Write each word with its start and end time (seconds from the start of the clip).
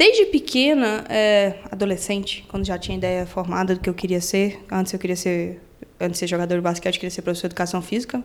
Desde 0.00 0.24
pequena, 0.24 1.04
é, 1.10 1.56
adolescente, 1.70 2.42
quando 2.48 2.64
já 2.64 2.78
tinha 2.78 2.96
ideia 2.96 3.26
formada 3.26 3.74
do 3.74 3.80
que 3.82 3.90
eu 3.90 3.92
queria 3.92 4.18
ser, 4.18 4.64
antes 4.72 4.94
eu 4.94 4.98
queria 4.98 5.14
ser, 5.14 5.60
antes 6.00 6.12
de 6.12 6.18
ser 6.20 6.26
jogador 6.26 6.54
de 6.54 6.62
basquete, 6.62 6.94
eu 6.94 7.00
queria 7.00 7.10
ser 7.10 7.20
professor 7.20 7.48
de 7.48 7.52
educação 7.52 7.82
física, 7.82 8.24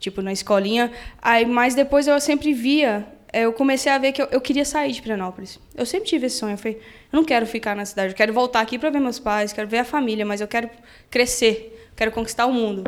tipo 0.00 0.20
na 0.22 0.32
escolinha. 0.32 0.90
Aí, 1.22 1.46
mas 1.46 1.76
depois 1.76 2.08
eu 2.08 2.18
sempre 2.18 2.52
via, 2.52 3.06
é, 3.32 3.42
eu 3.42 3.52
comecei 3.52 3.92
a 3.92 3.96
ver 3.96 4.10
que 4.10 4.20
eu, 4.20 4.26
eu 4.32 4.40
queria 4.40 4.64
sair 4.64 4.90
de 4.90 5.00
Pirenópolis. 5.00 5.60
Eu 5.72 5.86
sempre 5.86 6.08
tive 6.08 6.26
esse 6.26 6.38
sonho, 6.38 6.54
eu 6.54 6.58
falei, 6.58 6.78
eu 6.78 7.16
não 7.16 7.22
quero 7.22 7.46
ficar 7.46 7.76
na 7.76 7.84
cidade, 7.84 8.14
eu 8.14 8.16
quero 8.16 8.32
voltar 8.32 8.58
aqui 8.58 8.76
para 8.76 8.90
ver 8.90 8.98
meus 8.98 9.20
pais, 9.20 9.52
quero 9.52 9.68
ver 9.68 9.78
a 9.78 9.84
família, 9.84 10.26
mas 10.26 10.40
eu 10.40 10.48
quero 10.48 10.68
crescer, 11.08 11.90
quero 11.94 12.10
conquistar 12.10 12.46
o 12.46 12.52
mundo. 12.52 12.82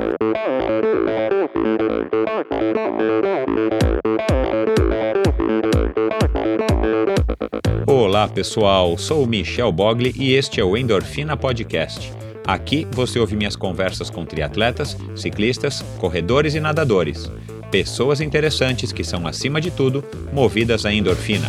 Olá 7.86 8.28
pessoal, 8.28 8.98
sou 8.98 9.26
Michel 9.26 9.72
Bogli 9.72 10.12
e 10.14 10.34
este 10.34 10.60
é 10.60 10.64
o 10.64 10.76
Endorfina 10.76 11.38
Podcast. 11.38 12.12
Aqui 12.46 12.86
você 12.90 13.18
ouve 13.18 13.34
minhas 13.34 13.56
conversas 13.56 14.10
com 14.10 14.26
triatletas, 14.26 14.94
ciclistas, 15.16 15.80
corredores 15.98 16.54
e 16.54 16.60
nadadores. 16.60 17.32
Pessoas 17.70 18.20
interessantes 18.20 18.92
que 18.92 19.02
são, 19.02 19.26
acima 19.26 19.58
de 19.58 19.70
tudo, 19.70 20.04
movidas 20.34 20.84
à 20.84 20.92
endorfina. 20.92 21.46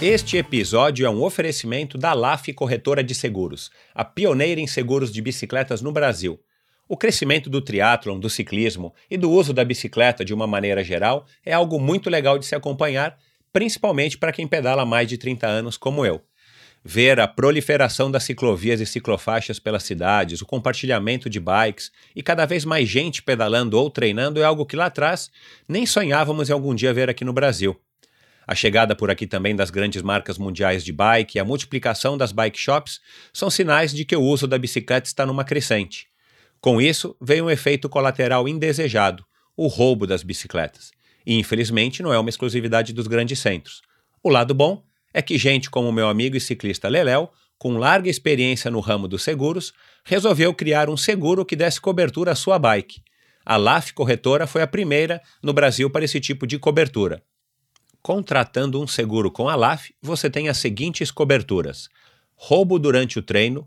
Este 0.00 0.38
episódio 0.38 1.04
é 1.04 1.10
um 1.10 1.22
oferecimento 1.22 1.98
da 1.98 2.14
LAF 2.14 2.54
Corretora 2.54 3.04
de 3.04 3.14
Seguros, 3.14 3.70
a 3.94 4.02
pioneira 4.02 4.60
em 4.60 4.66
seguros 4.66 5.12
de 5.12 5.20
bicicletas 5.20 5.82
no 5.82 5.92
Brasil. 5.92 6.40
O 6.90 6.96
crescimento 6.96 7.50
do 7.50 7.60
triatlon, 7.60 8.18
do 8.18 8.30
ciclismo 8.30 8.94
e 9.10 9.18
do 9.18 9.30
uso 9.30 9.52
da 9.52 9.62
bicicleta 9.62 10.24
de 10.24 10.32
uma 10.32 10.46
maneira 10.46 10.82
geral 10.82 11.26
é 11.44 11.52
algo 11.52 11.78
muito 11.78 12.08
legal 12.08 12.38
de 12.38 12.46
se 12.46 12.54
acompanhar, 12.54 13.18
principalmente 13.52 14.16
para 14.16 14.32
quem 14.32 14.48
pedala 14.48 14.86
mais 14.86 15.06
de 15.06 15.18
30 15.18 15.46
anos 15.46 15.76
como 15.76 16.06
eu. 16.06 16.22
Ver 16.82 17.20
a 17.20 17.28
proliferação 17.28 18.10
das 18.10 18.24
ciclovias 18.24 18.80
e 18.80 18.86
ciclofaixas 18.86 19.58
pelas 19.58 19.82
cidades, 19.82 20.40
o 20.40 20.46
compartilhamento 20.46 21.28
de 21.28 21.38
bikes 21.38 21.92
e 22.16 22.22
cada 22.22 22.46
vez 22.46 22.64
mais 22.64 22.88
gente 22.88 23.22
pedalando 23.22 23.78
ou 23.78 23.90
treinando 23.90 24.40
é 24.40 24.44
algo 24.44 24.64
que 24.64 24.76
lá 24.76 24.86
atrás 24.86 25.30
nem 25.68 25.84
sonhávamos 25.84 26.48
em 26.48 26.54
algum 26.54 26.74
dia 26.74 26.94
ver 26.94 27.10
aqui 27.10 27.22
no 27.22 27.34
Brasil. 27.34 27.78
A 28.46 28.54
chegada 28.54 28.96
por 28.96 29.10
aqui 29.10 29.26
também 29.26 29.54
das 29.54 29.68
grandes 29.68 30.00
marcas 30.00 30.38
mundiais 30.38 30.82
de 30.82 30.90
bike 30.90 31.36
e 31.36 31.38
a 31.38 31.44
multiplicação 31.44 32.16
das 32.16 32.32
bike 32.32 32.58
shops 32.58 32.98
são 33.30 33.50
sinais 33.50 33.92
de 33.92 34.06
que 34.06 34.16
o 34.16 34.22
uso 34.22 34.46
da 34.46 34.56
bicicleta 34.56 35.06
está 35.06 35.26
numa 35.26 35.44
crescente. 35.44 36.08
Com 36.60 36.80
isso, 36.80 37.16
veio 37.20 37.44
um 37.44 37.50
efeito 37.50 37.88
colateral 37.88 38.48
indesejado, 38.48 39.24
o 39.56 39.66
roubo 39.66 40.06
das 40.06 40.22
bicicletas. 40.22 40.90
E 41.24 41.38
infelizmente 41.38 42.02
não 42.02 42.12
é 42.12 42.18
uma 42.18 42.30
exclusividade 42.30 42.92
dos 42.92 43.06
grandes 43.06 43.38
centros. 43.38 43.82
O 44.22 44.28
lado 44.28 44.54
bom 44.54 44.82
é 45.12 45.22
que 45.22 45.38
gente 45.38 45.70
como 45.70 45.92
meu 45.92 46.08
amigo 46.08 46.36
e 46.36 46.40
ciclista 46.40 46.88
Leléu, 46.88 47.30
com 47.58 47.76
larga 47.76 48.08
experiência 48.08 48.70
no 48.70 48.80
ramo 48.80 49.08
dos 49.08 49.22
seguros, 49.22 49.72
resolveu 50.04 50.54
criar 50.54 50.88
um 50.88 50.96
seguro 50.96 51.44
que 51.44 51.56
desse 51.56 51.80
cobertura 51.80 52.32
à 52.32 52.34
sua 52.34 52.58
bike. 52.58 53.02
A 53.44 53.56
LAF 53.56 53.92
Corretora 53.94 54.46
foi 54.46 54.62
a 54.62 54.66
primeira 54.66 55.22
no 55.42 55.52
Brasil 55.52 55.90
para 55.90 56.04
esse 56.04 56.20
tipo 56.20 56.46
de 56.46 56.58
cobertura. 56.58 57.22
Contratando 58.02 58.80
um 58.80 58.86
seguro 58.86 59.30
com 59.30 59.48
a 59.48 59.56
LAF, 59.56 59.92
você 60.00 60.30
tem 60.30 60.48
as 60.48 60.58
seguintes 60.58 61.10
coberturas: 61.10 61.88
roubo 62.36 62.78
durante 62.78 63.18
o 63.18 63.22
treino, 63.22 63.66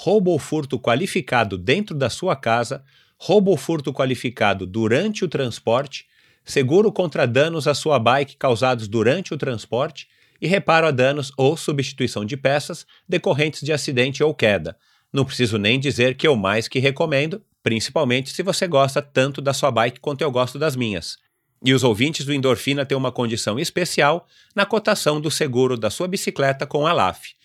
roubo 0.00 0.30
ou 0.30 0.38
furto 0.38 0.78
qualificado 0.78 1.58
dentro 1.58 1.92
da 1.92 2.08
sua 2.08 2.36
casa, 2.36 2.84
roubo 3.18 3.50
ou 3.50 3.56
furto 3.56 3.92
qualificado 3.92 4.64
durante 4.64 5.24
o 5.24 5.28
transporte, 5.28 6.06
seguro 6.44 6.92
contra 6.92 7.26
danos 7.26 7.66
à 7.66 7.74
sua 7.74 7.98
bike 7.98 8.36
causados 8.36 8.86
durante 8.86 9.34
o 9.34 9.36
transporte 9.36 10.06
e 10.40 10.46
reparo 10.46 10.86
a 10.86 10.92
danos 10.92 11.32
ou 11.36 11.56
substituição 11.56 12.24
de 12.24 12.36
peças 12.36 12.86
decorrentes 13.08 13.60
de 13.60 13.72
acidente 13.72 14.22
ou 14.22 14.32
queda. 14.32 14.76
Não 15.12 15.24
preciso 15.24 15.58
nem 15.58 15.80
dizer 15.80 16.14
que 16.14 16.28
eu 16.28 16.36
mais 16.36 16.68
que 16.68 16.78
recomendo, 16.78 17.42
principalmente 17.60 18.30
se 18.30 18.40
você 18.44 18.68
gosta 18.68 19.02
tanto 19.02 19.42
da 19.42 19.52
sua 19.52 19.72
bike 19.72 19.98
quanto 19.98 20.22
eu 20.22 20.30
gosto 20.30 20.60
das 20.60 20.76
minhas. 20.76 21.16
E 21.64 21.74
os 21.74 21.82
ouvintes 21.82 22.24
do 22.24 22.32
Endorfina 22.32 22.86
têm 22.86 22.96
uma 22.96 23.10
condição 23.10 23.58
especial 23.58 24.28
na 24.54 24.64
cotação 24.64 25.20
do 25.20 25.28
seguro 25.28 25.76
da 25.76 25.90
sua 25.90 26.06
bicicleta 26.06 26.68
com 26.68 26.86
a 26.86 26.92
LAF. 26.92 27.36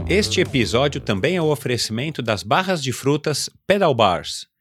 Este 0.07 0.43
episódio 0.43 1.01
também 1.01 1.37
é 1.37 1.41
o 1.41 1.51
oferecimento 1.51 2.21
das 2.21 2.43
barras 2.43 2.83
de 2.83 2.93
frutas 2.93 3.49
Pedal 3.67 3.95
Bars. 3.95 4.53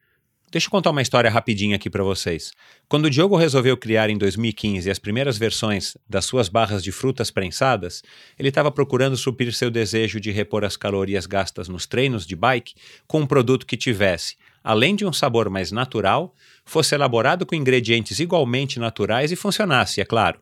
Deixa 0.53 0.67
eu 0.67 0.71
contar 0.71 0.91
uma 0.91 1.01
história 1.01 1.31
rapidinha 1.31 1.77
aqui 1.77 1.89
para 1.89 2.03
vocês. 2.03 2.51
Quando 2.87 3.05
o 3.05 3.09
Diogo 3.09 3.35
resolveu 3.35 3.75
criar 3.75 4.11
em 4.11 4.17
2015 4.19 4.87
as 4.87 4.99
primeiras 4.99 5.35
versões 5.35 5.97
das 6.07 6.25
suas 6.25 6.47
barras 6.47 6.83
de 6.83 6.91
frutas 6.91 7.31
prensadas, 7.31 8.03
ele 8.37 8.49
estava 8.49 8.71
procurando 8.71 9.17
suprir 9.17 9.51
seu 9.51 9.71
desejo 9.71 10.19
de 10.19 10.29
repor 10.29 10.63
as 10.63 10.77
calorias 10.77 11.25
gastas 11.25 11.67
nos 11.67 11.87
treinos 11.87 12.23
de 12.23 12.35
bike 12.35 12.75
com 13.07 13.21
um 13.21 13.25
produto 13.25 13.65
que 13.65 13.75
tivesse, 13.75 14.35
além 14.63 14.95
de 14.95 15.07
um 15.07 15.11
sabor 15.11 15.49
mais 15.49 15.71
natural, 15.71 16.35
fosse 16.63 16.93
elaborado 16.93 17.47
com 17.47 17.55
ingredientes 17.55 18.19
igualmente 18.19 18.79
naturais 18.79 19.31
e 19.31 19.35
funcionasse, 19.35 20.01
é 20.01 20.05
claro. 20.05 20.39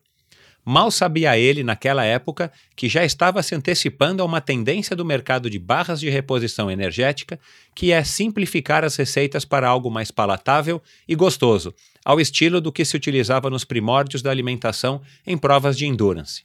Mal 0.63 0.91
sabia 0.91 1.37
ele, 1.37 1.63
naquela 1.63 2.05
época, 2.05 2.51
que 2.75 2.87
já 2.87 3.03
estava 3.03 3.41
se 3.41 3.55
antecipando 3.55 4.21
a 4.21 4.25
uma 4.25 4.39
tendência 4.39 4.95
do 4.95 5.03
mercado 5.03 5.49
de 5.49 5.57
barras 5.57 5.99
de 5.99 6.09
reposição 6.09 6.69
energética, 6.69 7.39
que 7.73 7.91
é 7.91 8.03
simplificar 8.03 8.83
as 8.83 8.95
receitas 8.95 9.43
para 9.43 9.67
algo 9.67 9.89
mais 9.89 10.11
palatável 10.11 10.81
e 11.07 11.15
gostoso, 11.15 11.73
ao 12.05 12.19
estilo 12.19 12.61
do 12.61 12.71
que 12.71 12.85
se 12.85 12.95
utilizava 12.95 13.49
nos 13.49 13.63
primórdios 13.63 14.21
da 14.21 14.29
alimentação 14.29 15.01
em 15.25 15.35
provas 15.35 15.75
de 15.75 15.87
endurance. 15.87 16.43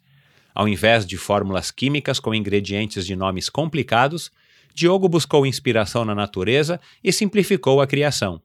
Ao 0.54 0.66
invés 0.66 1.04
de 1.06 1.18
fórmulas 1.18 1.70
químicas 1.70 2.18
com 2.18 2.34
ingredientes 2.34 3.04
de 3.04 3.14
nomes 3.14 3.50
complicados, 3.50 4.30
Diogo 4.74 5.08
buscou 5.08 5.44
inspiração 5.44 6.04
na 6.04 6.14
natureza 6.14 6.80
e 7.04 7.12
simplificou 7.12 7.82
a 7.82 7.86
criação. 7.86 8.40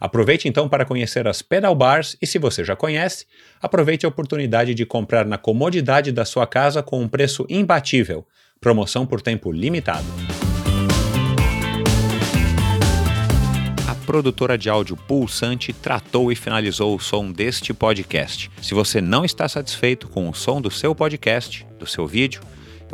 Aproveite 0.00 0.48
então 0.48 0.68
para 0.68 0.84
conhecer 0.84 1.28
as 1.28 1.40
pedal 1.40 1.76
bars 1.76 2.16
e, 2.20 2.26
se 2.26 2.36
você 2.36 2.64
já 2.64 2.74
conhece, 2.74 3.26
aproveite 3.60 4.04
a 4.04 4.08
oportunidade 4.08 4.74
de 4.74 4.84
comprar 4.84 5.24
na 5.24 5.38
comodidade 5.38 6.10
da 6.10 6.24
sua 6.24 6.48
casa 6.48 6.82
com 6.82 7.00
um 7.00 7.06
preço 7.06 7.46
imbatível. 7.48 8.26
Promoção 8.62 9.04
por 9.04 9.20
tempo 9.20 9.50
limitado. 9.50 10.06
A 13.88 13.94
produtora 14.06 14.56
de 14.56 14.70
áudio 14.70 14.96
Pulsante 14.96 15.72
tratou 15.72 16.30
e 16.30 16.36
finalizou 16.36 16.94
o 16.94 17.00
som 17.00 17.32
deste 17.32 17.74
podcast. 17.74 18.48
Se 18.62 18.72
você 18.72 19.00
não 19.00 19.24
está 19.24 19.48
satisfeito 19.48 20.06
com 20.08 20.28
o 20.28 20.32
som 20.34 20.60
do 20.60 20.70
seu 20.70 20.94
podcast, 20.94 21.66
do 21.76 21.88
seu 21.88 22.06
vídeo, 22.06 22.40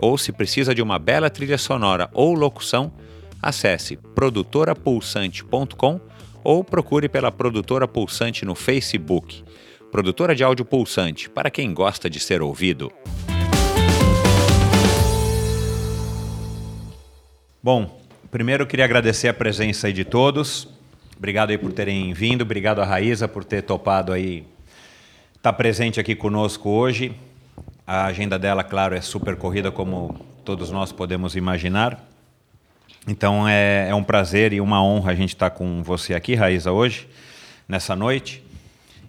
ou 0.00 0.17
se 0.17 0.32
precisa 0.32 0.75
de 0.75 0.81
uma 0.81 0.99
bela 0.99 1.29
trilha 1.29 1.59
sonora 1.59 2.09
ou 2.15 2.32
locução, 2.32 2.91
acesse 3.43 3.99
produtorapulsante.com 4.15 6.00
ou 6.43 6.65
procure 6.65 7.11
pela 7.11 7.31
Produtora 7.31 7.87
Pulsante 7.87 8.47
no 8.47 8.55
Facebook. 8.55 9.44
Produtora 9.93 10.35
de 10.35 10.43
áudio 10.43 10.65
Pulsante, 10.65 11.29
para 11.29 11.50
quem 11.50 11.75
gosta 11.75 12.09
de 12.09 12.19
ser 12.20 12.41
ouvido. 12.41 12.91
Bom, 17.70 18.00
primeiro 18.31 18.62
eu 18.62 18.67
queria 18.67 18.87
agradecer 18.87 19.29
a 19.29 19.35
presença 19.35 19.88
aí 19.88 19.93
de 19.93 20.03
todos. 20.03 20.67
Obrigado 21.19 21.50
aí 21.50 21.59
por 21.59 21.70
terem 21.70 22.15
vindo, 22.15 22.41
obrigado 22.41 22.81
a 22.81 22.85
Raíza 22.87 23.29
por 23.29 23.44
ter 23.44 23.61
topado 23.61 24.11
aí 24.11 24.47
estar 25.37 25.53
tá 25.53 25.53
presente 25.53 26.00
aqui 26.00 26.15
conosco 26.15 26.70
hoje. 26.70 27.15
A 27.87 28.06
agenda 28.06 28.38
dela, 28.38 28.65
claro, 28.65 28.94
é 28.94 29.03
super 29.03 29.37
corrida 29.37 29.70
como 29.70 30.19
todos 30.47 30.70
nós 30.70 30.93
podemos 30.93 31.37
imaginar. 31.37 32.03
Então 33.06 33.47
é, 33.47 33.91
é, 33.91 33.94
um 33.94 34.03
prazer 34.03 34.55
e 34.55 34.62
uma 34.62 34.82
honra 34.82 35.12
a 35.12 35.15
gente 35.15 35.35
estar 35.35 35.50
com 35.50 35.82
você 35.82 36.15
aqui, 36.15 36.35
Raíza, 36.35 36.73
hoje, 36.73 37.06
nessa 37.69 37.94
noite. 37.94 38.43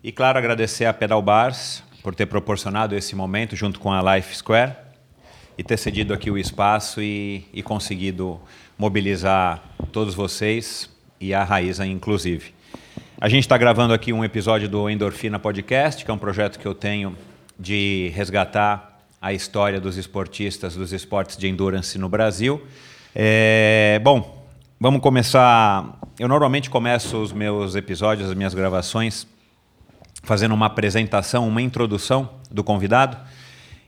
E 0.03 0.11
claro, 0.11 0.37
agradecer 0.37 0.83
a 0.83 0.91
Pedal 0.91 1.21
Bars 1.21 1.81
por 2.03 2.13
ter 2.13 2.25
proporcionado 2.25 2.93
esse 2.93 3.15
momento 3.15 3.55
junto 3.55 3.79
com 3.79 3.89
a 3.89 4.17
Life 4.17 4.35
Square 4.35 4.88
e 5.59 5.63
ter 5.63 5.75
cedido 5.75 6.13
aqui 6.13 6.31
o 6.31 6.37
espaço 6.37 7.01
e, 7.01 7.43
e 7.53 7.61
conseguido 7.61 8.39
mobilizar 8.77 9.61
todos 9.91 10.15
vocês 10.15 10.89
e 11.19 11.33
a 11.33 11.43
Raíza, 11.43 11.85
inclusive. 11.85 12.53
A 13.19 13.27
gente 13.27 13.43
está 13.43 13.57
gravando 13.57 13.93
aqui 13.93 14.13
um 14.13 14.23
episódio 14.23 14.69
do 14.69 14.89
Endorfina 14.89 15.37
Podcast, 15.37 16.05
que 16.05 16.09
é 16.09 16.13
um 16.13 16.17
projeto 16.17 16.57
que 16.57 16.65
eu 16.65 16.73
tenho 16.73 17.13
de 17.59 18.09
resgatar 18.15 19.01
a 19.21 19.33
história 19.33 19.81
dos 19.81 19.97
esportistas 19.97 20.77
dos 20.77 20.93
esportes 20.93 21.35
de 21.35 21.49
endurance 21.49 21.97
no 21.97 22.07
Brasil 22.07 22.65
é, 23.15 23.99
bom, 24.03 24.47
vamos 24.79 25.01
começar. 25.01 25.99
Eu 26.19 26.27
normalmente 26.27 26.69
começo 26.69 27.17
os 27.17 27.33
meus 27.33 27.75
episódios, 27.75 28.29
as 28.29 28.35
minhas 28.35 28.53
gravações, 28.53 29.25
fazendo 30.23 30.53
uma 30.53 30.67
apresentação, 30.67 31.47
uma 31.47 31.61
introdução 31.61 32.29
do 32.51 32.63
convidado. 32.63 33.17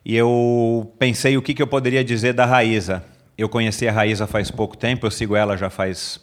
E 0.03 0.15
eu 0.15 0.91
pensei 0.97 1.37
o 1.37 1.41
que, 1.41 1.53
que 1.53 1.61
eu 1.61 1.67
poderia 1.67 2.03
dizer 2.03 2.33
da 2.33 2.45
Raíza. 2.45 3.03
Eu 3.37 3.47
conheci 3.47 3.87
a 3.87 3.91
Raíza 3.91 4.25
faz 4.25 4.49
pouco 4.49 4.75
tempo, 4.75 5.05
eu 5.05 5.11
sigo 5.11 5.35
ela 5.35 5.55
já 5.55 5.69
faz 5.69 6.19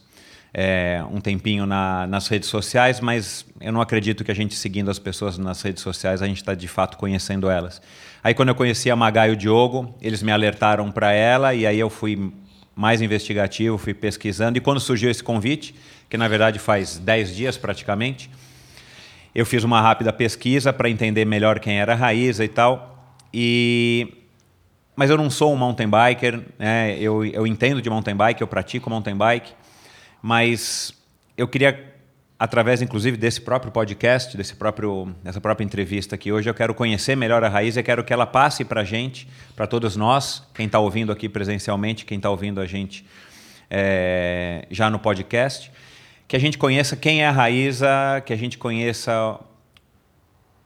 é, 0.52 1.02
um 1.12 1.20
tempinho 1.20 1.66
na, 1.66 2.06
nas 2.06 2.26
redes 2.28 2.48
sociais, 2.48 3.00
mas 3.00 3.46
eu 3.60 3.72
não 3.72 3.80
acredito 3.80 4.24
que 4.24 4.30
a 4.30 4.34
gente 4.34 4.54
seguindo 4.54 4.90
as 4.90 4.98
pessoas 4.98 5.38
nas 5.38 5.62
redes 5.62 5.82
sociais, 5.82 6.22
a 6.22 6.26
gente 6.26 6.38
está 6.38 6.54
de 6.54 6.68
fato 6.68 6.96
conhecendo 6.96 7.48
elas. 7.48 7.80
Aí 8.22 8.34
quando 8.34 8.48
eu 8.48 8.54
conheci 8.54 8.90
a 8.90 8.96
Magai 8.96 9.30
e 9.30 9.32
o 9.32 9.36
Diogo, 9.36 9.94
eles 10.00 10.22
me 10.22 10.32
alertaram 10.32 10.90
para 10.90 11.12
ela 11.12 11.54
e 11.54 11.66
aí 11.66 11.78
eu 11.78 11.90
fui 11.90 12.32
mais 12.74 13.00
investigativo, 13.00 13.78
fui 13.78 13.94
pesquisando. 13.94 14.58
E 14.58 14.60
quando 14.60 14.80
surgiu 14.80 15.10
esse 15.10 15.22
convite, 15.22 15.74
que 16.08 16.16
na 16.16 16.28
verdade 16.28 16.58
faz 16.58 16.98
10 16.98 17.34
dias 17.34 17.56
praticamente, 17.56 18.30
eu 19.34 19.46
fiz 19.46 19.62
uma 19.62 19.80
rápida 19.80 20.12
pesquisa 20.12 20.72
para 20.72 20.90
entender 20.90 21.24
melhor 21.24 21.60
quem 21.60 21.78
era 21.78 21.92
a 21.92 21.96
Raíza 21.96 22.44
e 22.44 22.48
tal. 22.48 22.97
E 23.32 24.14
mas 24.96 25.10
eu 25.10 25.16
não 25.16 25.30
sou 25.30 25.54
um 25.54 25.56
mountain 25.56 25.88
biker, 25.88 26.42
né? 26.58 26.98
eu, 26.98 27.24
eu 27.24 27.46
entendo 27.46 27.80
de 27.80 27.88
mountain 27.88 28.16
bike, 28.16 28.40
eu 28.40 28.48
pratico 28.48 28.90
mountain 28.90 29.16
bike, 29.16 29.52
mas 30.20 30.92
eu 31.36 31.46
queria 31.46 31.88
através 32.38 32.80
inclusive 32.82 33.16
desse 33.16 33.40
próprio 33.40 33.70
podcast, 33.70 34.36
desse 34.36 34.54
próprio, 34.54 35.14
dessa 35.22 35.40
própria 35.40 35.64
entrevista 35.64 36.14
aqui 36.14 36.30
hoje, 36.32 36.48
eu 36.48 36.54
quero 36.54 36.74
conhecer 36.74 37.16
melhor 37.16 37.42
a 37.42 37.48
Raiz 37.48 37.76
e 37.76 37.82
quero 37.82 38.04
que 38.04 38.12
ela 38.12 38.26
passe 38.26 38.64
para 38.64 38.80
a 38.80 38.84
gente, 38.84 39.28
para 39.56 39.66
todos 39.66 39.96
nós, 39.96 40.42
quem 40.54 40.66
está 40.66 40.78
ouvindo 40.78 41.10
aqui 41.12 41.28
presencialmente, 41.28 42.04
quem 42.04 42.16
está 42.16 42.30
ouvindo 42.30 42.60
a 42.60 42.66
gente 42.66 43.04
é, 43.70 44.66
já 44.70 44.88
no 44.88 44.98
podcast, 44.98 45.70
que 46.26 46.36
a 46.36 46.38
gente 46.38 46.58
conheça 46.58 46.96
quem 46.96 47.22
é 47.22 47.26
a 47.26 47.32
Raíza, 47.32 47.88
que 48.24 48.32
a 48.32 48.36
gente 48.36 48.56
conheça 48.58 49.38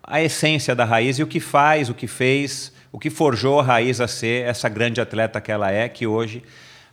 a 0.02 0.20
essência 0.20 0.74
da 0.74 0.84
Raiz 0.84 1.18
e 1.18 1.22
o 1.22 1.26
que 1.26 1.40
faz, 1.40 1.88
o 1.88 1.94
que 1.94 2.06
fez, 2.06 2.72
o 2.90 2.98
que 2.98 3.10
forjou 3.10 3.60
a 3.60 3.62
Raiz 3.62 4.00
a 4.00 4.08
ser 4.08 4.46
essa 4.46 4.68
grande 4.68 5.00
atleta 5.00 5.40
que 5.40 5.52
ela 5.52 5.70
é, 5.70 5.88
que 5.88 6.06
hoje 6.06 6.42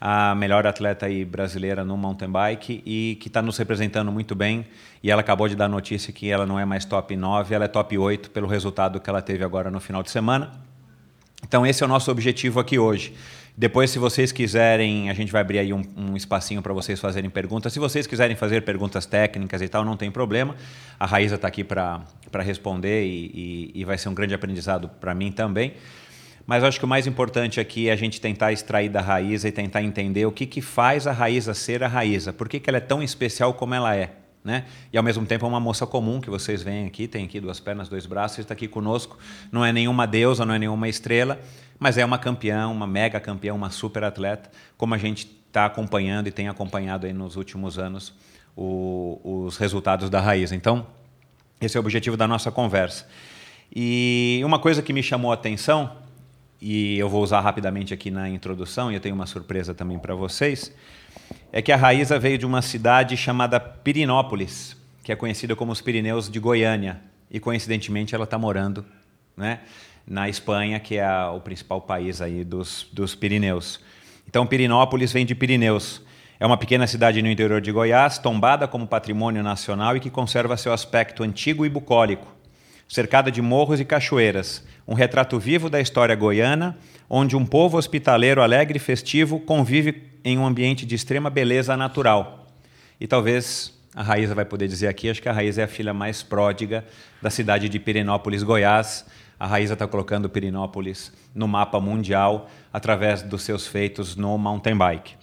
a 0.01 0.33
melhor 0.33 0.65
atleta 0.65 1.07
brasileira 1.27 1.83
no 1.83 1.97
mountain 1.97 2.31
bike 2.31 2.81
e 2.85 3.17
que 3.19 3.27
está 3.27 3.41
nos 3.41 3.57
representando 3.57 4.11
muito 4.11 4.33
bem. 4.33 4.65
E 5.03 5.11
ela 5.11 5.21
acabou 5.21 5.47
de 5.47 5.55
dar 5.55 5.67
notícia 5.67 6.13
que 6.13 6.29
ela 6.29 6.45
não 6.45 6.57
é 6.57 6.63
mais 6.63 6.85
top 6.85 7.15
9, 7.15 7.53
ela 7.53 7.65
é 7.65 7.67
top 7.67 7.97
8 7.97 8.31
pelo 8.31 8.47
resultado 8.47 8.99
que 8.99 9.09
ela 9.09 9.21
teve 9.21 9.43
agora 9.43 9.69
no 9.69 9.79
final 9.79 10.01
de 10.01 10.09
semana. 10.09 10.51
Então 11.43 11.65
esse 11.65 11.83
é 11.83 11.85
o 11.85 11.89
nosso 11.89 12.09
objetivo 12.11 12.59
aqui 12.59 12.79
hoje. 12.79 13.13
Depois, 13.59 13.91
se 13.91 13.99
vocês 13.99 14.31
quiserem, 14.31 15.09
a 15.09 15.13
gente 15.13 15.33
vai 15.33 15.41
abrir 15.41 15.59
aí 15.59 15.73
um, 15.73 15.83
um 15.97 16.15
espacinho 16.15 16.61
para 16.61 16.71
vocês 16.71 16.97
fazerem 16.97 17.29
perguntas. 17.29 17.73
Se 17.73 17.77
vocês 17.77 18.07
quiserem 18.07 18.33
fazer 18.33 18.61
perguntas 18.61 19.05
técnicas 19.05 19.61
e 19.61 19.67
tal, 19.67 19.83
não 19.83 19.97
tem 19.97 20.09
problema. 20.09 20.55
A 20.97 21.05
Raíza 21.05 21.35
está 21.35 21.49
aqui 21.49 21.61
para 21.65 22.05
responder 22.35 23.03
e, 23.03 23.25
e, 23.75 23.81
e 23.81 23.83
vai 23.83 23.97
ser 23.97 24.07
um 24.07 24.13
grande 24.13 24.33
aprendizado 24.33 24.87
para 24.87 25.13
mim 25.13 25.29
também. 25.29 25.73
Mas 26.47 26.63
acho 26.63 26.79
que 26.79 26.85
o 26.85 26.87
mais 26.87 27.05
importante 27.05 27.59
aqui 27.59 27.89
é 27.89 27.91
a 27.91 27.97
gente 27.97 28.21
tentar 28.21 28.53
extrair 28.53 28.87
da 28.87 29.01
raiz 29.01 29.43
e 29.43 29.51
tentar 29.51 29.83
entender 29.83 30.25
o 30.25 30.31
que, 30.31 30.45
que 30.45 30.61
faz 30.61 31.05
a 31.05 31.11
raiz 31.11 31.43
ser 31.57 31.83
a 31.83 31.87
raiz, 31.89 32.29
por 32.29 32.47
que, 32.47 32.61
que 32.61 32.69
ela 32.69 32.77
é 32.77 32.81
tão 32.81 33.03
especial 33.03 33.53
como 33.53 33.75
ela 33.75 33.93
é. 33.93 34.13
Né? 34.43 34.65
E 34.91 34.97
ao 34.97 35.03
mesmo 35.03 35.25
tempo 35.25 35.45
é 35.45 35.49
uma 35.49 35.59
moça 35.59 35.85
comum 35.85 36.21
que 36.21 36.29
vocês 36.29 36.63
veem 36.63 36.87
aqui, 36.87 37.07
tem 37.07 37.25
aqui 37.25 37.39
duas 37.39 37.59
pernas, 37.59 37.89
dois 37.89 38.05
braços, 38.05 38.39
está 38.39 38.53
aqui 38.53 38.67
conosco. 38.67 39.17
Não 39.51 39.65
é 39.65 39.73
nenhuma 39.73 40.07
deusa, 40.07 40.45
não 40.45 40.53
é 40.53 40.59
nenhuma 40.59 40.87
estrela, 40.87 41.39
mas 41.77 41.97
é 41.97 42.05
uma 42.05 42.17
campeã, 42.17 42.67
uma 42.67 42.87
mega 42.87 43.19
campeã, 43.19 43.53
uma 43.53 43.69
super 43.69 44.03
atleta, 44.03 44.49
como 44.77 44.93
a 44.93 44.97
gente 44.97 45.29
está 45.47 45.65
acompanhando 45.65 46.27
e 46.27 46.31
tem 46.31 46.47
acompanhado 46.47 47.05
aí 47.05 47.13
nos 47.13 47.35
últimos 47.35 47.77
anos 47.77 48.13
o, 48.55 49.19
os 49.23 49.57
resultados 49.57 50.09
da 50.09 50.21
raiz. 50.21 50.51
Então, 50.51 50.87
esse 51.59 51.75
é 51.75 51.79
o 51.79 51.83
objetivo 51.83 52.15
da 52.15 52.27
nossa 52.27 52.51
conversa. 52.51 53.07
E 53.75 54.41
uma 54.45 54.57
coisa 54.57 54.81
que 54.81 54.93
me 54.93 55.03
chamou 55.03 55.31
a 55.31 55.33
atenção 55.33 55.97
e 56.61 56.97
eu 56.97 57.07
vou 57.07 57.23
usar 57.23 57.39
rapidamente 57.39 57.93
aqui 57.93 58.11
na 58.11 58.29
introdução, 58.29 58.91
e 58.91 58.95
eu 58.95 58.99
tenho 58.99 59.15
uma 59.15 59.25
surpresa 59.25 59.73
também 59.73 59.97
para 59.97 60.13
vocês, 60.13 60.73
é 61.51 61.61
que 61.61 61.71
a 61.71 61.75
Raíza 61.75 62.19
veio 62.19 62.37
de 62.37 62.45
uma 62.45 62.61
cidade 62.61 63.15
chamada 63.17 63.59
Pirinópolis, 63.59 64.75
que 65.03 65.11
é 65.11 65.15
conhecida 65.15 65.55
como 65.55 65.71
os 65.71 65.81
Pirineus 65.81 66.29
de 66.29 66.39
Goiânia, 66.39 67.01
e 67.29 67.39
coincidentemente 67.39 68.13
ela 68.15 68.23
está 68.23 68.37
morando 68.37 68.85
né, 69.35 69.59
na 70.05 70.29
Espanha, 70.29 70.79
que 70.79 70.97
é 70.97 71.25
o 71.25 71.39
principal 71.39 71.81
país 71.81 72.21
aí 72.21 72.43
dos, 72.43 72.87
dos 72.91 73.15
Pirineus. 73.15 73.79
Então, 74.27 74.45
Pirinópolis 74.45 75.11
vem 75.11 75.25
de 75.25 75.33
Pirineus. 75.35 76.01
É 76.39 76.45
uma 76.45 76.57
pequena 76.57 76.87
cidade 76.87 77.21
no 77.21 77.29
interior 77.29 77.59
de 77.59 77.71
Goiás, 77.71 78.17
tombada 78.17 78.67
como 78.67 78.87
patrimônio 78.87 79.43
nacional 79.43 79.97
e 79.97 79.99
que 79.99 80.09
conserva 80.09 80.55
seu 80.55 80.71
aspecto 80.71 81.23
antigo 81.23 81.65
e 81.65 81.69
bucólico 81.69 82.39
cercada 82.89 83.31
de 83.31 83.39
morros 83.39 83.79
e 83.79 83.85
cachoeiras, 83.85 84.65
um 84.87 84.95
retrato 84.95 85.39
vivo 85.39 85.69
da 85.69 85.79
história 85.79 86.15
goiana, 86.15 86.75
onde 87.09 87.35
um 87.35 87.45
povo 87.45 87.77
hospitaleiro 87.77 88.41
alegre 88.41 88.77
e 88.77 88.79
festivo 88.79 89.39
convive 89.39 90.03
em 90.23 90.37
um 90.37 90.45
ambiente 90.45 90.85
de 90.85 90.95
extrema 90.95 91.29
beleza 91.29 91.75
natural. 91.75 92.47
E 92.99 93.07
talvez 93.07 93.73
a 93.95 94.03
Raíza 94.03 94.35
vai 94.35 94.45
poder 94.45 94.67
dizer 94.67 94.87
aqui, 94.87 95.09
acho 95.09 95.21
que 95.21 95.29
a 95.29 95.33
Raíza 95.33 95.61
é 95.61 95.63
a 95.63 95.67
filha 95.67 95.93
mais 95.93 96.21
pródiga 96.21 96.85
da 97.21 97.29
cidade 97.29 97.67
de 97.67 97.79
Pirenópolis, 97.79 98.43
Goiás. 98.43 99.05
A 99.39 99.47
Raíza 99.47 99.73
está 99.73 99.87
colocando 99.87 100.29
Pirenópolis 100.29 101.11
no 101.33 101.47
mapa 101.47 101.79
mundial 101.79 102.49
através 102.71 103.23
dos 103.23 103.41
seus 103.41 103.65
feitos 103.65 104.15
no 104.15 104.37
mountain 104.37 104.77
bike. 104.77 105.15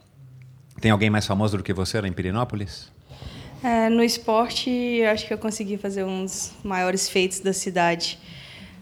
Tem 0.80 0.90
alguém 0.90 1.08
mais 1.08 1.26
famoso 1.26 1.56
do 1.56 1.62
que 1.62 1.72
você 1.72 2.00
lá 2.00 2.08
em 2.08 2.12
Pirenópolis? 2.12 2.90
É, 3.62 3.88
no 3.88 4.02
esporte, 4.02 5.02
acho 5.10 5.26
que 5.26 5.32
eu 5.32 5.38
consegui 5.38 5.76
fazer 5.76 6.04
uns 6.04 6.52
maiores 6.62 7.08
feitos 7.08 7.40
da 7.40 7.52
cidade. 7.52 8.18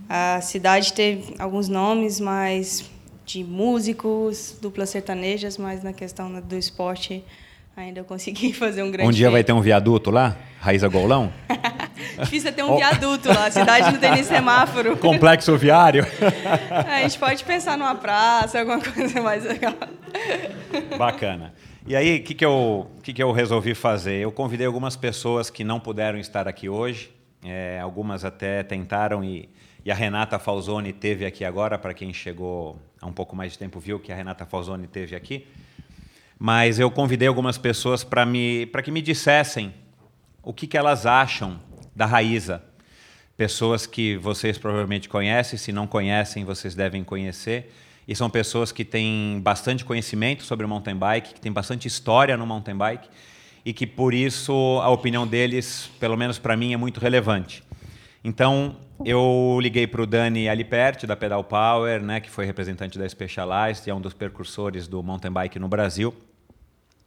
A 0.08 0.40
cidade 0.40 0.92
teve 0.92 1.34
alguns 1.38 1.68
nomes, 1.68 2.20
mas 2.20 2.90
de 3.24 3.42
músicos, 3.42 4.56
duplas 4.60 4.90
sertanejas, 4.90 5.56
mas 5.56 5.82
na 5.82 5.92
questão 5.92 6.32
do 6.40 6.56
esporte 6.56 7.24
ainda 7.76 8.00
eu 8.00 8.04
consegui 8.04 8.52
fazer 8.54 8.82
um 8.82 8.90
grande 8.90 9.08
Um 9.08 9.12
dia 9.12 9.30
vai 9.30 9.42
ter 9.42 9.52
um 9.52 9.60
viaduto 9.60 10.10
lá? 10.10 10.36
Raíza 10.60 10.88
Golão? 10.88 11.32
Difícil 12.20 12.50
é 12.50 12.52
ter 12.52 12.62
um 12.62 12.76
viaduto 12.76 13.28
lá, 13.28 13.46
a 13.46 13.50
cidade 13.50 13.92
não 13.92 13.98
tem 13.98 14.12
nem 14.12 14.22
semáforo. 14.22 14.96
Complexo 14.98 15.56
viário? 15.56 16.06
A 16.70 17.02
gente 17.02 17.18
pode 17.18 17.42
pensar 17.44 17.76
numa 17.76 17.94
praça, 17.94 18.60
alguma 18.60 18.80
coisa 18.80 19.20
mais 19.20 19.44
legal. 19.44 19.74
Bacana. 20.96 21.54
E 21.86 21.94
aí, 21.94 22.18
o 22.18 22.22
que, 22.22 22.34
que, 22.34 22.44
eu, 22.44 22.90
que, 23.02 23.12
que 23.12 23.22
eu 23.22 23.30
resolvi 23.32 23.74
fazer? 23.74 24.14
Eu 24.14 24.32
convidei 24.32 24.66
algumas 24.66 24.96
pessoas 24.96 25.50
que 25.50 25.64
não 25.64 25.78
puderam 25.78 26.18
estar 26.18 26.48
aqui 26.48 26.68
hoje, 26.68 27.10
é, 27.44 27.78
algumas 27.80 28.24
até 28.24 28.62
tentaram 28.62 29.22
e, 29.22 29.48
e 29.84 29.90
a 29.90 29.94
Renata 29.94 30.38
Falzoni 30.38 30.92
teve 30.92 31.26
aqui 31.26 31.44
agora, 31.44 31.76
para 31.78 31.92
quem 31.92 32.12
chegou 32.12 32.80
há 33.00 33.06
um 33.06 33.12
pouco 33.12 33.36
mais 33.36 33.52
de 33.52 33.58
tempo 33.58 33.78
viu 33.78 34.00
que 34.00 34.10
a 34.10 34.16
Renata 34.16 34.46
Falzoni 34.46 34.86
teve 34.86 35.14
aqui. 35.14 35.46
Mas 36.38 36.78
eu 36.78 36.90
convidei 36.90 37.28
algumas 37.28 37.58
pessoas 37.58 38.02
para 38.02 38.24
me, 38.24 38.66
que 38.82 38.90
me 38.90 39.02
dissessem 39.02 39.74
o 40.42 40.54
que, 40.54 40.66
que 40.66 40.78
elas 40.78 41.04
acham 41.04 41.60
da 41.94 42.06
Raíza. 42.06 42.62
Pessoas 43.36 43.86
que 43.86 44.16
vocês 44.16 44.56
provavelmente 44.56 45.08
conhecem, 45.08 45.58
se 45.58 45.70
não 45.70 45.86
conhecem, 45.86 46.44
vocês 46.44 46.74
devem 46.74 47.04
conhecer. 47.04 47.72
E 48.08 48.16
são 48.16 48.30
pessoas 48.30 48.72
que 48.72 48.84
têm 48.84 49.40
bastante 49.42 49.84
conhecimento 49.84 50.44
sobre 50.44 50.66
mountain 50.66 50.96
bike, 50.96 51.34
que 51.34 51.40
têm 51.40 51.52
bastante 51.52 51.88
história 51.88 52.36
no 52.36 52.46
mountain 52.46 52.76
bike 52.76 53.08
e 53.64 53.72
que 53.72 53.86
por 53.86 54.12
isso 54.12 54.80
a 54.82 54.90
opinião 54.90 55.26
deles, 55.26 55.90
pelo 55.98 56.16
menos 56.16 56.38
para 56.38 56.56
mim, 56.56 56.72
é 56.72 56.76
muito 56.76 57.00
relevante. 57.00 57.62
Então 58.22 58.76
eu 59.02 59.58
liguei 59.60 59.86
para 59.86 60.02
o 60.02 60.06
Dani 60.06 60.48
Aliperti 60.48 61.06
da 61.06 61.16
Pedal 61.16 61.42
Power, 61.42 62.02
né, 62.02 62.20
que 62.20 62.30
foi 62.30 62.44
representante 62.44 62.98
da 62.98 63.08
Specialized 63.08 63.86
e 63.86 63.90
é 63.90 63.94
um 63.94 64.00
dos 64.00 64.12
percursores 64.12 64.86
do 64.86 65.02
mountain 65.02 65.32
bike 65.32 65.58
no 65.58 65.68
Brasil. 65.68 66.14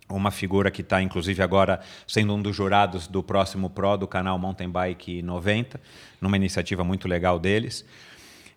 Uma 0.10 0.32
figura 0.32 0.72
que 0.72 0.82
está, 0.82 1.02
inclusive, 1.02 1.42
agora 1.42 1.82
sendo 2.08 2.34
um 2.34 2.42
dos 2.42 2.56
jurados 2.56 3.08
do 3.08 3.22
próximo 3.22 3.70
Pro 3.70 3.98
do 3.98 4.08
canal 4.08 4.40
Mountain 4.40 4.70
Bike 4.70 5.22
90, 5.22 5.82
numa 6.22 6.38
iniciativa 6.38 6.82
muito 6.82 7.10
legal 7.10 7.38
deles. 7.38 7.86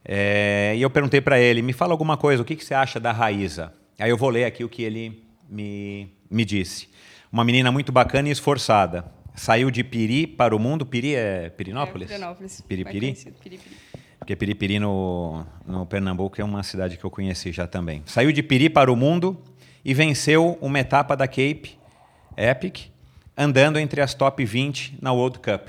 É, 0.05 0.75
e 0.77 0.83
eu 0.83 0.89
perguntei 0.89 1.21
para 1.21 1.41
ele, 1.41 1.61
me 1.61 1.73
fala 1.73 1.93
alguma 1.93 2.17
coisa, 2.17 2.41
o 2.43 2.45
que, 2.45 2.55
que 2.55 2.65
você 2.65 2.73
acha 2.73 3.01
da 3.01 3.11
Raíza? 3.11 3.73
Aí 3.99 4.09
eu 4.09 4.17
vou 4.17 4.31
ler 4.31 4.45
aqui 4.45 4.63
o 4.63 4.69
que 4.69 4.83
ele 4.83 5.25
me, 5.49 6.13
me 6.31 6.45
disse. 6.45 6.89
Uma 7.33 7.45
menina 7.45 7.73
muito 7.73 7.91
bacana 7.91 8.29
e 8.29 8.33
esforçada. 8.33 9.05
Saiu 9.40 9.70
de 9.70 9.82
Piri 9.82 10.26
para 10.26 10.54
o 10.54 10.59
mundo. 10.59 10.85
Piri 10.85 11.14
é 11.14 11.49
Pirinópolis? 11.49 12.11
É, 12.11 12.12
Pirinópolis. 12.12 12.61
Piripiri? 12.61 13.14
Piripiri. 13.42 13.76
Porque 14.18 14.37
Piripiri 14.37 14.78
no, 14.78 15.47
no 15.66 15.87
Pernambuco 15.87 16.38
é 16.38 16.44
uma 16.44 16.62
cidade 16.62 16.99
que 16.99 17.04
eu 17.04 17.11
conheci 17.11 17.50
já 17.50 17.66
também. 17.66 18.02
Saiu 18.04 18.32
de 18.32 18.42
Piri 18.42 18.68
para 18.68 18.92
o 18.92 18.97
mundo 18.97 19.42
e 19.82 19.94
venceu 19.94 20.59
uma 20.61 20.78
etapa 20.78 21.16
da 21.16 21.26
Cape 21.26 21.78
Epic, 22.37 22.90
andando 23.35 23.78
entre 23.78 24.02
as 24.02 24.12
top 24.12 24.44
20 24.44 24.99
na 25.00 25.11
World 25.11 25.38
Cup. 25.38 25.68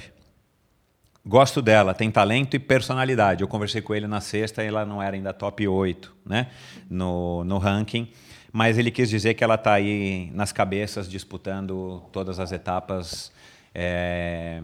Gosto 1.25 1.61
dela, 1.61 1.93
tem 1.93 2.11
talento 2.11 2.57
e 2.57 2.59
personalidade. 2.59 3.41
Eu 3.41 3.47
conversei 3.47 3.81
com 3.81 3.95
ele 3.95 4.05
na 4.05 4.19
sexta 4.19 4.61
e 4.61 4.67
ela 4.67 4.85
não 4.85 5.01
era 5.01 5.15
ainda 5.15 5.31
top 5.31 5.65
8 5.65 6.13
né? 6.25 6.47
no, 6.89 7.45
no 7.45 7.57
ranking, 7.57 8.11
mas 8.51 8.77
ele 8.77 8.91
quis 8.91 9.09
dizer 9.09 9.33
que 9.33 9.45
ela 9.45 9.55
está 9.55 9.71
aí 9.71 10.29
nas 10.33 10.51
cabeças 10.51 11.09
disputando 11.09 12.03
todas 12.11 12.37
as 12.37 12.51
etapas 12.51 13.31
é, 13.73 14.61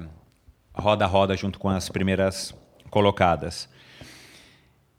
roda 0.73 1.05
a 1.05 1.07
roda 1.07 1.35
junto 1.35 1.59
com 1.59 1.69
as 1.69 1.89
primeiras 1.89 2.53
colocadas. 2.89 3.69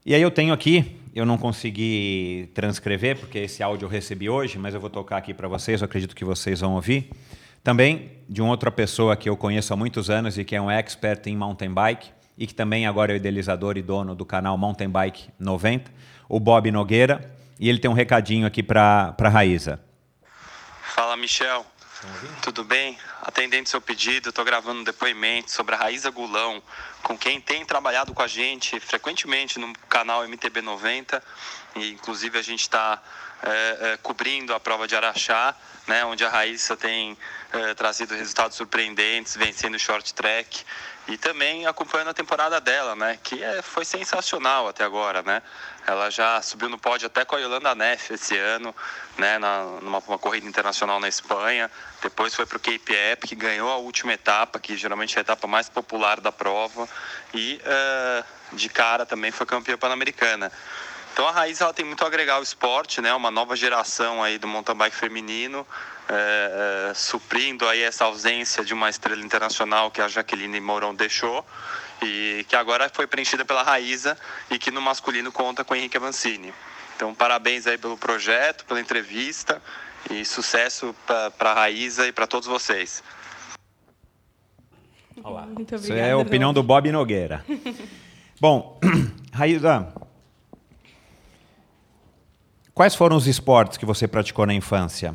E 0.05 0.15
aí 0.15 0.21
eu 0.21 0.31
tenho 0.31 0.53
aqui, 0.53 0.99
eu 1.13 1.25
não 1.25 1.37
consegui 1.37 2.49
transcrever 2.53 3.17
porque 3.17 3.39
esse 3.39 3.61
áudio 3.61 3.85
eu 3.85 3.89
recebi 3.89 4.29
hoje, 4.29 4.57
mas 4.57 4.73
eu 4.73 4.79
vou 4.79 4.89
tocar 4.89 5.17
aqui 5.17 5.33
para 5.33 5.47
vocês, 5.47 5.81
eu 5.81 5.85
acredito 5.85 6.15
que 6.15 6.25
vocês 6.25 6.61
vão 6.61 6.73
ouvir. 6.73 7.09
Também 7.63 8.11
de 8.27 8.41
uma 8.41 8.51
outra 8.51 8.71
pessoa 8.71 9.15
que 9.15 9.29
eu 9.29 9.35
conheço 9.35 9.73
há 9.73 9.77
muitos 9.77 10.09
anos 10.09 10.37
e 10.37 10.45
que 10.45 10.55
é 10.55 10.61
um 10.61 10.71
expert 10.71 11.27
em 11.27 11.35
mountain 11.35 11.73
bike 11.73 12.19
e 12.39 12.47
que 12.47 12.55
também 12.55 12.87
agora 12.87 13.11
é 13.11 13.17
idealizador 13.17 13.77
e 13.77 13.81
dono 13.81 14.15
do 14.15 14.25
canal 14.25 14.57
Mountain 14.57 14.89
Bike 14.89 15.29
90, 15.37 15.91
o 16.29 16.39
Bob 16.39 16.71
Nogueira. 16.71 17.35
E 17.59 17.67
ele 17.67 17.79
tem 17.79 17.91
um 17.91 17.93
recadinho 17.93 18.47
aqui 18.47 18.63
para 18.63 19.13
a 19.19 19.29
Raíza. 19.29 19.81
Fala, 20.95 21.17
Michel. 21.17 21.65
Tudo 22.41 22.63
bem? 22.63 22.97
Atendendo 23.21 23.67
seu 23.67 23.81
pedido, 23.81 24.29
estou 24.29 24.45
gravando 24.45 24.79
um 24.79 24.83
depoimento 24.83 25.51
sobre 25.51 25.75
a 25.75 25.77
Raíza 25.77 26.09
Gulão, 26.09 26.63
com 27.03 27.17
quem 27.17 27.41
tem 27.41 27.65
trabalhado 27.65 28.13
com 28.13 28.21
a 28.21 28.27
gente 28.27 28.79
frequentemente 28.79 29.59
no 29.59 29.73
canal 29.89 30.23
MTB90. 30.23 31.21
E, 31.75 31.91
inclusive, 31.91 32.39
a 32.39 32.41
gente 32.41 32.61
está 32.61 33.01
é, 33.43 33.77
é, 33.81 33.97
cobrindo 33.97 34.53
a 34.53 34.59
prova 34.59 34.87
de 34.87 34.95
Araxá, 34.95 35.53
né, 35.87 36.05
onde 36.05 36.23
a 36.23 36.29
Raíssa 36.29 36.77
tem 36.77 37.17
é, 37.51 37.73
trazido 37.73 38.13
resultados 38.13 38.55
surpreendentes, 38.55 39.35
vencendo 39.35 39.75
o 39.75 39.79
short 39.79 40.13
track 40.13 40.63
e 41.07 41.17
também 41.17 41.65
acompanhando 41.65 42.09
a 42.09 42.13
temporada 42.13 42.61
dela, 42.61 42.95
né, 42.95 43.17
que 43.23 43.43
é, 43.43 43.61
foi 43.61 43.83
sensacional 43.83 44.67
até 44.67 44.83
agora, 44.83 45.21
né. 45.23 45.41
Ela 45.87 46.09
já 46.11 46.41
subiu 46.41 46.69
no 46.69 46.77
pódio 46.77 47.07
até 47.07 47.25
com 47.25 47.35
a 47.35 47.39
Yolanda 47.39 47.73
Neff 47.73 48.13
esse 48.13 48.37
ano, 48.37 48.75
né, 49.17 49.39
na, 49.39 49.63
numa 49.81 50.01
corrida 50.01 50.47
internacional 50.47 50.99
na 50.99 51.07
Espanha. 51.07 51.71
Depois 52.01 52.33
foi 52.33 52.45
para 52.45 52.57
o 52.57 52.59
Cape 52.59 52.93
Epic, 52.93 53.37
ganhou 53.37 53.69
a 53.69 53.77
última 53.77 54.13
etapa, 54.13 54.59
que 54.59 54.77
geralmente 54.77 55.15
é 55.15 55.19
a 55.19 55.21
etapa 55.21 55.47
mais 55.47 55.67
popular 55.69 56.21
da 56.21 56.31
prova, 56.31 56.87
e 57.33 57.59
uh, 57.63 58.55
de 58.55 58.69
cara 58.69 59.05
também 59.05 59.31
foi 59.31 59.45
campeã 59.45 59.77
pan-americana. 59.77 60.51
Então 61.11 61.27
a 61.27 61.31
Raiz 61.31 61.59
ela 61.59 61.73
tem 61.73 61.83
muito 61.83 62.03
a 62.03 62.07
agregar 62.07 62.35
ao 62.35 62.43
esporte, 62.43 63.01
né? 63.01 63.13
Uma 63.13 63.29
nova 63.29 63.55
geração 63.55 64.23
aí 64.23 64.37
do 64.37 64.47
mountain 64.47 64.75
bike 64.75 64.95
feminino, 64.95 65.67
é, 66.07 66.89
é, 66.89 66.93
suprindo 66.93 67.67
aí 67.67 67.81
essa 67.83 68.05
ausência 68.05 68.63
de 68.63 68.73
uma 68.73 68.89
estrela 68.89 69.21
internacional 69.21 69.91
que 69.91 70.01
a 70.01 70.07
Jaqueline 70.07 70.59
Mourão 70.61 70.95
deixou 70.95 71.45
e 72.01 72.45
que 72.47 72.55
agora 72.55 72.89
foi 72.89 73.05
preenchida 73.05 73.43
pela 73.43 73.63
Raíza 73.63 74.17
e 74.49 74.57
que 74.57 74.71
no 74.71 74.81
masculino 74.81 75.31
conta 75.31 75.65
com 75.65 75.75
Henrique 75.75 75.97
Avancini. 75.97 76.53
Então 76.95 77.13
parabéns 77.13 77.67
aí 77.67 77.77
pelo 77.77 77.97
projeto, 77.97 78.63
pela 78.63 78.79
entrevista 78.79 79.61
e 80.09 80.25
sucesso 80.25 80.95
para 81.05 81.51
a 81.51 81.53
Raíza 81.53 82.07
e 82.07 82.11
para 82.11 82.27
todos 82.27 82.47
vocês. 82.47 83.03
Olá. 85.23 85.45
Muito 85.45 85.75
obrigada. 85.75 85.99
Isso 85.99 86.09
é 86.09 86.11
a 86.11 86.17
opinião 86.17 86.53
do 86.53 86.63
Bob 86.63 86.91
Nogueira. 86.91 87.45
Bom, 88.39 88.79
Raíza, 89.33 89.93
Quais 92.79 92.95
foram 92.95 93.17
os 93.17 93.27
esportes 93.27 93.77
que 93.77 93.85
você 93.85 94.07
praticou 94.07 94.45
na 94.45 94.53
infância? 94.53 95.13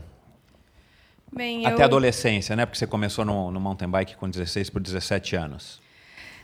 Bem, 1.32 1.64
Até 1.64 1.80
eu... 1.80 1.86
adolescência, 1.86 2.54
né? 2.54 2.66
Porque 2.66 2.78
você 2.78 2.86
começou 2.86 3.24
no, 3.24 3.50
no 3.50 3.58
mountain 3.58 3.88
bike 3.88 4.16
com 4.16 4.28
16 4.28 4.68
por 4.68 4.82
17 4.82 5.34
anos. 5.34 5.80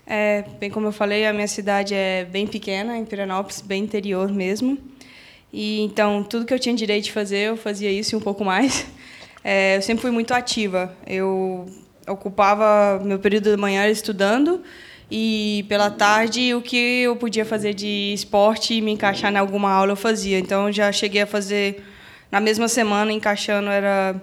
É, 0.06 0.46
bem 0.58 0.70
como 0.70 0.86
eu 0.86 0.92
falei, 0.92 1.26
a 1.26 1.32
minha 1.34 1.46
cidade 1.46 1.94
é 1.94 2.24
bem 2.24 2.46
pequena, 2.46 2.96
em 2.96 3.04
Piranópolis, 3.04 3.60
bem 3.60 3.84
interior 3.84 4.32
mesmo. 4.32 4.78
E 5.52 5.80
então 5.80 6.22
tudo 6.22 6.44
que 6.44 6.54
eu 6.54 6.58
tinha 6.58 6.74
direito 6.74 7.04
de 7.04 7.12
fazer, 7.12 7.48
eu 7.48 7.56
fazia 7.56 7.90
isso 7.90 8.14
e 8.14 8.16
um 8.16 8.20
pouco 8.20 8.44
mais. 8.44 8.86
É, 9.42 9.78
eu 9.78 9.80
sempre 9.80 10.02
fui 10.02 10.10
muito 10.10 10.34
ativa. 10.34 10.94
Eu 11.06 11.64
ocupava 12.06 13.02
meu 13.02 13.18
período 13.18 13.50
da 13.50 13.56
manhã 13.56 13.88
estudando 13.88 14.62
e 15.10 15.64
pela 15.66 15.90
tarde 15.90 16.54
o 16.54 16.60
que 16.60 16.76
eu 16.76 17.16
podia 17.16 17.46
fazer 17.46 17.72
de 17.72 18.12
esporte 18.12 18.74
e 18.74 18.82
me 18.82 18.92
encaixar 18.92 19.32
em 19.32 19.38
alguma 19.38 19.70
aula 19.70 19.92
eu 19.92 19.96
fazia. 19.96 20.38
Então 20.38 20.70
já 20.70 20.92
cheguei 20.92 21.22
a 21.22 21.26
fazer 21.26 21.82
na 22.30 22.38
mesma 22.38 22.68
semana 22.68 23.12
encaixando 23.12 23.70
era 23.70 24.20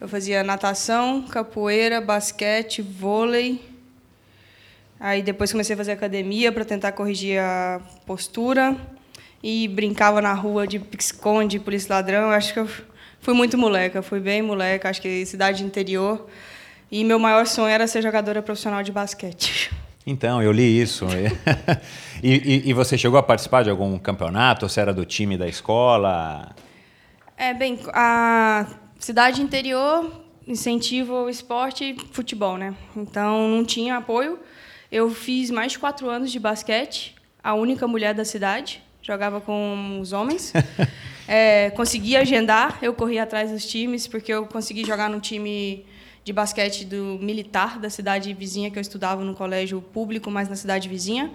eu 0.00 0.08
fazia 0.08 0.42
natação, 0.42 1.22
capoeira, 1.22 2.00
basquete, 2.00 2.80
vôlei. 2.80 3.60
Aí 4.98 5.20
depois 5.20 5.52
comecei 5.52 5.74
a 5.74 5.76
fazer 5.76 5.92
academia 5.92 6.50
para 6.50 6.64
tentar 6.64 6.92
corrigir 6.92 7.38
a 7.38 7.82
postura 8.06 8.74
e 9.42 9.68
brincava 9.68 10.20
na 10.20 10.32
rua 10.32 10.66
de 10.66 10.80
esconde, 10.98 11.58
polícia 11.58 11.94
ladrão. 11.94 12.30
Acho 12.30 12.52
que 12.52 12.60
eu 12.60 12.68
fui 13.20 13.34
muito 13.34 13.56
moleca, 13.56 14.02
fui 14.02 14.20
bem 14.20 14.42
moleca, 14.42 14.88
acho 14.88 15.00
que 15.00 15.24
cidade 15.26 15.64
interior. 15.64 16.28
E 16.90 17.04
meu 17.04 17.18
maior 17.18 17.46
sonho 17.46 17.68
era 17.68 17.86
ser 17.86 18.02
jogadora 18.02 18.42
profissional 18.42 18.82
de 18.82 18.90
basquete. 18.90 19.70
Então, 20.06 20.42
eu 20.42 20.50
li 20.50 20.80
isso. 20.80 21.06
e, 22.22 22.32
e, 22.32 22.70
e, 22.70 22.72
você 22.72 22.96
chegou 22.96 23.18
a 23.18 23.22
participar 23.22 23.62
de 23.62 23.68
algum 23.68 23.98
campeonato? 23.98 24.66
Você 24.66 24.80
era 24.80 24.92
do 24.92 25.04
time 25.04 25.36
da 25.36 25.46
escola? 25.46 26.48
É, 27.36 27.52
bem, 27.52 27.78
a 27.92 28.66
cidade 28.98 29.42
interior 29.42 30.10
incentiva 30.46 31.12
o 31.12 31.28
esporte 31.28 31.84
e 31.84 32.14
futebol, 32.14 32.56
né? 32.56 32.74
Então, 32.96 33.48
não 33.48 33.62
tinha 33.62 33.98
apoio. 33.98 34.38
Eu 34.90 35.10
fiz 35.10 35.50
mais 35.50 35.72
de 35.72 35.78
quatro 35.78 36.08
anos 36.08 36.32
de 36.32 36.40
basquete, 36.40 37.14
a 37.44 37.52
única 37.52 37.86
mulher 37.86 38.14
da 38.14 38.24
cidade, 38.24 38.82
jogava 39.08 39.40
com 39.40 39.98
os 40.00 40.12
homens. 40.12 40.52
é, 41.26 41.70
consegui 41.70 42.16
agendar, 42.16 42.78
eu 42.82 42.92
corri 42.92 43.18
atrás 43.18 43.50
dos 43.50 43.66
times, 43.66 44.06
porque 44.06 44.32
eu 44.32 44.46
consegui 44.46 44.84
jogar 44.84 45.08
no 45.08 45.18
time 45.18 45.84
de 46.22 46.32
basquete 46.32 46.84
do 46.84 47.18
militar 47.20 47.78
da 47.78 47.88
cidade 47.88 48.32
vizinha 48.34 48.70
que 48.70 48.78
eu 48.78 48.82
estudava 48.82 49.24
no 49.24 49.34
colégio 49.34 49.80
público, 49.80 50.30
mas 50.30 50.48
na 50.48 50.56
cidade 50.56 50.88
vizinha. 50.88 51.32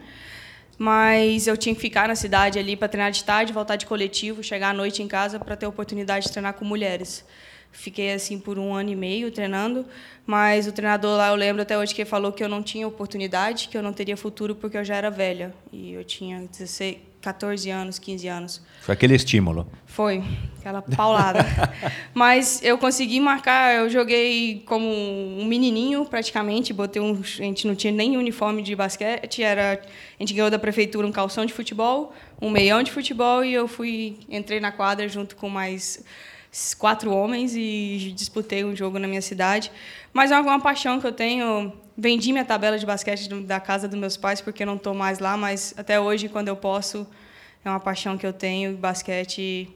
Mas 0.77 1.47
eu 1.47 1.57
tinha 1.57 1.73
que 1.73 1.81
ficar 1.81 2.07
na 2.07 2.15
cidade 2.15 2.59
ali 2.59 2.75
para 2.75 2.87
treinar 2.87 3.11
de 3.11 3.23
tarde, 3.23 3.51
voltar 3.51 3.75
de 3.75 3.85
coletivo, 3.85 4.43
chegar 4.43 4.69
à 4.69 4.73
noite 4.73 5.01
em 5.01 5.07
casa 5.07 5.39
para 5.39 5.55
ter 5.55 5.65
a 5.65 5.69
oportunidade 5.69 6.27
de 6.27 6.31
treinar 6.31 6.53
com 6.53 6.65
mulheres. 6.65 7.25
Fiquei 7.71 8.13
assim 8.13 8.39
por 8.39 8.59
um 8.59 8.71
ano 8.71 8.91
e 8.91 8.95
meio 8.95 9.31
treinando, 9.31 9.83
mas 10.27 10.67
o 10.67 10.71
treinador 10.71 11.17
lá, 11.17 11.29
eu 11.29 11.35
lembro 11.35 11.63
até 11.63 11.75
hoje 11.75 11.93
que 11.93 12.01
ele 12.01 12.09
falou 12.09 12.31
que 12.31 12.43
eu 12.43 12.47
não 12.47 12.61
tinha 12.61 12.87
oportunidade, 12.87 13.67
que 13.67 13.75
eu 13.75 13.81
não 13.81 13.91
teria 13.91 14.15
futuro 14.15 14.55
porque 14.55 14.77
eu 14.77 14.85
já 14.85 14.95
era 14.95 15.09
velha. 15.09 15.53
E 15.71 15.91
eu 15.91 16.03
tinha 16.03 16.39
16, 16.39 16.97
14 17.23 17.69
anos, 17.69 17.97
15 17.97 18.27
anos. 18.27 18.61
Foi 18.81 18.93
aquele 18.93 19.15
estímulo. 19.15 19.65
Foi, 19.85 20.21
aquela 20.59 20.81
paulada. 20.81 21.39
mas 22.13 22.61
eu 22.61 22.77
consegui 22.77 23.21
marcar, 23.21 23.75
eu 23.75 23.89
joguei 23.89 24.61
como 24.65 24.85
um 24.85 25.45
menininho 25.45 26.05
praticamente, 26.05 26.73
botei 26.73 27.01
um, 27.01 27.13
a 27.13 27.23
gente 27.23 27.65
não 27.65 27.75
tinha 27.75 27.93
nem 27.93 28.17
uniforme 28.17 28.61
de 28.61 28.75
basquete, 28.75 29.41
era 29.41 29.81
a 30.19 30.21
gente 30.21 30.33
ganhou 30.33 30.51
da 30.51 30.59
prefeitura 30.59 31.07
um 31.07 31.13
calção 31.13 31.45
de 31.45 31.53
futebol, 31.53 32.13
um 32.41 32.49
meião 32.49 32.83
de 32.83 32.91
futebol 32.91 33.43
e 33.45 33.53
eu 33.53 33.69
fui 33.69 34.17
entrei 34.29 34.59
na 34.59 34.73
quadra 34.73 35.07
junto 35.07 35.37
com 35.37 35.47
mais 35.47 36.03
quatro 36.77 37.11
homens 37.11 37.55
e 37.55 38.13
disputei 38.15 38.65
um 38.65 38.75
jogo 38.75 38.99
na 38.99 39.07
minha 39.07 39.21
cidade. 39.21 39.71
Mas 40.11 40.29
é 40.29 40.39
uma 40.39 40.59
paixão 40.59 40.99
que 40.99 41.07
eu 41.07 41.13
tenho. 41.13 41.73
Vendi 41.97 42.31
minha 42.31 42.45
tabela 42.45 42.77
de 42.77 42.85
basquete 42.85 43.27
da 43.43 43.59
casa 43.59 43.87
dos 43.87 43.99
meus 43.99 44.17
pais 44.17 44.41
porque 44.41 44.63
eu 44.63 44.67
não 44.67 44.75
estou 44.75 44.93
mais 44.93 45.19
lá, 45.19 45.37
mas 45.37 45.73
até 45.77 45.99
hoje, 45.99 46.27
quando 46.27 46.47
eu 46.47 46.55
posso, 46.55 47.07
é 47.63 47.69
uma 47.69 47.79
paixão 47.79 48.17
que 48.17 48.25
eu 48.25 48.33
tenho. 48.33 48.75
Basquete 48.77 49.69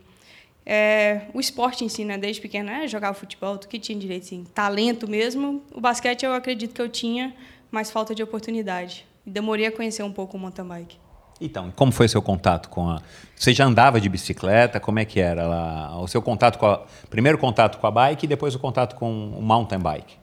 é, 0.69 1.21
o 1.33 1.39
esporte 1.39 1.86
em 1.86 1.89
si, 1.89 2.03
né? 2.03 2.17
Desde 2.17 2.41
pequeno, 2.41 2.69
é 2.69 2.88
jogar 2.89 3.13
futebol, 3.13 3.57
tu 3.57 3.69
que 3.69 3.79
tinha 3.79 3.97
direito, 3.97 4.24
assim, 4.24 4.43
talento 4.53 5.07
mesmo. 5.07 5.63
O 5.74 5.79
basquete 5.79 6.24
eu 6.24 6.33
acredito 6.33 6.74
que 6.74 6.81
eu 6.81 6.89
tinha, 6.89 7.33
mas 7.71 7.89
falta 7.89 8.13
de 8.13 8.21
oportunidade. 8.21 9.05
Demorei 9.25 9.65
a 9.65 9.71
conhecer 9.71 10.03
um 10.03 10.12
pouco 10.12 10.36
o 10.36 10.39
mountain 10.39 10.65
bike. 10.65 10.97
Então, 11.39 11.71
como 11.71 11.91
foi 11.91 12.09
seu 12.09 12.21
contato 12.21 12.67
com 12.67 12.89
a? 12.89 13.01
Você 13.33 13.53
já 13.53 13.65
andava 13.65 14.01
de 14.01 14.09
bicicleta? 14.09 14.79
Como 14.79 15.00
é 15.00 15.05
que 15.05 15.21
era 15.21 15.47
lá? 15.47 16.01
O 16.01 16.07
seu 16.07 16.21
contato 16.21 16.57
com 16.57 16.65
a 16.65 16.81
primeiro 17.09 17.38
contato 17.38 17.77
com 17.77 17.88
a 17.88 17.91
bike 17.91 18.25
e 18.25 18.27
depois 18.27 18.53
o 18.53 18.59
contato 18.59 18.95
com 18.95 19.29
o 19.29 19.41
mountain 19.41 19.79
bike? 19.79 20.17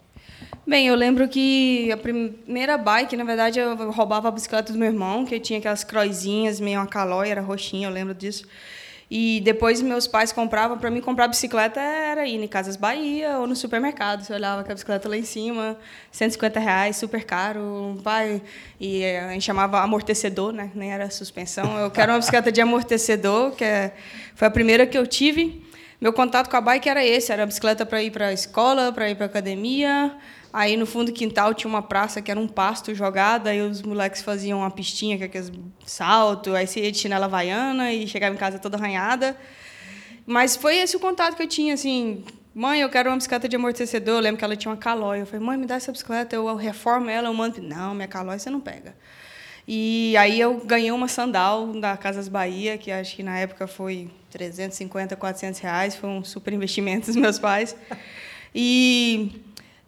Bem, 0.66 0.88
eu 0.88 0.94
lembro 0.94 1.28
que 1.28 1.90
a 1.92 1.96
primeira 1.96 2.78
bike, 2.78 3.16
na 3.16 3.24
verdade, 3.24 3.58
eu 3.58 3.90
roubava 3.90 4.28
a 4.28 4.30
bicicleta 4.30 4.72
do 4.72 4.78
meu 4.78 4.88
irmão, 4.88 5.24
que 5.24 5.38
tinha 5.38 5.58
aquelas 5.58 5.84
croizinhas, 5.84 6.60
meio 6.60 6.80
uma 6.80 6.86
calói, 6.86 7.28
era 7.28 7.40
roxinha, 7.40 7.88
eu 7.88 7.92
lembro 7.92 8.14
disso. 8.14 8.46
E 9.10 9.40
depois 9.44 9.82
meus 9.82 10.06
pais 10.06 10.32
compravam, 10.32 10.78
para 10.78 10.90
mim 10.90 11.00
comprar 11.00 11.28
bicicleta 11.28 11.78
era 11.78 12.26
ir 12.26 12.42
em 12.42 12.48
Casas 12.48 12.74
Bahia 12.74 13.38
ou 13.38 13.46
no 13.46 13.54
supermercado. 13.54 14.24
Você 14.24 14.32
olhava 14.32 14.64
com 14.64 14.70
a 14.72 14.74
bicicleta 14.74 15.08
lá 15.08 15.16
em 15.16 15.24
cima, 15.24 15.76
150 16.10 16.58
reais, 16.58 16.96
super 16.96 17.22
caro. 17.24 18.00
Pai, 18.02 18.42
e 18.80 19.02
eh, 19.02 19.20
a 19.20 19.32
gente 19.32 19.44
chamava 19.44 19.80
amortecedor, 19.80 20.52
né? 20.52 20.70
Nem 20.74 20.90
era 20.90 21.10
suspensão. 21.10 21.78
Eu 21.78 21.90
quero 21.90 22.12
uma 22.12 22.18
bicicleta 22.18 22.50
de 22.50 22.60
amortecedor, 22.60 23.52
que 23.52 23.64
é, 23.64 23.94
foi 24.34 24.48
a 24.48 24.50
primeira 24.50 24.86
que 24.86 24.96
eu 24.96 25.06
tive. 25.06 25.62
Meu 26.00 26.12
contato 26.12 26.50
com 26.50 26.56
a 26.56 26.60
bike 26.60 26.88
era 26.88 27.04
esse, 27.04 27.32
era 27.32 27.44
a 27.44 27.46
bicicleta 27.46 27.86
para 27.86 28.02
ir 28.02 28.10
para 28.10 28.28
a 28.28 28.32
escola, 28.32 28.92
para 28.92 29.08
ir 29.08 29.14
para 29.14 29.26
academia, 29.26 30.16
Aí 30.54 30.76
no 30.76 30.86
fundo 30.86 31.06
do 31.06 31.12
quintal 31.12 31.52
tinha 31.52 31.68
uma 31.68 31.82
praça 31.82 32.22
que 32.22 32.30
era 32.30 32.38
um 32.38 32.46
pasto 32.46 32.94
jogado, 32.94 33.48
aí 33.48 33.60
os 33.60 33.82
moleques 33.82 34.22
faziam 34.22 34.60
uma 34.60 34.70
pistinha 34.70 35.18
com 35.18 35.24
aqueles 35.24 35.50
salto, 35.84 36.54
aí 36.54 36.64
você 36.64 36.78
ia 36.78 36.92
de 36.92 36.98
chinela 36.98 37.24
havaiana 37.24 37.92
e 37.92 38.06
chegava 38.06 38.32
em 38.32 38.38
casa 38.38 38.56
toda 38.60 38.76
arranhada. 38.76 39.36
Mas 40.24 40.54
foi 40.54 40.76
esse 40.76 40.96
o 40.96 41.00
contato 41.00 41.34
que 41.34 41.42
eu 41.42 41.48
tinha, 41.48 41.74
assim, 41.74 42.24
mãe, 42.54 42.82
eu 42.82 42.88
quero 42.88 43.10
uma 43.10 43.16
bicicleta 43.16 43.48
de 43.48 43.56
amortecedor. 43.56 44.14
Eu 44.14 44.20
lembro 44.20 44.38
que 44.38 44.44
ela 44.44 44.54
tinha 44.54 44.70
uma 44.70 44.76
calói. 44.76 45.22
Eu 45.22 45.26
falei, 45.26 45.44
mãe, 45.44 45.58
me 45.58 45.66
dá 45.66 45.74
essa 45.74 45.90
bicicleta, 45.90 46.36
eu 46.36 46.54
reformo 46.54 47.10
ela, 47.10 47.26
eu 47.26 47.34
mando. 47.34 47.60
Não, 47.60 47.92
minha 47.92 48.06
calói 48.06 48.38
você 48.38 48.48
não 48.48 48.60
pega. 48.60 48.94
E 49.66 50.16
aí 50.16 50.38
eu 50.38 50.60
ganhei 50.64 50.92
uma 50.92 51.08
sandal 51.08 51.68
da 51.72 51.96
Casas 51.96 52.28
Bahia, 52.28 52.76
que 52.76 52.90
acho 52.90 53.16
que 53.16 53.22
na 53.22 53.38
época 53.38 53.66
foi 53.66 54.10
350, 54.30 55.16
400 55.16 55.60
reais, 55.60 55.96
foi 55.96 56.10
um 56.10 56.22
super 56.22 56.52
investimento 56.52 57.06
dos 57.06 57.16
meus 57.16 57.38
pais. 57.38 57.74
E 58.54 59.42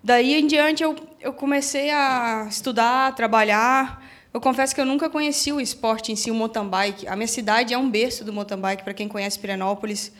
Daí 0.07 0.35
em 0.35 0.47
diante 0.47 0.85
eu, 0.85 0.95
eu 1.21 1.33
comecei 1.33 1.91
a 1.91 2.47
estudar, 2.49 3.09
a 3.09 3.13
trabalhar. 3.13 4.01
Eu 4.33 4.41
confesso 4.41 4.73
que 4.73 4.81
eu 4.81 4.87
nunca 4.87 5.11
conheci 5.11 5.51
o 5.51 5.61
esporte 5.61 6.13
em 6.13 6.15
si, 6.15 6.31
o 6.31 6.35
mountain 6.35 6.69
bike. 6.69 7.09
A 7.09 7.17
minha 7.17 7.27
cidade 7.27 7.75
é 7.75 7.79
um 7.79 7.91
berço 7.91 8.25
do 8.25 8.33
mountain 8.33 8.57
bike, 8.57 8.85
para 8.85 8.95
quem 8.95 9.09
conhece 9.09 9.37
Pirenópolis. 9.37 10.13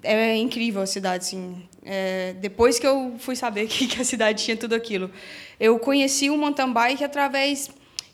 É 0.00 0.36
incrível 0.36 0.80
a 0.80 0.86
cidade, 0.86 1.24
assim. 1.24 1.60
É, 1.84 2.34
depois 2.34 2.78
que 2.78 2.86
eu 2.86 3.16
fui 3.18 3.34
saber 3.34 3.66
que, 3.68 3.88
que 3.88 4.00
a 4.00 4.04
cidade 4.04 4.44
tinha 4.44 4.56
tudo 4.56 4.76
aquilo. 4.76 5.10
Eu 5.58 5.76
conheci 5.80 6.30
o 6.30 6.38
mountain 6.38 6.72
bike 6.72 7.02
através 7.02 7.68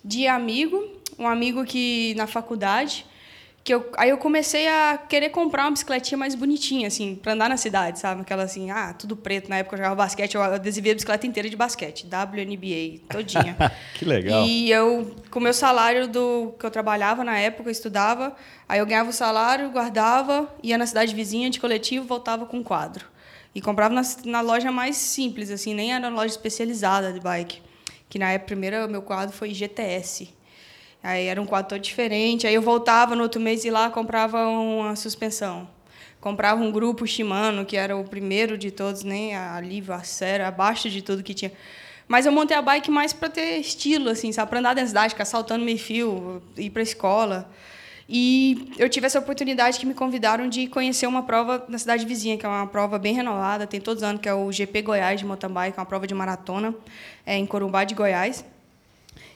de 0.06 0.28
amigo, 0.28 0.82
um 1.18 1.26
amigo 1.26 1.64
que 1.64 2.14
na 2.14 2.26
faculdade, 2.26 3.04
que 3.64 3.74
eu, 3.74 3.90
aí 3.96 4.10
eu 4.10 4.16
comecei 4.16 4.68
a 4.68 4.96
querer 4.96 5.30
comprar 5.30 5.64
uma 5.64 5.72
bicicletinha 5.72 6.16
mais 6.16 6.36
bonitinha, 6.36 6.86
assim, 6.86 7.16
para 7.16 7.32
andar 7.32 7.48
na 7.48 7.56
cidade, 7.56 7.98
sabe? 7.98 8.20
Aquela 8.20 8.44
assim, 8.44 8.70
ah, 8.70 8.94
tudo 8.94 9.16
preto. 9.16 9.50
Na 9.50 9.56
época 9.56 9.74
eu 9.74 9.78
jogava 9.78 9.96
basquete, 9.96 10.36
eu 10.36 10.42
adesivei 10.42 10.92
a 10.92 10.94
bicicleta 10.94 11.26
inteira 11.26 11.50
de 11.50 11.56
basquete, 11.56 12.06
WNBA, 12.06 13.00
todinha. 13.08 13.56
que 13.98 14.04
legal. 14.04 14.46
E 14.46 14.70
eu, 14.70 15.16
com 15.32 15.40
o 15.40 15.42
meu 15.42 15.52
salário 15.52 16.06
do 16.06 16.54
que 16.56 16.64
eu 16.64 16.70
trabalhava 16.70 17.24
na 17.24 17.36
época, 17.36 17.68
eu 17.68 17.72
estudava, 17.72 18.36
aí 18.68 18.78
eu 18.78 18.86
ganhava 18.86 19.10
o 19.10 19.12
salário, 19.12 19.68
guardava, 19.70 20.48
ia 20.62 20.78
na 20.78 20.86
cidade 20.86 21.12
vizinha 21.12 21.50
de 21.50 21.58
coletivo, 21.58 22.06
voltava 22.06 22.46
com 22.46 22.62
quadro. 22.62 23.04
E 23.52 23.60
comprava 23.60 23.92
na, 23.92 24.02
na 24.26 24.40
loja 24.42 24.70
mais 24.70 24.96
simples, 24.96 25.50
assim, 25.50 25.74
nem 25.74 25.92
era 25.92 26.08
loja 26.08 26.26
especializada 26.26 27.12
de 27.12 27.18
bike. 27.18 27.66
Que 28.08 28.18
na 28.18 28.32
época, 28.32 28.46
primeiro, 28.46 28.88
meu 28.88 29.02
quadro 29.02 29.34
foi 29.34 29.52
GTS. 29.52 30.34
Aí 31.02 31.26
era 31.26 31.40
um 31.40 31.46
quadro 31.46 31.70
todo 31.70 31.80
diferente. 31.80 32.46
Aí 32.46 32.54
eu 32.54 32.62
voltava 32.62 33.14
no 33.14 33.22
outro 33.22 33.40
mês 33.40 33.64
e 33.64 33.70
lá 33.70 33.90
comprava 33.90 34.46
uma 34.46 34.96
suspensão. 34.96 35.68
Comprava 36.20 36.60
um 36.60 36.72
grupo 36.72 37.06
Shimano, 37.06 37.64
que 37.64 37.76
era 37.76 37.96
o 37.96 38.04
primeiro 38.04 38.58
de 38.58 38.70
todos, 38.70 39.04
nem 39.04 39.32
né? 39.32 39.38
a 39.38 39.60
Liva, 39.60 39.94
a 39.94 40.02
Sera, 40.02 40.48
abaixo 40.48 40.90
de 40.90 41.02
tudo 41.02 41.22
que 41.22 41.34
tinha. 41.34 41.52
Mas 42.08 42.26
eu 42.26 42.32
montei 42.32 42.56
a 42.56 42.62
bike 42.62 42.90
mais 42.90 43.12
para 43.12 43.28
ter 43.28 43.58
estilo, 43.58 44.08
assim, 44.08 44.32
sabe? 44.32 44.48
Para 44.48 44.60
andar 44.60 44.74
da 44.74 44.86
cidade, 44.86 45.12
ficar 45.12 45.24
saltando 45.24 45.64
meio 45.64 45.78
fio, 45.78 46.42
ir 46.56 46.70
para 46.70 46.82
a 46.82 46.84
escola. 46.84 47.50
E 48.08 48.72
eu 48.78 48.88
tive 48.88 49.06
essa 49.06 49.18
oportunidade 49.18 49.78
que 49.80 49.86
me 49.86 49.92
convidaram 49.92 50.48
de 50.48 50.68
conhecer 50.68 51.06
uma 51.06 51.24
prova 51.24 51.64
na 51.68 51.76
cidade 51.76 52.06
vizinha, 52.06 52.38
que 52.38 52.46
é 52.46 52.48
uma 52.48 52.66
prova 52.66 52.98
bem 52.98 53.14
renovada, 53.14 53.66
tem 53.66 53.80
todos 53.80 54.02
os 54.02 54.08
anos, 54.08 54.20
que 54.20 54.28
é 54.28 54.34
o 54.34 54.52
GP 54.52 54.82
Goiás 54.82 55.18
de 55.18 55.26
mountain 55.26 55.50
bike, 55.50 55.78
uma 55.78 55.86
prova 55.86 56.06
de 56.06 56.14
maratona, 56.14 56.72
é, 57.24 57.36
em 57.36 57.44
Corumbá 57.44 57.82
de 57.82 57.94
Goiás. 57.94 58.44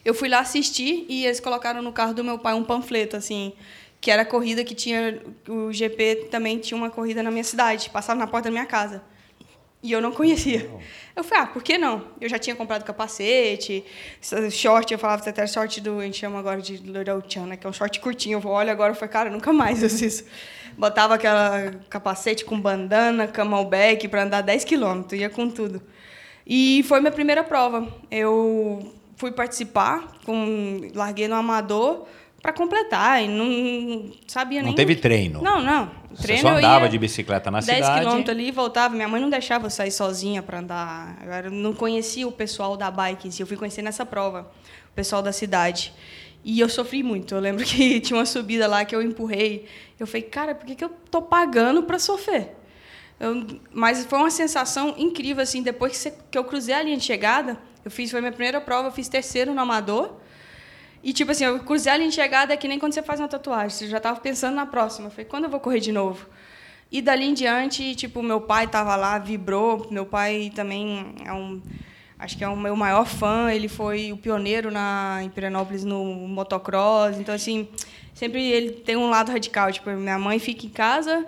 Eu 0.05 0.15
fui 0.15 0.29
lá 0.29 0.39
assistir 0.39 1.05
e 1.09 1.27
eles 1.27 1.41
colocaram 1.41 1.83
no 1.83 1.93
carro 1.93 2.15
do 2.15 2.23
meu 2.23 2.39
pai 2.39 2.55
um 2.55 2.63
panfleto, 2.63 3.17
assim, 3.17 3.53
que 4.01 4.11
era 4.11 4.23
a 4.23 4.25
corrida 4.25 4.63
que 4.63 4.75
tinha. 4.75 5.21
O 5.49 5.73
GP 5.73 6.29
também 6.31 6.59
tinha 6.59 6.79
uma 6.79 6.91
corrida 6.91 7.23
na 7.23 7.31
minha 7.31 7.45
cidade, 7.45 7.91
passava 7.91 8.19
na 8.19 8.27
porta 8.27 8.49
da 8.49 8.53
minha 8.53 8.67
casa. 8.67 9.03
E 9.83 9.93
eu 9.93 10.01
não 10.01 10.13
conhecia. 10.13 10.71
Eu 11.17 11.25
falei, 11.25 11.45
ah, 11.45 11.47
por 11.47 11.63
que 11.63 11.79
não? 11.79 12.05
Eu 12.21 12.29
já 12.29 12.39
tinha 12.39 12.55
comprado 12.55 12.85
capacete, 12.85 13.83
short, 14.51 14.93
eu 14.93 14.99
falava 14.99 15.27
até 15.29 15.47
short 15.47 15.81
do, 15.81 16.01
a 16.01 16.05
gente 16.05 16.19
chama 16.19 16.39
agora 16.39 16.61
de 16.61 16.77
Little 16.77 17.23
Chan, 17.27 17.47
né, 17.47 17.57
que 17.57 17.67
é 17.67 17.71
um 17.71 17.73
short 17.73 17.99
curtinho. 17.99 18.39
Eu 18.39 18.51
olho 18.51 18.71
agora, 18.71 18.93
eu 18.93 18.95
falei, 18.95 19.11
cara, 19.11 19.31
nunca 19.31 19.53
mais 19.53 19.81
eu 19.83 19.89
isso. 19.89 20.25
Botava 20.77 21.15
aquela 21.15 21.73
capacete 21.89 22.45
com 22.45 22.61
bandana, 22.61 23.27
camelback 23.27 24.07
para 24.07 24.25
andar 24.25 24.43
10 24.43 24.65
quilômetros, 24.65 25.19
ia 25.19 25.31
com 25.31 25.49
tudo. 25.49 25.83
E 26.47 26.83
foi 26.85 27.01
minha 27.01 27.13
primeira 27.13 27.43
prova. 27.43 27.89
Eu 28.11 28.95
fui 29.17 29.33
participar, 29.33 30.19
com, 30.25 30.91
larguei 30.95 31.27
no 31.27 31.35
amador 31.37 32.07
para 32.43 32.53
completar 32.53 33.23
e 33.23 33.29
não 33.29 34.13
sabia 34.27 34.61
não 34.61 34.67
nem. 34.67 34.73
Não 34.73 34.77
teve 34.77 34.97
treino. 34.97 35.43
Não, 35.43 35.61
não. 35.61 35.91
Treino 36.21 36.43
Você 36.43 36.49
só 36.49 36.57
andava 36.57 36.89
de 36.89 36.99
bicicleta 36.99 37.51
na 37.51 37.59
10 37.61 37.65
cidade. 37.65 37.83
10 37.83 37.99
quilômetros 38.01 38.37
ali 38.37 38.49
e 38.49 38.51
voltava. 38.51 38.95
Minha 38.95 39.09
mãe 39.09 39.21
não 39.21 39.29
deixava 39.29 39.67
eu 39.67 39.71
sair 39.71 39.91
sozinha 39.91 40.43
para 40.43 40.59
andar. 40.59 41.19
Eu 41.45 41.51
não 41.51 41.75
conhecia 41.75 42.27
o 42.27 42.33
pessoal 42.33 42.77
da 42.77 42.91
bike. 42.91 43.29
Eu 43.39 43.47
fui 43.47 43.57
conhecer 43.57 43.83
nessa 43.83 44.07
prova, 44.07 44.51
o 44.91 44.95
pessoal 44.95 45.23
da 45.23 45.33
cidade. 45.33 45.93
E 46.43 46.59
eu 46.59 46.69
sofri 46.69 47.03
muito. 47.03 47.35
Eu 47.35 47.41
lembro 47.41 47.63
que 47.65 48.01
tinha 48.01 48.19
uma 48.19 48.27
subida 48.27 48.67
lá 48.67 48.85
que 48.85 48.95
eu 48.95 49.03
empurrei. 49.03 49.67
Eu 49.99 50.07
falei, 50.07 50.23
cara, 50.23 50.55
por 50.55 50.67
que, 50.67 50.75
que 50.75 50.85
eu 50.85 50.91
tô 51.11 51.21
pagando 51.21 51.83
para 51.83 51.99
sofrer? 51.99 52.57
Eu, 53.19 53.47
mas 53.71 54.07
foi 54.07 54.19
uma 54.19 54.31
sensação 54.31 54.95
incrível, 54.97 55.43
assim, 55.43 55.63
depois 55.63 55.93
que, 55.93 55.99
você, 55.99 56.15
que 56.31 56.39
eu 56.39 56.45
cruzei 56.45 56.75
a 56.75 56.83
linha 56.83 56.97
de 56.97 57.05
chegada, 57.05 57.59
eu 57.85 57.91
fiz, 57.91 58.11
foi 58.11 58.23
minha 58.23 58.33
primeira 58.33 58.63
prova, 58.63 58.89
eu 58.89 58.93
fiz 58.93 59.09
terceiro 59.09 59.53
no 59.53 59.61
amador. 59.61 60.15
E, 61.03 61.13
tipo 61.13 61.31
assim, 61.31 61.45
eu 61.45 61.59
cruzei 61.61 61.93
a 61.93 61.97
linha 61.97 62.11
de 62.11 62.15
chegada 62.15 62.53
é 62.53 62.57
que 62.57 62.69
nem 62.69 62.79
quando 62.79 62.93
você 62.93 63.03
faz 63.03 63.21
uma 63.21 63.29
tatuagem. 63.29 63.71
Você 63.71 63.89
já 63.89 63.97
estava 63.97 64.21
pensando 64.21 64.55
na 64.55 64.67
próxima. 64.67 65.07
Eu 65.07 65.11
falei, 65.11 65.25
quando 65.25 65.45
eu 65.45 65.51
vou 65.51 65.61
correr 65.61 65.81
de 65.81 65.93
novo? 65.93 66.27
E 66.93 67.01
dali 67.01 67.25
em 67.25 67.35
diante, 67.35 67.95
tipo, 67.95 68.23
meu 68.23 68.41
pai 68.41 68.65
estava 68.65 68.97
lá, 68.97 69.19
vibrou. 69.19 69.87
Meu 69.91 70.05
pai 70.05 70.53
também 70.55 71.15
é 71.25 71.33
um... 71.33 71.63
acho 72.19 72.37
que 72.37 72.45
é 72.45 72.49
o 72.49 72.57
meu 72.57 72.77
maior 72.77 73.07
fã. 73.07 73.51
Ele 73.51 73.69
foi 73.69 74.13
o 74.13 74.17
pioneiro 74.17 74.71
na, 74.71 75.21
em 75.23 75.31
no 75.85 76.05
motocross. 76.29 77.19
Então, 77.19 77.35
assim, 77.35 77.69
sempre 78.13 78.43
ele 78.43 78.73
tem 78.73 78.97
um 78.97 79.09
lado 79.09 79.33
radical. 79.33 79.73
Tipo, 79.73 79.91
minha 79.91 80.19
mãe 80.19 80.39
fica 80.39 80.67
em 80.67 80.71
casa, 80.71 81.27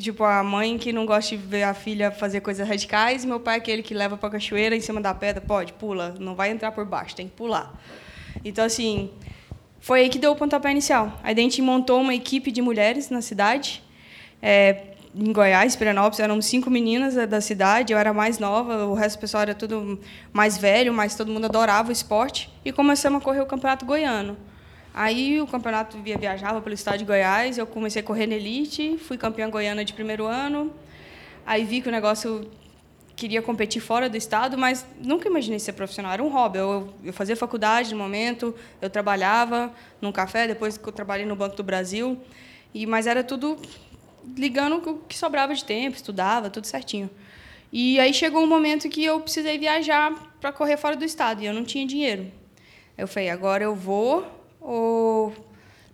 tipo, 0.00 0.24
a 0.24 0.42
mãe 0.42 0.76
que 0.76 0.92
não 0.92 1.06
gosta 1.06 1.36
de 1.36 1.42
ver 1.42 1.62
a 1.62 1.72
filha 1.72 2.10
fazer 2.10 2.40
coisas 2.40 2.68
radicais, 2.68 3.24
meu 3.24 3.38
pai 3.38 3.54
é 3.54 3.58
aquele 3.58 3.82
que 3.82 3.94
leva 3.94 4.16
para 4.16 4.28
a 4.28 4.32
cachoeira 4.32 4.74
em 4.74 4.80
cima 4.80 5.00
da 5.00 5.14
pedra. 5.14 5.40
Pode, 5.40 5.72
pula, 5.74 6.14
não 6.18 6.34
vai 6.34 6.50
entrar 6.50 6.72
por 6.72 6.84
baixo, 6.84 7.14
tem 7.14 7.28
que 7.28 7.34
pular. 7.34 7.72
Então, 8.44 8.64
assim, 8.64 9.10
foi 9.80 10.00
aí 10.00 10.08
que 10.08 10.18
deu 10.18 10.32
o 10.32 10.36
pontapé 10.36 10.70
inicial. 10.70 11.18
Aí 11.22 11.34
a 11.34 11.36
gente 11.36 11.62
montou 11.62 12.00
uma 12.00 12.14
equipe 12.14 12.50
de 12.50 12.60
mulheres 12.60 13.10
na 13.10 13.20
cidade. 13.22 13.82
É, 14.42 14.90
em 15.14 15.32
Goiás, 15.32 15.74
Pirenópolis, 15.74 16.20
eram 16.20 16.40
cinco 16.40 16.70
meninas 16.70 17.14
da 17.28 17.40
cidade, 17.40 17.92
eu 17.92 17.98
era 17.98 18.12
mais 18.12 18.38
nova, 18.38 18.84
o 18.84 18.94
resto 18.94 19.16
do 19.16 19.20
pessoal 19.20 19.42
era 19.42 19.54
tudo 19.54 19.98
mais 20.32 20.56
velho, 20.56 20.92
mas 20.92 21.16
todo 21.16 21.32
mundo 21.32 21.46
adorava 21.46 21.88
o 21.88 21.92
esporte. 21.92 22.48
E 22.64 22.70
começamos 22.70 23.20
a 23.20 23.24
correr 23.24 23.40
o 23.40 23.46
Campeonato 23.46 23.84
Goiano. 23.84 24.36
Aí 24.92 25.40
o 25.40 25.46
campeonato 25.46 25.98
via 25.98 26.18
viajava 26.18 26.60
pelo 26.60 26.74
estado 26.74 26.98
de 26.98 27.04
Goiás, 27.04 27.58
eu 27.58 27.66
comecei 27.66 28.02
a 28.02 28.04
correr 28.04 28.26
na 28.26 28.34
elite, 28.34 28.98
fui 28.98 29.16
campeã 29.16 29.48
goiana 29.48 29.84
de 29.84 29.92
primeiro 29.92 30.26
ano. 30.26 30.72
Aí 31.46 31.64
vi 31.64 31.80
que 31.80 31.88
o 31.88 31.92
negócio 31.92 32.50
queria 33.20 33.42
competir 33.42 33.82
fora 33.82 34.08
do 34.08 34.16
estado, 34.16 34.56
mas 34.56 34.86
nunca 34.98 35.28
imaginei 35.28 35.58
ser 35.58 35.74
profissional. 35.74 36.10
Era 36.10 36.22
um 36.22 36.28
hobby. 36.28 36.58
Eu, 36.58 36.88
eu 37.04 37.12
fazia 37.12 37.36
faculdade 37.36 37.92
no 37.92 37.98
momento, 37.98 38.54
eu 38.80 38.88
trabalhava 38.88 39.70
num 40.00 40.10
café, 40.10 40.46
depois 40.46 40.78
que 40.78 40.88
eu 40.88 40.92
trabalhei 40.92 41.26
no 41.26 41.36
Banco 41.36 41.54
do 41.54 41.62
Brasil. 41.62 42.18
E 42.72 42.86
mas 42.86 43.06
era 43.06 43.22
tudo 43.22 43.58
ligando 44.36 44.76
o 44.76 44.98
que 45.00 45.18
sobrava 45.18 45.54
de 45.54 45.62
tempo, 45.62 45.96
estudava, 45.96 46.48
tudo 46.48 46.66
certinho. 46.66 47.10
E 47.70 48.00
aí 48.00 48.14
chegou 48.14 48.42
um 48.42 48.46
momento 48.46 48.88
que 48.88 49.04
eu 49.04 49.20
precisei 49.20 49.58
viajar 49.58 50.14
para 50.40 50.50
correr 50.50 50.78
fora 50.78 50.96
do 50.96 51.04
estado 51.04 51.42
e 51.42 51.46
eu 51.46 51.52
não 51.52 51.62
tinha 51.62 51.86
dinheiro. 51.86 52.26
Eu 52.96 53.06
falei, 53.06 53.28
agora 53.28 53.64
eu 53.64 53.74
vou 53.74 54.26
ou 54.60 55.32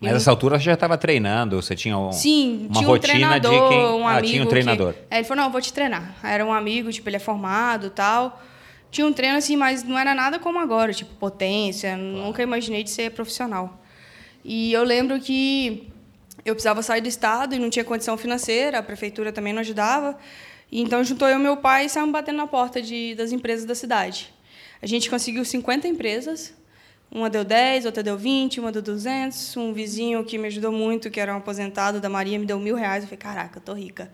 mas 0.07 0.15
nessa 0.15 0.31
altura 0.31 0.59
você 0.59 0.65
já 0.65 0.75
estava 0.75 0.97
treinando, 0.97 1.61
você 1.61 1.75
tinha 1.75 1.97
um, 1.97 2.13
Sim, 2.13 2.67
uma 2.69 2.75
tinha 2.75 2.89
um 2.89 2.91
rotina 2.91 3.41
de 3.41 3.49
quem 3.49 3.59
um 3.59 4.07
ah, 4.07 4.23
tinha 4.23 4.43
um 4.43 4.47
treinador. 4.47 4.93
Que, 4.93 4.99
é, 5.11 5.19
ele 5.19 5.25
falou, 5.25 5.45
não, 5.45 5.53
vou 5.53 5.61
te 5.61 5.73
treinar. 5.73 6.17
Era 6.23 6.45
um 6.45 6.53
amigo, 6.53 6.91
tipo, 6.91 7.09
ele 7.09 7.17
é 7.17 7.21
formado, 7.21 7.91
tal. 7.91 8.43
Tinha 8.91 9.07
um 9.07 9.13
treino 9.13 9.37
assim, 9.37 9.57
mas 9.57 9.83
não 9.83 9.99
era 9.99 10.15
nada 10.15 10.39
como 10.39 10.59
agora, 10.59 10.93
tipo 10.93 11.15
potência. 11.17 11.91
Claro. 11.91 12.03
Nunca 12.03 12.43
imaginei 12.43 12.83
de 12.83 12.91
ser 12.91 13.11
profissional. 13.11 13.81
E 14.45 14.73
eu 14.73 14.85
lembro 14.85 15.19
que 15.21 15.89
eu 16.45 16.55
precisava 16.55 16.83
sair 16.83 17.01
do 17.01 17.09
estado 17.09 17.55
e 17.55 17.59
não 17.59 17.69
tinha 17.69 17.85
condição 17.85 18.17
financeira, 18.17 18.79
a 18.79 18.83
prefeitura 18.83 19.33
também 19.33 19.53
não 19.53 19.61
ajudava. 19.61 20.17
Então 20.71 21.03
juntou 21.03 21.29
eu 21.29 21.39
e 21.39 21.43
meu 21.43 21.57
pai 21.57 21.87
e 21.87 21.89
saímos 21.89 22.13
batendo 22.13 22.37
na 22.37 22.47
porta 22.47 22.81
de, 22.81 23.15
das 23.15 23.33
empresas 23.33 23.65
da 23.65 23.75
cidade. 23.75 24.33
A 24.81 24.87
gente 24.87 25.09
conseguiu 25.11 25.45
50 25.45 25.89
empresas. 25.89 26.55
Uma 27.11 27.31
deu 27.31 27.45
10, 27.45 27.87
outra 27.87 28.03
deu 28.03 28.17
20, 28.17 28.61
uma 28.61 28.73
deu 28.73 28.83
200. 28.83 29.57
Um 29.57 29.73
vizinho 29.73 30.25
que 30.25 30.37
me 30.39 30.49
ajudou 30.49 30.73
muito, 30.73 31.11
que 31.11 31.21
era 31.21 31.33
um 31.35 31.39
aposentado 31.39 32.01
da 32.01 32.09
Maria, 32.09 32.39
me 32.39 32.47
deu 32.47 32.59
mil 32.59 32.75
reais. 32.75 33.05
Eu 33.05 33.09
falei, 33.09 33.19
caraca, 33.19 33.59
eu 33.59 33.63
tô 33.63 33.73
rica. 33.73 34.11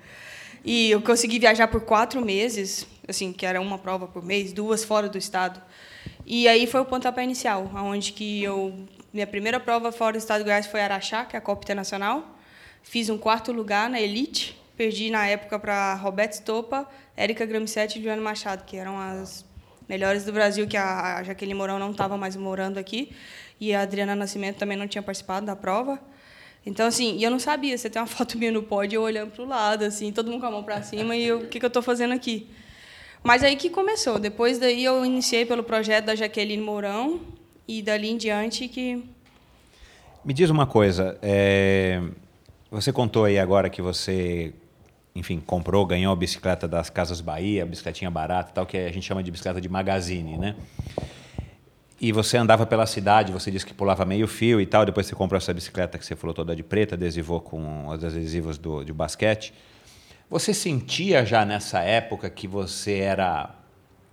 E 0.64 0.90
eu 0.90 1.02
consegui 1.02 1.38
viajar 1.38 1.68
por 1.68 1.80
quatro 1.80 2.24
meses, 2.24 2.86
assim, 3.08 3.32
que 3.32 3.44
era 3.44 3.60
uma 3.60 3.78
prova 3.78 4.06
por 4.06 4.24
mês, 4.24 4.52
duas 4.52 4.84
fora 4.84 5.08
do 5.08 5.18
estado. 5.18 5.60
E 6.24 6.46
aí 6.46 6.66
foi 6.66 6.80
o 6.80 6.84
pontapé 6.84 7.24
inicial, 7.24 7.70
onde 7.74 8.12
que 8.12 8.42
eu 8.42 8.86
minha 9.12 9.26
primeira 9.26 9.60
prova 9.60 9.92
fora 9.92 10.12
do 10.12 10.18
estado 10.18 10.38
de 10.38 10.44
Goiás 10.44 10.66
foi 10.66 10.80
Araxá, 10.80 11.26
que 11.26 11.36
é 11.36 11.38
a 11.38 11.42
Copa 11.42 11.64
Internacional. 11.64 12.34
Fiz 12.82 13.10
um 13.10 13.18
quarto 13.18 13.52
lugar 13.52 13.90
na 13.90 14.00
Elite. 14.00 14.58
Perdi 14.74 15.10
na 15.10 15.26
época 15.26 15.58
para 15.58 15.94
Roberto 15.96 16.32
Stopa, 16.32 16.88
Érica 17.14 17.44
Gramissetti 17.44 17.98
e 17.98 18.00
Juliano 18.00 18.22
Machado, 18.22 18.64
que 18.64 18.74
eram 18.74 18.98
as 18.98 19.44
melhores 19.92 20.24
do 20.24 20.32
Brasil, 20.32 20.66
que 20.66 20.76
a 20.76 21.22
Jaqueline 21.22 21.54
Mourão 21.54 21.78
não 21.78 21.90
estava 21.90 22.16
mais 22.16 22.34
morando 22.34 22.78
aqui. 22.78 23.12
E 23.60 23.74
a 23.74 23.82
Adriana 23.82 24.16
Nascimento 24.16 24.56
também 24.56 24.74
não 24.74 24.88
tinha 24.88 25.02
participado 25.02 25.44
da 25.44 25.54
prova. 25.54 26.00
Então, 26.64 26.86
assim, 26.86 27.18
e 27.18 27.22
eu 27.22 27.30
não 27.30 27.38
sabia. 27.38 27.76
Você 27.76 27.90
tem 27.90 28.00
uma 28.00 28.08
foto 28.16 28.38
minha 28.38 28.50
no 28.50 28.62
pódio, 28.62 28.96
eu 28.96 29.02
olhando 29.02 29.32
para 29.32 29.44
o 29.44 29.46
lado, 29.46 29.84
assim, 29.84 30.10
todo 30.10 30.30
mundo 30.30 30.40
com 30.40 30.46
a 30.46 30.50
mão 30.50 30.62
para 30.62 30.82
cima, 30.82 31.14
e 31.14 31.30
o 31.30 31.46
que, 31.46 31.60
que 31.60 31.64
eu 31.64 31.68
estou 31.68 31.82
fazendo 31.82 32.14
aqui? 32.14 32.48
Mas 33.22 33.44
aí 33.44 33.54
que 33.54 33.68
começou. 33.68 34.18
Depois 34.18 34.58
daí 34.58 34.82
eu 34.82 35.04
iniciei 35.04 35.44
pelo 35.44 35.62
projeto 35.62 36.06
da 36.06 36.14
Jaqueline 36.14 36.62
Mourão, 36.62 37.20
e 37.68 37.82
dali 37.82 38.08
em 38.08 38.16
diante 38.16 38.68
que. 38.68 39.04
Me 40.24 40.32
diz 40.32 40.48
uma 40.48 40.66
coisa, 40.66 41.18
é... 41.20 42.00
você 42.70 42.92
contou 42.92 43.24
aí 43.24 43.38
agora 43.38 43.68
que 43.68 43.82
você, 43.82 44.54
enfim, 45.14 45.40
comprou, 45.40 45.84
ganhou 45.84 46.12
a 46.12 46.16
bicicleta 46.16 46.66
das 46.66 46.88
Casas 46.88 47.20
Bahia, 47.20 47.64
a 47.64 47.66
bicicletinha 47.66 48.10
barata, 48.10 48.52
tal 48.52 48.64
que 48.64 48.76
a 48.76 48.90
gente 48.90 49.06
chama 49.06 49.22
de 49.22 49.30
bicicleta 49.30 49.60
de 49.60 49.68
magazine, 49.68 50.38
né? 50.38 50.56
E 52.00 52.10
você 52.10 52.36
andava 52.36 52.66
pela 52.66 52.84
cidade, 52.84 53.30
você 53.30 53.50
disse 53.50 53.64
que 53.64 53.72
pulava 53.72 54.04
meio 54.04 54.26
fio 54.26 54.60
e 54.60 54.66
tal, 54.66 54.84
depois 54.84 55.06
você 55.06 55.14
comprou 55.14 55.36
essa 55.36 55.54
bicicleta 55.54 55.98
que 55.98 56.04
você 56.04 56.16
falou 56.16 56.34
toda 56.34 56.56
de 56.56 56.62
preta, 56.62 56.96
adesivou 56.96 57.40
com 57.40 57.86
os 57.86 58.02
adesivos 58.02 58.58
do, 58.58 58.82
de 58.82 58.92
basquete. 58.92 59.54
Você 60.28 60.52
sentia 60.52 61.24
já 61.24 61.44
nessa 61.44 61.80
época 61.80 62.28
que 62.28 62.48
você 62.48 62.98
era, 62.98 63.50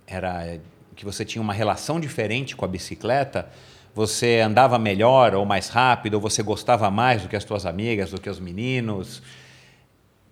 era 0.06 0.60
que 0.94 1.04
você 1.04 1.24
tinha 1.24 1.40
uma 1.40 1.54
relação 1.54 1.98
diferente 1.98 2.54
com 2.54 2.64
a 2.64 2.68
bicicleta? 2.68 3.48
Você 3.94 4.38
andava 4.38 4.78
melhor 4.78 5.34
ou 5.34 5.44
mais 5.44 5.68
rápido? 5.68 6.14
Ou 6.14 6.20
você 6.20 6.42
gostava 6.42 6.90
mais 6.90 7.22
do 7.22 7.28
que 7.28 7.34
as 7.34 7.42
suas 7.42 7.66
amigas, 7.66 8.10
do 8.10 8.20
que 8.20 8.30
os 8.30 8.38
meninos? 8.38 9.22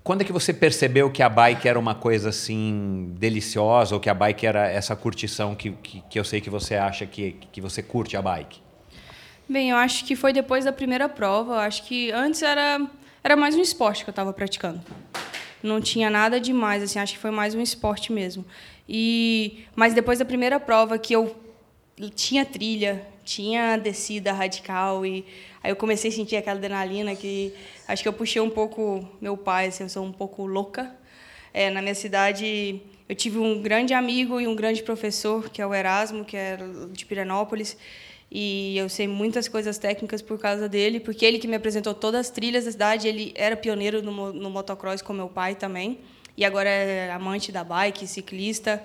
Quando 0.09 0.23
é 0.23 0.25
que 0.25 0.33
você 0.33 0.55
percebeu 0.55 1.11
que 1.11 1.23
a 1.23 1.29
bike 1.29 1.68
era 1.68 1.79
uma 1.79 1.94
coisa 1.94 2.31
assim 2.31 3.12
deliciosa 3.18 3.94
ou 3.94 4.01
que 4.01 4.09
a 4.09 4.14
bike 4.14 4.47
era 4.47 4.66
essa 4.66 4.97
curtição 4.97 5.55
que, 5.55 5.71
que, 5.73 6.03
que 6.09 6.18
eu 6.18 6.25
sei 6.25 6.40
que 6.40 6.49
você 6.49 6.77
acha 6.77 7.05
que, 7.05 7.37
que 7.53 7.61
você 7.61 7.83
curte 7.83 8.16
a 8.16 8.23
bike? 8.23 8.59
Bem, 9.47 9.68
eu 9.68 9.77
acho 9.77 10.07
que 10.07 10.16
foi 10.16 10.33
depois 10.33 10.64
da 10.64 10.73
primeira 10.73 11.11
prova. 11.11 11.57
Eu 11.57 11.59
acho 11.59 11.85
que 11.85 12.11
antes 12.11 12.40
era, 12.40 12.88
era 13.23 13.37
mais 13.37 13.55
um 13.55 13.61
esporte 13.61 14.03
que 14.03 14.09
eu 14.09 14.12
estava 14.12 14.33
praticando. 14.33 14.81
Não 15.62 15.79
tinha 15.79 16.09
nada 16.09 16.40
demais, 16.40 16.83
assim, 16.83 16.99
acho 16.99 17.12
que 17.12 17.18
foi 17.18 17.31
mais 17.31 17.55
um 17.55 17.61
esporte 17.61 18.11
mesmo. 18.11 18.47
E 18.88 19.66
mas 19.77 19.92
depois 19.92 20.18
da 20.18 20.25
primeira 20.25 20.59
prova 20.59 20.99
que 20.99 21.14
eu 21.14 21.37
tinha 22.14 22.47
trilha, 22.47 23.07
tinha 23.27 23.77
descida 23.77 24.33
radical 24.33 25.05
e 25.05 25.27
aí 25.62 25.71
eu 25.71 25.77
comecei 25.77 26.11
a 26.11 26.14
sentir 26.14 26.37
aquela 26.37 26.57
adrenalina 26.57 27.14
que 27.14 27.53
acho 27.88 28.03
que 28.03 28.09
eu 28.09 28.12
puxei 28.12 28.40
um 28.40 28.51
pouco 28.51 29.09
meu 29.20 29.37
pai, 29.37 29.66
assim, 29.68 29.83
eu 29.83 29.88
sou 29.88 30.05
um 30.05 30.12
pouco 30.12 30.46
louca. 30.46 30.94
É, 31.53 31.70
na 31.70 31.83
minha 31.83 31.94
cidade 31.94 32.81
eu 33.09 33.16
tive 33.16 33.38
um 33.38 33.61
grande 33.62 33.94
amigo 33.94 34.40
e 34.40 34.46
um 34.46 34.55
grande 34.55 34.83
professor 34.83 35.48
que 35.48 35.61
é 35.61 35.66
o 35.66 35.74
Erasmo, 35.74 36.24
que 36.24 36.37
é 36.37 36.59
de 36.92 37.05
Pirenópolis. 37.07 37.77
E 38.31 38.77
eu 38.77 38.88
sei 38.90 39.09
muitas 39.09 39.48
coisas 39.48 39.79
técnicas 39.79 40.20
por 40.20 40.38
causa 40.38 40.68
dele, 40.68 41.01
porque 41.01 41.24
ele 41.24 41.38
que 41.38 41.48
me 41.48 41.57
apresentou 41.57 41.94
todas 41.94 42.27
as 42.27 42.31
trilhas 42.31 42.66
da 42.66 42.70
cidade, 42.70 43.09
ele 43.09 43.33
era 43.35 43.57
pioneiro 43.57 44.03
no, 44.03 44.33
no 44.35 44.51
motocross 44.51 45.01
com 45.01 45.14
meu 45.14 45.29
pai 45.29 45.55
também 45.55 45.98
e 46.38 46.44
agora 46.44 46.68
é 46.70 47.11
amante 47.11 47.51
da 47.51 47.64
bike, 47.64 48.07
ciclista. 48.07 48.81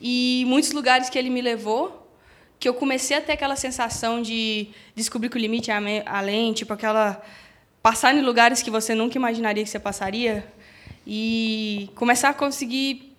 E 0.00 0.44
muitos 0.46 0.72
lugares 0.72 1.10
que 1.10 1.18
ele 1.18 1.28
me 1.28 1.42
levou, 1.42 2.10
que 2.58 2.66
eu 2.66 2.72
comecei 2.72 3.18
a 3.18 3.20
ter 3.20 3.32
aquela 3.32 3.54
sensação 3.54 4.22
de 4.22 4.68
descobrir 4.94 5.28
que 5.28 5.36
o 5.36 5.38
limite 5.38 5.70
é 5.70 6.02
além, 6.06 6.54
tipo 6.54 6.72
aquela 6.72 7.22
passar 7.82 8.14
em 8.14 8.22
lugares 8.22 8.62
que 8.62 8.70
você 8.70 8.94
nunca 8.94 9.16
imaginaria 9.16 9.64
que 9.64 9.70
você 9.70 9.78
passaria 9.78 10.46
e 11.06 11.90
começar 11.94 12.30
a 12.30 12.34
conseguir 12.34 13.16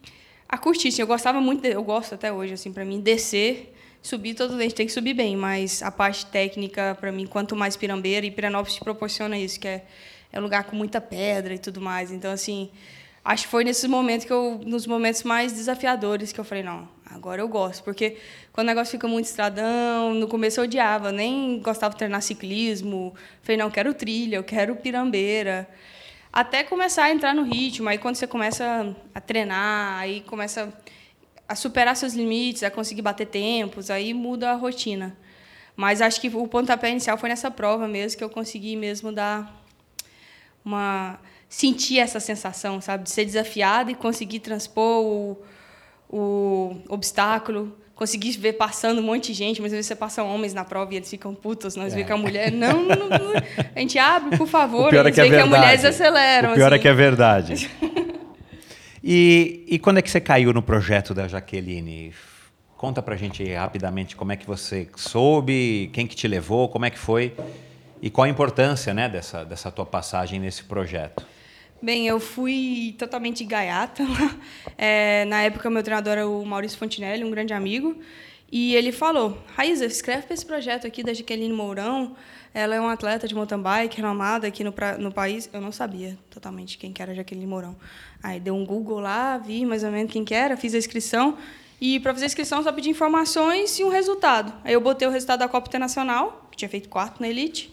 a 0.47 0.57
curtir. 0.57 0.89
Assim, 0.89 1.01
eu 1.01 1.07
gostava 1.07 1.39
muito, 1.39 1.65
eu 1.65 1.83
gosto 1.83 2.15
até 2.15 2.31
hoje 2.31 2.53
assim, 2.53 2.71
para 2.71 2.83
mim 2.83 2.99
descer, 2.99 3.73
subir 4.01 4.33
todo 4.33 4.57
dia 4.57 4.69
tem 4.71 4.85
que 4.85 4.91
subir 4.91 5.13
bem, 5.13 5.35
mas 5.35 5.81
a 5.81 5.91
parte 5.91 6.25
técnica 6.25 6.97
para 6.99 7.11
mim, 7.11 7.25
quanto 7.25 7.55
mais 7.55 7.77
pirambeira 7.77 8.25
e 8.25 8.31
Piranópolis 8.31 8.75
te 8.75 8.81
proporciona 8.81 9.37
isso, 9.37 9.59
que 9.59 9.67
é 9.67 9.83
é 10.31 10.39
um 10.39 10.43
lugar 10.43 10.63
com 10.63 10.75
muita 10.75 11.01
pedra 11.01 11.53
e 11.53 11.59
tudo 11.59 11.81
mais. 11.81 12.11
Então 12.11 12.31
assim, 12.31 12.69
acho 13.23 13.43
que 13.43 13.49
foi 13.49 13.63
nesses 13.63 13.85
momentos 13.85 14.25
que 14.25 14.33
eu, 14.33 14.59
nos 14.65 14.87
momentos 14.87 15.23
mais 15.23 15.53
desafiadores 15.53 16.31
que 16.31 16.39
eu 16.39 16.43
falei, 16.43 16.63
não, 16.63 16.87
agora 17.05 17.41
eu 17.41 17.47
gosto. 17.47 17.83
Porque 17.83 18.17
quando 18.51 18.67
o 18.67 18.69
negócio 18.69 18.91
fica 18.91 19.07
muito 19.07 19.25
estradão, 19.25 20.13
no 20.13 20.27
começo 20.27 20.59
eu 20.59 20.63
odiava, 20.63 21.11
nem 21.11 21.59
gostava 21.59 21.93
de 21.93 21.99
treinar 21.99 22.21
ciclismo. 22.21 23.13
Falei, 23.43 23.57
não, 23.57 23.69
quero 23.69 23.93
trilha, 23.93 24.37
eu 24.37 24.43
quero 24.43 24.75
pirambeira. 24.75 25.69
Até 26.33 26.63
começar 26.63 27.05
a 27.05 27.11
entrar 27.11 27.35
no 27.35 27.43
ritmo. 27.43 27.89
Aí 27.89 27.97
quando 27.97 28.15
você 28.15 28.25
começa 28.25 28.95
a 29.13 29.21
treinar, 29.21 29.99
aí 29.99 30.21
começa 30.21 30.73
a 31.47 31.55
superar 31.55 31.95
seus 31.95 32.13
limites, 32.13 32.63
a 32.63 32.71
conseguir 32.71 33.01
bater 33.01 33.27
tempos, 33.27 33.89
aí 33.89 34.13
muda 34.13 34.51
a 34.51 34.55
rotina. 34.55 35.17
Mas 35.75 36.01
acho 36.01 36.21
que 36.21 36.29
o 36.29 36.47
pontapé 36.47 36.89
inicial 36.89 37.17
foi 37.17 37.29
nessa 37.29 37.51
prova 37.51 37.87
mesmo, 37.87 38.17
que 38.17 38.23
eu 38.23 38.29
consegui 38.29 38.75
mesmo 38.75 39.11
dar 39.11 39.61
uma 40.63 41.19
sentir 41.51 41.99
essa 41.99 42.17
sensação, 42.21 42.79
sabe, 42.79 43.03
de 43.03 43.09
ser 43.09 43.25
desafiada 43.25 43.91
e 43.91 43.93
conseguir 43.93 44.39
transpor 44.39 45.03
o, 45.03 45.37
o 46.09 46.77
obstáculo, 46.87 47.77
conseguir 47.93 48.31
ver 48.37 48.53
passando 48.53 48.99
um 48.99 49.03
monte 49.03 49.27
de 49.27 49.33
gente, 49.33 49.61
mas 49.61 49.73
às 49.73 49.75
vezes 49.75 49.87
você 49.87 49.95
passa 49.95 50.23
homens 50.23 50.53
na 50.53 50.63
prova 50.63 50.93
e 50.93 50.95
eles 50.95 51.09
ficam 51.09 51.35
putos, 51.35 51.75
nós 51.75 51.91
é. 51.91 51.97
vemos 51.97 52.07
que 52.07 52.13
a 52.13 52.17
mulher, 52.17 52.51
não, 52.53 52.81
não, 52.83 53.09
não, 53.09 53.33
a 53.75 53.79
gente 53.81 53.99
abre, 53.99 54.37
por 54.37 54.47
favor, 54.47 54.87
o 54.87 54.89
pior 54.89 55.05
é 55.05 55.11
que, 55.11 55.19
é 55.19 55.27
que 55.27 55.35
a 55.35 55.45
mulher 55.45 55.75
desaceleram. 55.75 56.51
O 56.51 56.55
pior 56.55 56.63
é 56.63 56.67
assim. 56.67 56.75
é 56.75 56.79
que 56.79 56.87
é 56.87 56.93
verdade. 56.93 57.69
e, 59.03 59.65
e 59.67 59.77
quando 59.77 59.97
é 59.97 60.01
que 60.01 60.09
você 60.09 60.21
caiu 60.21 60.53
no 60.53 60.61
projeto 60.61 61.13
da 61.13 61.27
Jaqueline? 61.27 62.13
Conta 62.77 63.01
pra 63.01 63.17
gente 63.17 63.43
rapidamente 63.53 64.15
como 64.15 64.31
é 64.31 64.37
que 64.37 64.47
você 64.47 64.87
soube, 64.95 65.89
quem 65.91 66.07
que 66.07 66.15
te 66.15 66.29
levou, 66.29 66.69
como 66.69 66.85
é 66.85 66.89
que 66.89 66.97
foi 66.97 67.35
e 68.01 68.09
qual 68.09 68.23
a 68.23 68.29
importância 68.29 68.93
né, 68.93 69.09
dessa, 69.09 69.43
dessa 69.43 69.69
tua 69.69 69.85
passagem 69.85 70.39
nesse 70.39 70.63
projeto. 70.63 71.25
Bem, 71.83 72.05
eu 72.05 72.19
fui 72.19 72.95
totalmente 72.97 73.43
gaiata. 73.43 74.03
É, 74.83 75.25
na 75.25 75.43
época, 75.43 75.69
meu 75.69 75.83
treinador 75.83 76.13
era 76.13 76.27
o 76.27 76.43
Maurício 76.43 76.77
Fontinelli, 76.77 77.23
um 77.23 77.29
grande 77.29 77.53
amigo. 77.53 77.95
E 78.51 78.75
ele 78.75 78.91
falou, 78.91 79.37
Raíza, 79.55 79.85
escreve 79.85 80.23
para 80.23 80.33
esse 80.33 80.45
projeto 80.45 80.87
aqui 80.87 81.03
da 81.03 81.13
Jaqueline 81.13 81.53
Mourão. 81.53 82.15
Ela 82.51 82.75
é 82.75 82.79
uma 82.79 82.93
atleta 82.93 83.27
de 83.27 83.35
mountain 83.35 83.61
bike, 83.61 83.97
renomada 83.97 84.47
aqui 84.47 84.63
no, 84.63 84.73
no 84.99 85.11
país. 85.11 85.49
Eu 85.53 85.61
não 85.61 85.71
sabia 85.71 86.17
totalmente 86.31 86.79
quem 86.79 86.91
que 86.91 87.01
era 87.01 87.11
a 87.11 87.15
Jaqueline 87.15 87.45
Mourão. 87.45 87.75
Aí 88.23 88.39
deu 88.39 88.55
um 88.55 88.65
Google 88.65 88.99
lá, 88.99 89.37
vi 89.37 89.65
mais 89.65 89.83
ou 89.83 89.91
menos 89.91 90.11
quem 90.11 90.25
que 90.25 90.33
era, 90.33 90.57
fiz 90.57 90.73
a 90.73 90.77
inscrição. 90.77 91.37
E 91.79 91.99
para 91.99 92.13
fazer 92.13 92.25
a 92.25 92.27
inscrição 92.27 92.63
só 92.63 92.71
pedi 92.71 92.89
informações 92.89 93.77
e 93.77 93.83
um 93.83 93.89
resultado. 93.89 94.51
Aí 94.63 94.73
eu 94.73 94.81
botei 94.81 95.07
o 95.07 95.11
resultado 95.11 95.39
da 95.39 95.47
Copa 95.47 95.67
Internacional, 95.67 96.47
que 96.51 96.57
tinha 96.57 96.69
feito 96.69 96.89
quarto 96.89 97.21
na 97.21 97.27
Elite. 97.27 97.71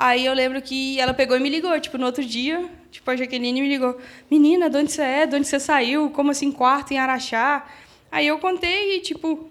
Aí 0.00 0.24
eu 0.24 0.32
lembro 0.32 0.62
que 0.62 1.00
ela 1.00 1.12
pegou 1.12 1.36
e 1.36 1.40
me 1.40 1.48
ligou, 1.48 1.78
tipo, 1.80 1.98
no 1.98 2.06
outro 2.06 2.24
dia, 2.24 2.70
tipo, 2.88 3.10
a 3.10 3.16
Jaqueline 3.16 3.60
me 3.60 3.68
ligou, 3.68 3.98
menina, 4.30 4.70
de 4.70 4.76
onde 4.76 4.92
você 4.92 5.02
é? 5.02 5.26
De 5.26 5.34
onde 5.34 5.48
você 5.48 5.58
saiu? 5.58 6.08
Como 6.10 6.30
assim, 6.30 6.52
quarto 6.52 6.92
em 6.92 6.98
Araxá? 6.98 7.66
Aí 8.08 8.28
eu 8.28 8.38
contei 8.38 8.98
e, 8.98 9.00
tipo, 9.00 9.50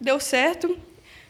deu 0.00 0.18
certo. 0.18 0.74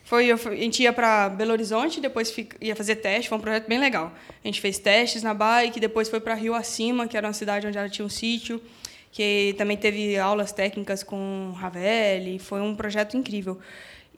Foi, 0.05 0.27
eu, 0.27 0.37
a 0.37 0.55
gente 0.55 0.85
ia 0.85 0.93
para 0.93 1.29
Belo 1.31 1.51
Horizonte, 1.51 2.01
depois 2.01 2.33
ia 2.61 2.77
fazer 2.77 2.97
teste, 2.97 3.29
foi 3.29 3.39
um 3.39 3.41
projeto 3.41 3.67
bem 3.67 3.81
legal. 3.81 4.13
A 4.45 4.47
gente 4.47 4.61
fez 4.61 4.79
testes 4.79 5.21
na 5.21 5.35
bike, 5.35 5.81
depois 5.81 6.09
foi 6.09 6.21
para 6.21 6.35
Rio 6.35 6.55
Acima, 6.55 7.09
que 7.09 7.17
era 7.17 7.27
uma 7.27 7.33
cidade 7.33 7.67
onde 7.67 7.77
ela 7.77 7.89
tinha 7.89 8.07
um 8.07 8.09
sítio, 8.09 8.63
que 9.11 9.53
também 9.59 9.77
teve 9.77 10.17
aulas 10.17 10.53
técnicas 10.53 11.03
com 11.03 11.53
Ravel, 11.57 12.39
foi 12.39 12.61
um 12.61 12.77
projeto 12.77 13.17
incrível. 13.17 13.59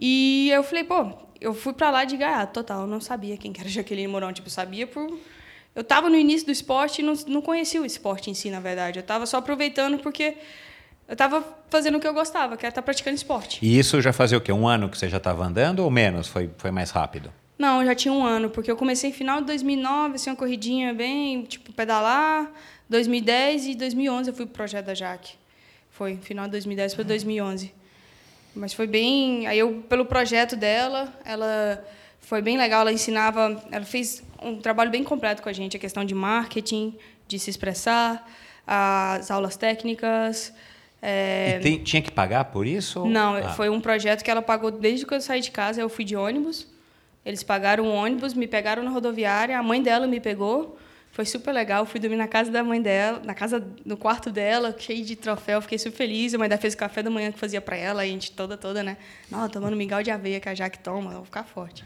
E 0.03 0.51
eu 0.51 0.63
falei, 0.63 0.83
pô, 0.83 1.13
eu 1.39 1.53
fui 1.53 1.75
para 1.75 1.91
lá 1.91 2.05
de 2.07 2.17
gaiato, 2.17 2.55
total. 2.55 2.83
Eu 2.83 2.87
não 2.87 3.03
sabia 3.03 3.37
quem 3.37 3.53
era 3.59 3.69
Jaqueline 3.69 4.09
Mourão. 4.09 4.33
Tipo, 4.33 4.49
sabia 4.49 4.87
por... 4.87 5.19
Eu 5.75 5.83
estava 5.83 6.09
no 6.09 6.17
início 6.17 6.47
do 6.47 6.53
esporte 6.53 7.01
e 7.01 7.05
não, 7.05 7.13
não 7.29 7.43
conhecia 7.43 7.81
o 7.81 7.85
esporte 7.85 8.31
em 8.31 8.35
si, 8.35 8.51
na 8.51 8.59
verdade. 8.59 8.99
Eu 8.99 9.03
estava 9.03 9.27
só 9.27 9.37
aproveitando 9.37 9.99
porque 9.99 10.37
eu 11.07 11.13
estava 11.13 11.45
fazendo 11.69 11.99
o 11.99 12.01
que 12.01 12.09
eu 12.09 12.15
gostava, 12.15 12.57
que 12.57 12.65
era 12.65 12.71
estar 12.71 12.83
tá 12.83 12.85
praticando 12.85 13.15
esporte. 13.15 13.59
E 13.63 13.79
isso 13.79 14.01
já 14.01 14.13
fazia 14.13 14.39
o 14.39 14.41
quê? 14.41 14.51
Um 14.51 14.67
ano 14.67 14.89
que 14.89 14.99
você 14.99 15.09
já 15.09 15.19
estava 15.19 15.45
andando 15.45 15.81
ou 15.81 15.91
menos? 15.91 16.27
Foi, 16.27 16.51
foi 16.57 16.71
mais 16.71 16.91
rápido? 16.91 17.33
Não, 17.59 17.85
já 17.85 17.95
tinha 17.95 18.13
um 18.13 18.25
ano, 18.25 18.49
porque 18.49 18.71
eu 18.71 18.77
comecei 18.77 19.13
final 19.13 19.41
de 19.41 19.47
2009, 19.49 20.15
assim, 20.15 20.31
uma 20.31 20.37
corridinha 20.37 20.95
bem, 20.95 21.43
tipo, 21.43 21.73
pedalar. 21.73 22.51
2010 22.89 23.67
e 23.67 23.75
2011 23.75 24.31
eu 24.31 24.35
fui 24.35 24.47
pro 24.47 24.55
projeto 24.55 24.87
da 24.87 24.95
Jaque. 24.95 25.35
Foi, 25.91 26.17
final 26.17 26.47
de 26.47 26.53
2010 26.53 26.95
para 26.95 27.05
2011. 27.05 27.80
Mas 28.61 28.75
foi 28.75 28.87
bem. 28.87 29.47
Aí 29.47 29.59
eu, 29.59 29.83
pelo 29.89 30.05
projeto 30.05 30.55
dela, 30.55 31.11
ela 31.25 31.83
foi 32.21 32.43
bem 32.43 32.59
legal. 32.59 32.83
Ela 32.83 32.93
ensinava, 32.93 33.61
ela 33.73 33.87
fez 33.87 34.23
um 34.43 34.57
trabalho 34.57 34.91
bem 34.91 35.03
completo 35.03 35.43
com 35.43 35.49
a 35.49 35.53
gente, 35.53 35.79
a 35.79 35.81
questão 35.81 36.05
de 36.05 36.15
marketing, 36.15 36.95
de 37.27 37.39
se 37.39 37.49
expressar, 37.49 38.31
as 38.67 39.31
aulas 39.31 39.57
técnicas. 39.57 40.53
É... 41.01 41.57
E 41.57 41.61
tem, 41.61 41.83
tinha 41.83 42.03
que 42.03 42.13
pagar 42.13 42.45
por 42.45 42.67
isso? 42.67 43.07
Não, 43.07 43.37
ah. 43.37 43.49
foi 43.55 43.71
um 43.71 43.81
projeto 43.81 44.23
que 44.23 44.31
ela 44.31 44.43
pagou 44.43 44.71
desde 44.71 45.07
que 45.07 45.15
eu 45.15 45.21
saí 45.23 45.41
de 45.41 45.51
casa. 45.51 45.81
Eu 45.81 45.89
fui 45.89 46.05
de 46.05 46.15
ônibus. 46.15 46.69
Eles 47.25 47.43
pagaram 47.43 47.85
o 47.85 47.95
ônibus, 47.95 48.35
me 48.35 48.47
pegaram 48.47 48.83
na 48.83 48.91
rodoviária. 48.91 49.59
A 49.59 49.63
mãe 49.63 49.83
dela 49.83 50.07
me 50.07 50.21
pegou. 50.21 50.79
Foi 51.13 51.25
super 51.25 51.53
legal. 51.53 51.85
Fui 51.87 51.99
dormir 51.99 52.17
na 52.17 52.29
casa 52.29 52.51
da 52.51 52.63
mãe 52.63 52.81
dela, 52.81 53.21
na 53.25 53.35
casa, 53.35 53.67
no 53.85 53.97
quarto 53.97 54.31
dela, 54.31 54.75
cheio 54.79 55.05
de 55.05 55.17
troféu. 55.17 55.61
Fiquei 55.61 55.79
super 55.79 55.97
feliz. 55.97 56.35
A 56.35 56.39
mãe 56.39 56.49
dela 56.49 56.61
fez 56.61 56.75
o 56.75 56.77
café 56.77 57.03
da 57.03 57.11
manhã 57.11 57.33
que 57.33 57.39
fazia 57.39 57.61
para 57.61 57.77
ela, 57.77 58.03
a 58.03 58.07
gente 58.07 58.33
toda, 58.33 58.57
toda, 58.57 58.83
né? 58.83 58.97
Não, 59.31 59.49
tomando 59.49 59.77
mingau 59.77 60.03
de 60.03 60.11
aveia 60.11 60.39
que 60.39 60.49
a 60.49 60.55
Jaque 60.55 60.79
toma, 60.79 61.11
vou 61.13 61.25
ficar 61.25 61.45
forte. 61.45 61.85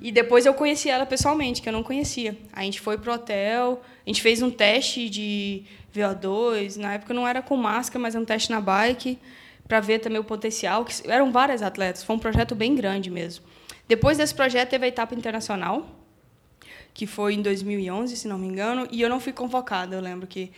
E 0.00 0.10
depois 0.10 0.44
eu 0.46 0.54
conheci 0.54 0.90
ela 0.90 1.06
pessoalmente, 1.06 1.62
que 1.62 1.68
eu 1.68 1.72
não 1.72 1.82
conhecia. 1.82 2.36
A 2.52 2.64
gente 2.64 2.80
foi 2.80 2.98
pro 2.98 3.12
hotel, 3.12 3.80
a 4.04 4.10
gente 4.10 4.20
fez 4.20 4.42
um 4.42 4.50
teste 4.50 5.08
de 5.08 5.62
VO2. 5.94 6.76
Na 6.76 6.94
época 6.94 7.14
não 7.14 7.28
era 7.28 7.40
com 7.40 7.56
máscara, 7.56 8.00
mas 8.00 8.16
um 8.16 8.24
teste 8.24 8.50
na 8.50 8.60
bike, 8.60 9.16
para 9.68 9.78
ver 9.78 10.00
também 10.00 10.18
o 10.18 10.24
potencial. 10.24 10.84
Que 10.84 11.08
eram 11.08 11.30
várias 11.30 11.62
atletas, 11.62 12.02
foi 12.02 12.16
um 12.16 12.18
projeto 12.18 12.54
bem 12.54 12.74
grande 12.74 13.10
mesmo. 13.10 13.44
Depois 13.86 14.18
desse 14.18 14.34
projeto 14.34 14.70
teve 14.70 14.86
a 14.86 14.88
etapa 14.88 15.14
internacional, 15.14 15.86
que 16.94 17.06
foi 17.06 17.34
em 17.34 17.42
2011, 17.42 18.16
se 18.16 18.28
não 18.28 18.38
me 18.38 18.46
engano, 18.46 18.86
e 18.90 19.00
eu 19.00 19.08
não 19.08 19.18
fui 19.18 19.32
convocada. 19.32 19.96
Eu 19.96 20.00
lembro 20.00 20.26
que 20.26 20.52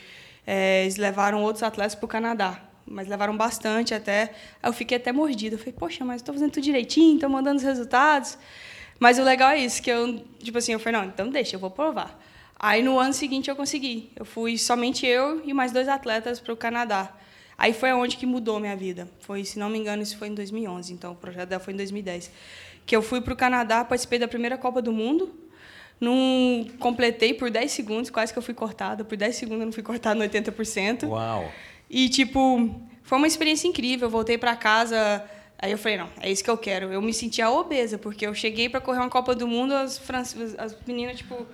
é, 0.47 0.83
eles 0.83 0.97
levaram 0.97 1.43
outros 1.43 1.63
atletas 1.63 1.95
para 1.95 2.05
o 2.05 2.09
Canadá, 2.09 2.61
mas 2.87 3.09
levaram 3.09 3.37
bastante 3.37 3.95
até. 3.95 4.35
Eu 4.63 4.73
fiquei 4.73 4.97
até 4.97 5.13
mordida. 5.13 5.55
Eu 5.55 5.59
falei, 5.59 5.73
poxa, 5.73 6.05
mas 6.05 6.17
estou 6.17 6.35
fazendo 6.35 6.53
tudo 6.53 6.65
direitinho, 6.65 7.15
estou 7.15 7.31
mandando 7.31 7.57
os 7.57 7.63
resultados. 7.63 8.37
Mas 8.99 9.19
o 9.19 9.23
legal 9.23 9.51
é 9.51 9.59
isso, 9.59 9.83
que 9.83 9.91
eu, 9.91 10.25
tipo 10.39 10.59
assim, 10.59 10.73
eu 10.73 10.79
falei, 10.79 11.01
não, 11.01 11.09
então 11.09 11.29
deixa, 11.29 11.57
eu 11.57 11.61
vou 11.61 11.71
provar. 11.71 12.21
Aí 12.59 12.83
no 12.83 12.99
ano 12.99 13.13
seguinte 13.13 13.51
eu 13.51 13.57
consegui. 13.57 14.11
Eu 14.17 14.25
fui 14.25 14.57
somente 14.57 15.07
eu 15.07 15.43
e 15.45 15.53
mais 15.53 15.73
dois 15.73 15.89
atletas 15.89 16.41
para 16.41 16.53
o 16.53 16.57
Canadá. 16.57 17.13
Aí 17.57 17.73
foi 17.73 17.93
onde 17.93 18.17
que 18.17 18.27
mudou 18.27 18.59
minha 18.59 18.77
vida. 18.77 19.09
Foi, 19.21 19.45
se 19.45 19.59
não 19.59 19.69
me 19.69 19.79
engano, 19.79 20.03
isso 20.03 20.17
foi 20.17 20.29
em 20.29 20.35
2011. 20.35 20.93
Então 20.93 21.13
o 21.13 21.17
projeto 21.17 21.49
dela 21.49 21.63
foi 21.63 21.75
em 21.75 21.77
2010. 21.77 22.31
Que 22.87 22.95
eu 22.95 23.03
fui 23.03 23.21
para 23.21 23.33
o 23.33 23.37
Canadá, 23.37 23.85
participei 23.85 24.19
da 24.19 24.29
primeira 24.29 24.57
Copa 24.57 24.81
do 24.81 24.93
Mundo 24.93 25.44
não 26.01 26.67
completei 26.79 27.35
por 27.35 27.51
10 27.51 27.71
segundos, 27.71 28.11
quase 28.11 28.33
que 28.33 28.39
eu 28.39 28.43
fui 28.43 28.55
cortada. 28.55 29.05
Por 29.05 29.17
10 29.17 29.35
segundos 29.37 29.61
eu 29.61 29.67
não 29.67 29.73
fui 29.73 29.83
cortada 29.83 30.15
no 30.15 30.25
80%. 30.25 31.09
Uau! 31.09 31.51
E, 31.89 32.09
tipo, 32.09 32.75
foi 33.03 33.19
uma 33.19 33.27
experiência 33.27 33.69
incrível. 33.69 34.07
Eu 34.07 34.11
voltei 34.11 34.37
para 34.37 34.57
casa. 34.57 35.25
Aí 35.59 35.71
eu 35.71 35.79
falei, 35.79 35.99
não, 35.99 36.09
é 36.21 36.31
isso 36.31 36.43
que 36.43 36.51
eu 36.51 36.59
quero. 36.59 36.93
Eu 36.93 37.01
me 37.01 37.13
sentia 37.13 37.51
obesa, 37.51 37.97
porque 37.97 38.27
eu 38.27 38.35
cheguei 38.35 38.69
para 38.69 38.81
correr 38.81 38.99
uma 38.99 39.09
Copa 39.09 39.35
do 39.35 39.47
Mundo, 39.47 39.75
as, 39.75 40.01
as 40.59 40.77
meninas, 40.87 41.17
tipo, 41.17 41.47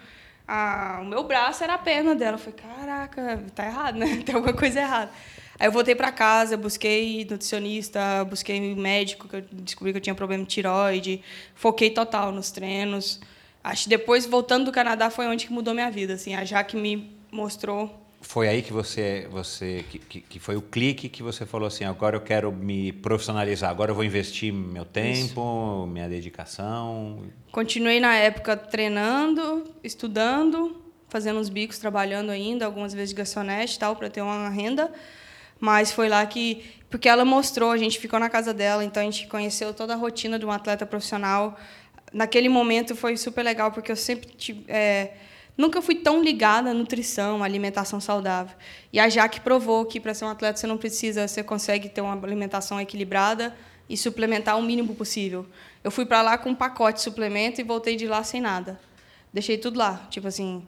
a, 0.49 0.99
o 1.03 1.05
meu 1.05 1.23
braço 1.23 1.63
era 1.63 1.75
a 1.75 1.79
perna 1.79 2.15
dela. 2.15 2.35
Eu 2.35 2.39
falei, 2.39 2.55
caraca, 2.55 3.45
tá 3.55 3.67
errado, 3.67 3.97
né? 3.99 4.23
Tem 4.27 4.35
alguma 4.35 4.55
coisa 4.55 4.81
errada. 4.81 5.11
Aí 5.59 5.69
eu 5.69 5.73
voltei 5.73 5.95
para 5.95 6.11
casa, 6.11 6.57
busquei 6.57 7.27
nutricionista, 7.31 8.25
busquei 8.25 8.75
médico, 8.75 9.29
que 9.29 9.37
eu 9.37 9.43
descobri 9.53 9.93
que 9.93 9.99
eu 9.99 10.01
tinha 10.03 10.15
problema 10.15 10.43
de 10.43 10.49
tiroide, 10.49 11.23
foquei 11.55 11.91
total 11.91 12.33
nos 12.33 12.51
treinos. 12.51 13.21
Acho 13.63 13.85
que 13.85 13.89
depois, 13.91 14.27
voltando 14.27 14.67
do 14.67 14.73
Canadá, 14.73 15.11
foi 15.11 15.27
onde 15.27 15.47
que 15.47 15.53
mudou 15.53 15.75
minha 15.75 15.91
vida. 15.91 16.15
Assim, 16.15 16.35
a 16.35 16.45
Jaque 16.45 16.77
me 16.77 17.15
mostrou. 17.31 18.01
Foi 18.23 18.49
aí 18.49 18.61
que 18.61 18.73
você, 18.73 19.27
você 19.31 19.85
que, 19.91 19.99
que, 19.99 20.21
que, 20.21 20.39
foi 20.39 20.55
o 20.55 20.61
clique 20.61 21.09
que 21.09 21.23
você 21.23 21.47
falou 21.47 21.67
assim, 21.67 21.85
agora 21.85 22.17
eu 22.17 22.21
quero 22.21 22.53
me 22.53 22.93
profissionalizar, 22.93 23.71
agora 23.71 23.93
eu 23.93 23.95
vou 23.95 24.05
investir 24.05 24.53
meu 24.53 24.85
tempo, 24.85 25.41
Isso. 25.41 25.87
minha 25.87 26.07
dedicação. 26.07 27.21
Continuei 27.51 27.99
na 27.99 28.15
época 28.15 28.59
treinando, 28.59 29.65
estudando, 29.83 30.83
fazendo 31.09 31.41
uns 31.41 31.49
bicos, 31.49 31.79
trabalhando 31.79 32.29
ainda, 32.29 32.67
algumas 32.67 32.93
vezes 32.93 33.11
de 33.11 33.17
garçonete 33.17 33.79
tal, 33.79 33.97
para 33.97 34.11
ter 34.11 34.21
uma 34.21 34.51
renda. 34.51 34.93
Mas 35.59 35.91
foi 35.91 36.09
lá 36.09 36.25
que. 36.25 36.65
Porque 36.91 37.09
ela 37.09 37.25
mostrou, 37.25 37.71
a 37.71 37.77
gente 37.79 37.99
ficou 37.99 38.19
na 38.19 38.29
casa 38.29 38.53
dela, 38.53 38.85
então 38.85 39.01
a 39.03 39.05
gente 39.05 39.29
conheceu 39.29 39.73
toda 39.73 39.95
a 39.95 39.97
rotina 39.97 40.39
de 40.39 40.45
um 40.45 40.51
atleta 40.51 40.85
profissional 40.85 41.57
naquele 42.13 42.49
momento 42.49 42.95
foi 42.97 43.17
super 43.17 43.43
legal, 43.43 43.73
porque 43.73 43.91
eu 43.91 43.97
sempre 43.97 44.29
é, 44.69 45.13
nunca 45.57 45.81
fui 45.83 45.95
tão 45.95 46.23
ligada 46.23 46.71
à 46.71 46.75
nutrição, 46.75 47.43
à 47.43 47.47
alimentação 47.47 48.01
saudável. 48.01 48.57
E 48.93 48.99
a 48.99 49.09
Jaque 49.09 49.41
provou 49.41 49.85
que 49.85 50.01
para 50.01 50.15
ser 50.15 50.25
um 50.25 50.29
atleta 50.29 50.59
você 50.59 50.67
não 50.67 50.79
precisa, 50.79 51.27
você 51.27 51.43
consegue 51.43 51.89
ter 51.89 52.01
uma 52.01 52.15
alimentação 52.15 52.81
equilibrada 52.81 53.57
e 53.89 53.97
suplementar 53.97 54.59
o 54.59 54.63
mínimo 54.63 54.95
possível. 54.95 55.47
Eu 55.83 55.91
fui 55.91 56.07
para 56.07 56.23
lá 56.23 56.39
com 56.39 56.51
um 56.51 56.55
pacote 56.55 56.99
de 56.99 57.03
suplemento 57.03 57.61
e 57.61 57.65
voltei 57.65 57.97
de 57.97 58.07
lá 58.07 58.23
sem 58.23 58.41
nada. 58.41 58.81
Deixei 59.33 59.59
tudo 59.59 59.79
lá, 59.79 60.07
tipo 60.11 60.27
assim, 60.27 60.67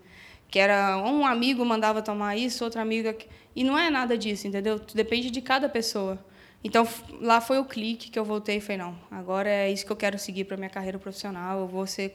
que 0.49 0.59
era 0.59 0.99
um 0.99 1.27
amigo 1.27 1.65
mandava 1.65 2.03
tomar 2.03 2.37
isso, 2.37 2.65
outro 2.65 2.81
amigo 2.81 3.13
e 3.55 3.65
não 3.65 3.79
é 3.79 3.91
nada 3.91 4.17
disso, 4.17 4.47
entendeu? 4.47 4.81
Depende 4.95 5.31
de 5.31 5.41
cada 5.41 5.69
pessoa. 5.69 6.19
Então, 6.64 6.87
lá 7.20 7.40
foi 7.40 7.59
o 7.59 7.64
clique 7.64 8.09
que 8.11 8.18
eu 8.18 8.25
voltei 8.25 8.59
e 8.59 8.61
falei, 8.61 8.79
não, 8.79 8.94
agora 9.11 9.48
é 9.48 9.72
isso 9.72 9.85
que 9.85 9.90
eu 9.90 9.96
quero 9.96 10.18
seguir 10.18 10.44
para 10.44 10.57
minha 10.57 10.70
carreira 10.70 10.98
profissional, 10.98 11.61
eu 11.61 11.66
vou 11.66 11.87
ser 11.87 12.12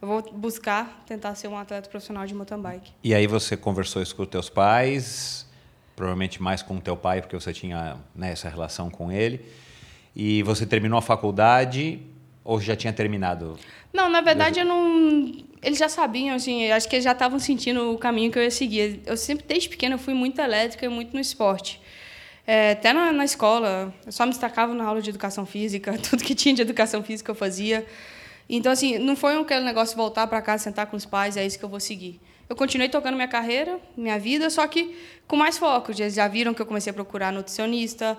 eu 0.00 0.08
vou 0.08 0.22
buscar 0.32 1.02
tentar 1.06 1.34
ser 1.34 1.48
um 1.48 1.56
atleta 1.56 1.88
profissional 1.88 2.24
de 2.24 2.34
mountain 2.34 2.60
bike. 2.60 2.92
E 3.02 3.14
aí 3.14 3.26
você 3.26 3.56
conversou 3.56 4.00
isso 4.00 4.14
com 4.14 4.22
os 4.22 4.28
teus 4.28 4.48
pais, 4.48 5.46
provavelmente 5.96 6.40
mais 6.40 6.62
com 6.62 6.76
o 6.76 6.80
teu 6.80 6.96
pai, 6.96 7.20
porque 7.20 7.34
você 7.34 7.52
tinha 7.52 7.96
né, 8.14 8.32
essa 8.32 8.48
relação 8.48 8.88
com 8.88 9.10
ele. 9.10 9.44
E 10.14 10.42
você 10.42 10.64
terminou 10.64 10.98
a 10.98 11.02
faculdade 11.02 12.00
ou 12.44 12.60
já 12.60 12.76
tinha 12.76 12.92
terminado? 12.92 13.58
Não, 13.92 14.08
na 14.08 14.20
verdade 14.20 14.60
eu 14.60 14.64
não 14.64 15.32
eles 15.62 15.78
já 15.78 15.88
sabiam, 15.88 16.34
assim, 16.34 16.70
acho 16.72 16.88
que 16.88 16.96
eles 16.96 17.04
já 17.04 17.12
estavam 17.12 17.38
sentindo 17.38 17.92
o 17.92 17.98
caminho 17.98 18.32
que 18.32 18.38
eu 18.38 18.42
ia 18.42 18.50
seguir. 18.50 19.00
Eu 19.06 19.16
sempre, 19.16 19.46
desde 19.46 19.68
pequena, 19.68 19.96
fui 19.96 20.12
muito 20.12 20.40
elétrica 20.40 20.84
e 20.84 20.88
muito 20.88 21.14
no 21.14 21.20
esporte. 21.20 21.80
É, 22.46 22.72
até 22.72 22.92
na, 22.92 23.12
na, 23.12 23.24
escola, 23.24 23.94
eu 24.04 24.10
só 24.10 24.24
me 24.24 24.30
destacava 24.30 24.74
na 24.74 24.84
aula 24.84 25.00
de 25.00 25.10
educação 25.10 25.46
física, 25.46 25.96
tudo 26.10 26.24
que 26.24 26.34
tinha 26.34 26.54
de 26.54 26.62
educação 26.62 27.02
física 27.02 27.30
eu 27.30 27.34
fazia. 27.34 27.86
Então, 28.48 28.72
assim, 28.72 28.98
não 28.98 29.14
foi 29.14 29.36
aquele 29.36 29.64
negócio 29.64 29.96
voltar 29.96 30.26
para 30.26 30.42
casa, 30.42 30.64
sentar 30.64 30.86
com 30.86 30.96
os 30.96 31.06
pais, 31.06 31.36
é 31.36 31.46
isso 31.46 31.58
que 31.58 31.64
eu 31.64 31.68
vou 31.68 31.80
seguir. 31.80 32.20
Eu 32.48 32.56
continuei 32.56 32.88
tocando 32.88 33.14
minha 33.14 33.28
carreira, 33.28 33.80
minha 33.96 34.18
vida, 34.18 34.50
só 34.50 34.66
que 34.66 34.96
com 35.26 35.36
mais 35.36 35.56
foco. 35.56 35.92
Eles 35.92 36.14
já 36.14 36.28
viram 36.28 36.52
que 36.52 36.60
eu 36.60 36.66
comecei 36.66 36.90
a 36.90 36.94
procurar 36.94 37.32
nutricionista, 37.32 38.18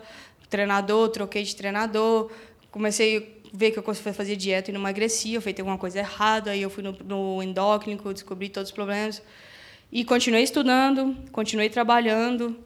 treinador, 0.50 1.10
troquei 1.10 1.44
de 1.44 1.56
treinador, 1.56 2.32
comecei 2.72 3.42
a 3.44 3.50
ver 3.56 3.72
que 3.72 3.78
eu 3.78 3.84
conseguia 3.84 4.14
fazer 4.14 4.36
dieta 4.36 4.72
e 4.72 4.74
não 4.74 4.80
emagrecia, 4.80 5.38
eu 5.38 5.42
fiz 5.42 5.54
alguma 5.60 5.78
coisa 5.78 6.00
errada, 6.00 6.52
aí 6.52 6.62
eu 6.62 6.70
fui 6.70 6.82
no, 6.82 6.94
no 7.04 7.44
endócrino, 7.44 8.14
descobri 8.14 8.50
todos 8.50 8.70
os 8.70 8.74
problemas. 8.74 9.22
E 9.92 10.04
continuei 10.04 10.44
estudando, 10.44 11.16
continuei 11.32 11.70
trabalhando. 11.70 12.58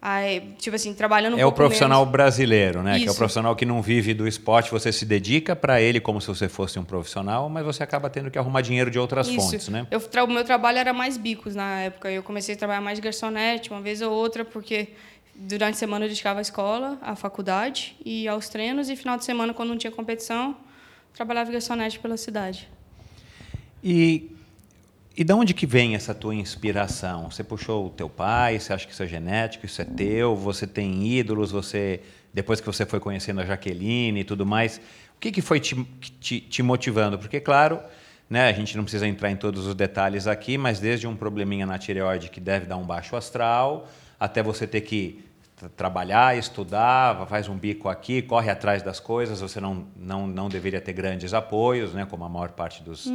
Aí, 0.00 0.54
tipo 0.58 0.76
assim, 0.76 0.94
trabalhando 0.94 1.34
um 1.34 1.38
É 1.40 1.44
o 1.44 1.50
profissional 1.50 2.00
menos. 2.02 2.12
brasileiro, 2.12 2.82
né? 2.84 2.98
Que 2.98 3.04
é 3.04 3.06
o 3.06 3.10
Isso. 3.10 3.16
profissional 3.18 3.56
que 3.56 3.64
não 3.66 3.82
vive 3.82 4.14
do 4.14 4.28
esporte, 4.28 4.70
você 4.70 4.92
se 4.92 5.04
dedica 5.04 5.56
para 5.56 5.80
ele 5.80 5.98
como 6.00 6.20
se 6.20 6.28
você 6.28 6.48
fosse 6.48 6.78
um 6.78 6.84
profissional, 6.84 7.48
mas 7.48 7.64
você 7.64 7.82
acaba 7.82 8.08
tendo 8.08 8.30
que 8.30 8.38
arrumar 8.38 8.60
dinheiro 8.60 8.92
de 8.92 8.98
outras 8.98 9.26
Isso. 9.26 9.36
fontes, 9.40 9.68
né? 9.68 9.88
Eu, 9.90 10.00
tra- 10.00 10.22
o 10.22 10.28
meu 10.28 10.44
trabalho 10.44 10.78
era 10.78 10.92
mais 10.92 11.16
bicos 11.16 11.56
na 11.56 11.80
época. 11.80 12.08
Eu 12.10 12.22
comecei 12.22 12.54
a 12.54 12.58
trabalhar 12.58 12.80
mais 12.80 12.96
de 12.98 13.02
garçonete, 13.02 13.70
uma 13.70 13.80
vez 13.80 14.00
ou 14.00 14.12
outra, 14.12 14.44
porque 14.44 14.90
durante 15.34 15.74
a 15.74 15.78
semana 15.78 16.04
eu 16.04 16.08
dedicava 16.08 16.38
à 16.38 16.42
escola, 16.42 16.96
à 17.02 17.16
faculdade 17.16 17.96
e 18.04 18.28
aos 18.28 18.48
treinos, 18.48 18.88
e 18.88 18.94
final 18.94 19.16
de 19.16 19.24
semana, 19.24 19.52
quando 19.52 19.70
não 19.70 19.76
tinha 19.78 19.90
competição, 19.90 20.56
trabalhava 21.12 21.46
de 21.46 21.52
garçonete 21.54 21.98
pela 21.98 22.16
cidade. 22.16 22.68
E, 23.82 24.30
e 25.18 25.24
de 25.24 25.32
onde 25.32 25.52
que 25.52 25.66
vem 25.66 25.96
essa 25.96 26.14
tua 26.14 26.32
inspiração? 26.32 27.28
Você 27.28 27.42
puxou 27.42 27.86
o 27.86 27.90
teu 27.90 28.08
pai, 28.08 28.60
você 28.60 28.72
acha 28.72 28.86
que 28.86 28.92
isso 28.92 29.02
é 29.02 29.06
genético, 29.08 29.66
isso 29.66 29.82
é 29.82 29.84
teu, 29.84 30.36
você 30.36 30.64
tem 30.64 31.04
ídolos, 31.04 31.50
você 31.50 32.00
depois 32.32 32.60
que 32.60 32.66
você 32.66 32.86
foi 32.86 33.00
conhecendo 33.00 33.40
a 33.40 33.44
Jaqueline 33.44 34.20
e 34.20 34.22
tudo 34.22 34.46
mais, 34.46 34.76
o 34.76 35.18
que, 35.18 35.32
que 35.32 35.42
foi 35.42 35.58
te, 35.58 35.74
te, 36.20 36.40
te 36.40 36.62
motivando? 36.62 37.18
Porque, 37.18 37.40
claro, 37.40 37.80
né, 38.30 38.48
a 38.48 38.52
gente 38.52 38.76
não 38.76 38.84
precisa 38.84 39.08
entrar 39.08 39.28
em 39.28 39.34
todos 39.34 39.66
os 39.66 39.74
detalhes 39.74 40.28
aqui, 40.28 40.56
mas 40.56 40.78
desde 40.78 41.08
um 41.08 41.16
probleminha 41.16 41.66
na 41.66 41.78
tireoide 41.78 42.30
que 42.30 42.40
deve 42.40 42.66
dar 42.66 42.76
um 42.76 42.86
baixo 42.86 43.16
astral, 43.16 43.88
até 44.20 44.40
você 44.40 44.68
ter 44.68 44.82
que 44.82 45.24
trabalhar, 45.76 46.36
estudar, 46.36 47.26
faz 47.26 47.48
um 47.48 47.56
bico 47.56 47.88
aqui, 47.88 48.22
corre 48.22 48.50
atrás 48.50 48.82
das 48.82 49.00
coisas, 49.00 49.40
você 49.40 49.60
não, 49.60 49.86
não, 49.96 50.26
não 50.26 50.48
deveria 50.48 50.80
ter 50.80 50.92
grandes 50.92 51.34
apoios, 51.34 51.94
né, 51.94 52.06
como 52.08 52.24
a 52.24 52.28
maior 52.28 52.50
parte 52.50 52.82
dos, 52.82 53.10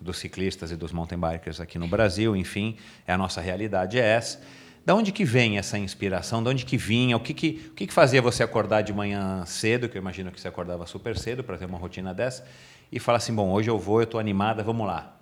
dos 0.00 0.18
ciclistas 0.18 0.70
e 0.70 0.76
dos 0.76 0.92
mountain 0.92 1.18
bikers 1.18 1.60
aqui 1.60 1.78
no 1.78 1.86
Brasil, 1.86 2.34
enfim, 2.34 2.76
é 3.06 3.12
a 3.12 3.18
nossa 3.18 3.40
realidade 3.40 3.98
é 3.98 4.04
essa. 4.04 4.40
Da 4.84 4.94
onde 4.94 5.12
que 5.12 5.24
vem 5.24 5.58
essa 5.58 5.78
inspiração? 5.78 6.42
De 6.42 6.48
onde 6.48 6.64
que 6.64 6.76
vinha? 6.76 7.16
O 7.16 7.20
que 7.20 7.32
que, 7.32 7.68
o 7.68 7.74
que 7.74 7.86
que 7.86 7.92
fazia 7.92 8.20
você 8.20 8.42
acordar 8.42 8.82
de 8.82 8.92
manhã 8.92 9.44
cedo, 9.46 9.88
que 9.88 9.96
eu 9.96 10.00
imagino 10.00 10.32
que 10.32 10.40
você 10.40 10.48
acordava 10.48 10.86
super 10.86 11.16
cedo 11.16 11.44
para 11.44 11.56
ter 11.56 11.66
uma 11.66 11.78
rotina 11.78 12.12
dessa, 12.12 12.44
e 12.90 12.98
falar 12.98 13.18
assim, 13.18 13.34
bom, 13.34 13.50
hoje 13.52 13.70
eu 13.70 13.78
vou, 13.78 14.00
eu 14.00 14.04
estou 14.04 14.18
animada, 14.18 14.62
vamos 14.62 14.86
lá. 14.86 15.16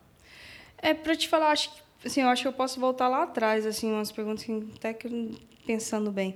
É, 0.78 0.94
pra 0.94 1.14
te 1.14 1.28
falar, 1.28 1.50
acho 1.50 1.70
que, 1.70 2.08
assim, 2.08 2.22
eu 2.22 2.28
acho 2.28 2.42
que 2.42 2.48
eu 2.48 2.52
posso 2.54 2.80
voltar 2.80 3.08
lá 3.08 3.24
atrás, 3.24 3.66
assim, 3.66 3.92
umas 3.92 4.10
perguntas 4.10 4.44
que 4.44 4.66
até 4.76 4.94
que 4.94 5.06
eu 5.06 5.30
pensando 5.70 6.10
bem. 6.10 6.34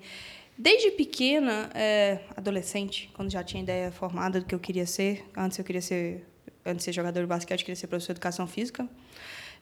Desde 0.56 0.92
pequena, 0.92 1.68
é, 1.74 2.20
adolescente, 2.36 3.10
quando 3.14 3.32
já 3.32 3.42
tinha 3.42 3.60
ideia 3.60 3.90
formada 3.90 4.38
do 4.38 4.46
que 4.46 4.54
eu 4.54 4.60
queria 4.60 4.86
ser, 4.86 5.28
antes 5.36 5.58
eu 5.58 5.64
queria 5.64 5.82
ser, 5.82 6.24
antes 6.64 6.78
de 6.78 6.84
ser 6.84 6.92
jogador 6.92 7.20
de 7.20 7.26
basquete, 7.26 7.62
eu 7.62 7.64
queria 7.64 7.74
ser 7.74 7.88
professor 7.88 8.12
de 8.12 8.18
educação 8.18 8.46
física, 8.46 8.88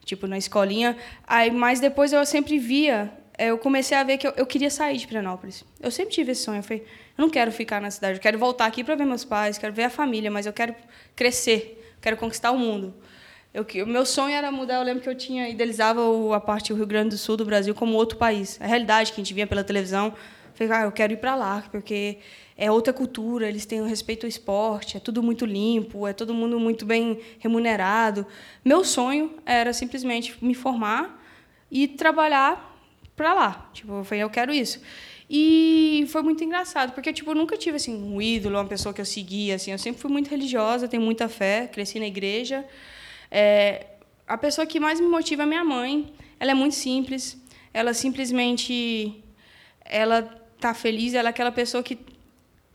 tipo 0.04 0.26
na 0.26 0.36
escolinha. 0.36 0.94
Aí, 1.26 1.50
mas 1.50 1.80
depois 1.80 2.12
eu 2.12 2.26
sempre 2.26 2.58
via, 2.58 3.10
é, 3.38 3.46
eu 3.46 3.56
comecei 3.56 3.96
a 3.96 4.04
ver 4.04 4.18
que 4.18 4.26
eu, 4.26 4.32
eu 4.36 4.44
queria 4.44 4.68
sair 4.68 4.98
de 4.98 5.06
Pirenópolis. 5.06 5.64
Eu 5.80 5.90
sempre 5.90 6.12
tive 6.12 6.32
esse 6.32 6.42
sonho, 6.42 6.58
eu 6.58 6.62
falei, 6.62 6.82
eu 7.16 7.22
não 7.22 7.30
quero 7.30 7.50
ficar 7.50 7.80
na 7.80 7.90
cidade, 7.90 8.18
eu 8.18 8.22
quero 8.22 8.38
voltar 8.38 8.66
aqui 8.66 8.84
para 8.84 8.94
ver 8.94 9.06
meus 9.06 9.24
pais, 9.24 9.56
quero 9.56 9.72
ver 9.72 9.84
a 9.84 9.90
família, 9.90 10.30
mas 10.30 10.44
eu 10.44 10.52
quero 10.52 10.74
crescer, 11.16 11.96
quero 12.02 12.18
conquistar 12.18 12.50
o 12.50 12.58
mundo. 12.58 12.94
Eu, 13.54 13.66
o 13.84 13.86
meu 13.86 14.06
sonho 14.06 14.34
era 14.34 14.50
mudar. 14.50 14.76
Eu 14.76 14.82
lembro 14.82 15.02
que 15.02 15.08
eu 15.08 15.14
tinha 15.14 15.48
idealizava 15.48 16.00
o, 16.08 16.32
a 16.32 16.40
parte 16.40 16.72
do 16.72 16.76
Rio 16.76 16.86
Grande 16.86 17.10
do 17.10 17.18
Sul 17.18 17.36
do 17.36 17.44
Brasil 17.44 17.74
como 17.74 17.94
outro 17.94 18.16
país. 18.16 18.58
A 18.60 18.66
realidade 18.66 19.12
que 19.12 19.20
a 19.20 19.24
gente 19.24 19.34
via 19.34 19.46
pela 19.46 19.62
televisão. 19.62 20.14
Falei, 20.54 20.72
ah, 20.72 20.82
eu 20.82 20.92
quero 20.92 21.14
ir 21.14 21.16
para 21.16 21.34
lá, 21.34 21.64
porque 21.70 22.18
é 22.56 22.70
outra 22.70 22.92
cultura, 22.92 23.48
eles 23.48 23.64
têm 23.64 23.86
respeito 23.86 24.26
ao 24.26 24.28
esporte, 24.28 24.98
é 24.98 25.00
tudo 25.00 25.22
muito 25.22 25.46
limpo, 25.46 26.06
é 26.06 26.12
todo 26.12 26.34
mundo 26.34 26.60
muito 26.60 26.84
bem 26.84 27.18
remunerado. 27.38 28.26
Meu 28.62 28.84
sonho 28.84 29.34
era 29.46 29.72
simplesmente 29.72 30.36
me 30.44 30.54
formar 30.54 31.22
e 31.70 31.88
trabalhar 31.88 32.78
para 33.16 33.32
lá. 33.32 33.70
Tipo, 33.72 33.92
eu 33.94 34.04
falei, 34.04 34.22
eu 34.22 34.30
quero 34.30 34.52
isso. 34.52 34.80
E 35.28 36.04
foi 36.08 36.22
muito 36.22 36.44
engraçado, 36.44 36.92
porque 36.92 37.12
tipo, 37.12 37.30
eu 37.30 37.34
nunca 37.34 37.56
tive 37.56 37.76
assim 37.76 37.94
um 37.94 38.20
ídolo, 38.20 38.58
uma 38.58 38.66
pessoa 38.66 38.92
que 38.92 39.00
eu 39.00 39.06
seguia 39.06 39.54
assim. 39.54 39.72
Eu 39.72 39.78
sempre 39.78 40.00
fui 40.00 40.10
muito 40.10 40.28
religiosa, 40.28 40.86
tenho 40.86 41.02
muita 41.02 41.28
fé, 41.30 41.66
cresci 41.66 41.98
na 41.98 42.06
igreja. 42.06 42.64
É, 43.34 43.86
a 44.28 44.36
pessoa 44.36 44.66
que 44.66 44.78
mais 44.78 45.00
me 45.00 45.06
motiva 45.06 45.44
é 45.44 45.46
minha 45.46 45.64
mãe. 45.64 46.12
Ela 46.38 46.50
é 46.50 46.54
muito 46.54 46.74
simples. 46.74 47.40
Ela 47.72 47.94
simplesmente 47.94 49.24
ela 49.84 50.22
tá 50.60 50.74
feliz, 50.74 51.14
ela 51.14 51.28
é 51.28 51.30
aquela 51.30 51.50
pessoa 51.50 51.82
que 51.82 51.98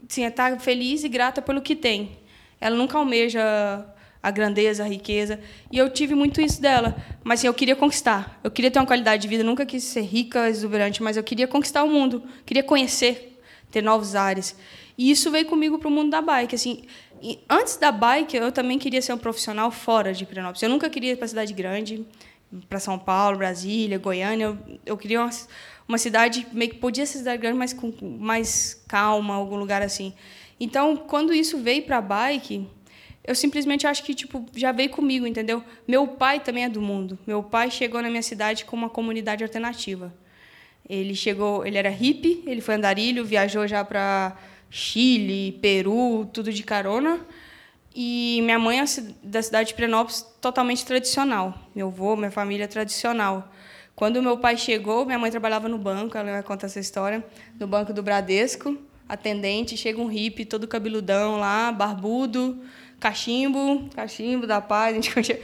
sim, 0.10 0.30
tá 0.32 0.58
feliz 0.58 1.04
e 1.04 1.10
grata 1.10 1.42
pelo 1.42 1.62
que 1.62 1.76
tem. 1.76 2.18
Ela 2.60 2.76
nunca 2.76 2.98
almeja 2.98 3.86
a 4.22 4.32
grandeza, 4.32 4.84
a 4.84 4.88
riqueza. 4.88 5.40
E 5.72 5.78
eu 5.78 5.90
tive 5.92 6.16
muito 6.16 6.42
isso 6.42 6.60
dela. 6.60 6.98
Mas 7.24 7.44
eu 7.44 7.54
queria 7.54 7.76
conquistar. 7.76 8.40
Eu 8.44 8.50
queria 8.50 8.72
ter 8.72 8.80
uma 8.80 8.86
qualidade 8.86 9.22
de 9.22 9.28
vida. 9.28 9.44
Nunca 9.44 9.64
quis 9.64 9.84
ser 9.84 10.02
rica, 10.02 10.50
exuberante, 10.50 11.04
mas 11.04 11.18
eu 11.18 11.24
queria 11.24 11.48
conquistar 11.48 11.84
o 11.84 11.90
mundo. 11.90 12.24
Queria 12.46 12.64
conhecer, 12.64 13.40
ter 13.70 13.84
novos 13.84 14.16
ares. 14.16 14.56
E 14.98 15.12
isso 15.12 15.30
veio 15.30 15.46
comigo 15.46 15.78
para 15.78 15.88
o 15.88 15.92
mundo 15.92 16.10
da 16.10 16.22
bike. 16.22 16.56
Assim, 16.56 16.84
e 17.22 17.40
antes 17.50 17.78
da 17.78 17.92
bike, 17.92 18.38
eu 18.38 18.52
também 18.52 18.78
queria 18.80 19.02
ser 19.02 19.14
um 19.14 19.18
profissional 19.18 19.72
fora 19.72 20.14
de 20.14 20.26
Pirenópolis. 20.26 20.62
Eu 20.62 20.70
nunca 20.70 20.90
queria 20.90 21.14
ir 21.14 21.16
para 21.16 21.28
cidade 21.28 21.54
grande, 21.54 22.06
para 22.70 22.80
São 22.80 22.98
Paulo, 22.98 23.38
Brasília, 23.38 23.98
Goiânia. 23.98 24.46
Eu, 24.46 24.58
eu 24.86 24.98
queria 24.98 25.22
uma, 25.22 25.30
uma 25.88 25.98
cidade 25.98 26.48
meio 26.52 26.72
que 26.72 26.78
podia 26.78 27.06
ser 27.06 27.20
cidade 27.20 27.42
grande, 27.42 27.58
mas 27.58 27.74
com 27.74 27.94
mais 28.02 28.84
calma, 28.88 29.36
algum 29.36 29.56
lugar 29.56 29.82
assim. 29.82 30.14
Então, 30.60 30.98
quando 30.98 31.34
isso 31.34 31.58
veio 31.58 31.84
para 31.84 31.98
a 31.98 32.02
bike, 32.02 32.68
eu 33.24 33.36
simplesmente 33.36 33.86
acho 33.86 34.04
que 34.04 34.14
tipo 34.14 34.46
já 34.56 34.72
veio 34.72 34.90
comigo, 34.90 35.28
entendeu? 35.28 35.64
Meu 35.88 36.08
pai 36.08 36.40
também 36.40 36.64
é 36.64 36.70
do 36.70 36.82
mundo. 36.82 37.20
Meu 37.28 37.44
pai 37.44 37.70
chegou 37.70 38.02
na 38.02 38.10
minha 38.10 38.24
cidade 38.24 38.66
com 38.66 38.76
uma 38.76 38.90
comunidade 38.90 39.44
alternativa. 39.44 40.14
Ele 40.90 41.14
chegou, 41.14 41.66
ele 41.66 41.78
era 41.78 41.90
hippie, 41.90 42.44
ele 42.48 42.62
foi 42.62 42.76
andarilho, 42.76 43.26
viajou 43.26 43.68
já 43.68 43.84
para 43.84 44.38
Chile, 44.70 45.58
Peru, 45.62 46.30
tudo 46.34 46.52
de 46.52 46.64
carona. 46.64 47.20
E 47.96 48.42
minha 48.44 48.60
mãe 48.60 48.80
é 48.80 48.86
da 49.24 49.42
cidade 49.42 49.70
de 49.70 49.74
Pirenópolis 49.74 50.22
totalmente 50.40 50.86
tradicional. 50.86 51.54
Meu 51.74 51.88
avô, 51.88 52.16
minha 52.16 52.30
família 52.30 52.66
é 52.66 52.68
tradicional. 52.68 53.52
Quando 53.96 54.22
meu 54.22 54.38
pai 54.38 54.56
chegou, 54.56 55.04
minha 55.06 55.18
mãe 55.18 55.32
trabalhava 55.32 55.68
no 55.68 55.80
banco, 55.80 56.16
ela 56.16 56.34
vai 56.34 56.44
contar 56.44 56.68
essa 56.68 56.80
história, 56.80 57.26
no 57.60 57.66
banco 57.66 57.92
do 57.92 58.04
Bradesco, 58.04 58.78
atendente, 59.10 59.76
chega 59.76 60.00
um 60.00 60.06
hippie 60.06 60.46
todo 60.46 60.68
cabeludão 60.68 61.38
lá, 61.38 61.72
barbudo, 61.72 62.62
cachimbo, 63.00 63.90
cachimbo 63.96 64.46
da 64.46 64.62
paz, 64.62 64.94
gente. 65.04 65.40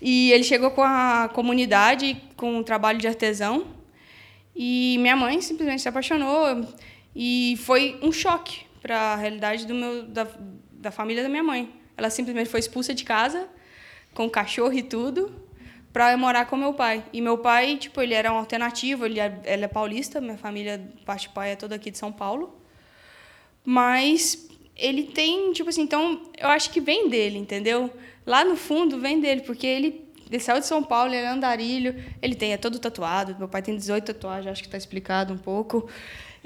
E 0.00 0.30
ele 0.30 0.44
chegou 0.44 0.70
com 0.70 0.84
a 0.84 1.28
comunidade, 1.32 2.16
com 2.36 2.58
um 2.58 2.62
trabalho 2.62 3.00
de 3.00 3.08
artesão. 3.08 3.66
E 4.54 4.96
minha 5.00 5.16
mãe 5.16 5.40
simplesmente 5.40 5.82
se 5.82 5.88
apaixonou 5.88 6.64
e 7.14 7.58
foi 7.64 7.98
um 8.00 8.12
choque 8.12 8.65
para 8.86 8.98
a 8.98 9.16
realidade 9.16 9.66
do 9.66 9.74
meu 9.74 10.04
da, 10.04 10.28
da 10.70 10.92
família 10.92 11.20
da 11.20 11.28
minha 11.28 11.42
mãe. 11.42 11.74
Ela 11.96 12.08
simplesmente 12.08 12.48
foi 12.48 12.60
expulsa 12.60 12.94
de 12.94 13.02
casa 13.04 13.48
com 14.14 14.30
cachorro 14.30 14.72
e 14.72 14.82
tudo 14.82 15.34
para 15.92 16.16
morar 16.16 16.46
com 16.46 16.56
meu 16.56 16.72
pai. 16.72 17.02
E 17.12 17.20
meu 17.20 17.36
pai, 17.38 17.76
tipo, 17.78 18.00
ele 18.00 18.14
era 18.14 18.32
um 18.32 18.36
alternativo, 18.36 19.04
ele 19.04 19.18
é, 19.18 19.40
ele 19.44 19.64
é 19.64 19.68
paulista, 19.68 20.20
minha 20.20 20.38
família, 20.38 20.80
parte 21.04 21.22
de 21.22 21.30
pai 21.30 21.52
é 21.52 21.56
toda 21.56 21.74
aqui 21.74 21.90
de 21.90 21.98
São 21.98 22.12
Paulo. 22.12 22.56
Mas 23.64 24.48
ele 24.76 25.04
tem, 25.04 25.52
tipo 25.52 25.68
assim, 25.68 25.82
então 25.82 26.22
eu 26.38 26.48
acho 26.48 26.70
que 26.70 26.80
vem 26.80 27.08
dele, 27.08 27.38
entendeu? 27.38 27.90
Lá 28.24 28.44
no 28.44 28.54
fundo 28.54 29.00
vem 29.00 29.20
dele, 29.20 29.40
porque 29.40 29.66
ele, 29.66 30.06
ele 30.30 30.38
saiu 30.38 30.60
de 30.60 30.66
São 30.66 30.82
Paulo, 30.82 31.12
ele 31.12 31.24
é 31.24 31.28
andarilho, 31.28 32.00
ele 32.22 32.36
tem, 32.36 32.52
é 32.52 32.56
todo 32.56 32.78
tatuado, 32.78 33.34
meu 33.36 33.48
pai 33.48 33.62
tem 33.62 33.74
18 33.74 34.04
tatuagens, 34.04 34.52
acho 34.52 34.62
que 34.62 34.68
está 34.68 34.78
explicado 34.78 35.34
um 35.34 35.38
pouco, 35.38 35.88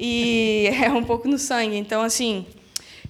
e 0.01 0.67
é 0.83 0.91
um 0.91 1.05
pouco 1.05 1.29
no 1.29 1.39
sangue, 1.39 1.77
então 1.77 2.01
assim, 2.01 2.47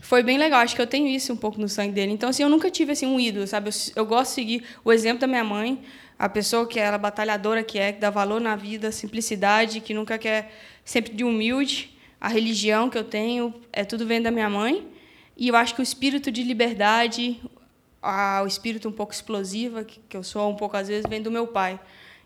foi 0.00 0.24
bem 0.24 0.37
legal, 0.37 0.61
acho 0.61 0.74
que 0.74 0.83
eu 0.83 0.87
tenho 0.87 1.07
isso 1.07 1.33
um 1.33 1.37
pouco 1.37 1.61
no 1.61 1.68
sangue 1.68 1.92
dele, 1.92 2.11
então 2.11 2.29
assim, 2.29 2.42
eu 2.42 2.48
nunca 2.48 2.68
tive 2.68 2.90
assim 2.90 3.07
um 3.07 3.20
ídolo, 3.20 3.46
sabe, 3.46 3.70
eu, 3.70 4.03
eu 4.03 4.05
gosto 4.05 4.31
de 4.31 4.35
seguir 4.35 4.64
o 4.85 4.92
exemplo 4.92 5.20
da 5.20 5.29
minha 5.29 5.44
mãe, 5.44 5.81
a 6.18 6.29
pessoa 6.29 6.66
que 6.66 6.81
é 6.81 6.83
ela 6.83 6.98
batalhadora 6.98 7.62
que 7.62 7.79
é, 7.79 7.92
que 7.92 8.00
dá 8.00 8.11
valor 8.11 8.40
na 8.40 8.57
vida, 8.57 8.90
simplicidade, 8.90 9.81
que 9.81 9.94
nunca 9.94 10.18
quer, 10.18 10.53
sempre 10.85 11.14
de 11.14 11.22
humilde, 11.22 11.96
a 12.20 12.29
religião 12.29 12.90
que 12.90 12.98
eu 12.98 13.05
tenho, 13.05 13.55
é 13.72 13.85
tudo 13.85 14.05
vem 14.05 14.20
da 14.20 14.33
minha 14.33 14.50
mãe, 14.50 14.87
e 15.36 15.49
eu 15.49 15.57
acho 15.57 15.74
que 15.74 15.80
o 15.80 15.82
espírito 15.82 16.30
de 16.30 16.43
liberdade, 16.43 17.41
a, 18.03 18.43
o 18.43 18.47
espírito 18.47 18.88
um 18.88 18.93
pouco 18.93 19.12
explosivo, 19.12 19.84
que, 19.84 20.01
que 20.09 20.16
eu 20.16 20.22
sou 20.22 20.51
um 20.51 20.57
pouco 20.57 20.76
às 20.76 20.88
vezes, 20.88 21.07
vem 21.09 21.22
do 21.22 21.30
meu 21.30 21.47
pai. 21.47 21.80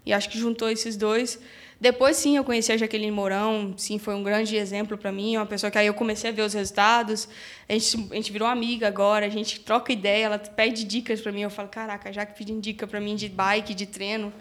E 0.06 0.12
acho 0.12 0.28
que 0.28 0.38
juntou 0.38 0.68
esses 0.68 0.96
dois. 0.96 1.38
Depois, 1.80 2.16
sim, 2.16 2.36
eu 2.36 2.44
conheci 2.44 2.72
a 2.72 2.76
Jaqueline 2.76 3.10
Mourão, 3.10 3.74
sim, 3.76 3.98
foi 3.98 4.14
um 4.14 4.22
grande 4.22 4.56
exemplo 4.56 4.96
para 4.96 5.10
mim, 5.10 5.36
uma 5.36 5.44
pessoa 5.44 5.70
que 5.70 5.76
aí 5.76 5.86
eu 5.86 5.94
comecei 5.94 6.30
a 6.30 6.32
ver 6.32 6.42
os 6.42 6.54
resultados. 6.54 7.28
A 7.68 7.72
gente, 7.72 8.08
a 8.10 8.14
gente 8.14 8.32
virou 8.32 8.48
amiga 8.48 8.86
agora, 8.86 9.26
a 9.26 9.28
gente 9.28 9.60
troca 9.60 9.92
ideia, 9.92 10.26
ela 10.26 10.38
pede 10.38 10.84
dicas 10.84 11.20
para 11.20 11.32
mim. 11.32 11.42
Eu 11.42 11.50
falo, 11.50 11.68
caraca, 11.68 12.12
já 12.12 12.24
que 12.24 12.36
pedindo 12.36 12.60
dica 12.60 12.86
para 12.86 13.00
mim 13.00 13.16
de 13.16 13.28
bike, 13.28 13.74
de 13.74 13.86
treino. 13.86 14.32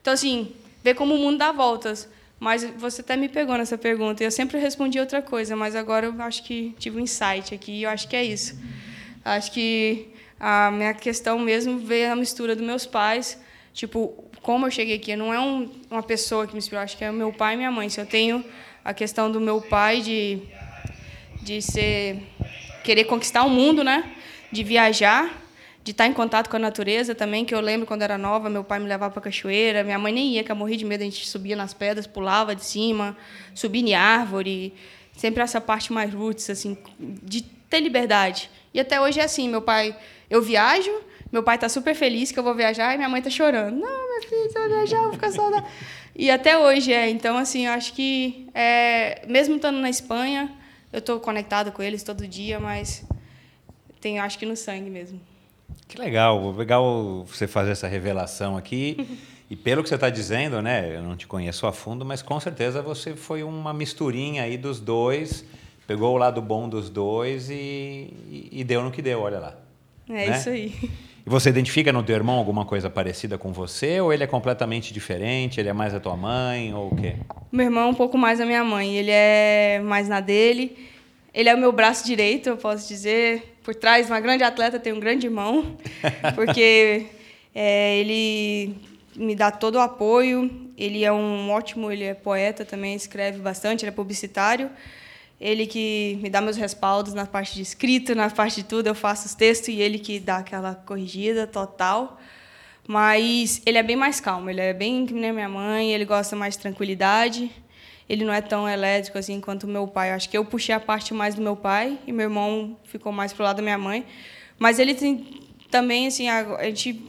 Então, 0.00 0.12
assim, 0.12 0.52
ver 0.82 0.94
como 0.94 1.14
o 1.14 1.18
mundo 1.18 1.38
dá 1.38 1.52
voltas. 1.52 2.08
Mas 2.42 2.64
você 2.76 3.02
até 3.02 3.16
me 3.16 3.28
pegou 3.28 3.56
nessa 3.56 3.78
pergunta. 3.78 4.24
Eu 4.24 4.30
sempre 4.32 4.58
respondi 4.58 4.98
outra 4.98 5.22
coisa, 5.22 5.54
mas 5.54 5.76
agora 5.76 6.06
eu 6.06 6.22
acho 6.22 6.42
que 6.42 6.74
tive 6.76 6.98
um 6.98 7.00
insight 7.00 7.54
aqui 7.54 7.84
eu 7.84 7.88
acho 7.88 8.08
que 8.08 8.16
é 8.16 8.24
isso. 8.24 8.58
Acho 9.24 9.52
que 9.52 10.08
a 10.40 10.68
minha 10.72 10.92
questão 10.92 11.38
mesmo 11.38 11.78
veio 11.78 12.10
a 12.10 12.16
mistura 12.16 12.56
dos 12.56 12.66
meus 12.66 12.84
pais. 12.84 13.38
Tipo, 13.72 14.24
como 14.42 14.66
eu 14.66 14.70
cheguei 14.70 14.96
aqui, 14.96 15.14
não 15.14 15.32
é 15.32 15.40
um, 15.40 15.70
uma 15.88 16.02
pessoa 16.02 16.46
que 16.46 16.52
me 16.52 16.58
inspirou, 16.58 16.82
acho 16.82 16.96
que 16.98 17.04
é 17.04 17.12
meu 17.12 17.32
pai 17.32 17.54
e 17.54 17.56
minha 17.56 17.70
mãe. 17.70 17.88
Se 17.88 18.00
eu 18.00 18.06
tenho 18.06 18.44
a 18.84 18.92
questão 18.92 19.30
do 19.30 19.40
meu 19.40 19.60
pai 19.60 20.00
de, 20.00 20.40
de 21.40 21.62
ser 21.62 22.20
querer 22.82 23.04
conquistar 23.04 23.44
o 23.44 23.48
mundo, 23.48 23.84
né? 23.84 24.12
De 24.50 24.64
viajar, 24.64 25.32
de 25.84 25.92
estar 25.92 26.06
em 26.06 26.12
contato 26.12 26.50
com 26.50 26.56
a 26.56 26.58
natureza 26.58 27.14
também, 27.14 27.44
que 27.44 27.54
eu 27.54 27.60
lembro 27.60 27.86
quando 27.86 28.02
era 28.02 28.18
nova, 28.18 28.50
meu 28.50 28.64
pai 28.64 28.80
me 28.80 28.86
levava 28.86 29.12
para 29.12 29.22
cachoeira, 29.22 29.84
minha 29.84 29.98
mãe 29.98 30.12
nem 30.12 30.34
ia, 30.34 30.44
que 30.44 30.50
eu 30.50 30.56
morria 30.56 30.76
de 30.76 30.84
medo, 30.84 31.02
a 31.02 31.04
gente 31.04 31.26
subia 31.26 31.54
nas 31.54 31.72
pedras, 31.72 32.06
pulava 32.06 32.54
de 32.54 32.64
cima, 32.64 33.16
subia 33.54 33.80
em 33.80 33.94
árvore, 33.94 34.74
sempre 35.16 35.42
essa 35.42 35.60
parte 35.60 35.92
mais 35.92 36.12
roots, 36.12 36.50
assim, 36.50 36.76
de 36.98 37.42
ter 37.42 37.80
liberdade. 37.80 38.50
E 38.74 38.80
até 38.80 39.00
hoje 39.00 39.20
é 39.20 39.24
assim, 39.24 39.48
meu 39.48 39.62
pai, 39.62 39.96
eu 40.28 40.42
viajo, 40.42 40.90
meu 41.32 41.42
pai 41.42 41.54
está 41.54 41.68
super 41.68 41.94
feliz 41.94 42.30
que 42.30 42.38
eu 42.38 42.42
vou 42.42 42.54
viajar 42.54 42.94
e 42.94 42.98
minha 42.98 43.08
mãe 43.08 43.18
está 43.20 43.30
chorando. 43.30 43.74
Não, 43.74 44.08
minha 44.08 44.22
filha, 44.28 44.50
você 44.50 44.58
vai 44.58 44.68
viajar, 44.68 44.96
eu 44.98 45.02
vou 45.04 45.12
ficar 45.14 45.30
saudade. 45.32 45.66
E 46.14 46.30
até 46.30 46.58
hoje 46.58 46.92
é, 46.92 47.08
então 47.08 47.38
assim, 47.38 47.66
eu 47.66 47.72
acho 47.72 47.94
que 47.94 48.46
é, 48.54 49.26
mesmo 49.26 49.56
estando 49.56 49.78
na 49.78 49.88
Espanha, 49.88 50.52
eu 50.92 50.98
estou 50.98 51.18
conectada 51.18 51.70
com 51.70 51.82
eles 51.82 52.02
todo 52.02 52.28
dia, 52.28 52.60
mas 52.60 53.02
tem, 54.00 54.18
acho 54.18 54.38
que 54.38 54.44
no 54.44 54.54
sangue 54.54 54.90
mesmo. 54.90 55.18
Que 55.88 55.98
legal, 55.98 56.52
legal 56.52 57.24
você 57.24 57.46
fazer 57.46 57.72
essa 57.72 57.88
revelação 57.88 58.56
aqui. 58.56 58.96
E 59.52 59.56
pelo 59.56 59.82
que 59.82 59.90
você 59.90 59.96
está 59.96 60.08
dizendo, 60.08 60.62
né, 60.62 60.96
eu 60.96 61.02
não 61.02 61.14
te 61.14 61.26
conheço 61.26 61.66
a 61.66 61.72
fundo, 61.74 62.06
mas 62.06 62.22
com 62.22 62.40
certeza 62.40 62.80
você 62.80 63.14
foi 63.14 63.42
uma 63.42 63.74
misturinha 63.74 64.44
aí 64.44 64.56
dos 64.56 64.80
dois, 64.80 65.44
pegou 65.86 66.14
o 66.14 66.16
lado 66.16 66.40
bom 66.40 66.66
dos 66.66 66.88
dois 66.88 67.50
e, 67.50 67.54
e, 68.30 68.48
e 68.50 68.64
deu 68.64 68.82
no 68.82 68.90
que 68.90 69.02
deu, 69.02 69.20
olha 69.20 69.38
lá. 69.38 69.54
É 70.08 70.30
né? 70.30 70.38
isso 70.38 70.48
aí. 70.48 70.90
E 71.24 71.30
você 71.30 71.50
identifica 71.50 71.92
no 71.92 72.02
teu 72.02 72.16
irmão 72.16 72.36
alguma 72.36 72.64
coisa 72.64 72.90
parecida 72.90 73.38
com 73.38 73.52
você 73.52 74.00
ou 74.00 74.12
ele 74.12 74.24
é 74.24 74.26
completamente 74.26 74.92
diferente? 74.92 75.60
Ele 75.60 75.68
é 75.68 75.72
mais 75.72 75.94
a 75.94 76.00
tua 76.00 76.16
mãe 76.16 76.74
ou 76.74 76.88
o 76.88 76.96
quê? 76.96 77.14
Meu 77.50 77.66
irmão 77.66 77.84
é 77.84 77.90
um 77.90 77.94
pouco 77.94 78.18
mais 78.18 78.40
a 78.40 78.46
minha 78.46 78.64
mãe. 78.64 78.96
Ele 78.96 79.10
é 79.10 79.80
mais 79.84 80.08
na 80.08 80.20
dele. 80.20 80.76
Ele 81.32 81.48
é 81.48 81.54
o 81.54 81.58
meu 81.58 81.72
braço 81.72 82.04
direito, 82.04 82.48
eu 82.48 82.56
posso 82.56 82.88
dizer. 82.88 83.56
Por 83.62 83.74
trás, 83.74 84.08
uma 84.08 84.20
grande 84.20 84.42
atleta 84.42 84.78
tem 84.80 84.92
um 84.92 84.98
grande 84.98 85.26
irmão, 85.26 85.76
porque 86.34 87.06
é, 87.54 87.98
ele 87.98 88.74
me 89.14 89.34
dá 89.34 89.50
todo 89.50 89.76
o 89.76 89.80
apoio. 89.80 90.50
Ele 90.76 91.04
é 91.04 91.12
um 91.12 91.50
ótimo, 91.50 91.90
ele 91.90 92.04
é 92.04 92.14
poeta 92.14 92.64
também, 92.64 92.94
escreve 92.94 93.38
bastante, 93.38 93.84
ele 93.84 93.90
é 93.90 93.94
publicitário. 93.94 94.68
Ele 95.42 95.66
que 95.66 96.18
me 96.22 96.30
dá 96.30 96.40
meus 96.40 96.56
respaldos 96.56 97.12
na 97.12 97.26
parte 97.26 97.54
de 97.54 97.62
escrita, 97.62 98.14
na 98.14 98.30
parte 98.30 98.62
de 98.62 98.64
tudo, 98.64 98.86
eu 98.86 98.94
faço 98.94 99.26
os 99.26 99.34
textos 99.34 99.68
e 99.68 99.80
ele 99.80 99.98
que 99.98 100.20
dá 100.20 100.38
aquela 100.38 100.74
corrigida 100.74 101.46
total. 101.46 102.20
Mas 102.86 103.60
ele 103.66 103.78
é 103.78 103.82
bem 103.82 103.96
mais 103.96 104.20
calmo, 104.20 104.48
ele 104.48 104.60
é 104.60 104.72
bem 104.72 105.04
que 105.04 105.12
nem 105.12 105.32
minha 105.32 105.48
mãe, 105.48 105.92
ele 105.92 106.04
gosta 106.04 106.36
mais 106.36 106.54
de 106.54 106.60
tranquilidade 106.60 107.50
ele 108.08 108.26
não 108.26 108.32
é 108.32 108.42
tão 108.42 108.68
elétrico 108.68 109.16
assim 109.16 109.40
quanto 109.40 109.64
o 109.64 109.66
meu 109.66 109.86
pai. 109.86 110.10
Eu 110.10 110.14
acho 110.14 110.28
que 110.28 110.36
eu 110.36 110.44
puxei 110.44 110.74
a 110.74 110.80
parte 110.80 111.14
mais 111.14 111.34
do 111.34 111.40
meu 111.40 111.56
pai 111.56 111.98
e 112.06 112.12
meu 112.12 112.24
irmão 112.24 112.76
ficou 112.84 113.10
mais 113.10 113.32
pro 113.32 113.42
lado 113.42 113.56
da 113.56 113.62
minha 113.62 113.78
mãe. 113.78 114.04
Mas 114.58 114.78
ele 114.78 114.94
tem 114.94 115.40
também 115.70 116.06
assim, 116.06 116.28
a, 116.28 116.62
gente 116.64 117.02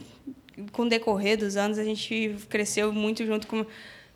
com 0.71 0.83
o 0.83 0.89
decorrer 0.89 1.37
dos 1.37 1.57
anos 1.57 1.77
a 1.77 1.83
gente 1.83 2.37
cresceu 2.47 2.93
muito 2.93 3.25
junto 3.25 3.47
com 3.47 3.65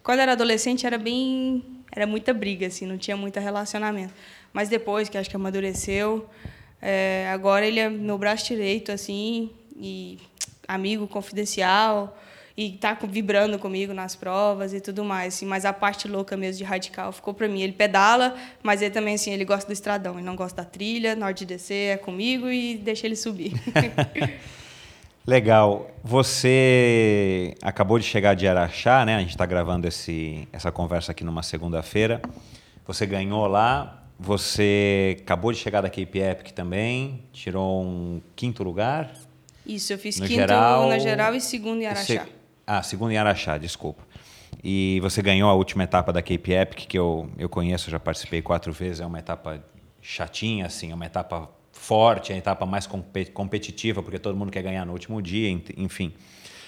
quando 0.02 0.20
era 0.20 0.32
adolescente 0.32 0.86
era 0.86 0.98
bem 0.98 1.77
era 1.98 2.06
muita 2.06 2.32
briga 2.32 2.68
assim, 2.68 2.86
não 2.86 2.96
tinha 2.96 3.18
muito 3.18 3.40
relacionamento. 3.40 4.14
Mas 4.54 4.70
depois 4.70 5.10
que 5.10 5.18
acho 5.18 5.28
que 5.28 5.36
amadureceu, 5.36 6.30
é, 6.80 7.28
agora 7.34 7.66
ele 7.66 7.80
é 7.80 7.90
meu 7.90 8.20
braço 8.20 8.46
direito 8.46 8.92
assim 8.92 9.50
e 9.76 10.20
amigo 10.68 11.08
confidencial 11.08 12.16
e 12.56 12.74
tá 12.74 12.96
vibrando 13.02 13.58
comigo 13.58 13.96
nas 13.96 14.16
provas 14.16 14.76
e 14.76 14.80
tudo 14.80 15.04
mais. 15.04 15.34
Assim, 15.34 15.48
mas 15.48 15.66
a 15.66 15.74
parte 15.74 16.08
louca 16.08 16.38
mesmo 16.38 16.60
de 16.60 16.64
radical 16.64 17.12
ficou 17.12 17.34
para 17.34 17.48
mim. 17.48 17.64
Ele 17.64 17.74
pedala, 17.74 18.38
mas 18.62 18.84
ele 18.84 18.92
também 18.92 19.16
assim, 19.16 19.34
ele 19.34 19.44
gosta 19.44 19.66
do 19.66 19.74
estradão, 19.74 20.14
ele 20.18 20.26
não 20.26 20.36
gosta 20.36 20.62
da 20.62 20.70
trilha, 20.70 21.16
na 21.16 21.26
hora 21.26 21.34
de 21.34 21.48
descer 21.48 21.96
é 21.96 21.98
comigo 21.98 22.48
e 22.48 22.78
deixa 22.78 23.08
ele 23.08 23.16
subir. 23.16 23.54
Legal. 25.28 25.92
Você 26.06 27.54
acabou 27.62 28.00
de 28.00 28.06
chegar 28.06 28.34
de 28.34 28.48
Araxá, 28.48 29.06
né? 29.06 29.18
A 29.18 29.20
gente 29.20 29.32
está 29.32 29.46
gravando 29.46 29.86
esse, 29.86 30.48
essa 30.54 30.72
conversa 30.72 31.12
aqui 31.12 31.22
numa 31.22 31.44
segunda-feira. 31.44 32.22
Você 32.86 33.06
ganhou 33.06 33.46
lá. 33.46 34.06
Você 34.18 35.18
acabou 35.20 35.52
de 35.52 35.58
chegar 35.60 35.82
da 35.82 35.90
Cape 35.90 36.20
Epic 36.20 36.52
também, 36.52 37.26
tirou 37.32 37.84
um 37.84 38.22
quinto 38.36 38.64
lugar. 38.64 39.14
Isso, 39.64 39.94
eu 39.94 40.00
fiz 40.00 40.18
no 40.18 40.26
quinto 40.26 40.40
geral, 40.40 40.88
na 40.88 40.98
geral 40.98 41.36
e 41.36 41.42
segundo 41.42 41.82
em 41.82 41.86
Araxá. 41.86 42.26
Ah, 42.66 42.82
segundo 42.82 43.12
em 43.12 43.18
Araxá, 43.18 43.60
desculpa. 43.60 44.02
E 44.64 45.00
você 45.02 45.22
ganhou 45.22 45.50
a 45.50 45.54
última 45.54 45.84
etapa 45.84 46.12
da 46.12 46.22
Cape 46.22 46.52
Epic, 46.52 46.88
que 46.88 46.98
eu, 46.98 47.30
eu 47.38 47.48
conheço, 47.48 47.92
já 47.92 48.00
participei 48.00 48.42
quatro 48.42 48.72
vezes. 48.74 49.02
É 49.02 49.06
uma 49.06 49.20
etapa 49.20 49.64
chatinha, 50.02 50.66
assim, 50.66 50.92
é 50.92 50.96
uma 50.96 51.06
etapa 51.06 51.48
forte, 51.88 52.34
é 52.34 52.36
a 52.36 52.38
etapa 52.38 52.66
mais 52.66 52.86
competitiva, 53.34 54.04
porque 54.04 54.20
todo 54.20 54.36
mundo 54.36 54.52
quer 54.52 54.62
ganhar 54.62 54.86
no 54.86 54.92
último 54.92 55.22
dia, 55.22 55.50
enfim. 55.78 56.12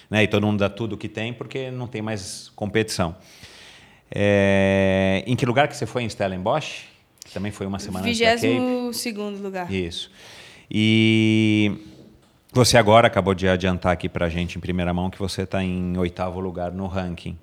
Né? 0.10 0.24
E 0.24 0.28
todo 0.30 0.46
mundo 0.46 0.60
dá 0.60 0.70
tudo 0.70 0.94
o 0.94 0.98
que 0.98 1.10
tem, 1.10 1.34
porque 1.34 1.70
não 1.70 1.88
tem 1.88 2.02
mais 2.02 2.50
competição. 2.56 3.14
É... 4.10 5.22
Em 5.28 5.36
que 5.36 5.46
lugar 5.46 5.68
que 5.68 5.76
você 5.76 5.86
foi 5.86 6.04
em 6.04 6.10
Stellenbosch? 6.10 6.86
Que 7.26 7.34
também 7.34 7.52
foi 7.52 7.68
uma 7.68 7.80
semana 7.80 8.06
22 8.06 8.96
segundo 8.96 9.44
lugar. 9.44 9.70
Isso. 9.70 10.10
E 10.72 11.74
você 12.54 12.78
agora 12.78 13.08
acabou 13.08 13.36
de 13.36 13.46
adiantar 13.46 13.92
aqui 13.92 14.08
para 14.08 14.28
a 14.28 14.30
gente 14.30 14.58
em 14.58 14.62
primeira 14.62 14.94
mão 14.94 15.10
que 15.10 15.20
você 15.20 15.42
está 15.42 15.62
em 15.62 15.98
oitavo 15.98 16.40
lugar 16.40 16.72
no 16.72 16.88
ranking 16.88 17.38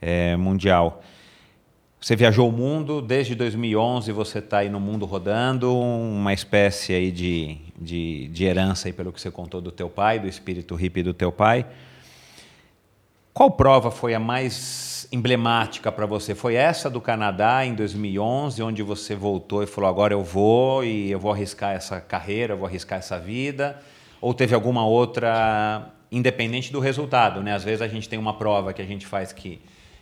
é, 0.00 0.36
mundial. 0.36 1.04
Você 2.00 2.16
viajou 2.16 2.48
o 2.48 2.52
mundo 2.52 3.02
desde 3.02 3.34
2011, 3.34 4.10
você 4.12 4.38
está 4.38 4.58
aí 4.58 4.70
no 4.70 4.80
mundo 4.80 5.04
rodando, 5.04 5.76
uma 5.76 6.32
espécie 6.32 6.94
aí 6.94 7.12
de, 7.12 7.58
de, 7.78 8.28
de 8.28 8.44
herança 8.44 8.88
aí 8.88 8.92
pelo 8.92 9.12
que 9.12 9.20
você 9.20 9.30
contou 9.30 9.60
do 9.60 9.70
teu 9.70 9.90
pai, 9.90 10.18
do 10.18 10.26
espírito 10.26 10.74
hippie 10.74 11.02
do 11.02 11.12
teu 11.12 11.30
pai. 11.30 11.66
Qual 13.34 13.50
prova 13.50 13.90
foi 13.90 14.14
a 14.14 14.18
mais 14.18 15.06
emblemática 15.12 15.92
para 15.92 16.06
você? 16.06 16.34
Foi 16.34 16.54
essa 16.54 16.88
do 16.88 17.00
Canadá 17.00 17.66
em 17.66 17.74
2011, 17.74 18.62
onde 18.62 18.82
você 18.82 19.14
voltou 19.14 19.62
e 19.62 19.66
falou 19.66 19.90
agora 19.90 20.14
eu 20.14 20.24
vou 20.24 20.82
e 20.82 21.10
eu 21.10 21.20
vou 21.20 21.32
arriscar 21.32 21.74
essa 21.74 22.00
carreira, 22.00 22.54
eu 22.54 22.58
vou 22.58 22.66
arriscar 22.66 22.98
essa 22.98 23.18
vida? 23.18 23.78
ou 24.20 24.34
teve 24.34 24.54
alguma 24.54 24.84
outra, 24.84 25.90
independente 26.12 26.70
do 26.70 26.78
resultado, 26.78 27.42
né? 27.42 27.54
Às 27.54 27.64
vezes 27.64 27.80
a 27.80 27.88
gente 27.88 28.08
tem 28.08 28.18
uma 28.18 28.36
prova 28.36 28.72
que 28.72 28.82
a 28.82 28.84
gente 28.84 29.06
faz 29.06 29.32
que, 29.32 29.60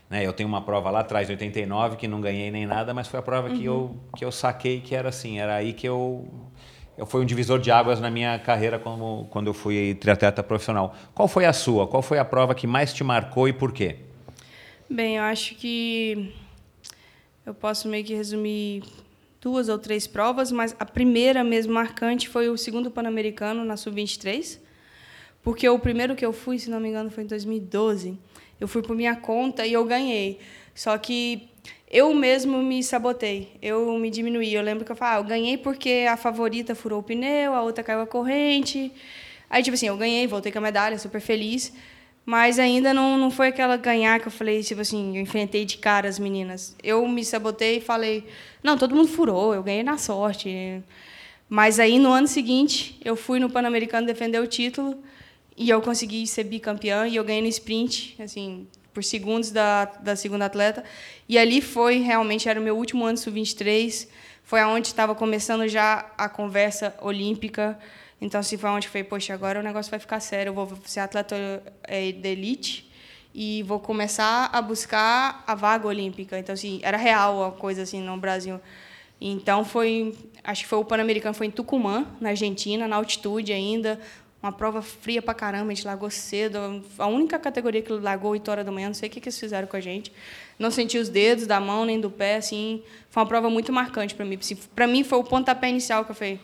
né? 0.08 0.26
Eu 0.26 0.32
tenho 0.32 0.48
uma 0.48 0.62
prova 0.62 0.90
lá 0.90 1.00
atrás, 1.00 1.28
89, 1.28 1.96
que 1.96 2.08
não 2.08 2.20
ganhei 2.20 2.50
nem 2.50 2.66
nada, 2.66 2.94
mas 2.94 3.08
foi 3.08 3.20
a 3.20 3.22
prova 3.22 3.48
uhum. 3.48 3.58
que, 3.58 3.64
eu, 3.64 3.74
uhum. 3.74 3.98
que 4.16 4.24
eu 4.24 4.32
saquei 4.32 4.80
que 4.80 4.94
era 4.94 5.08
assim, 5.08 5.38
era 5.38 5.56
aí 5.56 5.72
que 5.72 5.86
eu, 5.86 6.26
eu 6.96 7.06
fui 7.06 7.20
um 7.20 7.24
divisor 7.24 7.58
de 7.58 7.70
águas 7.70 8.00
na 8.00 8.10
minha 8.10 8.38
carreira 8.38 8.78
como, 8.78 9.26
quando 9.30 9.48
eu 9.48 9.54
fui 9.54 9.94
triatleta 9.94 10.42
profissional. 10.42 10.94
Qual 11.14 11.28
foi 11.28 11.44
a 11.44 11.52
sua? 11.52 11.86
Qual 11.86 12.02
foi 12.02 12.18
a 12.18 12.24
prova 12.24 12.54
que 12.54 12.66
mais 12.66 12.92
te 12.92 13.04
marcou 13.04 13.48
e 13.48 13.52
por 13.52 13.72
quê? 13.72 13.96
Bem, 14.88 15.16
eu 15.16 15.22
acho 15.22 15.54
que 15.54 16.34
eu 17.44 17.52
posso 17.52 17.88
meio 17.88 18.04
que 18.04 18.14
resumir 18.14 18.82
duas 19.40 19.68
ou 19.68 19.78
três 19.78 20.06
provas, 20.06 20.50
mas 20.50 20.74
a 20.78 20.84
primeira 20.84 21.44
mesmo 21.44 21.72
marcante 21.72 22.28
foi 22.28 22.48
o 22.48 22.56
segundo 22.56 22.90
Pan-Americano 22.90 23.64
na 23.64 23.76
Sub-23, 23.76 24.58
porque 25.42 25.68
o 25.68 25.78
primeiro 25.78 26.16
que 26.16 26.24
eu 26.24 26.32
fui, 26.32 26.58
se 26.58 26.68
não 26.68 26.80
me 26.80 26.88
engano, 26.88 27.10
foi 27.10 27.24
em 27.24 27.26
2012. 27.26 28.18
Eu 28.60 28.66
fui 28.68 28.82
por 28.82 28.96
minha 28.96 29.16
conta 29.16 29.66
e 29.66 29.72
eu 29.72 29.84
ganhei. 29.84 30.38
Só 30.74 30.96
que 30.98 31.48
eu 31.90 32.12
mesmo 32.12 32.62
me 32.62 32.82
sabotei, 32.82 33.52
eu 33.62 33.98
me 33.98 34.10
diminuí. 34.10 34.52
Eu 34.52 34.62
lembro 34.62 34.84
que 34.84 34.92
eu 34.92 34.96
falei, 34.96 35.14
ah, 35.14 35.18
eu 35.20 35.24
ganhei 35.24 35.56
porque 35.56 36.06
a 36.08 36.16
favorita 36.16 36.74
furou 36.74 37.00
o 37.00 37.02
pneu, 37.02 37.54
a 37.54 37.62
outra 37.62 37.82
caiu 37.82 38.00
a 38.00 38.06
corrente. 38.06 38.92
Aí, 39.48 39.62
tipo 39.62 39.74
assim, 39.74 39.88
eu 39.88 39.96
ganhei, 39.96 40.26
voltei 40.26 40.52
com 40.52 40.58
a 40.58 40.62
medalha, 40.62 40.98
super 40.98 41.20
feliz. 41.20 41.72
Mas 42.26 42.58
ainda 42.58 42.92
não, 42.92 43.16
não 43.16 43.30
foi 43.30 43.48
aquela 43.48 43.78
ganhar 43.78 44.20
que 44.20 44.28
eu 44.28 44.32
falei, 44.32 44.62
tipo 44.62 44.82
assim, 44.82 45.16
eu 45.16 45.22
enfrentei 45.22 45.64
de 45.64 45.78
cara 45.78 46.06
as 46.06 46.18
meninas. 46.18 46.76
Eu 46.82 47.08
me 47.08 47.24
sabotei 47.24 47.78
e 47.78 47.80
falei, 47.80 48.26
não, 48.62 48.76
todo 48.76 48.94
mundo 48.94 49.08
furou, 49.08 49.54
eu 49.54 49.62
ganhei 49.62 49.82
na 49.82 49.96
sorte. 49.96 50.82
Mas 51.48 51.80
aí, 51.80 51.98
no 51.98 52.12
ano 52.12 52.28
seguinte, 52.28 53.00
eu 53.02 53.16
fui 53.16 53.40
no 53.40 53.48
Pan-Americano 53.48 54.06
defender 54.06 54.40
o 54.40 54.46
título 54.46 55.02
e 55.58 55.68
eu 55.68 55.82
consegui 55.82 56.26
ser 56.26 56.44
bicampeã 56.44 57.06
e 57.06 57.16
eu 57.16 57.24
ganhei 57.24 57.42
no 57.42 57.48
sprint, 57.48 58.16
assim, 58.22 58.66
por 58.94 59.02
segundos 59.02 59.50
da, 59.50 59.84
da 59.86 60.14
segunda 60.16 60.46
atleta. 60.46 60.84
E 61.28 61.36
ali 61.36 61.60
foi, 61.60 61.98
realmente, 61.98 62.48
era 62.48 62.60
o 62.60 62.62
meu 62.62 62.76
último 62.76 63.04
ano 63.04 63.18
sub-23, 63.18 64.08
foi 64.44 64.60
aonde 64.60 64.86
estava 64.86 65.14
começando 65.14 65.68
já 65.68 66.10
a 66.16 66.28
conversa 66.28 66.94
olímpica, 67.02 67.78
então, 68.20 68.42
se 68.42 68.58
foi 68.58 68.70
onde 68.70 68.88
foi, 68.88 69.04
poxa, 69.04 69.32
agora 69.32 69.60
o 69.60 69.62
negócio 69.62 69.90
vai 69.90 70.00
ficar 70.00 70.20
sério, 70.20 70.50
eu 70.50 70.54
vou 70.54 70.76
ser 70.84 71.00
atleta 71.00 71.62
é, 71.84 72.10
de 72.10 72.28
elite 72.28 72.90
e 73.32 73.62
vou 73.62 73.78
começar 73.78 74.50
a 74.52 74.60
buscar 74.60 75.44
a 75.46 75.54
vaga 75.54 75.86
olímpica. 75.86 76.38
Então, 76.38 76.52
assim, 76.52 76.80
era 76.82 76.96
real 76.96 77.44
a 77.44 77.52
coisa 77.52 77.82
assim 77.82 78.00
no 78.00 78.16
Brasil. 78.16 78.60
Então, 79.20 79.64
foi, 79.64 80.16
acho 80.42 80.62
que 80.62 80.68
foi 80.68 80.78
o 80.78 80.84
Pan-Americano, 80.84 81.34
foi 81.34 81.46
em 81.46 81.50
Tucumã, 81.50 82.06
na 82.20 82.30
Argentina, 82.30 82.88
na 82.88 82.96
altitude 82.96 83.52
ainda, 83.52 84.00
uma 84.42 84.52
prova 84.52 84.80
fria 84.80 85.20
pra 85.20 85.34
caramba, 85.34 85.72
a 85.72 85.74
gente 85.74 85.84
largou 85.84 86.10
cedo. 86.10 86.84
A 86.96 87.06
única 87.06 87.38
categoria 87.38 87.82
que 87.82 87.92
largou 87.92 88.30
8 88.30 88.48
horas 88.50 88.64
da 88.64 88.70
manhã, 88.70 88.86
não 88.86 88.94
sei 88.94 89.08
o 89.08 89.12
que, 89.12 89.20
que 89.20 89.28
eles 89.28 89.38
fizeram 89.38 89.66
com 89.66 89.76
a 89.76 89.80
gente. 89.80 90.12
Não 90.58 90.70
senti 90.70 90.96
os 90.96 91.08
dedos 91.08 91.46
da 91.46 91.58
mão 91.58 91.84
nem 91.84 92.00
do 92.00 92.10
pé, 92.10 92.36
assim. 92.36 92.82
Foi 93.10 93.22
uma 93.22 93.28
prova 93.28 93.50
muito 93.50 93.72
marcante 93.72 94.14
para 94.14 94.24
mim. 94.24 94.38
Para 94.74 94.86
mim 94.86 95.02
foi 95.02 95.18
o 95.18 95.24
pontapé 95.24 95.68
inicial 95.68 96.04
que 96.04 96.12
eu 96.12 96.14
falei, 96.14 96.40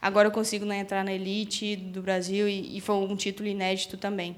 agora 0.00 0.28
eu 0.28 0.32
consigo 0.32 0.64
né, 0.64 0.78
entrar 0.78 1.04
na 1.04 1.12
elite 1.12 1.76
do 1.76 2.00
Brasil 2.00 2.48
e, 2.48 2.78
e 2.78 2.80
foi 2.80 2.94
um 2.96 3.14
título 3.14 3.48
inédito 3.48 3.98
também. 3.98 4.36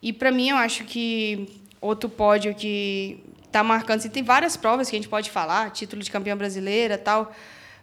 E 0.00 0.12
para 0.12 0.30
mim 0.30 0.48
eu 0.48 0.56
acho 0.56 0.84
que 0.84 1.48
outro 1.80 2.08
pódio 2.08 2.54
que 2.54 3.20
está 3.44 3.62
marcando, 3.62 3.98
assim, 3.98 4.08
tem 4.08 4.22
várias 4.22 4.56
provas 4.56 4.88
que 4.88 4.96
a 4.96 4.98
gente 4.98 5.08
pode 5.08 5.30
falar, 5.30 5.70
título 5.70 6.02
de 6.02 6.10
campeã 6.10 6.36
brasileira, 6.36 6.96
tal. 6.96 7.34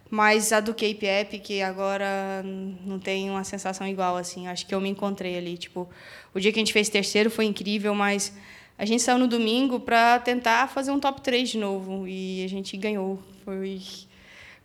Mas 0.08 0.52
a 0.52 0.60
do 0.60 0.72
Cape 0.72 1.04
Epic 1.04 1.62
agora 1.66 2.42
não 2.84 2.98
tem 2.98 3.28
uma 3.28 3.42
sensação 3.44 3.86
igual 3.86 4.16
assim. 4.16 4.46
Acho 4.46 4.66
que 4.66 4.74
eu 4.74 4.80
me 4.80 4.88
encontrei 4.88 5.36
ali, 5.36 5.58
tipo, 5.58 5.88
o 6.32 6.38
dia 6.38 6.52
que 6.52 6.58
a 6.58 6.62
gente 6.62 6.72
fez 6.72 6.88
terceiro 6.88 7.28
foi 7.28 7.44
incrível, 7.44 7.94
mas 7.94 8.32
a 8.78 8.84
gente 8.84 9.02
saiu 9.02 9.18
no 9.18 9.26
domingo 9.26 9.80
para 9.80 10.18
tentar 10.20 10.68
fazer 10.68 10.90
um 10.90 11.00
top 11.00 11.20
3 11.20 11.48
de 11.48 11.58
novo 11.58 12.06
e 12.06 12.44
a 12.44 12.48
gente 12.48 12.76
ganhou. 12.76 13.20
Foi 13.44 13.80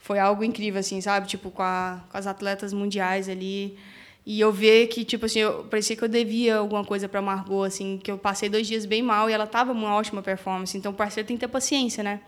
foi 0.01 0.17
algo 0.19 0.43
incrível 0.43 0.79
assim, 0.79 0.99
sabe? 0.99 1.27
Tipo 1.27 1.51
com, 1.51 1.61
a, 1.61 2.03
com 2.11 2.17
as 2.17 2.27
atletas 2.27 2.73
mundiais 2.73 3.29
ali. 3.29 3.77
E 4.25 4.39
eu 4.39 4.51
ver 4.51 4.87
que, 4.87 5.03
tipo 5.03 5.25
assim, 5.25 5.39
eu, 5.39 5.63
parecia 5.63 5.95
que 5.95 6.03
eu 6.03 6.07
devia 6.07 6.57
alguma 6.57 6.83
coisa 6.83 7.07
para 7.09 7.21
Margot, 7.21 7.63
assim, 7.63 7.99
que 8.03 8.11
eu 8.11 8.17
passei 8.17 8.49
dois 8.49 8.67
dias 8.67 8.85
bem 8.85 9.01
mal 9.01 9.29
e 9.29 9.33
ela 9.33 9.47
tava 9.47 9.71
uma 9.71 9.95
ótima 9.95 10.21
performance. 10.21 10.77
Então, 10.77 10.91
o 10.91 10.95
parceiro 10.95 11.27
tem 11.27 11.37
que 11.37 11.41
ter 11.41 11.47
paciência, 11.47 12.03
né? 12.03 12.19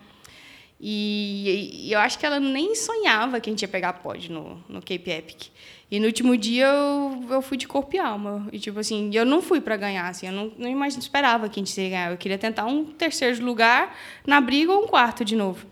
E, 0.79 1.87
e, 1.87 1.93
eu 1.93 1.99
acho 1.99 2.19
que 2.19 2.25
ela 2.25 2.39
nem 2.39 2.75
sonhava 2.75 3.39
que 3.39 3.49
a 3.49 3.53
gente 3.53 3.61
ia 3.61 3.67
pegar 3.67 3.93
pódio 3.93 4.33
no, 4.33 4.63
no 4.67 4.79
Cape 4.81 5.09
Epic. 5.09 5.47
E 5.89 5.99
no 5.99 6.07
último 6.07 6.35
dia 6.35 6.65
eu, 6.65 7.25
eu 7.29 7.41
fui 7.41 7.55
de 7.55 7.67
corpo 7.67 7.95
e 7.95 7.99
alma. 7.99 8.47
E 8.51 8.59
tipo 8.59 8.79
assim, 8.79 9.09
eu 9.13 9.25
não 9.25 9.41
fui 9.41 9.61
para 9.61 9.77
ganhar, 9.77 10.07
assim, 10.07 10.27
eu 10.27 10.33
não, 10.33 10.51
não 10.57 10.67
imagino, 10.67 11.01
esperava 11.01 11.47
que 11.47 11.59
a 11.59 11.63
gente 11.63 11.79
ia 11.79 11.89
ganhar. 11.89 12.11
Eu 12.11 12.17
queria 12.17 12.37
tentar 12.37 12.65
um 12.65 12.85
terceiro 12.85 13.43
lugar 13.45 13.95
na 14.25 14.41
briga 14.41 14.73
ou 14.73 14.83
um 14.83 14.87
quarto 14.87 15.23
de 15.23 15.35
novo. 15.35 15.65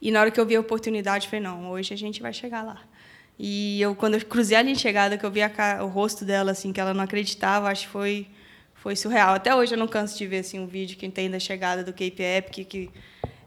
E 0.00 0.10
na 0.10 0.20
hora 0.20 0.30
que 0.30 0.40
eu 0.40 0.44
vi 0.44 0.56
a 0.56 0.60
oportunidade, 0.60 1.26
eu 1.26 1.30
falei, 1.30 1.44
não, 1.44 1.70
hoje 1.70 1.94
a 1.94 1.96
gente 1.96 2.20
vai 2.20 2.32
chegar 2.32 2.62
lá. 2.62 2.82
E 3.38 3.80
eu 3.80 3.94
quando 3.94 4.14
eu 4.14 4.26
cruzei 4.26 4.56
a 4.56 4.62
linha 4.62 4.74
de 4.74 4.80
chegada, 4.80 5.16
que 5.16 5.24
eu 5.24 5.30
vi 5.30 5.40
o 5.80 5.86
rosto 5.86 6.24
dela 6.24 6.52
assim, 6.52 6.72
que 6.72 6.80
ela 6.80 6.92
não 6.92 7.04
acreditava, 7.04 7.68
acho 7.70 7.86
que 7.86 7.92
foi 7.92 8.26
foi 8.74 8.96
surreal. 8.96 9.34
Até 9.34 9.54
hoje 9.54 9.74
eu 9.74 9.78
não 9.78 9.86
canso 9.86 10.18
de 10.18 10.26
ver 10.26 10.38
assim 10.38 10.58
um 10.58 10.66
vídeo 10.66 10.96
que 10.96 11.08
tem 11.08 11.30
da 11.30 11.38
chegada 11.38 11.84
do 11.84 11.92
Cape 11.92 12.20
Epic 12.20 12.66
que 12.68 12.90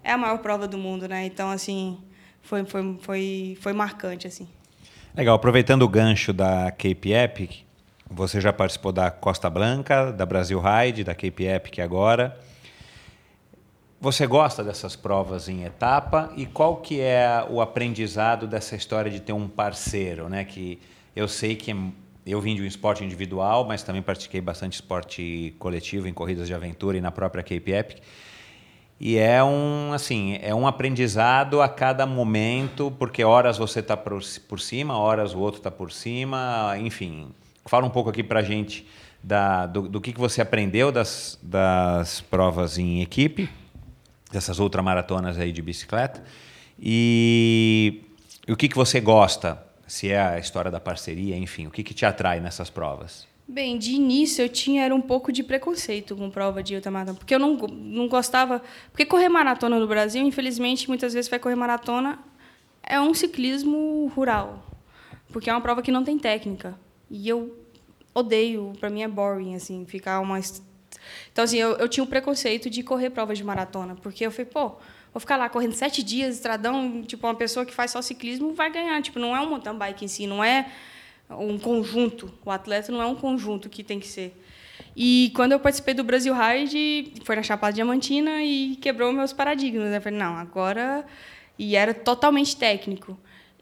é 0.05 0.11
a 0.11 0.17
maior 0.17 0.37
prova 0.37 0.67
do 0.67 0.77
mundo, 0.77 1.07
né? 1.07 1.25
Então, 1.25 1.49
assim, 1.49 1.97
foi, 2.43 2.63
foi, 2.63 2.97
foi, 3.01 3.57
foi 3.59 3.73
marcante, 3.73 4.27
assim. 4.27 4.47
Legal. 5.15 5.35
Aproveitando 5.35 5.81
o 5.81 5.89
gancho 5.89 6.31
da 6.31 6.71
Cape 6.71 7.11
Epic, 7.11 7.65
você 8.09 8.39
já 8.39 8.53
participou 8.53 8.91
da 8.91 9.09
Costa 9.09 9.49
Blanca, 9.49 10.11
da 10.11 10.25
Brasil 10.25 10.61
Ride, 10.61 11.03
da 11.03 11.15
Cape 11.15 11.45
Epic 11.45 11.79
agora. 11.79 12.39
Você 13.99 14.27
gosta 14.27 14.63
dessas 14.63 14.95
provas 14.95 15.49
em 15.49 15.63
etapa 15.63 16.31
e 16.37 16.45
qual 16.45 16.77
que 16.77 17.01
é 17.01 17.43
o 17.49 17.59
aprendizado 17.59 18.45
dessa 18.45 18.75
história 18.75 19.09
de 19.09 19.19
ter 19.19 19.33
um 19.33 19.47
parceiro, 19.47 20.29
né? 20.29 20.43
Que 20.43 20.79
eu 21.15 21.27
sei 21.27 21.55
que 21.55 21.75
eu 22.27 22.39
vim 22.39 22.55
de 22.55 22.61
um 22.61 22.65
esporte 22.65 23.03
individual, 23.03 23.65
mas 23.65 23.81
também 23.81 24.03
pratiquei 24.03 24.41
bastante 24.41 24.73
esporte 24.73 25.55
coletivo 25.57 26.07
em 26.07 26.13
corridas 26.13 26.45
de 26.45 26.53
aventura 26.53 26.97
e 26.97 27.01
na 27.01 27.09
própria 27.09 27.41
Cape 27.41 27.71
Epic. 27.71 28.03
E 28.99 29.17
é 29.17 29.43
um, 29.43 29.91
assim, 29.91 30.39
é 30.41 30.55
um 30.55 30.65
aprendizado 30.65 31.61
a 31.61 31.67
cada 31.67 32.05
momento, 32.05 32.91
porque 32.97 33.23
horas 33.23 33.57
você 33.57 33.81
está 33.81 33.97
por, 33.97 34.21
por 34.47 34.59
cima, 34.59 34.97
horas 34.97 35.33
o 35.33 35.39
outro 35.39 35.59
está 35.59 35.69
por 35.69 35.91
cima, 35.91 36.75
enfim. 36.79 37.29
Fala 37.65 37.85
um 37.85 37.89
pouco 37.89 38.09
aqui 38.09 38.23
para 38.23 38.41
gente 38.41 38.87
da, 39.21 39.65
do, 39.65 39.89
do 39.89 39.99
que, 39.99 40.13
que 40.13 40.19
você 40.19 40.41
aprendeu 40.41 40.91
das, 40.91 41.37
das 41.41 42.21
provas 42.21 42.77
em 42.77 43.01
equipe, 43.01 43.49
dessas 44.31 44.59
ultramaratonas 44.59 45.37
aí 45.37 45.51
de 45.51 45.61
bicicleta, 45.61 46.23
e, 46.79 48.03
e 48.47 48.53
o 48.53 48.55
que, 48.55 48.69
que 48.69 48.75
você 48.75 49.01
gosta, 49.01 49.61
se 49.87 50.11
é 50.11 50.19
a 50.19 50.39
história 50.39 50.71
da 50.71 50.79
parceria, 50.79 51.35
enfim, 51.35 51.67
o 51.67 51.71
que, 51.71 51.83
que 51.83 51.93
te 51.93 52.05
atrai 52.05 52.39
nessas 52.39 52.69
provas? 52.69 53.27
Bem, 53.47 53.77
de 53.77 53.91
início 53.91 54.43
eu 54.43 54.49
tinha 54.49 54.83
era 54.83 54.95
um 54.95 55.01
pouco 55.01 55.31
de 55.31 55.43
preconceito 55.43 56.15
com 56.15 56.31
prova 56.31 56.63
de 56.63 56.75
ultramaratona, 56.75 57.17
porque 57.17 57.35
eu 57.35 57.39
não, 57.39 57.55
não 57.55 58.07
gostava. 58.07 58.61
Porque 58.91 59.05
correr 59.05 59.29
maratona 59.29 59.79
no 59.79 59.87
Brasil, 59.87 60.23
infelizmente, 60.23 60.87
muitas 60.87 61.13
vezes 61.13 61.29
vai 61.29 61.37
correr 61.37 61.55
maratona 61.55 62.19
é 62.81 62.99
um 62.99 63.13
ciclismo 63.13 64.11
rural, 64.15 64.63
porque 65.31 65.49
é 65.49 65.53
uma 65.53 65.61
prova 65.61 65.81
que 65.81 65.91
não 65.91 66.03
tem 66.03 66.17
técnica. 66.17 66.77
E 67.09 67.27
eu 67.27 67.55
odeio, 68.13 68.73
para 68.79 68.89
mim 68.89 69.03
é 69.03 69.07
boring, 69.07 69.55
assim, 69.55 69.85
ficar 69.85 70.19
uma. 70.19 70.39
Então, 71.31 71.43
assim, 71.43 71.57
eu, 71.57 71.73
eu 71.73 71.87
tinha 71.87 72.03
o 72.03 72.07
preconceito 72.07 72.69
de 72.69 72.81
correr 72.81 73.09
provas 73.09 73.37
de 73.37 73.43
maratona, 73.43 73.95
porque 73.95 74.25
eu 74.25 74.31
falei, 74.31 74.45
pô, 74.45 74.69
vou 75.13 75.19
ficar 75.19 75.37
lá 75.37 75.49
correndo 75.49 75.73
sete 75.73 76.01
dias, 76.01 76.35
estradão, 76.35 77.03
tipo, 77.03 77.27
uma 77.27 77.35
pessoa 77.35 77.65
que 77.65 77.73
faz 77.73 77.91
só 77.91 78.01
ciclismo 78.01 78.53
vai 78.53 78.71
ganhar. 78.71 78.99
Tipo, 79.01 79.19
não 79.19 79.35
é 79.35 79.41
um 79.41 79.49
mountain 79.49 79.77
bike 79.77 80.05
em 80.05 80.07
si, 80.07 80.25
não 80.25 80.43
é 80.43 80.71
um 81.29 81.57
conjunto. 81.57 82.31
O 82.45 82.51
atleta 82.51 82.91
não 82.91 83.01
é 83.01 83.05
um 83.05 83.15
conjunto 83.15 83.69
que 83.69 83.83
tem 83.83 83.99
que 83.99 84.07
ser. 84.07 84.39
E 84.95 85.31
quando 85.35 85.51
eu 85.51 85.59
participei 85.59 85.93
do 85.93 86.03
Brasil 86.03 86.33
Ride, 86.33 87.13
foi 87.23 87.35
na 87.35 87.43
Chapada 87.43 87.73
Diamantina 87.73 88.43
e 88.43 88.77
quebrou 88.77 89.11
meus 89.11 89.33
paradigmas. 89.33 89.93
Eu 89.93 90.01
falei, 90.01 90.19
não, 90.19 90.35
agora. 90.35 91.05
E 91.57 91.75
era 91.75 91.93
totalmente 91.93 92.55
técnico. 92.55 93.17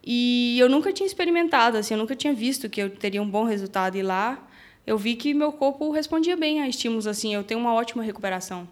E 0.06 0.58
eu 0.58 0.68
nunca 0.68 0.92
tinha 0.92 1.06
experimentado, 1.06 1.78
assim, 1.78 1.94
eu 1.94 1.98
nunca 1.98 2.14
tinha 2.14 2.32
visto 2.34 2.68
que 2.68 2.80
eu 2.80 2.90
teria 2.90 3.22
um 3.22 3.28
bom 3.28 3.44
resultado. 3.44 3.96
E 3.96 4.02
lá 4.02 4.46
eu 4.86 4.98
vi 4.98 5.16
que 5.16 5.32
meu 5.32 5.50
corpo 5.52 5.90
respondia 5.90 6.36
bem 6.36 6.60
a 6.60 6.68
estímulos, 6.68 7.06
assim, 7.06 7.34
eu 7.34 7.42
tenho 7.42 7.58
uma 7.58 7.72
ótima 7.72 8.02
recuperação. 8.02 8.68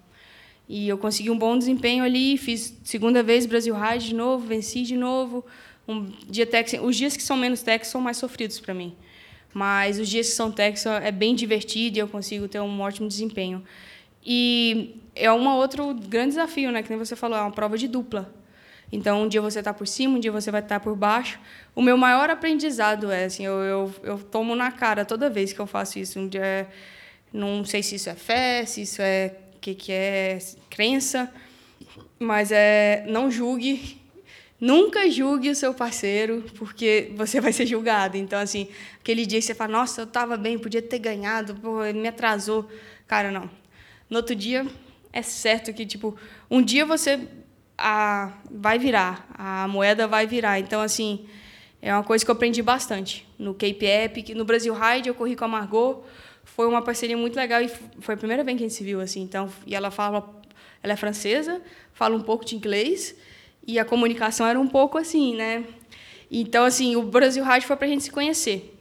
E 0.68 0.88
eu 0.88 0.99
consegui 0.99 1.30
um 1.30 1.38
bom 1.38 1.59
desempenho 1.59 2.05
ali, 2.05 2.36
fiz 2.36 2.78
segunda 2.84 3.22
vez 3.22 3.47
Brasil 3.47 3.74
Ride 3.74 4.09
de 4.09 4.14
novo, 4.14 4.47
venci 4.47 4.82
de 4.82 4.97
novo 4.97 5.45
um 5.87 6.05
dia 6.28 6.47
Tex, 6.47 6.74
os 6.80 6.97
dias 6.97 7.16
que 7.16 7.22
são 7.22 7.37
menos 7.37 7.62
Tex 7.62 7.89
são 7.89 8.01
mais 8.01 8.16
sofridos 8.16 8.61
para 8.61 8.72
mim. 8.72 8.95
Mas 9.53 9.99
os 9.99 10.09
dias 10.09 10.28
que 10.28 10.35
são 10.35 10.51
Tex 10.51 10.87
é 10.87 11.11
bem 11.11 11.35
divertido 11.35 11.99
e 11.99 12.01
eu 12.01 12.09
consigo 12.09 12.49
ter 12.49 12.61
um 12.61 12.80
ótimo 12.80 13.09
desempenho. 13.09 13.62
E 14.24 15.01
é 15.14 15.30
um 15.33 15.47
outro 15.49 15.93
grande 15.95 16.30
desafio, 16.30 16.70
né? 16.70 16.83
Que 16.83 16.91
nem 16.91 16.99
você 16.99 17.16
falou, 17.16 17.37
é 17.37 17.41
uma 17.41 17.51
prova 17.51 17.76
de 17.76 17.89
dupla. 17.89 18.33
Então, 18.91 19.22
um 19.22 19.28
dia 19.28 19.41
você 19.41 19.59
está 19.59 19.72
por 19.72 19.87
cima, 19.87 20.16
um 20.16 20.20
dia 20.20 20.30
você 20.30 20.51
vai 20.51 20.61
estar 20.61 20.78
tá 20.78 20.85
por 20.85 20.95
baixo. 20.95 21.41
O 21.74 21.83
meu 21.83 21.97
maior 21.97 22.30
aprendizado 22.30 23.11
é 23.11 23.24
assim, 23.24 23.45
eu, 23.45 23.61
eu, 23.62 23.95
eu 24.03 24.18
tomo 24.18 24.55
na 24.55 24.70
cara 24.70 25.05
toda 25.05 25.30
vez 25.30 25.53
que 25.53 25.61
eu 25.61 25.66
faço 25.66 25.99
isso. 25.99 26.18
Um 26.20 26.28
dia, 26.28 26.45
é, 26.45 26.66
não 27.33 27.64
sei 27.64 27.83
se 27.83 27.97
isso 27.97 28.11
é 28.11 28.14
fé, 28.14 28.64
se 28.66 28.83
isso 28.83 29.01
é 29.01 29.35
que 29.61 29.74
que 29.74 29.93
é 29.93 30.39
crença, 30.68 31.33
mas 32.18 32.51
é 32.53 33.05
não 33.09 33.30
julgue 33.30 34.01
Nunca 34.62 35.10
julgue 35.10 35.50
o 35.50 35.56
seu 35.56 35.74
parceiro, 35.74 36.44
porque 36.56 37.10
você 37.16 37.40
vai 37.40 37.52
ser 37.52 37.66
julgado. 37.66 38.16
Então, 38.16 38.38
assim, 38.38 38.68
aquele 39.00 39.26
dia 39.26 39.40
que 39.40 39.44
você 39.44 39.56
fala, 39.56 39.72
nossa, 39.72 40.02
eu 40.02 40.04
estava 40.04 40.36
bem, 40.36 40.56
podia 40.56 40.80
ter 40.80 41.00
ganhado, 41.00 41.56
pô, 41.56 41.82
me 41.92 42.06
atrasou. 42.06 42.70
Cara, 43.08 43.32
não. 43.32 43.50
No 44.08 44.18
outro 44.18 44.36
dia, 44.36 44.64
é 45.12 45.20
certo 45.20 45.72
que, 45.72 45.84
tipo, 45.84 46.16
um 46.48 46.62
dia 46.62 46.86
você 46.86 47.26
a, 47.76 48.34
vai 48.48 48.78
virar, 48.78 49.26
a 49.34 49.66
moeda 49.66 50.06
vai 50.06 50.28
virar. 50.28 50.60
Então, 50.60 50.80
assim, 50.80 51.26
é 51.80 51.92
uma 51.92 52.04
coisa 52.04 52.24
que 52.24 52.30
eu 52.30 52.34
aprendi 52.34 52.62
bastante. 52.62 53.26
No 53.36 53.54
Cape 53.54 53.84
Epic, 53.84 54.28
no 54.28 54.44
Brasil 54.44 54.72
Ride, 54.72 55.08
eu 55.08 55.14
corri 55.16 55.34
com 55.34 55.44
a 55.44 55.48
Margot, 55.48 56.04
foi 56.44 56.68
uma 56.68 56.82
parceria 56.82 57.16
muito 57.16 57.34
legal 57.34 57.60
e 57.60 57.68
foi 57.98 58.14
a 58.14 58.16
primeira 58.16 58.44
vez 58.44 58.56
que 58.56 58.62
a 58.62 58.68
gente 58.68 58.76
se 58.76 58.84
viu, 58.84 59.00
assim. 59.00 59.22
Então, 59.22 59.52
e 59.66 59.74
ela 59.74 59.90
fala, 59.90 60.40
ela 60.80 60.92
é 60.92 60.96
francesa, 60.96 61.60
fala 61.92 62.14
um 62.14 62.22
pouco 62.22 62.44
de 62.44 62.54
inglês, 62.54 63.16
e 63.66 63.78
a 63.78 63.84
comunicação 63.84 64.46
era 64.46 64.58
um 64.58 64.66
pouco 64.66 64.98
assim, 64.98 65.34
né? 65.36 65.64
Então, 66.30 66.64
assim, 66.64 66.96
o 66.96 67.02
Brasil 67.02 67.44
Rádio 67.44 67.66
foi 67.66 67.76
para 67.76 67.86
a 67.86 67.90
gente 67.90 68.04
se 68.04 68.10
conhecer. 68.10 68.74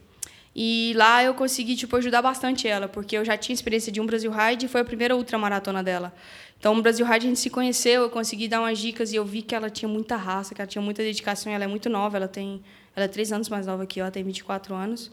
E 0.54 0.92
lá 0.96 1.24
eu 1.24 1.34
consegui 1.34 1.76
tipo, 1.76 1.96
ajudar 1.96 2.20
bastante 2.20 2.68
ela, 2.68 2.88
porque 2.88 3.16
eu 3.16 3.24
já 3.24 3.36
tinha 3.36 3.54
experiência 3.54 3.90
de 3.90 4.00
um 4.00 4.06
Brasil 4.06 4.30
Ride 4.30 4.66
e 4.66 4.68
foi 4.68 4.80
a 4.82 4.84
primeira 4.84 5.16
ultramaratona 5.16 5.82
dela. 5.82 6.14
Então, 6.58 6.74
no 6.74 6.82
Brasil 6.82 7.04
Ride 7.04 7.26
a 7.26 7.28
gente 7.28 7.40
se 7.40 7.50
conheceu, 7.50 8.02
eu 8.02 8.10
consegui 8.10 8.48
dar 8.48 8.60
umas 8.60 8.78
dicas 8.78 9.12
e 9.12 9.16
eu 9.16 9.24
vi 9.24 9.42
que 9.42 9.54
ela 9.54 9.68
tinha 9.68 9.88
muita 9.88 10.14
raça, 10.14 10.54
que 10.54 10.60
ela 10.60 10.68
tinha 10.68 10.82
muita 10.82 11.02
dedicação. 11.02 11.52
Ela 11.52 11.64
é 11.64 11.66
muito 11.66 11.88
nova, 11.88 12.16
ela 12.16 12.28
tem, 12.28 12.62
ela 12.94 13.06
é 13.06 13.08
três 13.08 13.32
anos 13.32 13.48
mais 13.48 13.66
nova 13.66 13.84
que 13.86 14.00
eu, 14.00 14.04
ela 14.04 14.12
tem 14.12 14.22
24 14.22 14.74
anos. 14.74 15.10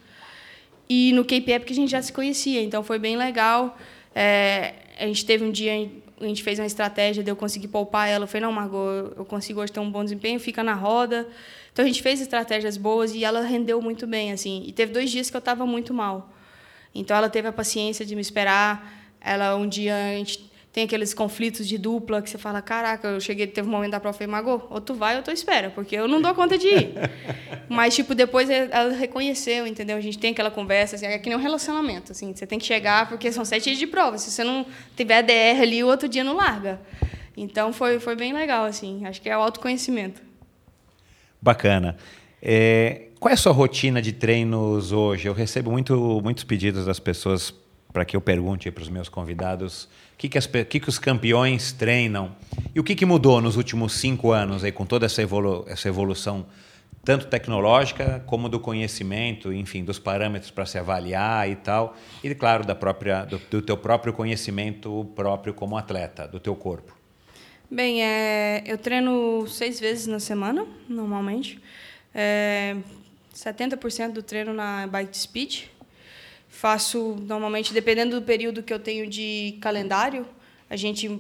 E 0.87 1.11
no 1.13 1.23
Cape 1.23 1.51
Epic 1.51 1.71
a 1.71 1.73
gente 1.73 1.91
já 1.91 2.01
se 2.01 2.11
conhecia, 2.11 2.61
então 2.61 2.83
foi 2.83 2.99
bem 2.99 3.15
legal. 3.15 3.77
É, 4.13 4.73
a 4.99 5.05
gente 5.05 5.25
teve 5.25 5.43
um 5.43 5.51
dia 5.51 5.89
a 6.19 6.25
gente 6.25 6.43
fez 6.43 6.59
uma 6.59 6.65
estratégia 6.65 7.23
de 7.23 7.31
eu 7.31 7.35
conseguir 7.35 7.67
poupar 7.67 8.07
ela. 8.07 8.23
Eu 8.23 8.27
falei, 8.27 8.41
não, 8.41 8.51
Margot, 8.51 9.13
eu 9.15 9.25
consigo 9.25 9.61
hoje 9.61 9.71
ter 9.71 9.79
um 9.79 9.89
bom 9.89 10.03
desempenho, 10.03 10.39
fica 10.39 10.63
na 10.63 10.73
roda. 10.73 11.27
Então, 11.71 11.85
a 11.85 11.87
gente 11.87 12.01
fez 12.01 12.19
estratégias 12.19 12.77
boas 12.77 13.13
e 13.13 13.23
ela 13.23 13.41
rendeu 13.41 13.81
muito 13.81 14.05
bem, 14.05 14.31
assim. 14.31 14.63
E 14.65 14.71
teve 14.71 14.91
dois 14.91 15.09
dias 15.09 15.29
que 15.29 15.35
eu 15.35 15.39
estava 15.39 15.65
muito 15.65 15.93
mal. 15.93 16.33
Então, 16.93 17.15
ela 17.15 17.29
teve 17.29 17.47
a 17.47 17.53
paciência 17.53 18.05
de 18.05 18.15
me 18.15 18.21
esperar. 18.21 18.93
Ela 19.21 19.55
um 19.55 19.67
dia 19.67 19.95
a 19.95 20.17
gente 20.17 20.48
tem 20.71 20.83
aqueles 20.83 21.13
conflitos 21.13 21.67
de 21.67 21.77
dupla 21.77 22.21
que 22.21 22.29
você 22.29 22.37
fala, 22.37 22.61
caraca, 22.61 23.07
eu 23.07 23.19
cheguei, 23.19 23.47
teve 23.47 23.67
um 23.67 23.71
momento 23.71 23.91
da 23.91 23.99
prova, 23.99 24.15
falei, 24.15 24.31
Magô, 24.31 24.61
ou 24.69 24.79
tu 24.79 24.93
vai 24.93 25.17
ou 25.17 25.23
tu 25.23 25.31
espera, 25.31 25.71
porque 25.71 25.95
eu 25.95 26.07
não 26.07 26.21
dou 26.21 26.33
conta 26.35 26.57
de 26.57 26.67
ir. 26.67 26.93
Mas, 27.67 27.95
tipo, 27.95 28.13
depois 28.13 28.49
ela 28.49 28.93
reconheceu, 28.93 29.65
entendeu? 29.65 29.97
A 29.97 30.01
gente 30.01 30.19
tem 30.19 30.31
aquela 30.31 30.51
conversa, 30.51 30.95
assim, 30.95 31.07
é 31.07 31.17
que 31.17 31.27
nem 31.27 31.37
um 31.37 31.41
relacionamento, 31.41 32.11
assim, 32.11 32.35
você 32.35 32.45
tem 32.45 32.59
que 32.59 32.65
chegar, 32.65 33.09
porque 33.09 33.31
são 33.31 33.43
sete 33.43 33.65
dias 33.65 33.79
de 33.79 33.87
prova, 33.87 34.17
se 34.17 34.29
você 34.29 34.43
não 34.43 34.65
tiver 34.95 35.23
DR 35.23 35.61
ali, 35.61 35.83
o 35.83 35.87
outro 35.87 36.07
dia 36.07 36.23
não 36.23 36.35
larga. 36.35 36.79
Então, 37.35 37.73
foi, 37.73 37.99
foi 37.99 38.15
bem 38.15 38.31
legal, 38.31 38.65
assim, 38.65 39.05
acho 39.05 39.21
que 39.21 39.29
é 39.29 39.35
o 39.35 39.41
autoconhecimento. 39.41 40.21
Bacana. 41.41 41.97
É, 42.41 43.07
qual 43.19 43.31
é 43.31 43.33
a 43.33 43.37
sua 43.37 43.53
rotina 43.53 44.01
de 44.01 44.11
treinos 44.11 44.91
hoje? 44.91 45.27
Eu 45.27 45.33
recebo 45.33 45.71
muito, 45.71 46.21
muitos 46.23 46.43
pedidos 46.43 46.85
das 46.85 46.99
pessoas 46.99 47.53
para 47.91 48.05
que 48.05 48.15
eu 48.15 48.21
pergunte 48.21 48.69
para 48.71 48.83
os 48.83 48.89
meus 48.89 49.09
convidados 49.09 49.89
que, 50.19 50.27
que, 50.27 50.37
as, 50.37 50.45
que, 50.45 50.79
que 50.81 50.89
os 50.89 50.99
campeões 50.99 51.71
treinam 51.71 52.35
e 52.75 52.79
o 52.79 52.83
que, 52.83 52.93
que 52.93 53.05
mudou 53.05 53.39
nos 53.39 53.55
últimos 53.55 53.93
cinco 53.93 54.31
anos 54.33 54.65
aí, 54.65 54.71
com 54.71 54.85
toda 54.85 55.05
essa, 55.05 55.21
evolu 55.21 55.63
essa 55.65 55.87
evolução, 55.87 56.45
tanto 57.05 57.27
tecnológica 57.27 58.21
como 58.27 58.49
do 58.49 58.59
conhecimento, 58.59 59.53
enfim, 59.53 59.81
dos 59.81 59.97
parâmetros 59.97 60.51
para 60.51 60.65
se 60.65 60.77
avaliar 60.77 61.49
e 61.49 61.55
tal, 61.55 61.95
e 62.21 62.35
claro, 62.35 62.65
da 62.65 62.75
própria, 62.75 63.23
do, 63.23 63.37
do 63.49 63.61
teu 63.61 63.77
próprio 63.77 64.11
conhecimento 64.11 65.09
próprio 65.15 65.53
como 65.53 65.77
atleta, 65.77 66.27
do 66.27 66.37
teu 66.37 66.53
corpo. 66.53 66.93
Bem, 67.71 68.03
é, 68.03 68.61
eu 68.65 68.77
treino 68.77 69.47
seis 69.47 69.79
vezes 69.79 70.05
na 70.05 70.19
semana, 70.19 70.67
normalmente. 70.89 71.61
É, 72.13 72.75
70% 73.33 74.11
do 74.11 74.21
treino 74.21 74.53
na 74.53 74.85
bike 74.85 75.17
speed. 75.17 75.61
Faço 76.59 77.15
normalmente, 77.21 77.73
dependendo 77.73 78.19
do 78.19 78.25
período 78.25 78.61
que 78.61 78.73
eu 78.73 78.79
tenho 78.79 79.07
de 79.07 79.57
calendário, 79.61 80.27
a 80.69 80.75
gente 80.75 81.17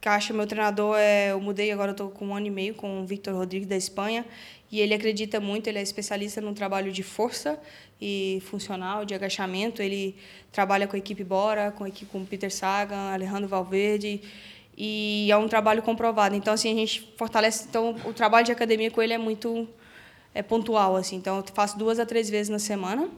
caixa, 0.00 0.32
meu 0.32 0.46
treinador 0.46 0.94
é, 0.96 1.32
eu 1.32 1.40
mudei 1.40 1.72
agora 1.72 1.90
estou 1.90 2.10
com 2.10 2.28
um 2.28 2.36
ano 2.36 2.46
e 2.46 2.50
meio 2.50 2.76
com 2.76 3.02
o 3.02 3.04
Victor 3.04 3.34
Rodrigues 3.34 3.66
da 3.66 3.76
Espanha 3.76 4.24
e 4.70 4.78
ele 4.78 4.94
acredita 4.94 5.40
muito, 5.40 5.66
ele 5.66 5.80
é 5.80 5.82
especialista 5.82 6.40
no 6.40 6.54
trabalho 6.54 6.92
de 6.92 7.02
força 7.02 7.58
e 8.00 8.40
funcional, 8.48 9.04
de 9.04 9.16
agachamento, 9.16 9.82
ele 9.82 10.14
trabalha 10.52 10.86
com 10.86 10.94
a 10.94 10.98
equipe 11.00 11.24
Bora, 11.24 11.72
com 11.72 11.82
a 11.82 11.88
equipe 11.88 12.08
com 12.12 12.24
Peter 12.24 12.54
Sagan, 12.54 13.12
Alejandro 13.12 13.48
Valverde 13.48 14.22
e 14.76 15.26
é 15.28 15.36
um 15.36 15.48
trabalho 15.48 15.82
comprovado. 15.82 16.36
Então 16.36 16.54
assim 16.54 16.70
a 16.70 16.76
gente 16.76 17.12
fortalece, 17.16 17.66
então 17.68 17.96
o 18.04 18.12
trabalho 18.12 18.46
de 18.46 18.52
academia 18.52 18.92
com 18.92 19.02
ele 19.02 19.12
é 19.12 19.18
muito 19.18 19.66
é 20.32 20.40
pontual 20.40 20.94
assim. 20.94 21.16
Então 21.16 21.38
eu 21.38 21.44
faço 21.52 21.76
duas 21.76 21.98
a 21.98 22.06
três 22.06 22.30
vezes 22.30 22.48
na 22.48 22.60
semana. 22.60 23.08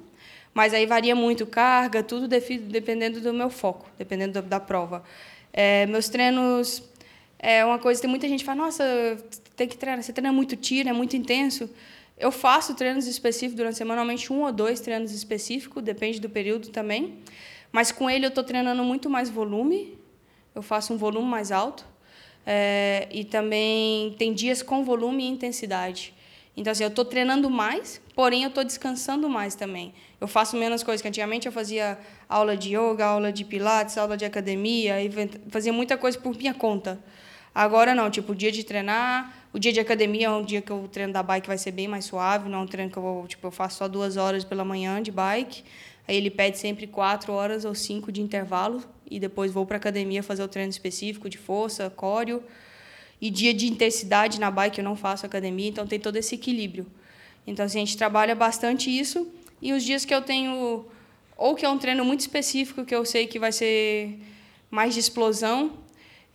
Mas 0.52 0.74
aí 0.74 0.84
varia 0.86 1.14
muito 1.14 1.46
carga, 1.46 2.02
tudo 2.02 2.26
dependendo 2.26 3.20
do 3.20 3.32
meu 3.32 3.50
foco, 3.50 3.88
dependendo 3.96 4.42
da, 4.42 4.58
prova. 4.58 5.02
É, 5.52 5.86
meus 5.86 6.08
treinos 6.08 6.82
é 7.38 7.64
uma 7.64 7.78
coisa 7.78 8.00
tem 8.00 8.10
muita 8.10 8.28
gente 8.28 8.40
que 8.40 8.44
fala, 8.44 8.64
nossa, 8.64 8.84
tem 9.56 9.66
que 9.66 9.76
treinar, 9.76 10.02
você 10.02 10.12
treina 10.12 10.32
muito 10.32 10.56
tiro, 10.56 10.88
é 10.88 10.92
muito 10.92 11.16
intenso. 11.16 11.70
Eu 12.18 12.30
faço 12.30 12.74
treinos 12.74 13.06
específicos 13.06 13.56
durante 13.56 13.74
a 13.74 13.76
semana, 13.76 13.96
normalmente 13.96 14.32
um 14.32 14.42
ou 14.42 14.52
dois 14.52 14.80
treinos 14.80 15.12
específicos, 15.12 15.82
depende 15.82 16.20
do 16.20 16.28
período 16.28 16.68
também. 16.68 17.18
Mas 17.72 17.92
com 17.92 18.10
ele 18.10 18.26
eu 18.26 18.28
estou 18.28 18.44
treinando 18.44 18.82
muito 18.84 19.08
mais 19.08 19.30
volume, 19.30 19.96
eu 20.54 20.62
faço 20.62 20.92
um 20.92 20.96
volume 20.96 21.28
mais 21.28 21.50
alto. 21.50 21.86
É, 22.44 23.06
e 23.10 23.24
também 23.24 24.14
tem 24.18 24.34
dias 24.34 24.62
com 24.62 24.82
volume 24.82 25.24
e 25.24 25.28
intensidade. 25.28 26.12
Então, 26.56 26.72
assim, 26.72 26.82
eu 26.82 26.88
estou 26.88 27.04
treinando 27.04 27.48
mais, 27.48 28.00
porém 28.14 28.42
eu 28.42 28.48
estou 28.48 28.64
descansando 28.64 29.28
mais 29.28 29.54
também. 29.54 29.94
Eu 30.20 30.28
faço 30.28 30.56
menos 30.56 30.82
coisas 30.82 31.00
que 31.00 31.08
antigamente 31.08 31.46
eu 31.46 31.52
fazia 31.52 31.98
aula 32.28 32.56
de 32.56 32.76
yoga, 32.76 33.06
aula 33.06 33.32
de 33.32 33.42
pilates, 33.44 33.96
aula 33.96 34.16
de 34.16 34.24
academia, 34.24 35.02
e 35.02 35.10
fazia 35.48 35.72
muita 35.72 35.96
coisa 35.96 36.18
por 36.18 36.36
minha 36.36 36.52
conta. 36.52 36.98
Agora 37.54 37.94
não, 37.94 38.10
tipo, 38.10 38.32
o 38.32 38.34
dia 38.34 38.52
de 38.52 38.62
treinar, 38.62 39.34
o 39.52 39.58
dia 39.58 39.72
de 39.72 39.80
academia 39.80 40.26
é 40.26 40.30
um 40.30 40.44
dia 40.44 40.60
que 40.60 40.72
o 40.72 40.86
treino 40.86 41.12
da 41.12 41.22
bike 41.22 41.48
vai 41.48 41.58
ser 41.58 41.72
bem 41.72 41.88
mais 41.88 42.04
suave, 42.04 42.48
não 42.48 42.60
é 42.60 42.62
um 42.62 42.66
treino 42.66 42.90
que 42.92 42.98
eu 42.98 43.24
tipo, 43.26 43.46
eu 43.46 43.50
faço 43.50 43.78
só 43.78 43.88
duas 43.88 44.16
horas 44.16 44.44
pela 44.44 44.64
manhã 44.64 45.02
de 45.02 45.10
bike. 45.10 45.64
Aí 46.06 46.16
ele 46.16 46.30
pede 46.30 46.58
sempre 46.58 46.86
quatro 46.86 47.32
horas 47.32 47.64
ou 47.64 47.74
cinco 47.74 48.12
de 48.12 48.20
intervalo 48.20 48.82
e 49.10 49.18
depois 49.18 49.50
vou 49.50 49.64
para 49.64 49.78
academia 49.78 50.22
fazer 50.22 50.42
o 50.42 50.48
treino 50.48 50.70
específico 50.70 51.28
de 51.28 51.38
força, 51.38 51.88
córeo. 51.90 52.42
E 53.20 53.30
dia 53.30 53.52
de 53.52 53.66
intensidade 53.66 54.38
na 54.38 54.50
bike 54.50 54.78
eu 54.78 54.84
não 54.84 54.96
faço 54.96 55.24
academia, 55.26 55.68
então 55.68 55.86
tem 55.86 55.98
todo 55.98 56.16
esse 56.16 56.34
equilíbrio. 56.34 56.86
Então 57.46 57.64
assim, 57.64 57.78
a 57.78 57.84
gente 57.84 57.96
trabalha 57.96 58.34
bastante 58.34 58.90
isso 58.90 59.26
e 59.60 59.72
os 59.72 59.82
dias 59.82 60.04
que 60.04 60.14
eu 60.14 60.22
tenho 60.22 60.86
ou 61.36 61.54
que 61.54 61.64
é 61.64 61.68
um 61.68 61.78
treino 61.78 62.04
muito 62.04 62.20
específico 62.20 62.84
que 62.84 62.94
eu 62.94 63.04
sei 63.04 63.26
que 63.26 63.38
vai 63.38 63.50
ser 63.50 64.18
mais 64.70 64.92
de 64.94 65.00
explosão, 65.00 65.72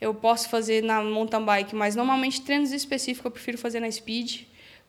eu 0.02 0.14
posso 0.14 0.50
fazer 0.50 0.84
na 0.84 1.02
mountain 1.02 1.44
bike, 1.44 1.76
mas 1.76 1.96
normalmente 1.96 2.42
treinos 2.42 2.72
específicos 2.72 3.26
eu 3.26 3.32
prefiro 3.32 3.58
fazer 3.58 3.80
na 3.80 3.90
speed, 3.90 4.42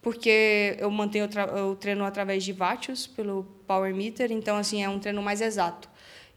porque 0.03 0.77
eu 0.79 0.91
mantenho 0.91 1.29
o 1.71 1.77
treino 1.77 2.05
através 2.05 2.43
de 2.45 2.53
vatios 2.53 3.07
pelo 3.07 3.45
power 3.67 3.95
meter, 3.95 4.31
então 4.31 4.57
assim 4.57 4.83
é 4.83 4.89
um 4.89 4.99
treino 4.99 5.23
mais 5.23 5.41
exato. 5.41 5.89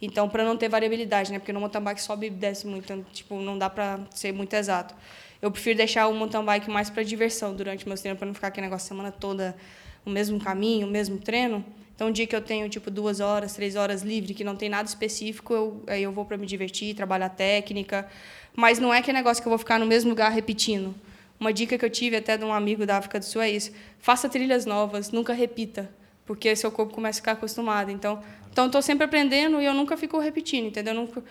Então 0.01 0.29
para 0.29 0.43
não 0.43 0.55
ter 0.55 0.69
variabilidade, 0.69 1.31
né? 1.31 1.39
Porque 1.39 1.51
no 1.51 1.59
mountain 1.59 1.81
bike 1.81 2.01
sobe 2.01 2.27
e 2.27 2.29
desce 2.29 2.67
muito, 2.67 2.83
então, 2.83 3.05
tipo 3.11 3.39
não 3.41 3.57
dá 3.57 3.69
para 3.69 3.99
ser 4.11 4.33
muito 4.33 4.53
exato. 4.53 4.93
Eu 5.41 5.51
prefiro 5.51 5.77
deixar 5.77 6.07
o 6.07 6.13
mountain 6.13 6.43
bike 6.43 6.69
mais 6.69 6.89
para 6.89 7.01
diversão 7.01 7.55
durante 7.55 7.87
meus 7.87 8.01
treinos, 8.01 8.19
para 8.19 8.27
não 8.27 8.33
ficar 8.33 8.47
aquele 8.47 8.67
negócio 8.67 8.85
a 8.85 8.89
semana 8.89 9.11
toda 9.11 9.55
o 10.05 10.09
mesmo 10.09 10.39
caminho, 10.39 10.85
o 10.85 10.89
mesmo 10.89 11.17
treino. 11.17 11.63
Então, 11.99 12.07
um 12.07 12.11
dia 12.13 12.25
que 12.25 12.33
eu 12.33 12.39
tenho 12.39 12.69
tipo 12.69 12.89
duas 12.89 13.19
horas, 13.19 13.53
três 13.53 13.75
horas 13.75 14.03
livre, 14.03 14.33
que 14.33 14.41
não 14.41 14.55
tem 14.55 14.69
nada 14.69 14.87
específico, 14.87 15.53
eu, 15.53 15.83
aí 15.85 16.01
eu 16.01 16.13
vou 16.13 16.23
para 16.23 16.37
me 16.37 16.45
divertir, 16.45 16.95
trabalhar 16.95 17.27
técnica. 17.27 18.07
Mas 18.55 18.79
não 18.79 18.93
é 18.93 19.01
que 19.01 19.11
negócio 19.11 19.43
que 19.43 19.47
eu 19.49 19.49
vou 19.49 19.59
ficar 19.59 19.77
no 19.77 19.85
mesmo 19.85 20.09
lugar 20.09 20.31
repetindo. 20.31 20.95
Uma 21.37 21.51
dica 21.51 21.77
que 21.77 21.83
eu 21.83 21.89
tive 21.89 22.15
até 22.15 22.37
de 22.37 22.45
um 22.45 22.53
amigo 22.53 22.85
da 22.85 22.95
África 22.95 23.19
do 23.19 23.25
Sul 23.25 23.41
é 23.41 23.49
isso: 23.49 23.73
faça 23.99 24.29
trilhas 24.29 24.65
novas, 24.65 25.11
nunca 25.11 25.33
repita, 25.33 25.93
porque 26.25 26.55
seu 26.55 26.71
corpo 26.71 26.93
começa 26.93 27.19
a 27.19 27.21
ficar 27.21 27.31
acostumado. 27.33 27.91
Então, 27.91 28.23
então 28.49 28.67
estou 28.67 28.81
sempre 28.81 29.03
aprendendo 29.03 29.61
e 29.61 29.65
eu 29.65 29.73
nunca 29.73 29.97
fico 29.97 30.17
repetindo, 30.19 30.67
entendeu? 30.67 30.93
Eu, 30.93 31.01
nunca, 31.01 31.21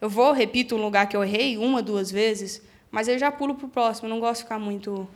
eu 0.00 0.08
vou 0.08 0.32
repito 0.32 0.74
um 0.74 0.80
lugar 0.80 1.06
que 1.06 1.14
eu 1.14 1.22
errei 1.22 1.58
uma, 1.58 1.82
duas 1.82 2.10
vezes, 2.10 2.62
mas 2.90 3.08
eu 3.08 3.18
já 3.18 3.30
pulo 3.30 3.56
para 3.56 3.66
o 3.66 3.68
próximo. 3.68 4.08
Eu 4.08 4.10
não 4.14 4.20
gosto 4.20 4.36
de 4.36 4.44
ficar 4.44 4.58
muito 4.58 5.06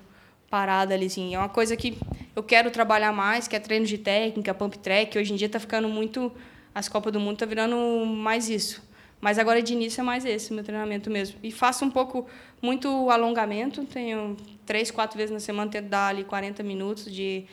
parada 0.51 0.95
ali, 0.95 1.07
assim. 1.07 1.35
É 1.35 1.39
uma 1.39 1.49
coisa 1.49 1.77
que 1.77 1.99
eu 2.35 2.43
quero 2.43 2.71
trabalhar 2.71 3.13
mais, 3.13 3.47
que 3.47 3.57
é 3.57 3.61
treino 3.61 3.87
de 3.87 3.99
técnica, 3.99 4.55
pump 4.55 4.79
track. 4.79 5.19
Hoje 5.19 5.33
em 5.33 5.37
dia 5.37 5.47
está 5.47 5.61
ficando 5.61 5.89
muito... 5.89 6.33
As 6.75 6.89
Copas 6.89 7.13
do 7.13 7.19
Mundo 7.19 7.35
está 7.35 7.47
virando 7.47 7.77
mais 8.07 8.49
isso. 8.49 8.87
Mas 9.21 9.39
agora, 9.39 9.61
de 9.61 9.73
início, 9.73 10.01
é 10.01 10.05
mais 10.05 10.25
esse, 10.25 10.53
meu 10.53 10.63
treinamento 10.63 11.11
mesmo. 11.11 11.39
E 11.43 11.51
faço 11.51 11.85
um 11.85 11.91
pouco, 11.91 12.27
muito 12.63 13.11
alongamento. 13.11 13.85
Tenho 13.85 14.37
três, 14.65 14.91
quatro 14.91 15.17
vezes 15.17 15.33
na 15.33 15.41
semana, 15.41 15.71
tento 15.71 15.89
dar 15.89 16.09
ali 16.09 16.23
40 16.23 16.63
minutos 16.63 17.13
de 17.13 17.45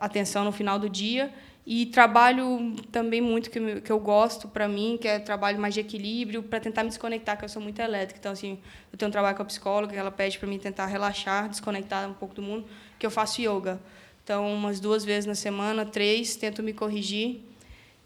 atenção 0.00 0.44
no 0.44 0.50
final 0.50 0.78
do 0.78 0.88
dia. 0.88 1.32
E 1.66 1.86
trabalho 1.86 2.76
também 2.92 3.22
muito 3.22 3.50
que, 3.50 3.80
que 3.80 3.90
eu 3.90 3.98
gosto 3.98 4.48
para 4.48 4.68
mim, 4.68 4.98
que 5.00 5.08
é 5.08 5.18
trabalho 5.18 5.58
mais 5.58 5.72
de 5.72 5.80
equilíbrio, 5.80 6.42
para 6.42 6.60
tentar 6.60 6.82
me 6.82 6.90
desconectar, 6.90 7.38
que 7.38 7.44
eu 7.44 7.48
sou 7.48 7.62
muito 7.62 7.80
elétrica. 7.80 8.20
Então, 8.20 8.32
assim, 8.32 8.58
eu 8.92 8.98
tenho 8.98 9.08
um 9.08 9.12
trabalho 9.12 9.34
com 9.34 9.42
a 9.42 9.46
psicóloga, 9.46 9.94
que 9.94 9.98
ela 9.98 10.10
pede 10.10 10.38
para 10.38 10.46
mim 10.46 10.58
tentar 10.58 10.84
relaxar, 10.86 11.48
desconectar 11.48 12.08
um 12.08 12.12
pouco 12.12 12.34
do 12.34 12.42
mundo, 12.42 12.66
que 12.98 13.06
eu 13.06 13.10
faço 13.10 13.40
yoga. 13.40 13.80
Então, 14.22 14.52
umas 14.52 14.78
duas 14.78 15.06
vezes 15.06 15.24
na 15.24 15.34
semana, 15.34 15.86
três, 15.86 16.36
tento 16.36 16.62
me 16.62 16.74
corrigir 16.74 17.40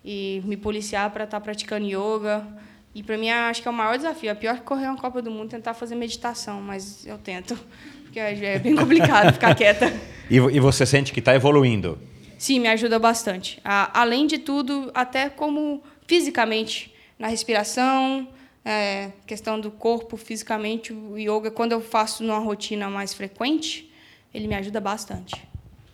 e 0.04 0.40
me 0.44 0.56
policiar 0.56 1.10
para 1.10 1.24
estar 1.24 1.38
tá 1.38 1.44
praticando 1.44 1.84
yoga. 1.84 2.46
E 2.94 3.02
para 3.02 3.18
mim, 3.18 3.28
acho 3.28 3.60
que 3.60 3.66
é 3.66 3.70
o 3.70 3.74
maior 3.74 3.96
desafio. 3.96 4.30
É 4.30 4.34
pior 4.34 4.54
que 4.54 4.62
correr 4.62 4.86
uma 4.86 4.96
Copa 4.96 5.20
do 5.20 5.32
Mundo 5.32 5.50
tentar 5.50 5.74
fazer 5.74 5.96
meditação, 5.96 6.60
mas 6.60 7.04
eu 7.04 7.18
tento, 7.18 7.58
porque 8.04 8.20
é 8.20 8.58
bem 8.60 8.76
complicado 8.76 9.32
ficar 9.32 9.52
quieta. 9.56 9.92
E, 10.30 10.36
e 10.36 10.60
você 10.60 10.86
sente 10.86 11.12
que 11.12 11.18
está 11.18 11.34
evoluindo? 11.34 11.98
Sim, 12.38 12.60
me 12.60 12.68
ajuda 12.68 12.98
bastante. 12.98 13.60
além 13.64 14.26
de 14.26 14.38
tudo, 14.38 14.90
até 14.94 15.28
como 15.28 15.82
fisicamente, 16.06 16.94
na 17.18 17.26
respiração, 17.26 18.28
é, 18.64 19.10
questão 19.26 19.60
do 19.60 19.70
corpo, 19.70 20.16
fisicamente, 20.16 20.92
o 20.92 21.18
yoga, 21.18 21.50
quando 21.50 21.72
eu 21.72 21.80
faço 21.80 22.22
numa 22.22 22.38
rotina 22.38 22.88
mais 22.88 23.12
frequente, 23.12 23.90
ele 24.32 24.46
me 24.46 24.54
ajuda 24.54 24.80
bastante. 24.80 25.34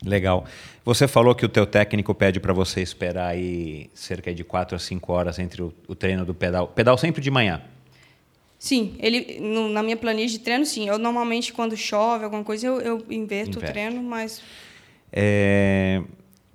Legal. 0.04 0.44
Você 0.84 1.08
falou 1.08 1.34
que 1.34 1.46
o 1.46 1.48
teu 1.48 1.66
técnico 1.66 2.14
pede 2.14 2.38
para 2.38 2.52
você 2.52 2.82
esperar 2.82 3.28
aí 3.28 3.90
cerca 3.94 4.34
de 4.34 4.44
4 4.44 4.76
a 4.76 4.78
5 4.78 5.12
horas 5.12 5.38
entre 5.38 5.62
o, 5.62 5.72
o, 5.88 5.94
treino 5.94 6.26
do 6.26 6.34
pedal. 6.34 6.68
Pedal 6.68 6.98
sempre 6.98 7.22
de 7.22 7.30
manhã? 7.30 7.62
Sim, 8.58 8.96
ele 8.98 9.40
no, 9.40 9.68
na 9.70 9.82
minha 9.82 9.96
planilha 9.96 10.28
de 10.28 10.38
treino, 10.38 10.66
sim. 10.66 10.86
Eu 10.86 10.98
normalmente 10.98 11.54
quando 11.54 11.74
chove 11.74 12.24
alguma 12.24 12.44
coisa 12.44 12.66
eu, 12.66 12.80
eu 12.80 13.06
inverto 13.08 13.58
Inverte. 13.58 13.58
o 13.58 13.72
treino, 13.72 14.02
mas 14.02 14.42
é... 15.10 16.02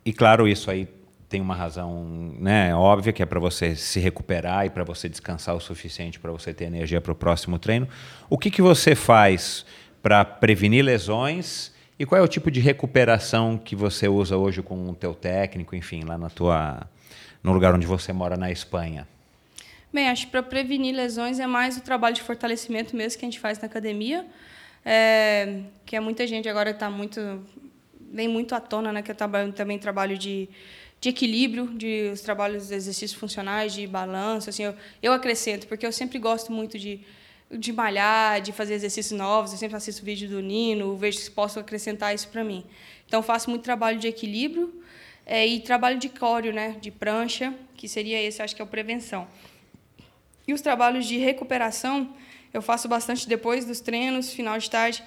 E 0.05 0.13
claro, 0.13 0.47
isso 0.47 0.71
aí 0.71 0.87
tem 1.29 1.39
uma 1.39 1.55
razão 1.55 2.33
né, 2.39 2.73
óbvia, 2.73 3.13
que 3.13 3.21
é 3.21 3.25
para 3.25 3.39
você 3.39 3.75
se 3.75 3.99
recuperar 3.99 4.65
e 4.65 4.69
para 4.69 4.83
você 4.83 5.07
descansar 5.07 5.55
o 5.55 5.59
suficiente 5.59 6.19
para 6.19 6.31
você 6.31 6.53
ter 6.53 6.65
energia 6.65 6.99
para 6.99 7.11
o 7.11 7.15
próximo 7.15 7.59
treino. 7.59 7.87
O 8.27 8.37
que, 8.37 8.49
que 8.49 8.61
você 8.61 8.95
faz 8.95 9.63
para 10.01 10.25
prevenir 10.25 10.83
lesões 10.83 11.71
e 11.99 12.05
qual 12.05 12.19
é 12.19 12.23
o 12.23 12.27
tipo 12.27 12.49
de 12.49 12.59
recuperação 12.59 13.57
que 13.57 13.75
você 13.75 14.07
usa 14.07 14.37
hoje 14.37 14.63
com 14.63 14.89
o 14.89 14.95
teu 14.95 15.13
técnico, 15.13 15.75
enfim, 15.75 16.03
lá 16.03 16.17
na 16.17 16.29
tua, 16.29 16.89
no 17.43 17.53
lugar 17.53 17.75
onde 17.75 17.85
você 17.85 18.11
mora 18.11 18.35
na 18.35 18.49
Espanha? 18.49 19.07
Bem, 19.93 20.09
acho 20.09 20.25
que 20.25 20.31
para 20.31 20.41
prevenir 20.41 20.95
lesões 20.95 21.39
é 21.39 21.45
mais 21.45 21.77
o 21.77 21.81
trabalho 21.81 22.15
de 22.15 22.21
fortalecimento 22.21 22.95
mesmo 22.95 23.19
que 23.19 23.25
a 23.25 23.27
gente 23.27 23.39
faz 23.39 23.59
na 23.59 23.65
academia, 23.67 24.25
é, 24.83 25.61
que 25.85 25.95
é 25.95 25.99
muita 25.99 26.25
gente 26.25 26.47
agora 26.47 26.71
está 26.71 26.89
muito 26.89 27.43
vem 28.11 28.27
muito 28.27 28.55
à 28.55 28.59
tona, 28.59 28.91
né? 28.91 29.01
Que 29.01 29.11
eu 29.11 29.15
trabalho, 29.15 29.51
também 29.53 29.77
trabalho 29.77 30.17
de, 30.17 30.49
de 30.99 31.09
equilíbrio, 31.09 31.67
de 31.67 32.09
os 32.13 32.21
trabalhos 32.21 32.67
de 32.67 32.75
exercícios 32.75 33.19
funcionais, 33.19 33.73
de 33.73 33.85
balanço, 33.87 34.49
assim, 34.49 34.63
eu, 34.63 34.75
eu 35.01 35.13
acrescento, 35.13 35.67
porque 35.67 35.85
eu 35.85 35.91
sempre 35.91 36.19
gosto 36.19 36.51
muito 36.51 36.77
de 36.77 37.01
de 37.51 37.73
malhar, 37.73 38.41
de 38.41 38.51
fazer 38.51 38.75
exercícios 38.75 39.17
novos, 39.17 39.51
eu 39.51 39.57
sempre 39.57 39.75
assisto 39.75 40.05
vídeo 40.05 40.29
do 40.29 40.39
Nino, 40.39 40.95
vejo 40.95 41.17
se 41.17 41.31
posso 41.31 41.59
acrescentar 41.59 42.13
isso 42.13 42.27
para 42.27 42.43
mim. 42.43 42.63
Então 43.07 43.23
faço 43.23 43.49
muito 43.49 43.63
trabalho 43.63 43.97
de 43.97 44.07
equilíbrio 44.07 44.83
é, 45.25 45.47
e 45.47 45.59
trabalho 45.59 45.97
de 45.97 46.09
córeo, 46.09 46.53
né, 46.53 46.75
de 46.79 46.91
prancha, 46.91 47.53
que 47.75 47.87
seria 47.87 48.21
esse, 48.21 48.41
acho 48.41 48.55
que 48.55 48.61
é 48.61 48.65
o 48.65 48.67
prevenção. 48.67 49.27
E 50.47 50.53
os 50.53 50.61
trabalhos 50.61 51.07
de 51.07 51.17
recuperação 51.17 52.13
eu 52.53 52.61
faço 52.61 52.87
bastante 52.87 53.27
depois 53.27 53.65
dos 53.65 53.79
treinos, 53.79 54.33
final 54.33 54.57
de 54.57 54.69
tarde. 54.69 55.03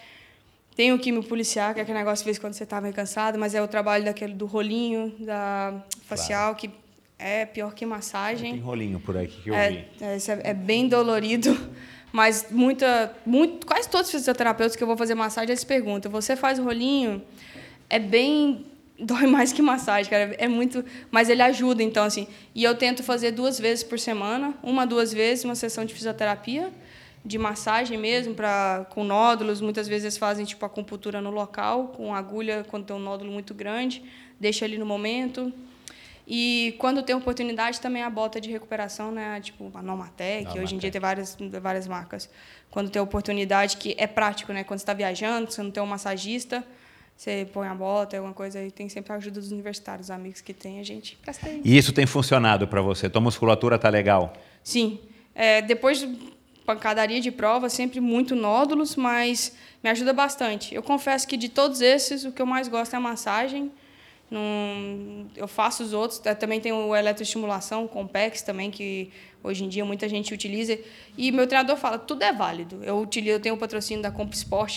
Tenho 0.74 0.98
que 0.98 1.12
me 1.12 1.22
policiar, 1.22 1.74
que 1.74 1.80
é 1.80 1.82
aquele 1.82 1.98
negócio 1.98 2.24
fez 2.24 2.38
quando 2.38 2.54
você 2.54 2.64
está 2.64 2.80
meio 2.80 2.94
cansado, 2.94 3.38
mas 3.38 3.54
é 3.54 3.60
o 3.60 3.68
trabalho 3.68 4.04
daquele 4.04 4.32
do 4.32 4.46
rolinho, 4.46 5.14
da 5.18 5.84
facial, 6.06 6.54
claro. 6.54 6.56
que 6.56 6.70
é 7.18 7.44
pior 7.44 7.74
que 7.74 7.84
massagem. 7.84 8.52
Tem 8.52 8.60
rolinho 8.60 8.98
por 8.98 9.16
aí 9.16 9.28
que 9.28 9.50
eu 9.50 9.54
é, 9.54 9.70
vi. 9.70 9.76
É, 10.00 10.16
é, 10.16 10.50
é 10.50 10.54
bem 10.54 10.88
dolorido, 10.88 11.56
mas 12.10 12.46
muita, 12.50 13.14
muito, 13.26 13.66
quase 13.66 13.88
todos 13.88 14.06
os 14.06 14.12
fisioterapeutas 14.12 14.74
que 14.74 14.82
eu 14.82 14.86
vou 14.86 14.96
fazer 14.96 15.14
massagem 15.14 15.50
eles 15.50 15.64
perguntam: 15.64 16.10
você 16.10 16.34
faz 16.34 16.58
rolinho? 16.58 17.22
É 17.90 17.98
bem 17.98 18.64
dói 18.98 19.26
mais 19.26 19.52
que 19.52 19.60
massagem, 19.60 20.10
cara. 20.10 20.34
É 20.38 20.48
muito, 20.48 20.82
mas 21.10 21.28
ele 21.28 21.42
ajuda 21.42 21.82
então 21.82 22.02
assim. 22.02 22.26
E 22.54 22.64
eu 22.64 22.74
tento 22.74 23.02
fazer 23.02 23.32
duas 23.32 23.58
vezes 23.58 23.84
por 23.84 23.98
semana, 23.98 24.54
uma 24.62 24.86
duas 24.86 25.12
vezes 25.12 25.44
uma 25.44 25.54
sessão 25.54 25.84
de 25.84 25.92
fisioterapia 25.92 26.72
de 27.24 27.38
massagem 27.38 27.96
mesmo, 27.96 28.34
para 28.34 28.86
com 28.90 29.04
nódulos. 29.04 29.60
Muitas 29.60 29.86
vezes 29.86 30.16
fazem 30.16 30.44
tipo 30.44 30.64
acupuntura 30.64 31.20
no 31.20 31.30
local, 31.30 31.88
com 31.88 32.14
agulha, 32.14 32.64
quando 32.68 32.86
tem 32.86 32.96
um 32.96 32.98
nódulo 32.98 33.30
muito 33.30 33.54
grande, 33.54 34.02
deixa 34.40 34.64
ali 34.64 34.76
no 34.76 34.86
momento. 34.86 35.52
E 36.26 36.76
quando 36.78 37.02
tem 37.02 37.14
oportunidade, 37.14 37.80
também 37.80 38.02
a 38.02 38.10
bota 38.10 38.40
de 38.40 38.50
recuperação, 38.50 39.10
né? 39.10 39.40
Tipo 39.40 39.70
a 39.74 39.82
Normatec. 39.82 40.58
hoje 40.58 40.74
em 40.74 40.78
dia 40.78 40.90
tem 40.90 41.00
várias, 41.00 41.36
várias 41.60 41.88
marcas. 41.88 42.30
Quando 42.70 42.90
tem 42.90 43.02
oportunidade, 43.02 43.76
que 43.76 43.94
é 43.98 44.06
prático, 44.06 44.52
né? 44.52 44.64
Quando 44.64 44.78
está 44.78 44.94
viajando, 44.94 45.50
você 45.50 45.62
não 45.62 45.70
tem 45.70 45.82
um 45.82 45.86
massagista, 45.86 46.64
você 47.16 47.46
põe 47.52 47.68
a 47.68 47.74
bota, 47.74 48.16
alguma 48.16 48.34
coisa, 48.34 48.60
aí 48.60 48.70
tem 48.70 48.88
sempre 48.88 49.12
a 49.12 49.16
ajuda 49.16 49.40
dos 49.40 49.52
universitários, 49.52 50.10
amigos 50.10 50.40
que 50.40 50.54
tem, 50.54 50.80
a 50.80 50.84
gente 50.84 51.18
E 51.64 51.76
isso 51.76 51.92
tem 51.92 52.06
funcionado 52.06 52.66
para 52.66 52.80
você? 52.80 53.10
Tua 53.10 53.20
musculatura 53.20 53.78
tá 53.78 53.88
legal? 53.88 54.32
Sim. 54.62 55.00
É, 55.34 55.60
depois 55.60 56.06
pancadaria 56.64 57.20
de 57.20 57.30
prova, 57.30 57.68
sempre 57.68 58.00
muito 58.00 58.34
nódulos, 58.34 58.96
mas 58.96 59.56
me 59.82 59.90
ajuda 59.90 60.12
bastante. 60.12 60.74
Eu 60.74 60.82
confesso 60.82 61.26
que 61.26 61.36
de 61.36 61.48
todos 61.48 61.80
esses, 61.80 62.24
o 62.24 62.32
que 62.32 62.40
eu 62.40 62.46
mais 62.46 62.68
gosto 62.68 62.94
é 62.94 62.96
a 62.96 63.00
massagem. 63.00 63.70
Num, 64.30 65.26
eu 65.36 65.46
faço 65.46 65.82
os 65.82 65.92
outros, 65.92 66.18
também 66.40 66.58
tem 66.58 66.72
o 66.72 66.96
eletroestimulação, 66.96 67.84
o 67.84 67.88
Compex 67.88 68.40
também, 68.40 68.70
que 68.70 69.10
hoje 69.44 69.62
em 69.64 69.68
dia 69.68 69.84
muita 69.84 70.08
gente 70.08 70.32
utiliza. 70.32 70.78
E 71.18 71.30
meu 71.30 71.46
treinador 71.46 71.76
fala, 71.76 71.98
tudo 71.98 72.22
é 72.22 72.32
válido. 72.32 72.82
Eu, 72.82 72.98
utilizo, 73.00 73.36
eu 73.36 73.40
tenho 73.40 73.56
o 73.56 73.58
patrocínio 73.58 74.02
da 74.02 74.10
Comp 74.10 74.32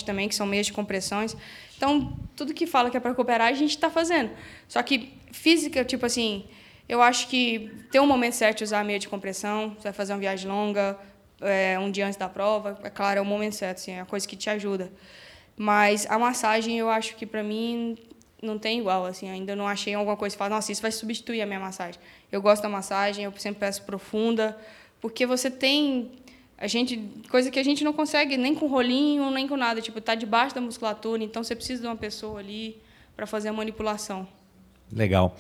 também, 0.05 0.27
que 0.27 0.35
são 0.35 0.45
meias 0.45 0.65
de 0.65 0.73
compressões. 0.73 1.37
Então, 1.77 2.17
tudo 2.35 2.53
que 2.53 2.67
fala 2.67 2.89
que 2.89 2.97
é 2.97 2.99
para 2.99 3.11
recuperar, 3.11 3.47
a 3.47 3.53
gente 3.53 3.69
está 3.69 3.89
fazendo. 3.89 4.31
Só 4.67 4.83
que 4.83 5.13
física, 5.31 5.85
tipo 5.85 6.05
assim, 6.05 6.43
eu 6.89 7.01
acho 7.01 7.27
que 7.29 7.71
tem 7.91 8.01
um 8.01 8.07
momento 8.07 8.33
certo 8.33 8.57
de 8.57 8.63
usar 8.65 8.81
a 8.81 8.83
meia 8.83 8.99
de 8.99 9.07
compressão, 9.07 9.69
você 9.69 9.83
vai 9.83 9.93
fazer 9.93 10.13
uma 10.13 10.19
viagem 10.19 10.49
longa, 10.49 10.99
é, 11.45 11.77
um 11.79 11.89
dia 11.91 12.05
antes 12.05 12.17
da 12.17 12.27
prova, 12.27 12.77
é 12.83 12.89
claro, 12.89 13.19
é 13.19 13.21
o 13.21 13.25
momento 13.25 13.55
certo, 13.55 13.77
assim, 13.77 13.91
é 13.91 14.01
a 14.01 14.05
coisa 14.05 14.27
que 14.27 14.35
te 14.35 14.49
ajuda. 14.49 14.91
Mas 15.57 16.05
a 16.09 16.19
massagem, 16.19 16.77
eu 16.77 16.89
acho 16.89 17.15
que 17.15 17.25
para 17.25 17.41
mim 17.43 17.97
não 18.41 18.59
tem 18.59 18.79
igual, 18.79 19.05
assim, 19.05 19.29
ainda 19.29 19.55
não 19.55 19.67
achei 19.67 19.93
alguma 19.93 20.17
coisa 20.17 20.35
que 20.35 20.37
fala, 20.37 20.55
nossa, 20.55 20.71
isso 20.71 20.81
vai 20.81 20.91
substituir 20.91 21.41
a 21.41 21.45
minha 21.45 21.59
massagem. 21.59 21.99
Eu 22.31 22.41
gosto 22.41 22.61
da 22.61 22.69
massagem, 22.69 23.23
eu 23.23 23.33
sempre 23.37 23.59
peço 23.61 23.83
profunda, 23.83 24.57
porque 24.99 25.25
você 25.25 25.49
tem 25.49 26.11
a 26.57 26.67
gente 26.67 27.01
coisa 27.29 27.51
que 27.51 27.59
a 27.59 27.63
gente 27.63 27.83
não 27.83 27.91
consegue 27.91 28.37
nem 28.37 28.55
com 28.55 28.67
rolinho, 28.67 29.29
nem 29.29 29.47
com 29.47 29.57
nada, 29.57 29.81
tipo, 29.81 29.99
tá 29.99 30.15
debaixo 30.15 30.55
da 30.55 30.61
musculatura, 30.61 31.23
então 31.23 31.43
você 31.43 31.55
precisa 31.55 31.81
de 31.81 31.87
uma 31.87 31.97
pessoa 31.97 32.39
ali 32.39 32.77
para 33.15 33.25
fazer 33.25 33.49
a 33.49 33.53
manipulação. 33.53 34.27
Legal. 34.91 35.35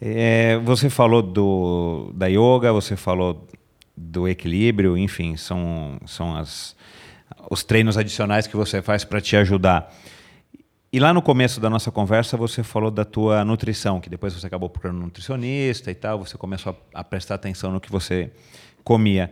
É, 0.00 0.58
você 0.58 0.90
falou 0.90 1.22
do, 1.22 2.12
da 2.14 2.26
yoga, 2.26 2.72
você 2.72 2.96
falou 2.96 3.46
do 3.98 4.28
equilíbrio, 4.28 4.96
enfim, 4.96 5.36
são, 5.36 5.98
são 6.06 6.36
as, 6.36 6.76
os 7.50 7.64
treinos 7.64 7.98
adicionais 7.98 8.46
que 8.46 8.56
você 8.56 8.80
faz 8.80 9.04
para 9.04 9.20
te 9.20 9.36
ajudar. 9.36 9.92
E 10.90 10.98
lá 10.98 11.12
no 11.12 11.20
começo 11.20 11.60
da 11.60 11.68
nossa 11.68 11.90
conversa 11.90 12.36
você 12.36 12.62
falou 12.62 12.90
da 12.90 13.04
tua 13.04 13.44
nutrição, 13.44 14.00
que 14.00 14.08
depois 14.08 14.32
você 14.32 14.46
acabou 14.46 14.70
procurando 14.70 15.00
nutricionista 15.00 15.90
e 15.90 15.94
tal, 15.94 16.20
você 16.20 16.38
começou 16.38 16.76
a, 16.94 17.00
a 17.00 17.04
prestar 17.04 17.34
atenção 17.34 17.72
no 17.72 17.80
que 17.80 17.90
você 17.90 18.30
comia. 18.82 19.30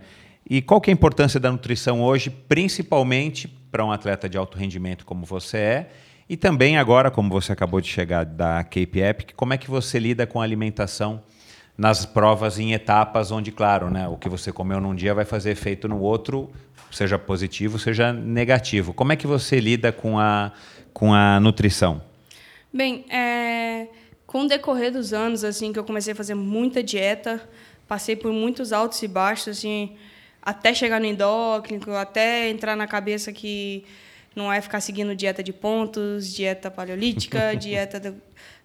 E 0.48 0.60
qual 0.60 0.80
que 0.80 0.90
é 0.90 0.92
a 0.92 0.94
importância 0.94 1.40
da 1.40 1.50
nutrição 1.50 2.02
hoje, 2.02 2.28
principalmente 2.28 3.48
para 3.48 3.84
um 3.84 3.90
atleta 3.90 4.28
de 4.28 4.36
alto 4.36 4.58
rendimento 4.58 5.06
como 5.06 5.24
você 5.24 5.56
é, 5.56 5.90
e 6.28 6.36
também 6.36 6.76
agora, 6.76 7.10
como 7.10 7.30
você 7.30 7.52
acabou 7.52 7.80
de 7.80 7.88
chegar 7.88 8.24
da 8.24 8.62
Cape 8.64 9.00
Epic, 9.00 9.30
como 9.36 9.54
é 9.54 9.58
que 9.58 9.70
você 9.70 9.98
lida 9.98 10.26
com 10.26 10.40
a 10.40 10.44
alimentação 10.44 11.22
nas 11.76 12.06
provas 12.06 12.58
em 12.58 12.72
etapas 12.72 13.30
onde, 13.30 13.52
claro, 13.52 13.90
né, 13.90 14.08
o 14.08 14.16
que 14.16 14.28
você 14.28 14.50
comeu 14.50 14.80
num 14.80 14.94
dia 14.94 15.14
vai 15.14 15.24
fazer 15.24 15.50
efeito 15.50 15.86
no 15.86 16.00
outro, 16.00 16.50
seja 16.90 17.18
positivo, 17.18 17.78
seja 17.78 18.12
negativo. 18.12 18.94
Como 18.94 19.12
é 19.12 19.16
que 19.16 19.26
você 19.26 19.60
lida 19.60 19.92
com 19.92 20.18
a, 20.18 20.52
com 20.92 21.12
a 21.12 21.38
nutrição? 21.40 22.00
Bem, 22.72 23.04
é, 23.10 23.88
com 24.26 24.42
o 24.42 24.48
decorrer 24.48 24.90
dos 24.90 25.12
anos, 25.12 25.44
assim, 25.44 25.72
que 25.72 25.78
eu 25.78 25.84
comecei 25.84 26.12
a 26.12 26.16
fazer 26.16 26.34
muita 26.34 26.82
dieta, 26.82 27.46
passei 27.86 28.16
por 28.16 28.32
muitos 28.32 28.72
altos 28.72 29.02
e 29.02 29.08
baixos, 29.08 29.48
assim, 29.48 29.96
até 30.42 30.72
chegar 30.72 31.00
no 31.00 31.06
endócrino, 31.06 31.94
até 31.96 32.48
entrar 32.48 32.76
na 32.76 32.86
cabeça 32.86 33.32
que 33.32 33.84
não 34.34 34.52
é 34.52 34.60
ficar 34.60 34.80
seguindo 34.80 35.14
dieta 35.14 35.42
de 35.42 35.52
pontos, 35.52 36.32
dieta 36.32 36.70
paleolítica, 36.70 37.54
dieta 37.56 37.98
do, 37.98 38.14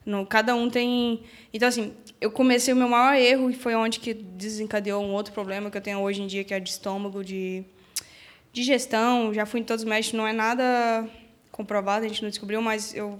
no, 0.06 0.26
cada 0.26 0.56
um 0.56 0.70
tem. 0.70 1.22
Então, 1.54 1.68
assim, 1.68 1.94
eu 2.20 2.32
comecei 2.32 2.74
o 2.74 2.78
meu 2.78 2.90
maior 2.90 3.16
erro 3.16 3.50
e 3.50 3.54
foi 3.54 3.76
onde 3.76 4.00
que 4.00 4.14
desencadeou 4.14 5.04
um 5.04 5.14
outro 5.14 5.34
problema 5.34 5.70
que 5.70 5.78
eu 5.78 5.82
tenho 5.82 6.00
hoje 6.00 6.22
em 6.22 6.28
dia, 6.28 6.44
que 6.44 6.54
é 6.54 6.60
de 6.60 6.70
estômago, 6.70 7.24
de 7.24 7.64
digestão. 8.52 9.34
Já 9.34 9.46
fui 9.46 9.60
em 9.60 9.64
todos 9.64 9.84
os 9.84 9.90
médicos, 9.90 10.18
não 10.18 10.28
é 10.28 10.34
nada 10.34 11.08
comprovado, 11.52 12.06
a 12.06 12.08
gente 12.08 12.24
não 12.24 12.30
descobriu, 12.30 12.62
mas 12.62 12.96
eu 12.96 13.20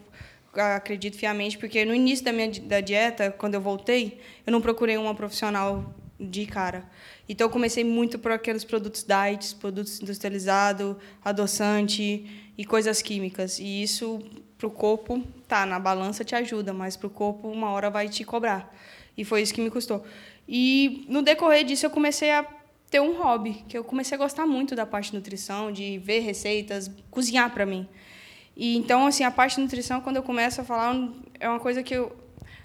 acredito 0.54 1.18
fiamente, 1.18 1.58
porque 1.58 1.86
no 1.86 1.94
início 1.94 2.26
da 2.26 2.34
minha 2.34 2.52
da 2.62 2.82
dieta, 2.82 3.32
quando 3.32 3.54
eu 3.54 3.62
voltei, 3.62 4.20
eu 4.46 4.52
não 4.52 4.60
procurei 4.60 4.98
uma 4.98 5.16
profissional 5.16 5.94
de 6.20 6.46
cara. 6.46 6.84
Então, 7.28 7.48
eu 7.48 7.52
comecei 7.52 7.84
muito 7.84 8.20
por 8.20 8.32
aqueles 8.32 8.64
produtos 8.64 9.04
diet, 9.04 9.56
produtos 9.56 10.02
industrializados, 10.02 10.96
adoçante 11.24 12.52
e 12.58 12.66
coisas 12.66 13.02
químicas. 13.02 13.58
E 13.60 13.82
isso 13.82 14.20
para 14.62 14.68
o 14.68 14.72
corpo, 14.72 15.24
tá, 15.48 15.66
na 15.66 15.80
balança 15.80 16.24
te 16.24 16.36
ajuda, 16.36 16.72
mas 16.72 16.96
para 16.96 17.08
o 17.08 17.10
corpo 17.10 17.48
uma 17.48 17.72
hora 17.72 17.90
vai 17.90 18.08
te 18.08 18.24
cobrar. 18.24 18.72
E 19.18 19.26
foi 19.26 19.42
isso 19.42 19.52
que 19.52 19.60
me 19.60 19.72
custou. 19.72 20.06
E 20.48 21.04
no 21.10 21.24
decorrer 21.24 21.64
disso 21.64 21.88
eu 21.88 21.90
comecei 21.90 22.30
a 22.30 22.46
ter 22.88 23.02
um 23.02 23.20
hobby, 23.20 23.66
que 23.68 23.76
eu 23.76 23.84
comecei 23.84 24.16
a 24.16 24.20
gostar 24.20 24.46
muito 24.46 24.76
da 24.76 24.86
parte 24.86 25.10
de 25.10 25.18
nutrição, 25.18 25.72
de 25.72 25.98
ver 25.98 26.20
receitas, 26.20 26.92
cozinhar 27.10 27.50
para 27.52 27.66
mim. 27.66 27.88
E 28.56 28.78
então 28.78 29.08
assim, 29.08 29.24
a 29.24 29.32
parte 29.32 29.56
de 29.56 29.62
nutrição 29.62 30.00
quando 30.00 30.18
eu 30.18 30.24
começo 30.24 30.62
a 30.62 30.64
falar 30.64 30.96
é 31.40 31.50
uma 31.50 31.60
coisa 31.60 31.82
que 31.82 31.96
eu 31.96 32.16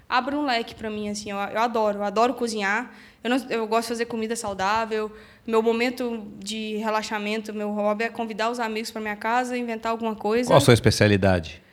abre 0.07 0.35
um 0.35 0.45
leque 0.45 0.75
para 0.75 0.91
mim 0.91 1.09
assim, 1.09 1.31
eu, 1.31 1.37
eu, 1.37 1.59
adoro, 1.59 1.97
eu 1.97 2.03
adoro 2.03 2.35
cozinhar. 2.35 2.93
Eu, 3.23 3.31
não, 3.31 3.37
eu 3.49 3.67
gosto 3.67 3.87
de 3.87 3.89
fazer 3.89 4.05
comida 4.05 4.35
saudável. 4.35 5.11
Meu 5.47 5.63
momento 5.63 6.27
de 6.37 6.77
relaxamento, 6.77 7.51
meu 7.53 7.71
hobby 7.71 8.03
é 8.03 8.09
convidar 8.09 8.51
os 8.51 8.59
amigos 8.59 8.91
para 8.91 9.01
minha 9.01 9.15
casa, 9.15 9.57
inventar 9.57 9.91
alguma 9.91 10.13
coisa. 10.13 10.49
Qual 10.49 10.57
a 10.57 10.61
sua 10.61 10.75
especialidade? 10.75 11.65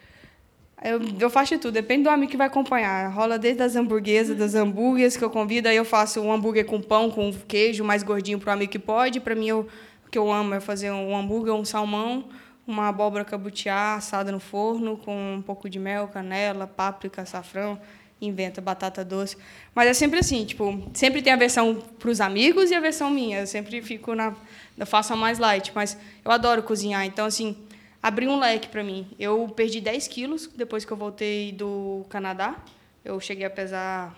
Eu, 0.84 1.00
eu 1.18 1.30
faço 1.30 1.54
de 1.54 1.60
tudo, 1.62 1.72
depende 1.72 2.02
do 2.02 2.10
amigo 2.10 2.30
que 2.30 2.36
vai 2.36 2.46
acompanhar. 2.46 3.10
Rola 3.10 3.38
desde 3.38 3.62
as 3.62 3.74
hamburguesas, 3.74 4.36
das 4.36 4.54
hambúrgueres 4.54 5.16
que 5.16 5.24
eu 5.24 5.30
convido, 5.30 5.66
aí 5.66 5.76
eu 5.76 5.84
faço 5.84 6.20
um 6.20 6.30
hambúrguer 6.30 6.66
com 6.66 6.78
pão, 6.78 7.10
com 7.10 7.32
queijo, 7.32 7.82
mais 7.82 8.02
gordinho 8.02 8.38
para 8.38 8.50
o 8.50 8.52
amigo 8.52 8.70
que 8.70 8.78
pode. 8.78 9.18
Para 9.18 9.34
mim, 9.34 9.48
eu, 9.48 9.66
o 10.06 10.10
que 10.10 10.18
eu 10.18 10.30
amo 10.30 10.52
é 10.52 10.60
fazer 10.60 10.90
um 10.90 11.16
hambúrguer, 11.16 11.54
um 11.54 11.64
salmão, 11.64 12.26
uma 12.66 12.88
abóbora 12.88 13.24
cabutiá 13.24 13.94
assada 13.94 14.30
no 14.30 14.38
forno, 14.38 14.98
com 14.98 15.36
um 15.36 15.40
pouco 15.40 15.70
de 15.70 15.78
mel, 15.78 16.06
canela, 16.08 16.66
páprica, 16.66 17.22
açafrão, 17.22 17.80
inventa 18.20 18.60
batata 18.60 19.02
doce. 19.02 19.38
Mas 19.74 19.88
é 19.88 19.94
sempre 19.94 20.18
assim, 20.18 20.44
tipo, 20.44 20.90
sempre 20.92 21.22
tem 21.22 21.32
a 21.32 21.36
versão 21.36 21.76
para 21.98 22.10
os 22.10 22.20
amigos 22.20 22.70
e 22.70 22.74
a 22.74 22.80
versão 22.80 23.08
minha. 23.08 23.40
Eu 23.40 23.46
sempre 23.46 23.80
fico 23.80 24.14
na, 24.14 24.34
eu 24.76 24.86
faço 24.86 25.14
a 25.14 25.16
mais 25.16 25.38
light, 25.38 25.72
mas 25.74 25.96
eu 26.22 26.30
adoro 26.30 26.62
cozinhar, 26.62 27.06
então 27.06 27.24
assim, 27.24 27.56
abriu 28.04 28.30
um 28.30 28.38
leque 28.38 28.68
para 28.68 28.84
mim. 28.84 29.06
Eu 29.18 29.48
perdi 29.48 29.80
10 29.80 30.08
quilos 30.08 30.46
depois 30.54 30.84
que 30.84 30.92
eu 30.92 30.96
voltei 30.96 31.52
do 31.52 32.04
Canadá. 32.10 32.54
Eu 33.02 33.18
cheguei 33.18 33.46
a 33.46 33.50
pesar, 33.50 34.14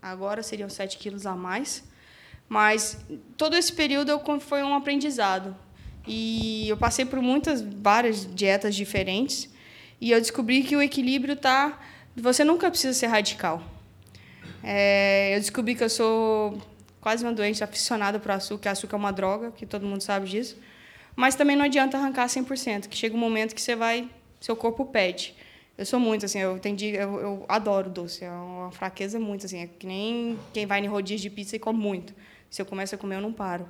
agora 0.00 0.40
seriam 0.40 0.68
7 0.68 0.96
quilos 0.98 1.26
a 1.26 1.34
mais. 1.34 1.82
Mas 2.48 3.04
todo 3.36 3.56
esse 3.56 3.72
período 3.72 4.12
foi 4.38 4.62
um 4.62 4.72
aprendizado. 4.72 5.56
E 6.06 6.68
eu 6.68 6.76
passei 6.76 7.04
por 7.04 7.20
muitas, 7.20 7.60
várias 7.60 8.24
dietas 8.32 8.72
diferentes. 8.72 9.50
E 10.00 10.12
eu 10.12 10.20
descobri 10.20 10.62
que 10.62 10.76
o 10.76 10.80
equilíbrio 10.80 11.34
está. 11.34 11.80
Você 12.14 12.44
nunca 12.44 12.70
precisa 12.70 12.94
ser 12.94 13.08
radical. 13.08 13.60
É, 14.62 15.34
eu 15.34 15.40
descobri 15.40 15.74
que 15.74 15.82
eu 15.82 15.90
sou 15.90 16.56
quase 17.00 17.24
uma 17.24 17.32
doente 17.32 17.64
aficionada 17.64 18.20
por 18.20 18.30
açúcar, 18.30 18.62
que 18.62 18.68
açúcar 18.68 18.94
é 18.94 18.98
uma 19.00 19.12
droga, 19.12 19.50
que 19.50 19.66
todo 19.66 19.84
mundo 19.84 20.02
sabe 20.02 20.28
disso. 20.28 20.56
Mas 21.14 21.34
também 21.34 21.56
não 21.56 21.64
adianta 21.64 21.96
arrancar 21.96 22.26
100%, 22.26 22.88
que 22.88 22.96
chega 22.96 23.14
um 23.14 23.18
momento 23.18 23.54
que 23.54 23.60
você 23.60 23.76
vai, 23.76 24.08
seu 24.40 24.56
corpo 24.56 24.84
pede. 24.86 25.34
Eu 25.76 25.86
sou 25.86 25.98
muito 25.98 26.26
assim, 26.26 26.38
eu 26.38 26.56
entendi, 26.56 26.88
eu, 26.88 27.20
eu 27.20 27.44
adoro 27.48 27.88
doce, 27.88 28.24
é 28.24 28.30
uma 28.30 28.70
fraqueza 28.70 29.18
muito 29.18 29.46
assim, 29.46 29.62
é 29.62 29.66
que 29.66 29.86
nem 29.86 30.38
quem 30.52 30.66
vai 30.66 30.80
em 30.80 30.86
rodízio 30.86 31.28
de 31.28 31.34
pizza 31.34 31.56
e 31.56 31.58
come 31.58 31.78
muito. 31.78 32.14
Se 32.50 32.60
eu 32.60 32.66
começo 32.66 32.94
a 32.94 32.98
comer, 32.98 33.16
eu 33.16 33.20
não 33.20 33.32
paro. 33.32 33.68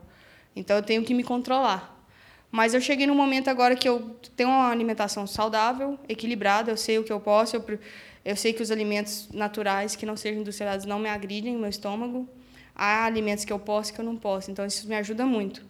Então 0.55 0.76
eu 0.76 0.82
tenho 0.82 1.03
que 1.05 1.14
me 1.14 1.22
controlar. 1.22 2.03
Mas 2.51 2.74
eu 2.74 2.80
cheguei 2.80 3.07
num 3.07 3.14
momento 3.14 3.49
agora 3.49 3.74
que 3.74 3.88
eu 3.88 4.14
tenho 4.36 4.51
uma 4.51 4.68
alimentação 4.68 5.26
saudável, 5.26 5.99
equilibrada, 6.09 6.70
eu 6.70 6.76
sei 6.76 6.99
o 6.99 7.05
que 7.05 7.12
eu 7.12 7.18
posso, 7.18 7.57
eu, 7.57 7.78
eu 8.24 8.36
sei 8.36 8.53
que 8.53 8.62
os 8.62 8.70
alimentos 8.70 9.28
naturais 9.32 9.97
que 9.97 10.05
não 10.05 10.16
sejam 10.16 10.43
industrializados 10.43 10.84
não 10.84 10.99
me 10.99 11.09
agridem 11.09 11.57
meu 11.57 11.70
estômago. 11.70 12.28
Há 12.74 13.07
alimentos 13.07 13.45
que 13.45 13.53
eu 13.53 13.59
posso 13.59 13.90
e 13.90 13.95
que 13.95 14.01
eu 14.01 14.05
não 14.05 14.16
posso, 14.16 14.51
então 14.51 14.66
isso 14.66 14.86
me 14.86 14.97
ajuda 14.97 15.24
muito. 15.24 15.64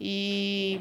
E 0.00 0.80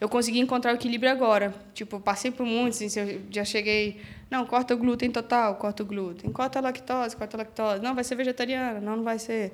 eu 0.00 0.08
consegui 0.08 0.38
encontrar 0.40 0.72
o 0.72 0.76
equilíbrio 0.76 1.10
agora. 1.10 1.54
Tipo, 1.74 2.00
passei 2.00 2.30
por 2.30 2.46
muitos, 2.46 2.80
assim, 2.80 3.00
eu 3.00 3.22
já 3.30 3.44
cheguei, 3.44 4.00
não, 4.30 4.46
corta 4.46 4.74
o 4.74 4.76
glúten 4.76 5.10
total, 5.10 5.56
corta 5.56 5.82
o 5.82 5.86
glúten, 5.86 6.30
corta 6.32 6.58
a 6.58 6.62
lactose, 6.62 7.16
corta 7.16 7.36
a 7.36 7.38
lactose. 7.38 7.82
Não, 7.82 7.94
vai 7.94 8.04
ser 8.04 8.14
vegetariana, 8.14 8.80
não, 8.80 8.96
não 8.96 9.04
vai 9.04 9.18
ser. 9.18 9.52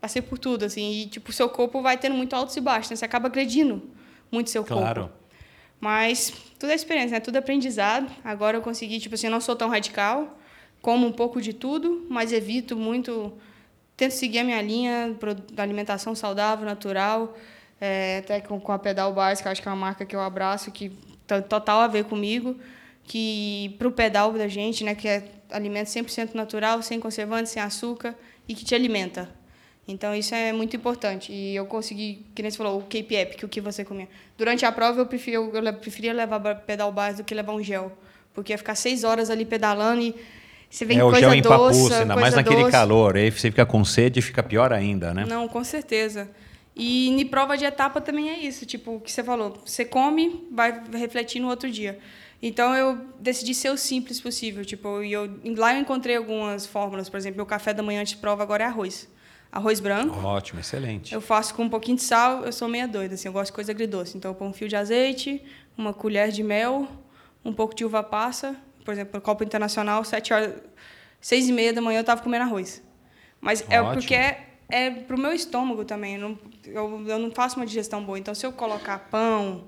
Passei 0.00 0.22
por 0.22 0.38
tudo, 0.38 0.64
assim, 0.64 1.02
e 1.02 1.06
tipo, 1.06 1.30
o 1.30 1.32
seu 1.32 1.48
corpo 1.48 1.82
vai 1.82 1.96
tendo 1.96 2.14
muito 2.14 2.34
altos 2.34 2.56
e 2.56 2.60
baixos, 2.60 2.90
né? 2.90 2.96
Você 2.96 3.04
acaba 3.04 3.26
agredindo 3.26 3.82
muito 4.30 4.50
seu 4.50 4.64
corpo. 4.64 4.82
Claro. 4.82 5.10
Mas 5.80 6.32
tudo 6.58 6.70
é 6.70 6.74
experiência, 6.74 7.14
né? 7.14 7.20
Tudo 7.20 7.36
é 7.36 7.38
aprendizado. 7.38 8.10
Agora 8.24 8.56
eu 8.56 8.62
consegui, 8.62 8.98
tipo 8.98 9.14
assim, 9.14 9.28
não 9.28 9.40
sou 9.40 9.56
tão 9.56 9.68
radical, 9.68 10.38
como 10.80 11.06
um 11.06 11.12
pouco 11.12 11.40
de 11.40 11.52
tudo, 11.52 12.06
mas 12.08 12.32
evito 12.32 12.76
muito, 12.76 13.32
tento 13.96 14.12
seguir 14.12 14.40
a 14.40 14.44
minha 14.44 14.62
linha 14.62 15.16
da 15.52 15.62
alimentação 15.62 16.14
saudável, 16.14 16.64
natural, 16.64 17.36
é, 17.80 18.18
até 18.18 18.40
com, 18.40 18.58
com 18.60 18.72
a 18.72 18.78
Pedal 18.78 19.14
eu 19.14 19.20
acho 19.20 19.42
que 19.62 19.68
é 19.68 19.70
uma 19.70 19.76
marca 19.76 20.04
que 20.04 20.14
eu 20.14 20.20
abraço, 20.20 20.70
que 20.70 20.90
tem 21.26 21.42
total 21.42 21.80
a 21.80 21.86
ver 21.86 22.04
comigo, 22.04 22.56
que 23.04 23.74
para 23.78 23.88
o 23.88 23.92
pedal 23.92 24.32
da 24.32 24.48
gente, 24.48 24.82
né, 24.82 24.94
que 24.94 25.06
é 25.06 25.24
alimento 25.50 25.88
100% 25.88 26.34
natural, 26.34 26.82
sem 26.82 26.98
conservante, 26.98 27.50
sem 27.50 27.62
açúcar 27.62 28.14
e 28.48 28.54
que 28.54 28.64
te 28.64 28.74
alimenta. 28.74 29.28
Então 29.86 30.14
isso 30.14 30.34
é 30.34 30.52
muito 30.52 30.76
importante. 30.76 31.32
E 31.32 31.56
eu 31.56 31.64
consegui, 31.64 32.26
que 32.34 32.42
nem 32.42 32.50
você 32.50 32.58
falou, 32.58 32.78
o 32.78 32.82
Cape 32.82 33.14
Epic, 33.14 33.42
o 33.42 33.48
que 33.48 33.60
você 33.60 33.84
comia. 33.84 34.08
Durante 34.36 34.66
a 34.66 34.72
prova 34.72 35.00
eu 35.00 35.06
preferia, 35.06 35.38
eu 35.38 35.74
preferia 35.74 36.12
levar 36.12 36.40
pedal 36.56 36.92
bars 36.92 37.16
do 37.16 37.24
que 37.24 37.34
levar 37.34 37.52
um 37.52 37.62
gel, 37.62 37.92
porque 38.34 38.52
ia 38.52 38.58
ficar 38.58 38.74
seis 38.74 39.04
horas 39.04 39.30
ali 39.30 39.44
pedalando 39.46 40.02
e 40.02 40.14
você 40.70 40.84
vem 40.84 40.98
é, 40.98 41.00
coisa 41.00 41.16
o 41.16 41.20
gel 41.20 41.30
doce, 41.30 41.38
empapuça, 41.38 42.00
ainda 42.00 42.16
mais 42.16 42.34
naquele 42.34 42.60
doce. 42.60 42.72
calor, 42.72 43.16
aí 43.16 43.30
você 43.30 43.50
fica 43.50 43.64
com 43.64 43.82
sede 43.84 44.18
e 44.18 44.22
fica 44.22 44.42
pior 44.42 44.72
ainda, 44.72 45.14
né? 45.14 45.24
Não, 45.26 45.48
com 45.48 45.64
certeza. 45.64 46.28
E 46.78 47.08
em 47.08 47.26
prova 47.26 47.58
de 47.58 47.64
etapa 47.64 48.00
também 48.00 48.30
é 48.30 48.38
isso, 48.38 48.64
tipo, 48.64 48.94
o 48.94 49.00
que 49.00 49.10
você 49.10 49.24
falou, 49.24 49.60
você 49.66 49.84
come, 49.84 50.46
vai 50.52 50.80
refletir 50.92 51.40
no 51.40 51.48
outro 51.48 51.68
dia. 51.68 51.98
Então 52.40 52.72
eu 52.72 53.04
decidi 53.18 53.52
ser 53.52 53.70
o 53.70 53.76
simples 53.76 54.20
possível, 54.20 54.64
tipo, 54.64 55.02
e 55.02 55.12
eu 55.12 55.28
lá 55.56 55.74
eu 55.74 55.80
encontrei 55.80 56.14
algumas 56.14 56.66
fórmulas, 56.66 57.08
por 57.08 57.16
exemplo, 57.16 57.36
meu 57.36 57.46
café 57.46 57.74
da 57.74 57.82
manhã 57.82 58.04
de 58.04 58.16
prova 58.16 58.44
agora 58.44 58.62
é 58.62 58.66
arroz. 58.68 59.08
Arroz 59.50 59.80
branco. 59.80 60.16
Ótimo, 60.24 60.60
excelente. 60.60 61.12
Eu 61.12 61.20
faço 61.20 61.52
com 61.54 61.64
um 61.64 61.68
pouquinho 61.68 61.96
de 61.96 62.04
sal, 62.04 62.44
eu 62.44 62.52
sou 62.52 62.68
meia 62.68 62.86
doida, 62.86 63.14
assim, 63.14 63.26
eu 63.26 63.32
gosto 63.32 63.46
de 63.46 63.54
coisa 63.54 63.72
agridoce. 63.72 64.16
Então 64.16 64.30
eu 64.30 64.34
ponho 64.36 64.50
um 64.50 64.54
fio 64.54 64.68
de 64.68 64.76
azeite, 64.76 65.42
uma 65.76 65.92
colher 65.92 66.30
de 66.30 66.44
mel, 66.44 66.86
um 67.44 67.52
pouco 67.52 67.74
de 67.74 67.84
uva 67.84 68.04
passa, 68.04 68.54
por 68.84 68.92
exemplo, 68.92 69.20
Copa 69.20 69.42
Internacional, 69.42 70.04
sete 70.04 70.32
horas, 70.32 70.54
seis 71.20 71.48
e 71.48 71.52
meia 71.52 71.72
da 71.72 71.80
manhã 71.80 71.98
eu 71.98 72.02
estava 72.02 72.22
comendo 72.22 72.44
arroz. 72.44 72.82
Mas 73.40 73.64
é 73.68 73.80
Ótimo. 73.80 73.90
é 73.90 73.92
porque 73.94 74.47
é 74.68 74.90
para 74.90 75.16
o 75.16 75.18
meu 75.18 75.32
estômago 75.32 75.84
também. 75.84 76.16
Eu 76.16 76.20
não, 76.20 76.38
eu, 76.66 77.08
eu 77.08 77.18
não 77.18 77.30
faço 77.30 77.56
uma 77.56 77.66
digestão 77.66 78.02
boa. 78.02 78.18
Então, 78.18 78.34
se 78.34 78.44
eu 78.44 78.52
colocar 78.52 78.98
pão, 79.10 79.64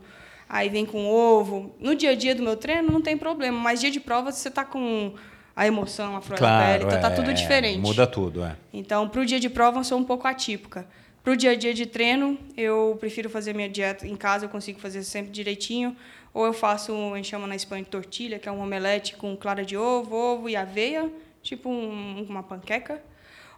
aí 0.49 0.69
vem 0.69 0.85
com 0.85 1.07
ovo. 1.07 1.75
No 1.81 1.95
dia 1.95 2.11
a 2.11 2.15
dia 2.15 2.35
do 2.35 2.43
meu 2.43 2.57
treino, 2.57 2.93
não 2.93 3.01
tem 3.01 3.17
problema. 3.17 3.59
Mas 3.59 3.81
dia 3.81 3.91
de 3.91 4.01
prova, 4.01 4.31
você 4.31 4.49
está 4.49 4.65
com 4.65 5.15
a 5.57 5.67
emoção, 5.67 6.17
a 6.17 6.21
flor 6.21 6.39
claro, 6.39 6.59
da 6.59 6.67
pele. 6.67 6.85
Então, 6.85 6.97
está 6.97 7.11
é, 7.11 7.15
tudo 7.15 7.35
diferente. 7.35 7.81
Muda 7.81 8.07
tudo, 8.07 8.45
é. 8.45 8.57
Então, 8.73 9.09
para 9.09 9.21
o 9.21 9.27
dia 9.27 9.41
de 9.41 9.49
prova, 9.49 9.81
eu 9.81 9.85
sou 9.85 9.99
um 9.99 10.05
pouco 10.05 10.29
atípica. 10.29 10.87
Para 11.23 11.33
o 11.35 11.37
dia 11.37 11.51
a 11.51 11.55
dia 11.55 11.75
de 11.75 11.87
treino, 11.87 12.39
eu 12.57 12.97
prefiro 12.99 13.29
fazer 13.29 13.55
minha 13.55 13.69
dieta 13.69 14.07
em 14.07 14.17
casa, 14.17 14.47
eu 14.47 14.49
consigo 14.49 14.81
fazer 14.81 15.03
sempre 15.03 15.31
direitinho. 15.31 15.97
Ou 16.33 16.47
eu 16.47 16.53
faço, 16.53 16.93
a 17.13 17.17
gente 17.17 17.29
chama 17.29 17.47
na 17.47 17.57
Espanha 17.57 17.83
de 17.83 17.91
tortilha, 17.91 18.39
que 18.39 18.49
é 18.49 18.53
um 18.53 18.61
omelete 18.61 19.17
com 19.17 19.37
clara 19.37 19.65
de 19.65 19.77
ovo, 19.77 20.15
ovo 20.15 20.49
e 20.49 20.57
aveia, 20.57 21.11
tipo 21.43 21.69
um, 21.69 22.25
uma 22.29 22.43
panqueca. 22.43 23.03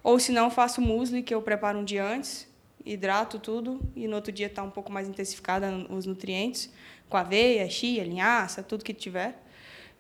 Ou 0.03 0.19
se 0.19 0.33
não, 0.33 0.51
faço 0.51 0.81
muesli, 0.81 1.23
que 1.23 1.35
eu 1.35 1.41
preparo 1.41 1.79
um 1.79 1.85
dia 1.85 2.05
antes, 2.05 2.49
hidrato 2.85 3.39
tudo, 3.39 3.81
e 3.95 4.09
no 4.09 4.17
outro 4.17 4.33
dia 4.33 4.47
está 4.47 4.63
um 4.63 4.71
pouco 4.71 4.91
mais 4.91 5.09
intensificada 5.09 5.71
os 5.89 6.07
nutrientes, 6.07 6.71
com 7.09 7.17
aveia, 7.17 7.69
chia, 7.69 8.03
linhaça, 8.03 8.63
tudo 8.63 8.85
que 8.85 8.93
tiver, 8.93 9.41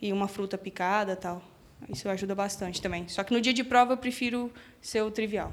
e 0.00 0.12
uma 0.12 0.26
fruta 0.26 0.59
picada 0.59 1.14
tal. 1.14 1.42
Isso 1.88 2.09
ajuda 2.09 2.34
bastante 2.34 2.80
também. 2.80 3.09
Só 3.09 3.22
que 3.22 3.32
no 3.32 3.40
dia 3.40 3.53
de 3.53 3.62
prova 3.62 3.92
eu 3.92 3.96
prefiro 3.96 4.53
ser 4.80 5.03
o 5.03 5.11
trivial. 5.11 5.53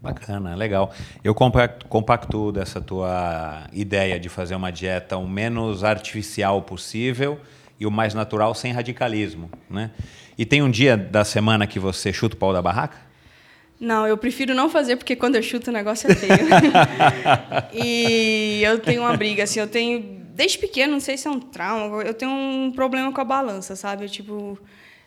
Bacana, 0.00 0.54
legal. 0.54 0.92
Eu 1.22 1.34
compacto, 1.34 1.86
compacto 1.86 2.50
dessa 2.50 2.80
tua 2.80 3.68
ideia 3.72 4.18
de 4.18 4.28
fazer 4.28 4.54
uma 4.54 4.72
dieta 4.72 5.16
o 5.16 5.28
menos 5.28 5.84
artificial 5.84 6.60
possível 6.62 7.40
e 7.78 7.86
o 7.86 7.90
mais 7.90 8.12
natural 8.12 8.54
sem 8.54 8.72
radicalismo, 8.72 9.50
né? 9.70 9.92
E 10.36 10.44
tem 10.44 10.62
um 10.62 10.70
dia 10.70 10.96
da 10.96 11.24
semana 11.24 11.66
que 11.66 11.78
você 11.78 12.12
chuta 12.12 12.34
o 12.34 12.38
pau 12.38 12.52
da 12.52 12.60
barraca? 12.60 13.11
Não, 13.82 14.06
eu 14.06 14.16
prefiro 14.16 14.54
não 14.54 14.70
fazer, 14.70 14.94
porque 14.94 15.16
quando 15.16 15.34
eu 15.34 15.42
chuto 15.42 15.70
o 15.70 15.72
negócio 15.72 16.08
é 16.08 16.14
feio. 16.14 16.32
e 17.74 18.62
eu 18.62 18.78
tenho 18.78 19.02
uma 19.02 19.16
briga, 19.16 19.42
assim, 19.42 19.58
eu 19.58 19.66
tenho. 19.66 20.22
Desde 20.32 20.56
pequeno, 20.56 20.92
não 20.92 21.00
sei 21.00 21.16
se 21.16 21.26
é 21.26 21.30
um 21.32 21.40
trauma, 21.40 22.00
eu 22.04 22.14
tenho 22.14 22.30
um 22.30 22.70
problema 22.70 23.12
com 23.12 23.20
a 23.20 23.24
balança, 23.24 23.74
sabe? 23.74 24.04
Eu, 24.04 24.08
tipo. 24.08 24.56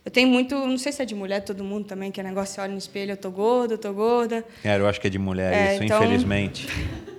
Eu 0.04 0.12
tenho 0.12 0.28
muito. 0.28 0.56
Não 0.56 0.78
sei 0.78 0.92
se 0.92 1.02
é 1.02 1.06
de 1.06 1.16
mulher, 1.16 1.40
todo 1.40 1.64
mundo 1.64 1.86
também, 1.86 2.12
que 2.12 2.20
é 2.20 2.24
negócio, 2.24 2.62
olha 2.62 2.74
no 2.74 2.78
espelho, 2.78 3.14
eu 3.14 3.18
tô 3.18 3.32
gorda, 3.32 3.76
eu 3.76 3.78
tô 3.78 3.94
gorda. 3.94 4.44
É, 4.62 4.78
eu 4.78 4.86
acho 4.86 5.00
que 5.00 5.08
é 5.08 5.10
de 5.10 5.20
mulher 5.20 5.54
é, 5.54 5.76
isso, 5.76 5.84
então... 5.86 6.04
infelizmente. 6.04 6.68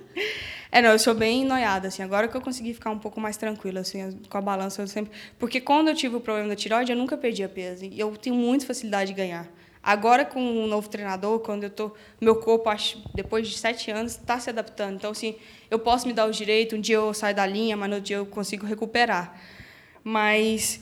É, 0.69 0.81
não, 0.81 0.89
eu 0.89 0.99
sou 0.99 1.15
bem 1.15 1.45
noiada, 1.45 1.87
assim. 1.87 2.03
Agora 2.03 2.27
que 2.27 2.35
eu 2.35 2.41
consegui 2.41 2.73
ficar 2.73 2.91
um 2.91 2.99
pouco 2.99 3.21
mais 3.21 3.37
tranquila, 3.37 3.79
assim, 3.79 4.19
com 4.29 4.37
a 4.37 4.41
balança, 4.41 4.81
eu 4.81 4.87
sempre... 4.87 5.13
Porque 5.39 5.61
quando 5.61 5.87
eu 5.87 5.95
tive 5.95 6.17
o 6.17 6.19
problema 6.19 6.49
da 6.49 6.57
tiroide, 6.57 6.91
eu 6.91 6.97
nunca 6.97 7.15
perdi 7.15 7.47
peso. 7.47 7.85
E 7.85 7.97
eu 7.97 8.11
tenho 8.17 8.35
muita 8.35 8.65
facilidade 8.65 9.11
de 9.11 9.15
ganhar. 9.15 9.47
Agora, 9.87 10.25
com 10.25 10.41
um 10.41 10.67
novo 10.67 10.89
treinador, 10.89 11.39
quando 11.39 11.63
eu 11.63 11.69
tô. 11.69 11.93
Meu 12.19 12.35
corpo, 12.35 12.69
acho, 12.69 13.01
depois 13.15 13.47
de 13.47 13.57
sete 13.57 13.89
anos, 13.89 14.17
está 14.17 14.37
se 14.37 14.49
adaptando. 14.49 14.95
Então, 14.95 15.11
assim, 15.11 15.37
eu 15.71 15.79
posso 15.79 16.05
me 16.05 16.11
dar 16.11 16.25
o 16.25 16.31
direito, 16.31 16.75
um 16.75 16.81
dia 16.81 16.97
eu 16.97 17.13
saio 17.13 17.33
da 17.33 17.45
linha, 17.45 17.77
mas 17.77 17.89
no 17.89 18.01
dia 18.01 18.17
eu 18.17 18.25
consigo 18.25 18.65
recuperar. 18.65 19.39
Mas 20.03 20.81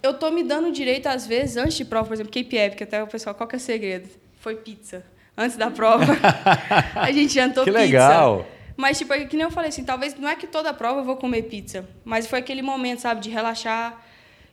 eu 0.00 0.14
tô 0.14 0.30
me 0.30 0.44
dando 0.44 0.70
direito, 0.70 1.08
às 1.08 1.26
vezes, 1.26 1.56
antes 1.56 1.74
de 1.74 1.84
prova, 1.84 2.06
por 2.06 2.14
exemplo, 2.14 2.30
KPI, 2.30 2.68
porque 2.68 2.84
até 2.84 3.02
o 3.02 3.06
pessoal, 3.08 3.34
qual 3.34 3.48
que 3.48 3.56
é 3.56 3.58
o 3.58 3.60
segredo? 3.60 4.08
Foi 4.38 4.54
pizza. 4.54 5.04
Antes 5.36 5.56
da 5.56 5.68
prova, 5.68 6.06
a 6.94 7.10
gente 7.10 7.34
jantou 7.34 7.64
que 7.64 7.72
pizza. 7.72 7.84
Que 7.84 7.92
legal! 7.92 8.46
Mas, 8.76 8.96
tipo, 8.96 9.12
é 9.12 9.24
que 9.24 9.36
nem 9.36 9.42
eu 9.42 9.50
falei 9.50 9.70
assim, 9.70 9.82
talvez 9.82 10.14
não 10.14 10.28
é 10.28 10.36
que 10.36 10.46
toda 10.46 10.72
prova 10.72 11.00
eu 11.00 11.04
vou 11.04 11.16
comer 11.16 11.42
pizza, 11.42 11.84
mas 12.04 12.28
foi 12.28 12.38
aquele 12.38 12.62
momento, 12.62 13.00
sabe, 13.00 13.22
de 13.22 13.28
relaxar, 13.28 14.00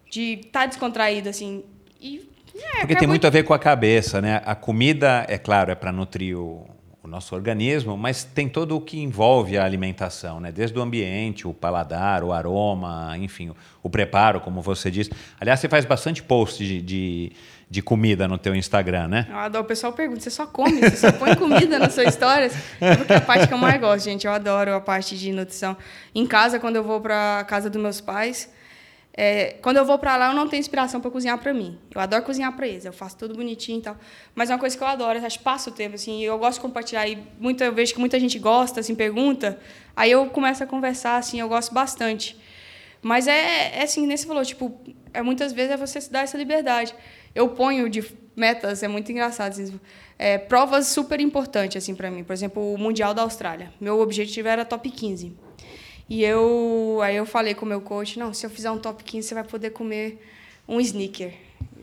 de 0.09 0.39
estar 0.39 0.61
tá 0.61 0.65
descontraído, 0.65 1.29
assim. 1.29 1.63
E 2.01 2.27
é, 2.61 2.79
Porque 2.79 2.95
tem 2.95 3.07
muito 3.07 3.27
a 3.27 3.29
ver 3.29 3.43
com 3.43 3.53
a 3.53 3.59
cabeça, 3.59 4.21
né? 4.21 4.41
A 4.45 4.55
comida, 4.55 5.25
é 5.27 5.37
claro, 5.37 5.71
é 5.71 5.75
para 5.75 5.91
nutrir 5.91 6.37
o, 6.37 6.67
o, 7.03 7.07
nosso 7.07 7.35
organismo, 7.35 7.97
mas 7.97 8.23
tem 8.23 8.47
todo 8.47 8.75
o 8.75 8.81
que 8.81 8.99
envolve 8.99 9.57
a 9.57 9.63
alimentação, 9.63 10.39
né? 10.39 10.51
Desde 10.51 10.77
o 10.77 10.81
ambiente, 10.81 11.47
o 11.47 11.53
paladar, 11.53 12.23
o 12.23 12.31
aroma, 12.31 13.15
enfim, 13.17 13.49
o, 13.49 13.55
o 13.83 13.89
preparo, 13.89 14.41
como 14.41 14.61
você 14.61 14.89
disse. 14.89 15.11
Aliás, 15.39 15.59
você 15.59 15.69
faz 15.69 15.85
bastante 15.85 16.23
post 16.23 16.63
de, 16.65 16.81
de, 16.81 17.31
de, 17.69 17.81
comida 17.81 18.27
no 18.27 18.37
teu 18.37 18.55
Instagram, 18.55 19.07
né? 19.07 19.27
Eu 19.29 19.37
adoro. 19.37 19.63
O 19.63 19.67
pessoal 19.67 19.93
pergunta, 19.93 20.21
você 20.21 20.29
só 20.29 20.45
come? 20.45 20.79
Você 20.79 20.97
só 20.97 21.11
põe 21.11 21.35
comida 21.35 21.77
nas 21.79 21.93
suas 21.93 22.09
histórias? 22.09 22.53
É 22.79 22.95
porque 22.95 23.13
é 23.13 23.17
a 23.17 23.21
parte 23.21 23.47
que 23.47 23.53
eu 23.53 23.57
mais 23.57 23.79
gosto, 23.79 24.05
gente. 24.05 24.25
Eu 24.25 24.33
adoro 24.33 24.73
a 24.73 24.81
parte 24.81 25.17
de 25.17 25.31
nutrição. 25.31 25.75
Em 26.13 26.25
casa, 26.25 26.59
quando 26.59 26.75
eu 26.75 26.83
vou 26.83 27.01
para 27.01 27.39
a 27.39 27.43
casa 27.43 27.69
dos 27.69 27.81
meus 27.81 28.01
pais 28.01 28.49
é, 29.19 29.55
quando 29.63 29.77
eu 29.77 29.83
vou 29.83 29.97
para 29.97 30.15
lá, 30.15 30.27
eu 30.27 30.35
não 30.35 30.47
tenho 30.47 30.59
inspiração 30.59 31.01
para 31.01 31.09
cozinhar 31.09 31.39
para 31.39 31.51
mim. 31.51 31.75
Eu 31.93 31.99
adoro 31.99 32.23
cozinhar 32.23 32.55
para 32.55 32.67
eles, 32.67 32.85
eu 32.85 32.93
faço 32.93 33.17
tudo 33.17 33.33
bonitinho 33.33 33.79
e 33.79 33.81
tal. 33.81 33.97
Mas 34.35 34.51
é 34.51 34.53
uma 34.53 34.59
coisa 34.59 34.77
que 34.77 34.83
eu 34.83 34.87
adoro, 34.87 35.17
eu 35.17 35.39
passo 35.43 35.71
o 35.71 35.73
tempo, 35.73 35.95
assim, 35.95 36.23
eu 36.23 36.37
gosto 36.37 36.59
de 36.59 36.61
compartilhar. 36.61 37.07
E 37.07 37.17
muita, 37.39 37.65
eu 37.65 37.73
vejo 37.73 37.95
que 37.95 37.99
muita 37.99 38.19
gente 38.19 38.37
gosta, 38.37 38.79
assim, 38.79 38.93
pergunta. 38.93 39.59
Aí 39.95 40.11
eu 40.11 40.27
começo 40.27 40.63
a 40.63 40.67
conversar, 40.67 41.17
assim, 41.17 41.39
eu 41.39 41.49
gosto 41.49 41.73
bastante. 41.73 42.39
Mas 43.01 43.27
é, 43.27 43.79
é 43.79 43.83
assim, 43.83 44.05
nem 44.05 44.15
você 44.15 44.27
falou, 44.27 44.45
tipo, 44.45 44.79
é, 45.11 45.23
muitas 45.23 45.51
vezes 45.51 45.71
é 45.71 45.77
você 45.77 45.99
se 45.99 46.11
dar 46.11 46.21
essa 46.21 46.37
liberdade. 46.37 46.93
Eu 47.33 47.49
ponho 47.49 47.89
de 47.89 48.05
metas, 48.35 48.83
é 48.83 48.87
muito 48.87 49.11
engraçado. 49.11 49.49
Assim, 49.49 49.79
é, 50.19 50.37
provas 50.37 50.87
super 50.87 51.19
importantes 51.19 51.81
assim 51.81 51.95
para 51.95 52.11
mim. 52.11 52.23
Por 52.23 52.33
exemplo, 52.33 52.73
o 52.73 52.77
Mundial 52.77 53.15
da 53.15 53.23
Austrália. 53.23 53.73
Meu 53.81 53.99
objetivo 53.99 54.47
era 54.47 54.63
top 54.63 54.91
15. 54.91 55.46
E 56.09 56.23
eu, 56.23 56.99
aí 57.03 57.15
eu 57.15 57.25
falei 57.25 57.53
com 57.53 57.65
o 57.65 57.67
meu 57.67 57.81
coach, 57.81 58.17
não, 58.17 58.33
se 58.33 58.45
eu 58.45 58.49
fizer 58.49 58.71
um 58.71 58.77
top 58.77 59.03
15, 59.03 59.27
você 59.27 59.35
vai 59.35 59.43
poder 59.43 59.71
comer 59.71 60.23
um 60.67 60.79
sneaker. 60.79 61.33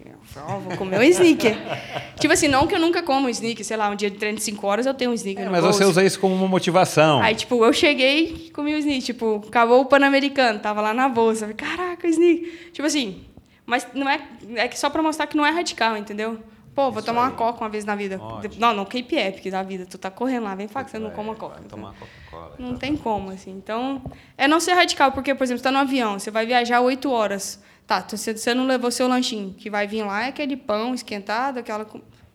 Eu 0.04 0.12
falei, 0.24 0.56
oh, 0.56 0.60
vou 0.60 0.76
comer 0.78 0.98
um 0.98 1.02
sneaker. 1.02 1.56
tipo 2.18 2.32
assim, 2.32 2.48
não 2.48 2.66
que 2.66 2.74
eu 2.74 2.80
nunca 2.80 3.02
como 3.02 3.26
um 3.26 3.30
sneaker, 3.30 3.64
sei 3.64 3.76
lá, 3.76 3.90
um 3.90 3.94
dia 3.94 4.10
de 4.10 4.16
treino 4.16 4.38
de 4.38 4.44
5 4.44 4.66
horas 4.66 4.86
eu 4.86 4.94
tenho 4.94 5.10
um 5.10 5.14
sneaker 5.14 5.44
é, 5.44 5.48
Mas 5.50 5.62
bolso. 5.62 5.78
você 5.78 5.84
usa 5.84 6.02
isso 6.02 6.18
como 6.18 6.34
uma 6.34 6.48
motivação. 6.48 7.20
Aí, 7.20 7.34
tipo, 7.34 7.62
eu 7.62 7.72
cheguei 7.72 8.46
e 8.46 8.50
comi 8.50 8.74
o 8.74 8.78
sneaker. 8.78 9.02
Tipo, 9.04 9.44
acabou 9.46 9.82
o 9.82 9.84
Pan-Americano, 9.84 10.58
tava 10.58 10.80
lá 10.80 10.94
na 10.94 11.08
bolsa. 11.08 11.40
Falei, 11.40 11.54
caraca, 11.54 12.08
sneaker. 12.08 12.70
Tipo 12.72 12.86
assim, 12.86 13.22
mas 13.66 13.86
não 13.94 14.08
é, 14.08 14.20
é 14.56 14.68
que 14.68 14.78
só 14.78 14.88
para 14.88 15.02
mostrar 15.02 15.26
que 15.26 15.36
não 15.36 15.44
é 15.44 15.50
radical, 15.50 15.96
entendeu? 15.96 16.38
Pô, 16.74 16.90
vou 16.90 16.98
Isso 16.98 17.06
tomar 17.06 17.22
aí. 17.22 17.30
uma 17.30 17.36
coca 17.36 17.60
uma 17.62 17.70
vez 17.70 17.84
na 17.84 17.94
vida. 17.94 18.20
Ótimo. 18.20 18.54
Não, 18.58 18.74
não 18.74 18.84
Cape 18.84 19.16
Epic 19.16 19.50
da 19.50 19.62
vida. 19.62 19.86
Tu 19.86 19.96
tá 19.96 20.10
correndo 20.10 20.44
lá, 20.44 20.54
vem 20.54 20.66
falar 20.66 20.84
que 20.84 20.90
você 20.90 20.98
não 20.98 21.10
coma 21.10 21.34
coca. 21.34 21.60
Vai 21.60 21.68
tomar 21.68 21.94
Coca-Cola. 21.94 22.56
Não 22.58 22.76
tem 22.76 22.96
como, 22.96 23.30
assim. 23.30 23.52
Então, 23.52 24.02
é 24.36 24.48
não 24.48 24.58
ser 24.58 24.72
radical, 24.72 25.12
porque, 25.12 25.34
por 25.34 25.44
exemplo, 25.44 25.58
você 25.58 25.64
tá 25.64 25.70
no 25.70 25.78
avião, 25.78 26.18
você 26.18 26.30
vai 26.30 26.44
viajar 26.44 26.80
oito 26.80 27.10
horas. 27.10 27.62
Tá, 27.86 28.04
você, 28.08 28.54
não 28.54 28.66
levou 28.66 28.90
seu 28.90 29.06
lanchinho. 29.06 29.54
que 29.54 29.70
vai 29.70 29.86
vir 29.86 30.04
lá 30.04 30.24
é 30.24 30.28
aquele 30.28 30.56
pão 30.56 30.94
esquentado, 30.94 31.58
aquela. 31.58 31.86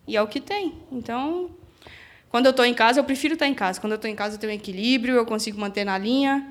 E 0.08 0.16
é 0.16 0.22
o 0.22 0.28
que 0.28 0.40
tem. 0.40 0.76
Então, 0.92 1.50
quando 2.30 2.46
eu 2.46 2.52
estou 2.52 2.64
em 2.66 2.74
casa, 2.74 3.00
eu 3.00 3.04
prefiro 3.04 3.34
estar 3.34 3.48
em 3.48 3.54
casa. 3.54 3.82
Quando 3.82 3.94
eu 3.94 3.98
estou 3.98 4.10
em 4.10 4.16
casa, 4.16 4.36
eu 4.36 4.40
tenho 4.40 4.54
equilíbrio, 4.54 5.16
eu 5.16 5.26
consigo 5.26 5.60
manter 5.60 5.84
na 5.84 5.98
linha. 5.98 6.48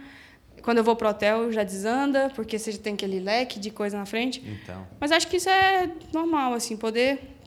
Quando 0.62 0.78
eu 0.78 0.84
vou 0.84 0.97
pro 0.97 1.09
hotel, 1.09 1.51
já 1.53 1.62
desanda, 1.62 2.30
porque 2.34 2.59
você 2.59 2.76
tem 2.76 2.95
aquele 2.95 3.20
leque 3.20 3.59
de 3.59 3.70
coisa 3.70 3.97
na 3.97 4.05
frente. 4.05 4.43
Então. 4.45 4.86
Mas 5.01 5.12
acho 5.12 5.26
que 5.28 5.36
isso 5.36 5.49
é 5.49 5.91
normal, 6.12 6.53
assim, 6.53 6.76
poder. 6.76 7.38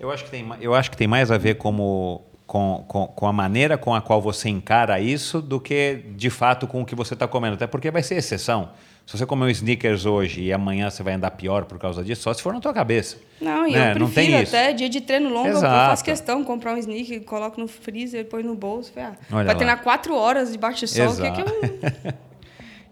Eu 0.00 0.10
acho 0.10 0.24
que 0.24 0.30
tem, 0.30 0.46
eu 0.60 0.74
acho 0.74 0.90
que 0.90 0.96
tem 0.96 1.08
mais 1.08 1.30
a 1.30 1.38
ver 1.38 1.56
como, 1.56 2.22
com, 2.46 2.84
com, 2.86 3.06
com 3.06 3.26
a 3.26 3.32
maneira 3.32 3.76
com 3.76 3.94
a 3.94 4.00
qual 4.00 4.22
você 4.22 4.48
encara 4.48 5.00
isso 5.00 5.42
do 5.42 5.60
que, 5.60 6.04
de 6.16 6.30
fato, 6.30 6.66
com 6.66 6.82
o 6.82 6.84
que 6.84 6.94
você 6.94 7.14
está 7.14 7.26
comendo. 7.26 7.54
Até 7.54 7.66
porque 7.66 7.90
vai 7.90 8.02
ser 8.02 8.16
exceção. 8.16 8.70
Se 9.04 9.16
você 9.16 9.24
comer 9.24 9.46
um 9.46 9.48
sneakers 9.48 10.04
hoje 10.04 10.42
e 10.42 10.52
amanhã 10.52 10.90
você 10.90 11.02
vai 11.02 11.14
andar 11.14 11.30
pior 11.30 11.64
por 11.64 11.78
causa 11.78 12.04
disso, 12.04 12.22
só 12.22 12.34
se 12.34 12.42
for 12.42 12.52
na 12.52 12.60
tua 12.60 12.74
cabeça. 12.74 13.16
Não, 13.40 13.66
e 13.66 13.72
né? 13.72 13.92
eu 13.92 13.94
prefiro 13.94 14.36
até 14.36 14.72
dia 14.72 14.88
de 14.88 15.00
treino 15.00 15.30
longo, 15.30 15.48
Exato. 15.48 15.64
eu 15.64 15.70
faço 15.70 16.04
questão 16.04 16.44
comprar 16.44 16.74
um 16.74 16.76
sneaker, 16.76 17.22
coloco 17.22 17.58
no 17.58 17.66
freezer, 17.66 18.26
põe 18.26 18.42
no 18.42 18.54
bolso. 18.54 18.92
Ah, 18.96 19.12
vai 19.30 19.46
lá. 19.46 19.54
treinar 19.54 19.82
quatro 19.82 20.14
horas 20.14 20.52
debaixo 20.52 20.84
do 20.84 20.88
sol, 20.88 21.08
o 21.08 21.16
que, 21.16 21.30
que 21.32 21.40
eu... 21.40 22.14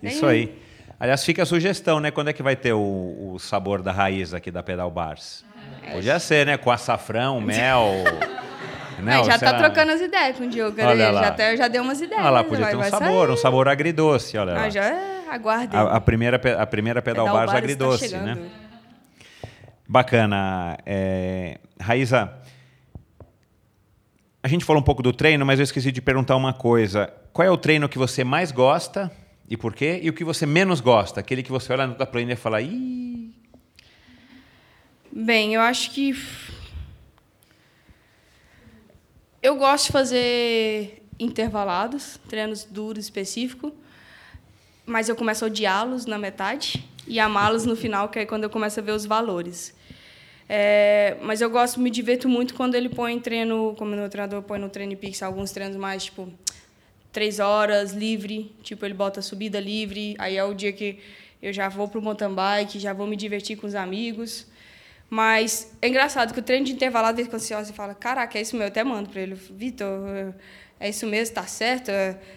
Isso 0.10 0.26
aí. 0.26 0.56
Aliás, 0.98 1.22
fica 1.22 1.42
a 1.42 1.46
sugestão, 1.46 2.00
né? 2.00 2.10
Quando 2.10 2.28
é 2.28 2.32
que 2.32 2.42
vai 2.42 2.56
ter 2.56 2.72
o, 2.72 3.32
o 3.34 3.38
sabor 3.38 3.82
da 3.82 3.92
raiz 3.92 4.32
aqui 4.32 4.50
da 4.50 4.62
Pedal 4.62 4.90
Bars? 4.90 5.44
Podia 5.92 6.18
ser, 6.18 6.46
né? 6.46 6.56
Com 6.56 6.70
açafrão, 6.70 7.40
mel... 7.42 8.04
Né? 8.98 9.22
já 9.24 9.34
está 9.34 9.52
trocando 9.58 9.92
as 9.92 10.00
ideias 10.00 10.36
com 10.36 10.44
o 10.44 10.48
Diogo. 10.48 10.80
Olha 10.80 11.10
lá. 11.10 11.22
Já, 11.22 11.28
até, 11.28 11.56
já 11.56 11.68
deu 11.68 11.82
umas 11.82 12.00
ideias. 12.00 12.22
Olha 12.22 12.30
lá, 12.30 12.44
podia 12.44 12.66
ter 12.66 12.76
um 12.76 12.82
sabor, 12.84 13.26
sair. 13.26 13.34
um 13.34 13.36
sabor 13.36 13.68
agridoce. 13.68 14.38
Olha 14.38 14.58
ah, 14.58 14.70
já 14.70 14.84
é, 14.84 15.20
aguardei. 15.30 15.78
A, 15.78 15.82
a, 15.82 16.00
primeira, 16.00 16.40
a 16.58 16.66
primeira 16.66 17.02
Pedal, 17.02 17.26
Pedal 17.26 17.36
Bars, 17.36 17.52
Bars 17.52 17.58
agridoce, 17.58 18.08
tá 18.10 18.18
né? 18.18 18.38
Bacana. 19.86 20.78
É, 20.86 21.58
Raíza, 21.78 22.32
a 24.42 24.48
gente 24.48 24.64
falou 24.64 24.80
um 24.80 24.84
pouco 24.84 25.02
do 25.02 25.12
treino, 25.12 25.44
mas 25.44 25.58
eu 25.58 25.64
esqueci 25.64 25.92
de 25.92 26.00
perguntar 26.00 26.36
uma 26.36 26.52
coisa. 26.52 27.12
Qual 27.32 27.46
é 27.46 27.50
o 27.50 27.56
treino 27.56 27.88
que 27.88 27.98
você 27.98 28.24
mais 28.24 28.50
gosta 28.50 29.10
e 29.48 29.56
por 29.56 29.74
quê? 29.74 30.00
E 30.02 30.08
o 30.08 30.12
que 30.12 30.24
você 30.24 30.46
menos 30.46 30.80
gosta? 30.80 31.20
Aquele 31.20 31.42
que 31.42 31.52
você 31.52 31.72
olha 31.72 31.86
na 31.86 32.06
planilha 32.06 32.32
e 32.32 32.36
fala, 32.36 32.62
ih... 32.62 33.05
Bem, 35.18 35.54
eu 35.54 35.62
acho 35.62 35.92
que... 35.92 36.14
Eu 39.42 39.56
gosto 39.56 39.86
de 39.86 39.92
fazer 39.92 41.02
intervalados, 41.18 42.20
treinos 42.28 42.64
duros 42.64 43.06
específicos, 43.06 43.72
mas 44.84 45.08
eu 45.08 45.16
começo 45.16 45.42
a 45.42 45.46
odiá-los 45.46 46.04
na 46.04 46.18
metade 46.18 46.86
e 47.08 47.18
amá-los 47.18 47.64
no 47.64 47.74
final, 47.74 48.10
que 48.10 48.18
é 48.18 48.26
quando 48.26 48.44
eu 48.44 48.50
começo 48.50 48.78
a 48.78 48.82
ver 48.82 48.92
os 48.92 49.06
valores. 49.06 49.74
É, 50.46 51.16
mas 51.22 51.40
eu 51.40 51.48
gosto, 51.48 51.80
me 51.80 51.88
diverto 51.88 52.28
muito 52.28 52.52
quando 52.52 52.74
ele 52.74 52.90
põe 52.90 53.18
treino, 53.18 53.74
como 53.78 53.96
meu 53.96 54.10
treinador 54.10 54.42
põe 54.42 54.58
no 54.58 54.68
treino 54.68 54.94
Pix, 54.98 55.22
alguns 55.22 55.50
treinos 55.50 55.78
mais, 55.78 56.04
tipo, 56.04 56.30
três 57.10 57.38
horas 57.38 57.94
livre, 57.94 58.54
tipo, 58.62 58.84
ele 58.84 58.92
bota 58.92 59.22
subida 59.22 59.58
livre, 59.58 60.14
aí 60.18 60.36
é 60.36 60.44
o 60.44 60.52
dia 60.52 60.74
que 60.74 60.98
eu 61.40 61.54
já 61.54 61.70
vou 61.70 61.88
para 61.88 61.98
o 61.98 62.02
mountain 62.02 62.34
bike, 62.34 62.78
já 62.78 62.92
vou 62.92 63.06
me 63.06 63.16
divertir 63.16 63.56
com 63.56 63.66
os 63.66 63.74
amigos. 63.74 64.54
Mas 65.08 65.72
é 65.80 65.88
engraçado 65.88 66.34
que 66.34 66.40
o 66.40 66.42
treino 66.42 66.66
de 66.66 66.72
intervalado, 66.72 67.24
quando 67.26 67.40
você 67.40 67.54
olha, 67.54 67.64
você 67.64 67.72
fala, 67.72 67.94
caraca, 67.94 68.38
é 68.38 68.42
isso 68.42 68.56
mesmo, 68.56 68.64
eu 68.64 68.68
até 68.68 68.82
mando 68.82 69.08
para 69.08 69.20
ele, 69.20 69.34
Vitor, 69.34 70.34
é 70.80 70.88
isso 70.88 71.06
mesmo, 71.06 71.34
tá 71.34 71.46
certo? 71.46 71.92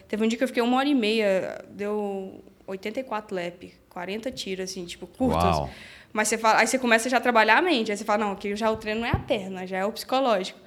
Teve 0.08 0.24
um 0.24 0.28
dia 0.28 0.38
que 0.38 0.44
eu 0.44 0.48
fiquei 0.48 0.62
uma 0.62 0.78
hora 0.78 0.88
e 0.88 0.94
meia, 0.94 1.66
deu 1.72 2.44
84 2.68 3.36
lap, 3.36 3.74
40 3.90 4.32
tiros, 4.32 4.70
assim, 4.70 4.86
tipo, 4.86 5.08
curtos. 5.08 5.44
Uau. 5.44 5.70
Mas 6.14 6.28
você 6.28 6.38
fala, 6.38 6.60
aí 6.60 6.68
você 6.68 6.80
começa 6.80 7.10
já 7.10 7.18
a 7.18 7.22
trabalhar 7.22 7.58
a 7.58 7.62
mente, 7.62 7.92
aí 7.92 7.98
você 7.98 8.06
fala, 8.06 8.26
não, 8.26 8.32
aqui 8.34 8.56
já 8.56 8.70
o 8.70 8.78
treino 8.78 9.02
não 9.02 9.08
é 9.08 9.12
a 9.12 9.20
perna, 9.20 9.66
já 9.66 9.78
é 9.78 9.86
o 9.86 9.92
psicológico. 9.92 10.60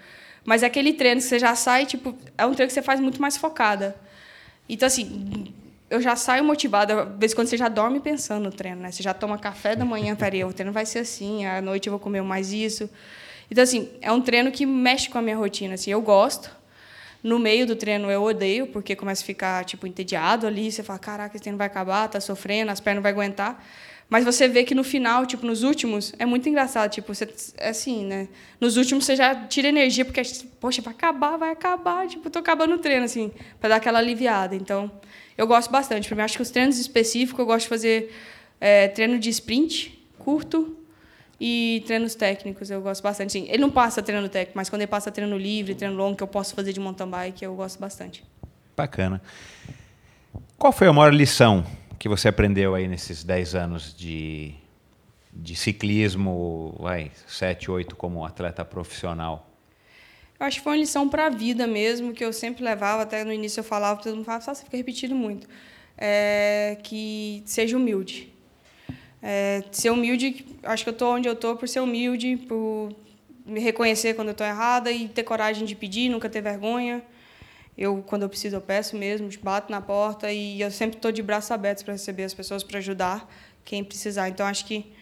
Mas 0.44 0.62
é 0.62 0.66
aquele 0.66 0.92
treino 0.92 1.20
que 1.20 1.26
você 1.26 1.38
já 1.38 1.54
sai, 1.54 1.86
tipo, 1.86 2.16
é 2.36 2.44
um 2.44 2.52
treino 2.52 2.68
que 2.68 2.74
você 2.74 2.82
faz 2.82 3.00
muito 3.00 3.20
mais 3.20 3.36
focada. 3.36 3.96
Então, 4.68 4.86
assim, 4.86 5.54
eu 5.92 6.00
já 6.00 6.16
saio 6.16 6.42
motivada. 6.42 7.02
Às 7.02 7.18
vezes, 7.18 7.34
quando 7.34 7.48
você 7.48 7.56
já 7.58 7.68
dorme 7.68 8.00
pensando 8.00 8.44
no 8.44 8.50
treino, 8.50 8.80
né? 8.80 8.90
Você 8.90 9.02
já 9.02 9.12
toma 9.12 9.36
café 9.36 9.76
da 9.76 9.84
manhã, 9.84 10.16
peraí, 10.16 10.42
o 10.42 10.52
treino 10.52 10.72
vai 10.72 10.86
ser 10.86 11.00
assim, 11.00 11.44
à 11.44 11.60
noite 11.60 11.86
eu 11.86 11.90
vou 11.90 12.00
comer 12.00 12.22
mais 12.22 12.50
isso. 12.50 12.88
Então, 13.50 13.62
assim, 13.62 13.90
é 14.00 14.10
um 14.10 14.22
treino 14.22 14.50
que 14.50 14.64
mexe 14.64 15.10
com 15.10 15.18
a 15.18 15.22
minha 15.22 15.36
rotina. 15.36 15.74
Assim, 15.74 15.90
eu 15.90 16.00
gosto. 16.00 16.50
No 17.22 17.38
meio 17.38 17.66
do 17.66 17.76
treino 17.76 18.10
eu 18.10 18.22
odeio, 18.22 18.66
porque 18.68 18.96
começa 18.96 19.22
a 19.22 19.26
ficar, 19.26 19.64
tipo, 19.66 19.86
entediado 19.86 20.46
ali. 20.46 20.72
Você 20.72 20.82
fala, 20.82 20.98
caraca, 20.98 21.36
esse 21.36 21.42
treino 21.42 21.58
vai 21.58 21.66
acabar, 21.66 22.08
tá 22.08 22.18
sofrendo, 22.20 22.72
as 22.72 22.80
pernas 22.80 22.96
não 22.96 23.02
vai 23.02 23.12
aguentar. 23.12 23.62
Mas 24.08 24.24
você 24.24 24.48
vê 24.48 24.64
que 24.64 24.74
no 24.74 24.82
final, 24.82 25.26
tipo, 25.26 25.44
nos 25.44 25.62
últimos, 25.62 26.14
é 26.18 26.24
muito 26.24 26.48
engraçado. 26.48 26.90
Tipo, 26.90 27.14
você, 27.14 27.28
é 27.58 27.68
assim, 27.68 28.06
né? 28.06 28.28
Nos 28.58 28.78
últimos 28.78 29.04
você 29.04 29.14
já 29.14 29.34
tira 29.46 29.68
energia, 29.68 30.06
porque, 30.06 30.22
poxa, 30.58 30.80
vai 30.80 30.94
acabar, 30.94 31.36
vai 31.36 31.50
acabar. 31.50 32.08
Tipo, 32.08 32.30
tô 32.30 32.38
acabando 32.38 32.76
o 32.76 32.78
treino, 32.78 33.04
assim, 33.04 33.30
para 33.60 33.70
dar 33.70 33.76
aquela 33.76 33.98
aliviada. 33.98 34.56
Então, 34.56 34.90
eu 35.36 35.46
gosto 35.46 35.70
bastante. 35.70 36.08
Para 36.08 36.16
mim, 36.16 36.22
acho 36.22 36.36
que 36.36 36.42
os 36.42 36.50
treinos 36.50 36.78
específicos, 36.78 37.38
eu 37.38 37.46
gosto 37.46 37.64
de 37.64 37.68
fazer 37.68 38.14
é, 38.60 38.88
treino 38.88 39.18
de 39.18 39.30
sprint, 39.30 39.98
curto, 40.18 40.76
e 41.44 41.82
treinos 41.88 42.14
técnicos, 42.14 42.70
eu 42.70 42.80
gosto 42.80 43.02
bastante. 43.02 43.32
Sim, 43.32 43.46
ele 43.48 43.58
não 43.58 43.70
passa 43.70 44.00
treino 44.00 44.28
técnico, 44.28 44.52
mas 44.56 44.70
quando 44.70 44.82
ele 44.82 44.90
passa 44.90 45.10
treino 45.10 45.36
livre, 45.36 45.74
treino 45.74 45.96
longo, 45.96 46.16
que 46.16 46.22
eu 46.22 46.28
posso 46.28 46.54
fazer 46.54 46.72
de 46.72 46.78
mountain 46.78 47.08
bike, 47.08 47.44
eu 47.44 47.56
gosto 47.56 47.80
bastante. 47.80 48.24
Bacana. 48.76 49.20
Qual 50.56 50.72
foi 50.72 50.86
a 50.86 50.92
maior 50.92 51.12
lição 51.12 51.66
que 51.98 52.08
você 52.08 52.28
aprendeu 52.28 52.76
aí 52.76 52.86
nesses 52.86 53.24
10 53.24 53.56
anos 53.56 53.92
de, 53.92 54.54
de 55.32 55.56
ciclismo, 55.56 56.76
vai, 56.78 57.10
7, 57.26 57.72
8 57.72 57.96
como 57.96 58.24
atleta 58.24 58.64
profissional? 58.64 59.51
Eu 60.42 60.46
acho 60.46 60.58
que 60.58 60.64
foi 60.64 60.72
uma 60.72 60.78
lição 60.78 61.08
para 61.08 61.26
a 61.26 61.30
vida 61.30 61.68
mesmo, 61.68 62.12
que 62.12 62.24
eu 62.24 62.32
sempre 62.32 62.64
levava, 62.64 63.02
até 63.04 63.22
no 63.22 63.32
início 63.32 63.60
eu 63.60 63.64
falava, 63.64 64.02
todo 64.02 64.16
mundo 64.16 64.24
falava, 64.24 64.42
você 64.42 64.64
fica 64.64 64.76
repetindo 64.76 65.14
muito, 65.14 65.46
é, 65.96 66.76
que 66.82 67.44
seja 67.46 67.76
humilde. 67.76 68.34
É, 69.22 69.62
ser 69.70 69.90
humilde, 69.90 70.44
acho 70.64 70.82
que 70.82 70.90
eu 70.90 70.92
estou 70.92 71.14
onde 71.14 71.28
eu 71.28 71.34
estou 71.34 71.54
por 71.54 71.68
ser 71.68 71.78
humilde, 71.78 72.36
por 72.48 72.92
me 73.46 73.60
reconhecer 73.60 74.14
quando 74.14 74.28
eu 74.28 74.32
estou 74.32 74.44
errada 74.44 74.90
e 74.90 75.06
ter 75.06 75.22
coragem 75.22 75.64
de 75.64 75.76
pedir, 75.76 76.08
nunca 76.08 76.28
ter 76.28 76.40
vergonha. 76.40 77.04
Eu, 77.78 78.02
quando 78.04 78.22
eu 78.22 78.28
preciso, 78.28 78.56
eu 78.56 78.60
peço 78.60 78.96
mesmo, 78.96 79.30
bato 79.40 79.70
na 79.70 79.80
porta 79.80 80.32
e 80.32 80.60
eu 80.60 80.72
sempre 80.72 80.96
estou 80.96 81.12
de 81.12 81.22
braços 81.22 81.52
abertos 81.52 81.84
para 81.84 81.92
receber 81.92 82.24
as 82.24 82.34
pessoas, 82.34 82.64
para 82.64 82.78
ajudar 82.78 83.32
quem 83.64 83.84
precisar. 83.84 84.28
Então, 84.28 84.44
acho 84.44 84.66
que 84.66 84.92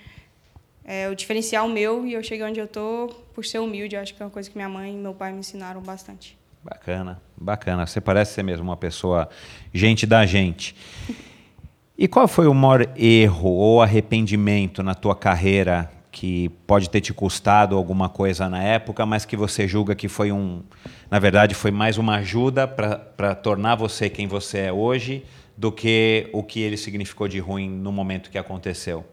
é 0.92 1.08
o 1.08 1.14
diferencial 1.14 1.68
meu 1.68 2.04
e 2.04 2.14
eu 2.14 2.22
cheguei 2.22 2.44
onde 2.44 2.58
eu 2.58 2.64
estou 2.64 3.08
por 3.32 3.44
ser 3.44 3.60
humilde. 3.60 3.94
Acho 3.94 4.12
que 4.12 4.20
é 4.20 4.26
uma 4.26 4.30
coisa 4.30 4.50
que 4.50 4.56
minha 4.56 4.68
mãe 4.68 4.92
e 4.92 4.96
meu 4.96 5.14
pai 5.14 5.30
me 5.32 5.38
ensinaram 5.38 5.80
bastante. 5.80 6.36
Bacana, 6.64 7.22
bacana. 7.36 7.86
Você 7.86 8.00
parece 8.00 8.34
ser 8.34 8.42
mesmo 8.42 8.64
uma 8.64 8.76
pessoa 8.76 9.28
gente 9.72 10.04
da 10.04 10.26
gente. 10.26 10.74
E 11.96 12.08
qual 12.08 12.26
foi 12.26 12.48
o 12.48 12.54
maior 12.54 12.88
erro 12.96 13.50
ou 13.50 13.80
arrependimento 13.80 14.82
na 14.82 14.92
tua 14.92 15.14
carreira 15.14 15.88
que 16.10 16.48
pode 16.66 16.90
ter 16.90 17.00
te 17.00 17.14
custado 17.14 17.76
alguma 17.76 18.08
coisa 18.08 18.48
na 18.48 18.60
época, 18.60 19.06
mas 19.06 19.24
que 19.24 19.36
você 19.36 19.68
julga 19.68 19.94
que 19.94 20.08
foi 20.08 20.32
um, 20.32 20.60
na 21.08 21.20
verdade, 21.20 21.54
foi 21.54 21.70
mais 21.70 21.98
uma 21.98 22.16
ajuda 22.16 22.66
para 22.66 23.32
tornar 23.36 23.76
você 23.76 24.10
quem 24.10 24.26
você 24.26 24.58
é 24.58 24.72
hoje 24.72 25.24
do 25.56 25.70
que 25.70 26.28
o 26.32 26.42
que 26.42 26.58
ele 26.58 26.76
significou 26.76 27.28
de 27.28 27.38
ruim 27.38 27.70
no 27.70 27.92
momento 27.92 28.28
que 28.28 28.38
aconteceu? 28.38 29.06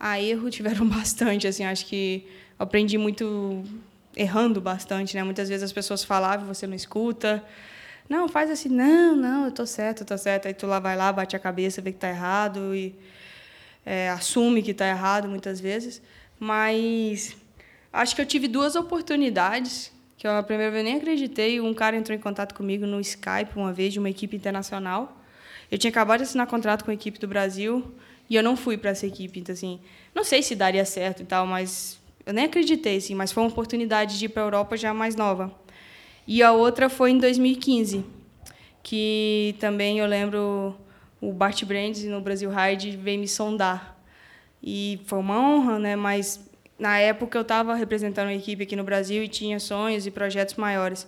Ah, 0.00 0.20
erro 0.20 0.50
tiveram 0.50 0.88
bastante, 0.88 1.46
assim, 1.46 1.64
acho 1.64 1.84
que 1.86 2.26
aprendi 2.58 2.96
muito 2.96 3.62
errando 4.16 4.60
bastante, 4.60 5.14
né? 5.14 5.22
Muitas 5.22 5.48
vezes 5.48 5.62
as 5.62 5.72
pessoas 5.72 6.02
falavam, 6.02 6.46
você 6.46 6.66
não 6.66 6.74
escuta. 6.74 7.44
Não, 8.08 8.28
faz 8.28 8.50
assim, 8.50 8.70
não, 8.70 9.14
não, 9.14 9.44
eu 9.44 9.52
tô 9.52 9.66
certo, 9.66 10.00
eu 10.00 10.06
tô 10.06 10.18
certo. 10.18 10.48
Aí 10.48 10.54
tu 10.54 10.66
lá 10.66 10.80
vai 10.80 10.96
lá, 10.96 11.12
bate 11.12 11.36
a 11.36 11.38
cabeça, 11.38 11.82
vê 11.82 11.92
que 11.92 11.98
tá 11.98 12.08
errado 12.08 12.74
e 12.74 12.94
é, 13.84 14.08
assume 14.08 14.62
que 14.62 14.70
está 14.70 14.88
errado 14.88 15.28
muitas 15.28 15.60
vezes, 15.60 16.02
mas 16.38 17.36
Acho 17.92 18.14
que 18.14 18.22
eu 18.22 18.26
tive 18.26 18.46
duas 18.46 18.76
oportunidades, 18.76 19.92
que 20.16 20.24
eu 20.24 20.30
a 20.30 20.42
primeira 20.44 20.70
vez 20.70 20.84
nem 20.84 20.96
acreditei. 20.96 21.60
Um 21.60 21.74
cara 21.74 21.96
entrou 21.96 22.16
em 22.16 22.20
contato 22.20 22.54
comigo 22.54 22.86
no 22.86 23.00
Skype 23.00 23.56
uma 23.56 23.72
vez, 23.72 23.92
de 23.92 23.98
uma 23.98 24.08
equipe 24.08 24.36
internacional. 24.36 25.20
Eu 25.70 25.76
tinha 25.76 25.90
acabado 25.90 26.18
de 26.18 26.24
assinar 26.24 26.46
contrato 26.46 26.84
com 26.84 26.92
a 26.92 26.94
equipe 26.94 27.18
do 27.18 27.26
Brasil 27.26 27.92
e 28.30 28.36
eu 28.36 28.42
não 28.44 28.56
fui 28.56 28.78
para 28.78 28.90
essa 28.90 29.04
equipe. 29.04 29.40
Então, 29.40 29.52
assim, 29.52 29.80
não 30.14 30.22
sei 30.22 30.40
se 30.40 30.54
daria 30.54 30.84
certo 30.84 31.24
e 31.24 31.26
tal, 31.26 31.44
mas 31.48 32.00
eu 32.24 32.32
nem 32.32 32.44
acreditei, 32.44 32.98
assim. 32.98 33.12
Mas 33.12 33.32
foi 33.32 33.42
uma 33.42 33.50
oportunidade 33.50 34.16
de 34.20 34.26
ir 34.26 34.28
para 34.28 34.44
a 34.44 34.46
Europa 34.46 34.76
já 34.76 34.94
mais 34.94 35.16
nova. 35.16 35.52
E 36.28 36.40
a 36.40 36.52
outra 36.52 36.88
foi 36.88 37.10
em 37.10 37.18
2015, 37.18 38.04
que 38.84 39.56
também 39.58 39.98
eu 39.98 40.06
lembro 40.06 40.76
o 41.20 41.32
Bart 41.32 41.64
Brands 41.64 42.04
no 42.04 42.20
Brasil 42.20 42.48
Ride 42.48 42.96
veio 42.96 43.18
me 43.18 43.26
sondar. 43.26 43.98
E 44.62 45.00
foi 45.06 45.18
uma 45.18 45.40
honra, 45.40 45.80
né? 45.80 45.96
Mas 45.96 46.48
na 46.78 46.98
época 46.98 47.36
eu 47.36 47.42
estava 47.42 47.74
representando 47.74 48.28
a 48.28 48.34
equipe 48.34 48.62
aqui 48.62 48.76
no 48.76 48.84
Brasil 48.84 49.24
e 49.24 49.28
tinha 49.28 49.58
sonhos 49.58 50.06
e 50.06 50.10
projetos 50.10 50.54
maiores. 50.54 51.04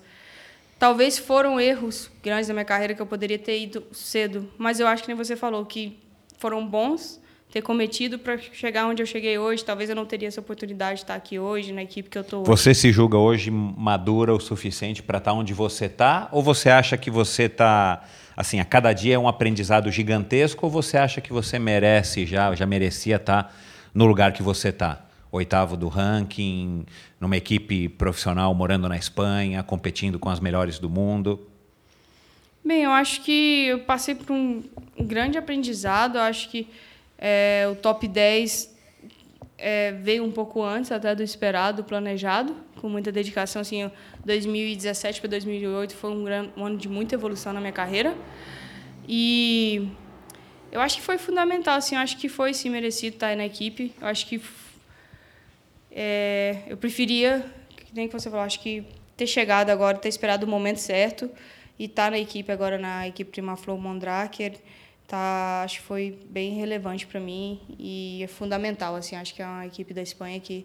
Talvez 0.76 1.18
foram 1.18 1.60
erros 1.60 2.10
grandes 2.20 2.48
da 2.48 2.54
minha 2.54 2.64
carreira 2.64 2.94
que 2.94 3.00
eu 3.00 3.06
poderia 3.06 3.38
ter 3.38 3.60
ido 3.60 3.86
cedo, 3.92 4.50
mas 4.58 4.80
eu 4.80 4.88
acho 4.88 5.04
que 5.04 5.08
nem 5.08 5.16
você 5.16 5.36
falou 5.36 5.64
que 5.64 6.01
foram 6.42 6.66
bons 6.66 7.22
ter 7.52 7.62
cometido 7.62 8.18
para 8.18 8.36
chegar 8.36 8.88
onde 8.88 9.00
eu 9.00 9.06
cheguei 9.06 9.38
hoje. 9.38 9.64
Talvez 9.64 9.88
eu 9.88 9.94
não 9.94 10.04
teria 10.04 10.26
essa 10.26 10.40
oportunidade 10.40 10.96
de 10.96 11.04
estar 11.04 11.14
aqui 11.14 11.38
hoje 11.38 11.72
na 11.72 11.82
equipe 11.82 12.10
que 12.10 12.18
eu 12.18 12.22
estou. 12.22 12.42
Você 12.44 12.74
se 12.74 12.90
julga 12.90 13.16
hoje 13.16 13.48
madura 13.50 14.34
o 14.34 14.40
suficiente 14.40 15.02
para 15.02 15.18
estar 15.18 15.34
onde 15.34 15.54
você 15.54 15.84
está, 15.84 16.28
ou 16.32 16.42
você 16.42 16.68
acha 16.68 16.96
que 16.96 17.10
você 17.10 17.44
está 17.44 18.02
assim 18.36 18.58
a 18.58 18.64
cada 18.64 18.92
dia 18.92 19.14
é 19.14 19.18
um 19.18 19.28
aprendizado 19.28 19.88
gigantesco, 19.90 20.66
ou 20.66 20.72
você 20.72 20.96
acha 20.96 21.20
que 21.20 21.32
você 21.32 21.58
merece 21.58 22.26
já 22.26 22.52
já 22.54 22.66
merecia 22.66 23.16
estar 23.16 23.54
no 23.94 24.04
lugar 24.04 24.32
que 24.32 24.42
você 24.42 24.70
está? 24.70 25.06
oitavo 25.30 25.78
do 25.78 25.88
ranking, 25.88 26.84
numa 27.18 27.38
equipe 27.38 27.88
profissional 27.88 28.54
morando 28.54 28.86
na 28.86 28.98
Espanha, 28.98 29.62
competindo 29.62 30.18
com 30.18 30.28
as 30.28 30.40
melhores 30.40 30.78
do 30.78 30.90
mundo? 30.90 31.40
Bem, 32.64 32.84
eu 32.84 32.92
acho 32.92 33.22
que 33.22 33.66
eu 33.66 33.80
passei 33.80 34.14
por 34.14 34.30
um 34.32 34.62
grande 34.96 35.36
aprendizado. 35.36 36.16
Eu 36.16 36.22
acho 36.22 36.48
que 36.48 36.68
é, 37.18 37.68
o 37.68 37.74
top 37.74 38.06
10 38.06 38.72
é, 39.58 39.90
veio 39.90 40.22
um 40.22 40.30
pouco 40.30 40.62
antes 40.62 40.92
até 40.92 41.12
do 41.12 41.24
esperado, 41.24 41.82
planejado, 41.82 42.54
com 42.80 42.88
muita 42.88 43.10
dedicação. 43.10 43.62
Assim, 43.62 43.90
2017 44.24 45.20
para 45.20 45.30
2008 45.30 45.96
foi 45.96 46.10
um, 46.12 46.22
grande, 46.22 46.52
um 46.56 46.64
ano 46.64 46.78
de 46.78 46.88
muita 46.88 47.16
evolução 47.16 47.52
na 47.52 47.58
minha 47.58 47.72
carreira. 47.72 48.14
E 49.08 49.88
eu 50.70 50.80
acho 50.80 50.98
que 50.98 51.02
foi 51.02 51.18
fundamental. 51.18 51.78
Assim, 51.78 51.96
eu 51.96 52.00
acho 52.00 52.16
que 52.16 52.28
foi 52.28 52.54
sim 52.54 52.70
merecido 52.70 53.16
estar 53.16 53.36
na 53.36 53.44
equipe. 53.44 53.92
Eu 54.00 54.06
acho 54.06 54.24
que 54.28 54.40
é, 55.90 56.62
eu 56.68 56.76
preferia, 56.76 57.44
que 57.70 57.92
nem 57.92 58.06
que 58.06 58.12
você 58.12 58.30
falou, 58.30 58.46
acho 58.46 58.60
que 58.60 58.84
ter 59.16 59.26
chegado 59.26 59.70
agora, 59.70 59.98
ter 59.98 60.08
esperado 60.08 60.46
o 60.46 60.48
momento 60.48 60.78
certo 60.78 61.28
e 61.82 61.88
tá 61.88 62.12
na 62.12 62.18
equipe 62.18 62.52
agora, 62.52 62.78
na 62.78 63.08
equipe 63.08 63.32
Primaflow 63.32 63.76
Mondraker, 63.76 64.54
tá, 65.04 65.62
acho 65.64 65.80
que 65.80 65.84
foi 65.84 66.16
bem 66.30 66.54
relevante 66.54 67.08
para 67.08 67.18
mim 67.18 67.60
e 67.76 68.20
é 68.22 68.28
fundamental. 68.28 68.94
Assim, 68.94 69.16
acho 69.16 69.34
que 69.34 69.42
é 69.42 69.44
uma 69.44 69.66
equipe 69.66 69.92
da 69.92 70.00
Espanha 70.00 70.38
que 70.38 70.64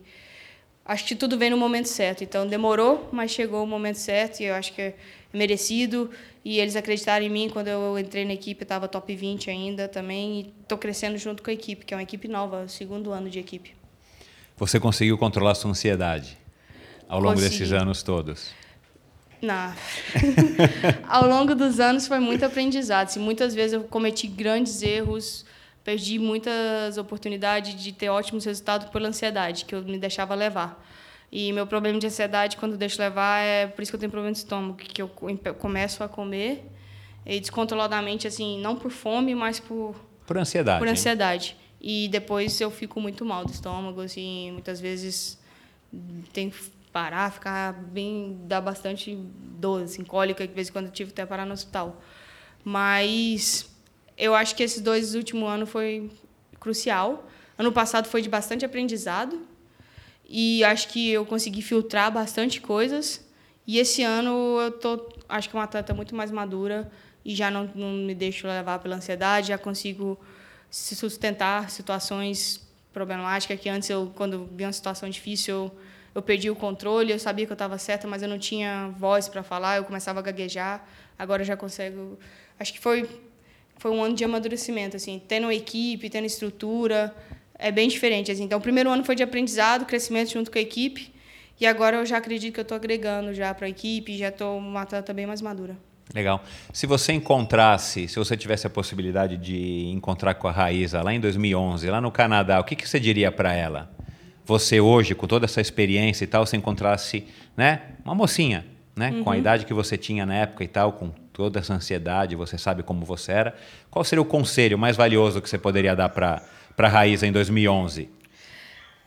acho 0.85 1.05
que 1.05 1.15
tudo 1.15 1.35
vem 1.35 1.49
no 1.49 1.57
momento 1.57 1.87
certo. 1.87 2.23
Então 2.23 2.45
demorou, 2.45 3.09
mas 3.11 3.31
chegou 3.31 3.63
o 3.63 3.65
momento 3.65 3.95
certo 3.95 4.41
e 4.41 4.43
eu 4.43 4.53
acho 4.53 4.71
que 4.73 4.79
é 4.79 4.95
merecido. 5.33 6.11
E 6.45 6.59
eles 6.59 6.75
acreditaram 6.75 7.25
em 7.25 7.29
mim 7.29 7.49
quando 7.49 7.69
eu 7.69 7.97
entrei 7.97 8.23
na 8.23 8.33
equipe, 8.33 8.61
estava 8.61 8.87
top 8.87 9.15
20 9.15 9.49
ainda 9.49 9.87
também. 9.87 10.41
E 10.41 10.53
estou 10.61 10.77
crescendo 10.77 11.17
junto 11.17 11.41
com 11.41 11.49
a 11.49 11.53
equipe, 11.53 11.83
que 11.83 11.95
é 11.95 11.97
uma 11.97 12.03
equipe 12.03 12.27
nova, 12.27 12.67
segundo 12.67 13.11
ano 13.11 13.27
de 13.27 13.39
equipe. 13.39 13.73
Você 14.55 14.79
conseguiu 14.79 15.17
controlar 15.17 15.55
sua 15.55 15.71
ansiedade 15.71 16.37
ao 17.09 17.19
longo 17.19 17.33
Consegui. 17.33 17.57
desses 17.57 17.71
anos 17.73 18.03
todos? 18.03 18.66
Não. 19.41 19.73
ao 21.07 21.27
longo 21.27 21.53
dos 21.53 21.79
anos 21.79 22.07
foi 22.07 22.19
muito 22.19 22.43
aprendizado. 22.45 23.07
Assim, 23.07 23.19
muitas 23.19 23.53
vezes 23.53 23.73
eu 23.73 23.83
cometi 23.83 24.27
grandes 24.27 24.81
erros, 24.81 25.45
perdi 25.83 26.19
muitas 26.19 26.97
oportunidades 26.97 27.75
de 27.81 27.91
ter 27.91 28.09
ótimos 28.09 28.45
resultados 28.45 28.89
pela 28.89 29.07
ansiedade, 29.07 29.65
que 29.65 29.75
eu 29.75 29.81
me 29.83 29.97
deixava 29.97 30.33
levar. 30.35 30.83
E 31.31 31.51
meu 31.51 31.67
problema 31.67 31.99
de 31.99 32.07
ansiedade, 32.07 32.57
quando 32.57 32.73
eu 32.73 32.77
deixo 32.77 32.99
levar, 32.99 33.39
é 33.39 33.67
por 33.67 33.81
isso 33.81 33.91
que 33.91 33.95
eu 33.95 33.99
tenho 33.99 34.11
problema 34.11 34.31
de 34.31 34.39
estômago, 34.39 34.77
que 34.77 35.01
eu 35.01 35.07
começo 35.07 36.03
a 36.03 36.07
comer 36.07 36.65
e 37.25 37.39
descontroladamente, 37.39 38.25
assim, 38.25 38.59
não 38.61 38.75
por 38.75 38.89
fome, 38.91 39.35
mas 39.35 39.59
por... 39.59 39.95
Por 40.25 40.37
ansiedade. 40.37 40.79
Por 40.79 40.87
ansiedade. 40.87 41.55
Hein? 41.59 41.67
E 41.79 42.07
depois 42.07 42.59
eu 42.59 42.71
fico 42.71 42.99
muito 43.01 43.25
mal 43.25 43.45
do 43.45 43.51
estômago, 43.51 44.01
assim, 44.01 44.51
muitas 44.51 44.79
vezes 44.79 45.37
tem 46.33 46.51
parar, 46.97 47.31
ficar 47.31 47.73
bem, 47.73 48.39
dá 48.45 48.59
bastante 48.59 49.15
dor, 49.15 49.83
assim, 49.83 50.03
cólica, 50.03 50.47
de 50.47 50.51
vez 50.51 50.67
em 50.69 50.71
quando 50.71 50.85
eu 50.87 50.91
tive 50.91 51.11
até 51.11 51.23
parar 51.27 51.45
no 51.45 51.53
hospital. 51.53 52.01
Mas 52.63 53.69
eu 54.17 54.33
acho 54.33 54.55
que 54.55 54.63
esses 54.63 54.81
dois 54.81 55.13
últimos 55.13 55.47
anos 55.47 55.69
foi 55.69 56.09
crucial. 56.59 57.29
Ano 57.55 57.71
passado 57.71 58.07
foi 58.07 58.23
de 58.23 58.29
bastante 58.29 58.65
aprendizado 58.65 59.39
e 60.27 60.63
acho 60.63 60.87
que 60.87 61.11
eu 61.11 61.23
consegui 61.23 61.61
filtrar 61.61 62.11
bastante 62.11 62.59
coisas. 62.59 63.23
E 63.67 63.77
esse 63.77 64.01
ano 64.01 64.59
eu 64.59 64.71
tô, 64.71 65.07
acho 65.29 65.49
que 65.49 65.55
uma 65.55 65.65
atleta 65.65 65.93
muito 65.93 66.15
mais 66.15 66.31
madura 66.31 66.91
e 67.23 67.35
já 67.35 67.51
não, 67.51 67.69
não 67.75 67.91
me 67.91 68.15
deixo 68.15 68.47
levar 68.47 68.79
pela 68.79 68.95
ansiedade, 68.95 69.49
já 69.49 69.57
consigo 69.59 70.19
se 70.67 70.95
sustentar 70.95 71.69
situações 71.69 72.67
problemáticas 72.91 73.59
que 73.59 73.69
antes 73.69 73.87
eu 73.87 74.11
quando 74.15 74.49
vi 74.51 74.63
uma 74.65 74.73
situação 74.73 75.07
difícil 75.07 75.53
eu, 75.55 75.71
eu 76.13 76.21
perdi 76.21 76.49
o 76.49 76.55
controle 76.55 77.11
eu 77.11 77.19
sabia 77.19 77.45
que 77.45 77.51
eu 77.51 77.55
estava 77.55 77.77
certa 77.77 78.07
mas 78.07 78.21
eu 78.21 78.27
não 78.27 78.39
tinha 78.39 78.93
voz 78.97 79.27
para 79.27 79.43
falar 79.43 79.77
eu 79.77 79.83
começava 79.83 80.19
a 80.19 80.21
gaguejar 80.21 80.85
agora 81.17 81.41
eu 81.41 81.45
já 81.45 81.57
consigo 81.57 82.17
acho 82.59 82.73
que 82.73 82.79
foi 82.79 83.09
foi 83.77 83.91
um 83.91 84.03
ano 84.03 84.15
de 84.15 84.23
amadurecimento 84.23 84.95
assim 84.95 85.21
tendo 85.27 85.51
equipe 85.51 86.09
tendo 86.09 86.25
estrutura 86.25 87.15
é 87.57 87.71
bem 87.71 87.87
diferente 87.87 88.31
assim 88.31 88.43
então 88.43 88.59
o 88.59 88.61
primeiro 88.61 88.89
ano 88.89 89.03
foi 89.03 89.15
de 89.15 89.23
aprendizado 89.23 89.85
crescimento 89.85 90.31
junto 90.31 90.51
com 90.51 90.57
a 90.57 90.61
equipe 90.61 91.13
e 91.59 91.65
agora 91.65 91.97
eu 91.97 92.05
já 92.05 92.17
acredito 92.17 92.53
que 92.53 92.59
eu 92.59 92.63
estou 92.63 92.75
agregando 92.75 93.33
já 93.33 93.53
para 93.53 93.65
a 93.65 93.69
equipe 93.69 94.17
já 94.17 94.29
estou 94.29 94.57
uma 94.57 94.81
atleta 94.81 95.13
bem 95.13 95.25
mais 95.25 95.41
madura 95.41 95.77
Legal. 96.13 96.43
Se 96.71 96.87
você 96.87 97.13
encontrasse, 97.13 98.07
se 98.07 98.15
você 98.15 98.37
tivesse 98.37 98.65
a 98.65 98.69
possibilidade 98.69 99.37
de 99.37 99.87
encontrar 99.89 100.35
com 100.35 100.47
a 100.47 100.51
Raíza 100.51 101.01
lá 101.01 101.13
em 101.13 101.19
2011, 101.19 101.89
lá 101.89 101.99
no 101.99 102.11
Canadá, 102.11 102.59
o 102.59 102.63
que, 102.63 102.75
que 102.75 102.87
você 102.87 102.99
diria 102.99 103.31
para 103.31 103.53
ela? 103.53 103.91
Você 104.47 104.81
hoje, 104.81 105.13
com 105.13 105.27
toda 105.27 105.45
essa 105.45 105.61
experiência 105.61 106.23
e 106.23 106.27
tal, 106.27 106.45
se 106.45 106.57
encontrasse, 106.57 107.27
né, 107.55 107.81
uma 108.03 108.15
mocinha, 108.15 108.65
né, 108.95 109.11
uhum. 109.11 109.23
com 109.23 109.29
a 109.29 109.33
uhum. 109.33 109.39
idade 109.39 109.65
que 109.65 109.73
você 109.73 109.95
tinha 109.97 110.25
na 110.25 110.33
época 110.33 110.63
e 110.63 110.67
tal, 110.67 110.93
com 110.93 111.09
toda 111.31 111.59
essa 111.59 111.73
ansiedade, 111.73 112.35
você 112.35 112.57
sabe 112.57 112.81
como 112.81 113.05
você 113.05 113.31
era. 113.31 113.55
Qual 113.91 114.03
seria 114.03 114.21
o 114.21 114.25
conselho 114.25 114.77
mais 114.77 114.97
valioso 114.97 115.39
que 115.39 115.47
você 115.47 115.57
poderia 115.57 115.95
dar 115.95 116.09
para 116.09 116.41
para 116.77 116.87
Raíza 116.87 117.25
em 117.25 117.31
2011? 117.31 118.07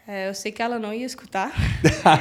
É, 0.06 0.28
eu 0.28 0.34
sei 0.34 0.50
que 0.50 0.60
ela 0.60 0.76
não 0.76 0.92
ia 0.92 1.06
escutar. 1.06 1.52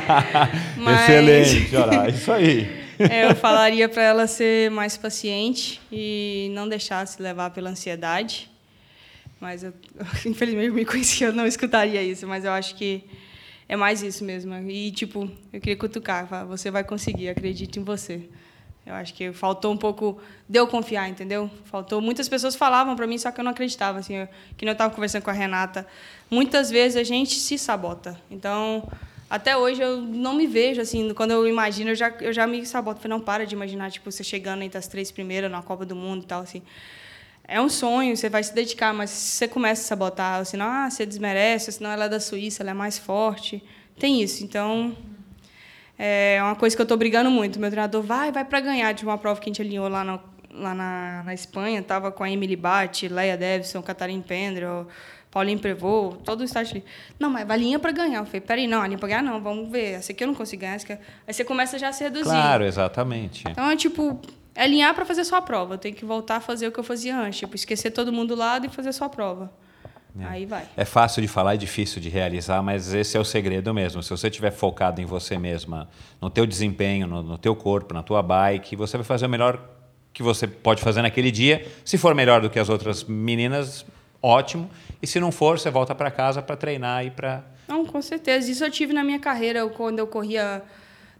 mas... 0.78 1.02
Excelente, 1.02 1.76
olha 1.76 2.08
isso 2.14 2.32
aí. 2.32 2.88
É, 3.00 3.26
eu 3.26 3.36
falaria 3.36 3.90
para 3.90 4.04
ela 4.04 4.28
ser 4.28 4.70
mais 4.70 4.96
paciente 4.96 5.82
e 5.92 6.52
não 6.54 6.70
deixar 6.70 7.08
se 7.08 7.20
levar 7.20 7.50
pela 7.50 7.72
ansiedade. 7.72 8.49
Mas, 9.40 9.64
eu, 9.64 9.74
infelizmente, 10.26 10.72
me 10.72 10.86
conhecia, 10.86 11.28
eu 11.28 11.34
não 11.34 11.48
escutaria 11.48 12.02
isso. 12.03 12.28
Mas 12.28 12.45
eu 12.45 12.52
acho 12.52 12.76
que 12.76 13.03
é 13.68 13.76
mais 13.76 14.02
isso 14.02 14.24
mesmo. 14.24 14.53
E, 14.70 14.91
tipo, 14.91 15.30
eu 15.53 15.60
queria 15.60 15.78
cutucar. 15.78 16.28
Você 16.48 16.72
vai 16.72 16.84
conseguir, 16.84 17.30
acredite 17.30 17.80
em 17.80 17.84
você. 17.84 18.28
Eu 18.86 18.95
acho 18.95 19.14
que 19.14 19.32
faltou 19.32 19.72
um 19.72 19.78
pouco 19.78 20.20
de 20.48 20.60
eu 20.60 20.66
confiar, 20.66 21.07
entendeu? 21.07 21.49
Faltou. 21.66 22.02
Muitas 22.02 22.28
pessoas 22.28 22.56
falavam 22.56 22.95
para 22.95 23.06
mim, 23.06 23.20
só 23.20 23.30
que 23.30 23.40
eu 23.40 23.44
não 23.44 23.52
acreditava. 23.52 23.99
Assim, 23.99 24.16
eu, 24.16 24.28
que 24.57 24.66
eu 24.66 24.72
estava 24.72 24.94
conversando 24.94 25.22
com 25.22 25.30
a 25.30 25.34
Renata. 25.34 25.86
Muitas 26.30 26.72
vezes 26.72 26.98
a 26.98 27.03
gente 27.03 27.36
se 27.36 27.57
sabota. 27.60 28.20
Então, 28.32 28.90
até 29.30 29.56
hoje 29.56 29.80
eu 29.80 30.02
não 30.02 30.34
me 30.34 30.48
vejo 30.48 30.82
assim, 30.82 31.14
quando 31.14 31.32
eu 31.32 31.48
imagino, 31.48 31.91
eu 31.91 31.95
já, 31.95 32.10
eu 32.20 32.34
já 32.34 32.48
me 32.48 32.66
saboto. 32.66 32.99
Falei, 32.99 33.16
não 33.16 33.24
para 33.24 33.45
de 33.45 33.53
imaginar, 33.53 33.91
tipo, 33.91 34.11
você 34.11 34.24
chegando 34.24 34.64
entre 34.64 34.80
as 34.80 34.88
três 34.88 35.11
primeiras 35.11 35.52
na 35.52 35.61
Copa 35.61 35.86
do 35.86 35.95
Mundo 35.95 36.24
e 36.24 36.26
tal, 36.26 36.41
assim. 36.41 36.64
É 37.52 37.60
um 37.60 37.68
sonho, 37.68 38.16
você 38.16 38.30
vai 38.30 38.44
se 38.44 38.54
dedicar, 38.54 38.94
mas 38.94 39.10
você 39.10 39.48
começa 39.48 39.82
a 39.82 39.86
sabotar, 39.86 40.40
assim, 40.40 40.56
ah, 40.62 40.88
você 40.88 41.04
desmerece, 41.04 41.72
senão 41.72 41.90
ela 41.90 42.06
é 42.06 42.10
da 42.10 42.20
Suíça, 42.20 42.62
ela 42.62 42.70
é 42.70 42.74
mais 42.76 43.00
forte. 43.00 43.64
Tem 43.98 44.22
isso, 44.22 44.44
então 44.44 44.96
é 45.98 46.40
uma 46.44 46.56
coisa 46.56 46.76
que 46.76 46.82
eu 46.82 46.84
estou 46.84 46.96
brigando 46.96 47.32
muito. 47.32 47.60
Meu 47.60 47.72
treinador 47.72 48.04
vai, 48.04 48.32
vai 48.32 48.46
para 48.46 48.60
ganhar 48.60 48.92
de 48.92 49.04
uma 49.04 49.18
prova 49.18 49.42
que 49.42 49.50
a 49.50 49.52
gente 49.52 49.64
alinhou 49.64 49.90
lá, 49.90 50.04
no, 50.04 50.20
lá 50.54 50.76
na, 50.76 51.24
na 51.24 51.34
Espanha, 51.34 51.82
tava 51.82 52.12
com 52.12 52.24
a 52.24 52.30
Emily 52.30 52.56
Bate, 52.56 53.08
Leia 53.08 53.36
Davidson, 53.36 53.82
Catarina 53.82 54.24
Pendrell, 54.24 54.88
Paulinho 55.32 55.58
Prevô, 55.58 56.18
todo 56.24 56.42
o 56.42 56.44
estágio 56.44 56.78
ali. 56.78 56.86
Não, 57.20 57.32
mas 57.32 57.48
vai 57.48 57.58
linha 57.58 57.80
para 57.80 57.92
ganhar. 57.92 58.20
Eu 58.20 58.26
falei, 58.26 58.42
peraí, 58.42 58.68
não, 58.68 58.82
a 58.82 58.86
linha 58.86 59.00
para 59.00 59.10
ganhar 59.10 59.24
não, 59.24 59.42
vamos 59.42 59.70
ver. 59.72 59.94
Essa 59.94 60.12
aqui 60.12 60.24
eu 60.24 60.28
não 60.28 60.36
consigo 60.36 60.62
ganhar. 60.62 60.76
Essa 60.76 60.94
aqui... 60.94 61.04
Aí 61.28 61.34
você 61.34 61.44
começa 61.44 61.80
já 61.80 61.90
a 61.90 61.94
se 61.94 62.04
reduzir. 62.04 62.26
Claro, 62.26 62.64
exatamente. 62.64 63.44
Então, 63.50 63.70
é 63.70 63.76
tipo, 63.76 64.22
é 64.22 64.39
alinhar 64.56 64.94
para 64.94 65.06
fazer 65.06 65.24
sua 65.24 65.42
prova. 65.42 65.76
Eu 65.76 65.78
tenho 65.78 65.96
que 65.96 66.06
voltar 66.06 66.38
a 66.38 66.42
fazer 66.42 66.68
o 66.68 66.72
que 66.72 66.80
eu 66.80 66.84
fazia 66.84 67.18
antes. 67.18 67.40
Tipo, 67.40 67.56
esquecer 67.56 67.92
todo 67.92 68.12
mundo 68.12 68.30
do 68.30 68.36
lado 68.36 68.66
e 68.66 68.70
fazer 68.70 68.92
sua 68.94 69.10
prova. 69.10 69.52
É. 70.20 70.26
Aí 70.26 70.46
vai. 70.46 70.66
É 70.76 70.86
fácil 70.86 71.22
de 71.22 71.28
falar, 71.28 71.54
é 71.54 71.58
difícil 71.58 72.02
de 72.02 72.10
realizar, 72.10 72.62
mas 72.62 72.94
esse 72.94 73.16
é 73.16 73.20
o 73.20 73.26
segredo 73.26 73.74
mesmo. 73.74 74.02
Se 74.02 74.10
você 74.10 74.28
estiver 74.28 74.52
focado 74.52 75.02
em 75.02 75.06
você 75.06 75.38
mesma, 75.38 75.90
no 76.22 76.30
teu 76.30 76.46
desempenho, 76.46 77.08
no, 77.08 77.22
no 77.22 77.38
teu 77.38 77.56
corpo, 77.56 77.94
na 77.94 78.02
tua 78.02 78.22
bike, 78.22 78.76
você 78.76 78.98
vai 78.98 79.06
fazer 79.06 79.28
o 79.28 79.30
melhor 79.30 79.62
que 80.12 80.24
você 80.24 80.48
pode 80.48 80.82
fazer 80.82 81.02
naquele 81.02 81.32
dia. 81.32 81.66
Se 81.86 81.98
for 81.98 82.16
melhor 82.16 82.42
do 82.42 82.50
que 82.50 82.60
as 82.60 82.70
outras 82.70 83.04
meninas, 83.04 83.86
ótimo. 84.22 84.70
E 85.02 85.08
se 85.08 85.20
não 85.20 85.32
for, 85.32 85.60
você 85.60 85.70
volta 85.70 85.94
para 85.94 86.10
casa 86.12 86.42
para 86.42 86.56
treinar 86.56 87.06
e 87.06 87.12
para. 87.12 87.44
Não, 87.68 87.86
com 87.86 88.02
certeza. 88.02 88.52
Isso 88.52 88.64
eu 88.64 88.72
tive 88.72 88.94
na 88.94 89.04
minha 89.04 89.20
carreira 89.20 89.68
quando 89.70 90.00
eu 90.00 90.08
corria 90.08 90.64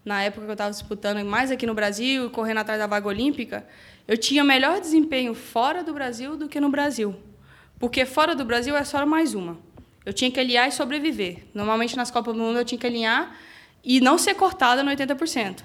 na 0.04 0.24
época 0.24 0.46
que 0.46 0.50
eu 0.50 0.54
estava 0.54 0.72
disputando 0.72 1.24
mais 1.26 1.52
aqui 1.52 1.66
no 1.66 1.74
Brasil, 1.74 2.30
correndo 2.30 2.60
atrás 2.60 2.80
da 2.80 2.88
vaga 2.88 3.08
olímpica. 3.08 3.66
Eu 4.08 4.18
tinha 4.18 4.44
melhor 4.44 4.80
desempenho 4.80 5.34
fora 5.34 5.84
do 5.84 5.94
Brasil 5.94 6.36
do 6.36 6.48
que 6.48 6.60
no 6.60 6.70
Brasil. 6.70 7.16
Porque 7.80 8.06
fora 8.06 8.36
do 8.36 8.44
Brasil 8.44 8.76
é 8.76 8.84
só 8.84 9.06
mais 9.06 9.34
uma. 9.34 9.58
Eu 10.06 10.14
tinha 10.14 10.32
que 10.32 10.40
alinhar 10.40 10.68
e 10.68 10.72
sobreviver. 10.72 11.46
Normalmente 11.54 11.96
nas 11.96 12.10
Copas 12.10 12.34
do 12.34 12.40
Mundo 12.42 12.60
eu 12.60 12.66
tinha 12.66 12.80
que 12.80 12.88
alinhar 12.88 13.36
e 13.84 14.02
não 14.02 14.18
ser 14.18 14.34
cortada 14.34 14.84
no 14.84 14.92
80%. 14.92 15.64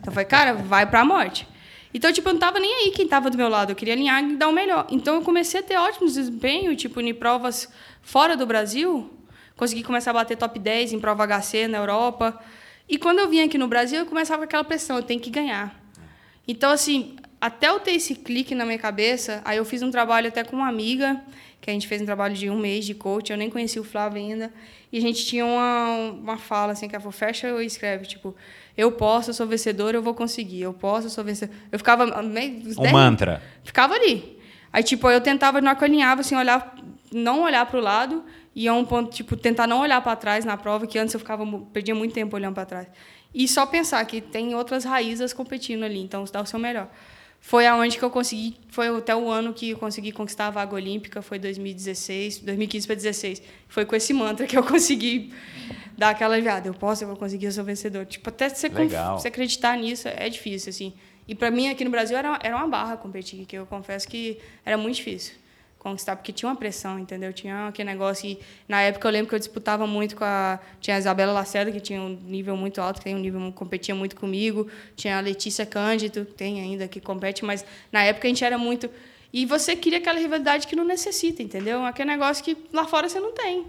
Então 0.00 0.12
foi, 0.12 0.24
cara, 0.24 0.54
vai 0.54 0.86
para 0.86 1.00
a 1.00 1.04
morte. 1.04 1.46
Então, 1.94 2.12
tipo, 2.12 2.28
eu 2.28 2.32
não 2.32 2.40
tava 2.40 2.58
nem 2.58 2.74
aí 2.74 2.90
quem 2.90 3.06
tava 3.06 3.30
do 3.30 3.38
meu 3.38 3.48
lado. 3.48 3.70
Eu 3.70 3.76
queria 3.76 3.94
alinhar 3.94 4.22
e 4.22 4.36
dar 4.36 4.48
o 4.48 4.52
melhor. 4.52 4.86
Então, 4.90 5.14
eu 5.14 5.22
comecei 5.22 5.60
a 5.60 5.62
ter 5.62 5.76
ótimos 5.76 6.14
desempenhos, 6.14 6.76
tipo, 6.76 7.00
em 7.00 7.14
provas 7.14 7.72
fora 8.02 8.36
do 8.36 8.44
Brasil. 8.44 9.16
Consegui 9.56 9.84
começar 9.84 10.10
a 10.10 10.14
bater 10.14 10.36
top 10.36 10.58
10 10.58 10.92
em 10.92 10.98
prova 10.98 11.24
HC 11.24 11.68
na 11.68 11.78
Europa. 11.78 12.42
E 12.88 12.98
quando 12.98 13.18
eu 13.18 13.28
vinha 13.28 13.44
aqui 13.44 13.56
no 13.56 13.68
Brasil, 13.68 14.00
eu 14.00 14.06
começava 14.06 14.38
com 14.40 14.44
aquela 14.44 14.64
pressão, 14.64 14.96
eu 14.96 15.02
tenho 15.02 15.20
que 15.20 15.30
ganhar. 15.30 15.80
Então, 16.46 16.70
assim, 16.70 17.16
até 17.40 17.68
eu 17.68 17.80
ter 17.80 17.92
esse 17.92 18.14
clique 18.14 18.54
na 18.54 18.64
minha 18.64 18.78
cabeça, 18.78 19.40
aí 19.44 19.56
eu 19.56 19.64
fiz 19.64 19.82
um 19.82 19.90
trabalho 19.90 20.28
até 20.28 20.44
com 20.44 20.56
uma 20.56 20.68
amiga, 20.68 21.20
que 21.60 21.70
a 21.70 21.72
gente 21.72 21.88
fez 21.88 22.02
um 22.02 22.04
trabalho 22.04 22.34
de 22.34 22.50
um 22.50 22.58
mês 22.58 22.84
de 22.84 22.94
coach, 22.94 23.30
eu 23.30 23.38
nem 23.38 23.48
conhecia 23.48 23.80
o 23.80 23.84
Flávio 23.84 24.20
ainda, 24.20 24.52
e 24.92 24.98
a 24.98 25.00
gente 25.00 25.24
tinha 25.24 25.44
uma, 25.46 26.12
uma 26.12 26.36
fala, 26.36 26.72
assim, 26.72 26.86
que 26.86 26.94
ela 26.94 27.00
falou, 27.00 27.12
fecha 27.12 27.52
ou 27.52 27.62
escreve, 27.62 28.06
tipo, 28.06 28.34
eu 28.76 28.90
posso, 28.92 29.30
eu 29.30 29.34
sou 29.34 29.46
vencedor, 29.46 29.94
eu 29.94 30.02
vou 30.02 30.14
conseguir. 30.14 30.62
Eu 30.62 30.72
posso, 30.72 31.06
eu 31.06 31.10
sou 31.10 31.22
vencedor. 31.22 31.54
Eu 31.70 31.78
ficava 31.78 32.22
meio. 32.22 32.62
Um 32.78 32.90
mantra. 32.90 33.40
Ficava 33.62 33.94
ali. 33.94 34.38
Aí, 34.72 34.82
tipo, 34.82 35.08
eu 35.08 35.20
tentava, 35.20 35.60
na 35.60 35.70
hora 35.70 35.78
que 35.78 35.84
eu 35.84 35.86
alinhava, 35.86 36.20
assim, 36.22 36.34
olhar, 36.34 36.74
não 37.12 37.42
olhar 37.42 37.64
para 37.66 37.78
o 37.78 37.82
lado 37.82 38.24
e 38.54 38.68
a 38.68 38.74
um 38.74 38.84
ponto, 38.84 39.10
tipo, 39.10 39.36
tentar 39.36 39.66
não 39.66 39.80
olhar 39.80 40.00
para 40.00 40.14
trás 40.14 40.44
na 40.44 40.56
prova, 40.56 40.86
que 40.86 40.98
antes 40.98 41.12
eu 41.12 41.18
ficava, 41.18 41.44
perdia 41.72 41.94
muito 41.94 42.14
tempo 42.14 42.36
olhando 42.36 42.54
para 42.54 42.64
trás. 42.64 42.88
E 43.34 43.48
só 43.48 43.66
pensar 43.66 44.04
que 44.04 44.20
tem 44.20 44.54
outras 44.54 44.84
raízes 44.84 45.32
competindo 45.32 45.82
ali, 45.82 45.98
então 45.98 46.24
dá 46.32 46.40
o 46.40 46.46
seu 46.46 46.58
melhor. 46.58 46.88
Foi 47.40 47.66
aonde 47.66 47.98
que 47.98 48.04
eu 48.04 48.10
consegui, 48.10 48.56
foi 48.68 48.88
até 48.96 49.14
o 49.14 49.28
ano 49.28 49.52
que 49.52 49.70
eu 49.70 49.76
consegui 49.76 50.12
conquistar 50.12 50.46
a 50.46 50.50
vaga 50.50 50.74
olímpica, 50.74 51.20
foi 51.20 51.38
2016, 51.38 52.38
2015 52.38 52.86
para 52.86 52.94
2016. 52.94 53.42
Foi 53.68 53.84
com 53.84 53.96
esse 53.96 54.14
mantra 54.14 54.46
que 54.46 54.56
eu 54.56 54.62
consegui 54.64 55.34
dar 55.98 56.10
aquela 56.10 56.34
aliviada. 56.34 56.68
Eu 56.68 56.74
posso, 56.74 57.02
eu 57.02 57.08
vou 57.08 57.16
conseguir, 57.16 57.46
eu 57.46 57.52
sou 57.52 57.64
vencedor. 57.64 58.06
Tipo, 58.06 58.30
até 58.30 58.48
você, 58.48 58.68
você 58.68 59.28
acreditar 59.28 59.76
nisso 59.76 60.08
é 60.08 60.28
difícil, 60.28 60.70
assim. 60.70 60.94
E 61.26 61.34
para 61.34 61.50
mim, 61.50 61.68
aqui 61.68 61.84
no 61.84 61.90
Brasil, 61.90 62.16
era, 62.16 62.38
era 62.42 62.56
uma 62.56 62.68
barra 62.68 62.96
competir, 62.96 63.44
que 63.46 63.56
eu 63.58 63.66
confesso 63.66 64.06
que 64.08 64.38
era 64.64 64.78
muito 64.78 64.96
difícil 64.96 65.43
conquistar, 65.84 66.16
porque 66.16 66.32
tinha 66.32 66.48
uma 66.48 66.56
pressão, 66.56 66.98
entendeu? 66.98 67.32
Tinha 67.32 67.68
aquele 67.68 67.88
negócio 67.88 68.26
e 68.26 68.40
na 68.66 68.80
época 68.80 69.06
eu 69.06 69.12
lembro 69.12 69.28
que 69.28 69.34
eu 69.34 69.38
disputava 69.38 69.86
muito 69.86 70.16
com 70.16 70.24
a 70.24 70.58
tinha 70.80 70.96
a 70.96 70.98
Isabela 70.98 71.32
Lacerda, 71.32 71.70
que 71.70 71.78
tinha 71.78 72.00
um 72.00 72.08
nível 72.08 72.56
muito 72.56 72.80
alto, 72.80 72.98
que 72.98 73.04
tem 73.04 73.14
um 73.14 73.18
nível 73.18 73.52
competia 73.52 73.94
muito 73.94 74.16
comigo, 74.16 74.66
tinha 74.96 75.18
a 75.18 75.20
Letícia 75.20 75.66
Cândido, 75.66 76.24
tem 76.24 76.60
ainda 76.60 76.88
que 76.88 77.00
compete, 77.00 77.44
mas 77.44 77.64
na 77.92 78.02
época 78.02 78.26
a 78.26 78.30
gente 78.30 78.42
era 78.42 78.56
muito 78.56 78.90
e 79.32 79.44
você 79.44 79.76
queria 79.76 79.98
aquela 79.98 80.18
rivalidade 80.18 80.66
que 80.66 80.74
não 80.74 80.84
necessita, 80.84 81.42
entendeu? 81.42 81.84
Aquele 81.84 82.10
negócio 82.10 82.42
que 82.42 82.56
lá 82.72 82.86
fora 82.86 83.08
você 83.08 83.20
não 83.20 83.32
tem. 83.32 83.66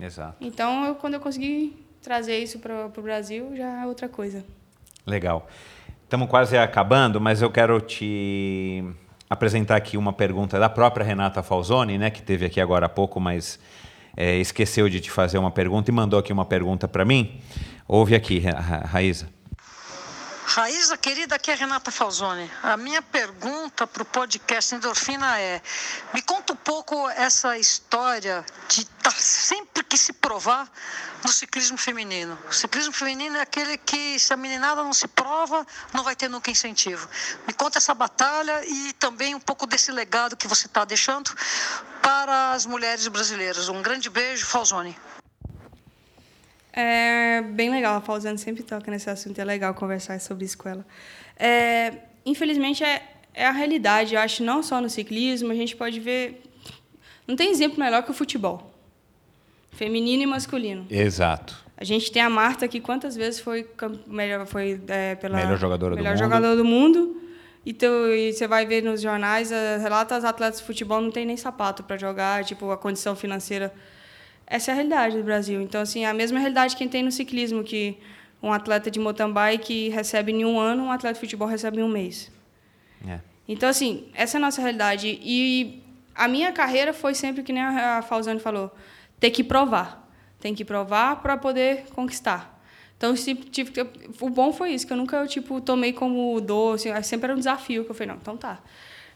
Exato. 0.00 0.36
Então, 0.40 0.86
eu, 0.86 0.94
quando 0.94 1.14
eu 1.14 1.20
consegui 1.20 1.76
trazer 2.00 2.38
isso 2.38 2.58
para 2.58 2.86
o 2.86 3.02
Brasil, 3.02 3.54
já 3.56 3.82
é 3.82 3.86
outra 3.86 4.08
coisa. 4.08 4.44
Legal. 5.06 5.48
Estamos 6.04 6.28
quase 6.28 6.56
acabando, 6.56 7.20
mas 7.20 7.42
eu 7.42 7.50
quero 7.50 7.80
te 7.80 8.84
apresentar 9.30 9.76
aqui 9.76 9.96
uma 9.96 10.12
pergunta 10.12 10.58
da 10.58 10.68
própria 10.68 11.06
Renata 11.06 11.40
Falzoni, 11.40 11.96
né, 11.96 12.10
que 12.10 12.20
teve 12.20 12.44
aqui 12.44 12.60
agora 12.60 12.86
há 12.86 12.88
pouco, 12.88 13.20
mas 13.20 13.60
é, 14.16 14.36
esqueceu 14.38 14.88
de 14.88 15.00
te 15.00 15.08
fazer 15.08 15.38
uma 15.38 15.52
pergunta 15.52 15.88
e 15.88 15.94
mandou 15.94 16.18
aqui 16.18 16.32
uma 16.32 16.44
pergunta 16.44 16.88
para 16.88 17.04
mim. 17.04 17.40
Ouve 17.86 18.16
aqui, 18.16 18.40
Ra 18.40 18.78
Raíza. 18.84 19.39
Raíza, 20.52 20.98
querida, 20.98 21.36
aqui 21.36 21.52
é 21.52 21.54
Renata 21.54 21.92
Falzoni. 21.92 22.50
A 22.60 22.76
minha 22.76 23.00
pergunta 23.00 23.86
para 23.86 24.02
o 24.02 24.04
podcast 24.04 24.74
Endorfina 24.74 25.38
é: 25.38 25.62
me 26.12 26.20
conta 26.22 26.54
um 26.54 26.56
pouco 26.56 27.08
essa 27.10 27.56
história 27.56 28.44
de 28.66 28.80
estar 28.80 29.12
tá 29.12 29.16
sempre 29.16 29.84
que 29.84 29.96
se 29.96 30.12
provar 30.12 30.68
no 31.22 31.30
ciclismo 31.30 31.78
feminino. 31.78 32.36
O 32.48 32.52
ciclismo 32.52 32.92
feminino 32.92 33.36
é 33.36 33.42
aquele 33.42 33.78
que, 33.78 34.18
se 34.18 34.32
a 34.32 34.36
meninada 34.36 34.82
não 34.82 34.92
se 34.92 35.06
prova, 35.06 35.64
não 35.92 36.02
vai 36.02 36.16
ter 36.16 36.28
nunca 36.28 36.50
incentivo. 36.50 37.08
Me 37.46 37.52
conta 37.52 37.78
essa 37.78 37.94
batalha 37.94 38.66
e 38.66 38.92
também 38.94 39.36
um 39.36 39.40
pouco 39.40 39.68
desse 39.68 39.92
legado 39.92 40.36
que 40.36 40.48
você 40.48 40.66
está 40.66 40.84
deixando 40.84 41.30
para 42.02 42.50
as 42.50 42.66
mulheres 42.66 43.06
brasileiras. 43.06 43.68
Um 43.68 43.82
grande 43.82 44.10
beijo, 44.10 44.44
Falzoni. 44.46 44.98
É 46.72 47.42
bem 47.42 47.70
legal, 47.70 47.96
a 47.96 48.00
Fausana 48.00 48.38
sempre 48.38 48.62
toca 48.62 48.90
nesse 48.90 49.10
assunto, 49.10 49.38
é 49.38 49.44
legal 49.44 49.74
conversar 49.74 50.20
sobre 50.20 50.44
isso 50.44 50.56
com 50.56 50.68
ela. 50.68 50.86
É, 51.36 51.94
infelizmente, 52.24 52.84
é, 52.84 53.02
é 53.34 53.46
a 53.46 53.50
realidade, 53.50 54.14
eu 54.14 54.20
acho, 54.20 54.44
não 54.44 54.62
só 54.62 54.80
no 54.80 54.88
ciclismo, 54.88 55.50
a 55.50 55.54
gente 55.54 55.74
pode 55.74 55.98
ver... 55.98 56.42
Não 57.26 57.36
tem 57.36 57.50
exemplo 57.50 57.78
melhor 57.78 58.02
que 58.02 58.10
o 58.10 58.14
futebol. 58.14 58.72
Feminino 59.72 60.22
e 60.22 60.26
masculino. 60.26 60.86
Exato. 60.90 61.56
A 61.76 61.84
gente 61.84 62.12
tem 62.12 62.22
a 62.22 62.30
Marta, 62.30 62.68
que 62.68 62.80
quantas 62.80 63.16
vezes 63.16 63.40
foi, 63.40 63.66
melhor, 64.06 64.46
foi 64.46 64.80
é, 64.88 65.14
pela... 65.14 65.38
Melhor 65.38 65.56
jogadora 65.56 65.96
melhor 65.96 66.14
do 66.14 66.18
jogador 66.18 66.48
mundo. 66.48 66.56
do 66.56 66.64
mundo. 66.64 67.20
E, 67.64 67.72
tu, 67.72 67.86
e 67.86 68.32
você 68.32 68.46
vai 68.46 68.64
ver 68.64 68.82
nos 68.82 69.02
jornais, 69.02 69.52
eh, 69.52 69.76
relata 69.78 70.16
as 70.16 70.24
atletas 70.24 70.60
de 70.60 70.66
futebol 70.66 71.00
não 71.00 71.10
tem 71.10 71.26
nem 71.26 71.36
sapato 71.36 71.82
para 71.82 71.98
jogar, 71.98 72.42
tipo, 72.42 72.70
a 72.70 72.76
condição 72.76 73.14
financeira 73.14 73.72
essa 74.50 74.72
é 74.72 74.72
a 74.72 74.74
realidade 74.74 75.16
do 75.16 75.22
Brasil. 75.22 75.62
Então, 75.62 75.80
assim, 75.80 76.04
é 76.04 76.08
a 76.08 76.12
mesma 76.12 76.40
realidade 76.40 76.74
que 76.74 76.88
tem 76.88 77.04
no 77.04 77.12
ciclismo, 77.12 77.62
que 77.62 77.96
um 78.42 78.52
atleta 78.52 78.90
de 78.90 78.98
mountain 78.98 79.30
bike 79.32 79.90
recebe 79.90 80.32
em 80.32 80.44
um 80.44 80.58
ano, 80.58 80.82
um 80.82 80.90
atleta 80.90 81.14
de 81.14 81.20
futebol 81.20 81.46
recebe 81.46 81.78
em 81.78 81.84
um 81.84 81.88
mês. 81.88 82.32
É. 83.06 83.20
Então, 83.46 83.68
assim, 83.68 84.08
essa 84.12 84.36
é 84.36 84.38
a 84.38 84.40
nossa 84.40 84.60
realidade. 84.60 85.20
E 85.22 85.80
a 86.16 86.26
minha 86.26 86.50
carreira 86.50 86.92
foi 86.92 87.14
sempre, 87.14 87.44
que 87.44 87.52
nem 87.52 87.62
a 87.62 88.02
Falzane 88.02 88.40
falou, 88.40 88.74
ter 89.20 89.30
que 89.30 89.44
provar. 89.44 90.10
Tem 90.40 90.52
que 90.52 90.64
provar 90.64 91.22
para 91.22 91.36
poder 91.36 91.84
conquistar. 91.94 92.60
Então, 92.96 93.14
tipo, 93.14 93.70
o 94.20 94.28
bom 94.28 94.52
foi 94.52 94.72
isso, 94.72 94.84
que 94.84 94.92
eu 94.92 94.96
nunca 94.96 95.26
tipo, 95.28 95.60
tomei 95.60 95.92
como 95.92 96.40
doce, 96.40 96.90
sempre 97.04 97.26
era 97.26 97.34
um 97.34 97.38
desafio, 97.38 97.84
que 97.84 97.90
eu 97.90 97.94
falei, 97.94 98.08
não, 98.08 98.20
então 98.20 98.36
tá, 98.36 98.58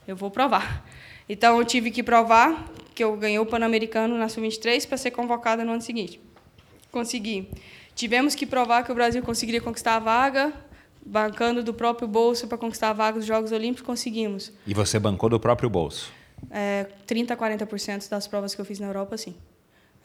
eu 0.07 0.15
vou 0.15 0.31
provar. 0.31 0.83
Então, 1.27 1.59
eu 1.59 1.65
tive 1.65 1.91
que 1.91 2.01
provar 2.01 2.67
que 2.95 3.03
eu 3.03 3.15
ganhei 3.17 3.37
o 3.37 3.45
Pan-Americano 3.45 4.17
na 4.17 4.29
Sub-23 4.29 4.87
para 4.87 4.97
ser 4.97 5.11
convocada 5.11 5.65
no 5.65 5.73
ano 5.73 5.81
seguinte. 5.81 6.19
Consegui. 6.91 7.49
Tivemos 7.93 8.33
que 8.33 8.45
provar 8.45 8.83
que 8.83 8.91
o 8.91 8.95
Brasil 8.95 9.21
conseguiria 9.21 9.59
conquistar 9.59 9.95
a 9.95 9.99
vaga, 9.99 10.53
bancando 11.05 11.61
do 11.61 11.73
próprio 11.73 12.07
bolso 12.07 12.47
para 12.47 12.57
conquistar 12.57 12.89
a 12.89 12.93
vaga 12.93 13.19
dos 13.19 13.27
Jogos 13.27 13.51
Olímpicos, 13.51 13.85
conseguimos. 13.85 14.51
E 14.65 14.73
você 14.73 14.97
bancou 14.97 15.29
do 15.29 15.39
próprio 15.39 15.69
bolso? 15.69 16.11
É, 16.49 16.87
30% 17.05 17.31
a 17.31 17.37
40% 17.37 18.09
das 18.09 18.27
provas 18.27 18.55
que 18.55 18.61
eu 18.61 18.65
fiz 18.65 18.79
na 18.79 18.87
Europa, 18.87 19.17
sim. 19.17 19.35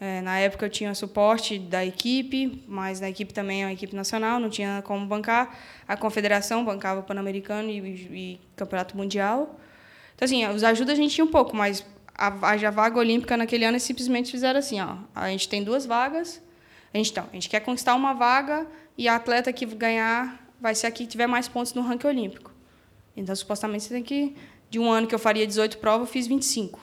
É, 0.01 0.21
na 0.23 0.39
época 0.39 0.67
eu 0.67 0.71
tinha 0.71 0.95
suporte 0.95 1.59
da 1.59 1.85
equipe, 1.85 2.65
mas 2.67 3.01
na 3.01 3.09
equipe 3.09 3.33
também 3.35 3.63
é 3.63 3.67
uma 3.67 3.73
equipe 3.73 3.95
nacional, 3.95 4.41
não 4.41 4.51
tinha 4.51 4.83
como 4.83 5.07
bancar. 5.07 5.57
A 5.87 5.97
confederação 5.97 6.65
bancava 6.65 7.01
o 7.01 7.03
Pan-Americano 7.03 7.69
e, 7.69 7.79
e, 7.79 7.91
e 8.11 8.41
Campeonato 8.57 8.97
Mundial. 8.97 9.61
Então, 10.15 10.27
assim, 10.27 10.47
os 10.47 10.65
ajudas 10.65 10.99
a 10.99 11.03
gente 11.03 11.15
tinha 11.15 11.25
um 11.25 11.31
pouco, 11.31 11.55
mas 11.55 11.85
a, 12.21 12.53
a 12.53 12.71
vaga 12.71 12.99
olímpica 12.99 13.37
naquele 13.37 13.65
ano 13.65 13.73
eles 13.73 13.83
simplesmente 13.83 14.31
fizeram 14.31 14.59
assim, 14.59 14.79
ó, 14.81 14.99
a 15.15 15.31
gente 15.31 15.49
tem 15.49 15.65
duas 15.65 15.87
vagas, 15.87 16.43
a 16.93 16.99
gente, 16.99 17.11
então, 17.11 17.27
a 17.31 17.35
gente 17.35 17.49
quer 17.49 17.61
conquistar 17.61 17.95
uma 17.95 18.13
vaga 18.13 18.67
e 18.99 19.09
a 19.09 19.17
atleta 19.17 19.51
que 19.53 19.65
ganhar 19.65 20.39
vai 20.61 20.75
ser 20.75 20.89
a 20.89 20.91
que 20.91 21.07
tiver 21.07 21.27
mais 21.27 21.49
pontos 21.49 21.73
no 21.73 21.81
ranking 21.81 22.09
olímpico. 22.09 22.53
Então, 23.17 23.35
supostamente, 23.35 23.85
você 23.85 23.95
tem 23.95 24.03
que... 24.03 24.37
De 24.69 24.79
um 24.79 24.91
ano 24.91 25.07
que 25.07 25.15
eu 25.15 25.19
faria 25.19 25.47
18 25.47 25.79
provas, 25.79 26.07
eu 26.07 26.13
fiz 26.13 26.27
25. 26.27 26.79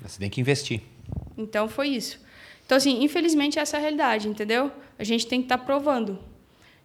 Você 0.00 0.18
tem 0.18 0.30
que 0.30 0.40
investir. 0.40 0.82
Então, 1.36 1.68
foi 1.68 1.88
isso. 1.88 2.20
Então, 2.64 2.76
assim, 2.76 3.02
infelizmente, 3.02 3.58
essa 3.58 3.76
é 3.76 3.78
a 3.78 3.80
realidade, 3.80 4.28
entendeu? 4.28 4.70
A 4.98 5.02
gente 5.02 5.26
tem 5.26 5.40
que 5.40 5.46
estar 5.46 5.58
tá 5.58 5.64
provando. 5.64 6.18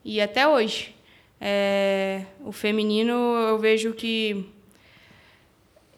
E 0.04 0.20
até 0.20 0.48
hoje, 0.48 0.96
é, 1.40 2.26
o 2.44 2.52
feminino, 2.52 3.14
eu 3.14 3.60
vejo 3.60 3.94
que 3.94 4.50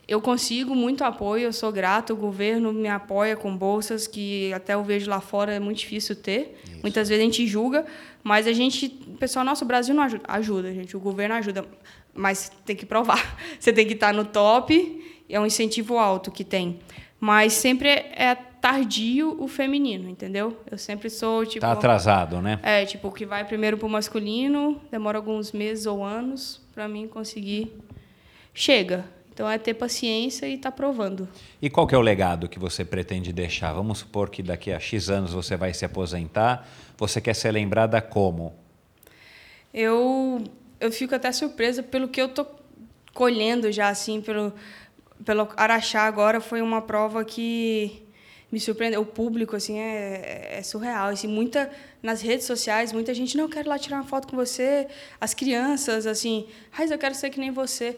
eu 0.08 0.20
consigo 0.20 0.76
muito 0.76 1.04
apoio, 1.04 1.46
eu 1.46 1.54
sou 1.54 1.72
grato, 1.72 2.14
o 2.14 2.16
governo 2.16 2.74
me 2.74 2.90
apoia 2.90 3.36
com 3.36 3.56
bolsas 3.56 4.06
que 4.06 4.52
até 4.54 4.74
eu 4.74 4.84
vejo 4.84 5.10
lá 5.10 5.22
fora 5.22 5.54
é 5.54 5.60
muito 5.60 5.78
difícil 5.80 6.16
ter. 6.16 6.60
Isso. 6.64 6.80
Muitas 6.82 7.08
vezes 7.08 7.22
a 7.22 7.26
gente 7.26 7.48
julga, 7.48 7.86
mas 8.22 8.46
a 8.46 8.52
gente, 8.52 8.90
pessoal, 9.18 9.46
nosso 9.46 9.64
Brasil 9.64 9.96
não 9.96 10.04
ajuda, 10.04 10.24
ajuda, 10.28 10.74
gente, 10.74 10.98
o 10.98 11.00
governo 11.00 11.36
ajuda, 11.36 11.66
mas 12.14 12.52
tem 12.66 12.76
que 12.76 12.86
provar. 12.86 13.38
Você 13.58 13.72
tem 13.72 13.88
que 13.88 13.94
estar 13.94 14.14
no 14.14 14.26
top, 14.26 15.24
é 15.30 15.40
um 15.40 15.46
incentivo 15.46 15.98
alto 15.98 16.32
que 16.32 16.44
tem. 16.44 16.80
Mas 17.18 17.54
sempre 17.54 17.90
é 17.90 18.36
tardio 18.36 19.42
o 19.42 19.48
feminino, 19.48 20.10
entendeu? 20.10 20.58
Eu 20.70 20.78
sempre 20.78 21.10
sou, 21.10 21.46
tipo... 21.46 21.62
Tá 21.62 21.72
atrasado, 21.72 22.42
né? 22.42 22.60
É, 22.62 22.86
tipo, 22.86 23.08
o 23.08 23.12
que 23.12 23.26
vai 23.26 23.46
primeiro 23.46 23.78
pro 23.78 23.88
masculino, 23.88 24.82
demora 24.92 25.18
alguns 25.18 25.54
meses 25.54 25.86
ou 25.86 26.04
anos 26.04 26.62
para 26.74 26.90
mim 26.90 27.08
conseguir... 27.08 27.74
Chega. 28.54 29.06
Então 29.34 29.50
é 29.50 29.58
ter 29.58 29.74
paciência 29.74 30.46
e 30.46 30.54
estar 30.54 30.70
tá 30.70 30.78
provando. 30.78 31.28
E 31.60 31.70
qual 31.70 31.88
que 31.88 31.96
é 31.96 31.98
o 31.98 32.02
legado 32.02 32.48
que 32.48 32.60
você 32.60 32.86
pretende 32.86 33.34
deixar? 33.34 33.74
Vamos 33.74 34.00
supor 34.00 34.30
que 34.30 34.44
daqui 34.44 34.72
a 34.72 34.80
X 34.80 35.10
anos 35.10 35.34
você 35.34 35.58
vai 35.58 35.74
se 35.74 35.84
aposentar. 35.84 36.68
Você 36.98 37.20
quer 37.20 37.34
ser 37.34 37.52
lembrada 37.52 38.00
como? 38.00 38.54
Eu, 39.74 40.44
eu 40.80 40.92
fico 40.92 41.16
até 41.16 41.32
surpresa 41.32 41.82
pelo 41.82 42.08
que 42.08 42.22
eu 42.22 42.30
tô 42.30 42.46
colhendo 43.12 43.72
já, 43.72 43.90
assim, 43.90 44.22
pelo, 44.22 44.54
pelo 45.26 45.50
Araxá 45.58 46.02
agora 46.02 46.40
foi 46.40 46.62
uma 46.62 46.82
prova 46.82 47.26
que 47.26 48.04
me 48.52 48.60
surpreendeu. 48.60 49.02
O 49.02 49.06
público, 49.06 49.56
assim, 49.56 49.80
é, 49.80 50.60
é 50.60 50.62
surreal. 50.62 51.08
Assim, 51.08 51.28
muita, 51.28 51.72
nas 52.04 52.22
redes 52.22 52.46
sociais, 52.46 52.94
muita 52.94 53.16
gente, 53.16 53.36
não, 53.36 53.46
eu 53.46 53.50
quero 53.50 53.68
lá 53.68 53.80
tirar 53.80 53.98
uma 53.98 54.08
foto 54.08 54.28
com 54.28 54.36
você. 54.36 54.88
As 55.20 55.34
crianças, 55.34 56.06
assim, 56.06 56.46
Raiz, 56.70 56.92
eu 56.92 57.00
quero 57.00 57.16
ser 57.16 57.32
que 57.32 57.40
nem 57.40 57.50
você. 57.50 57.98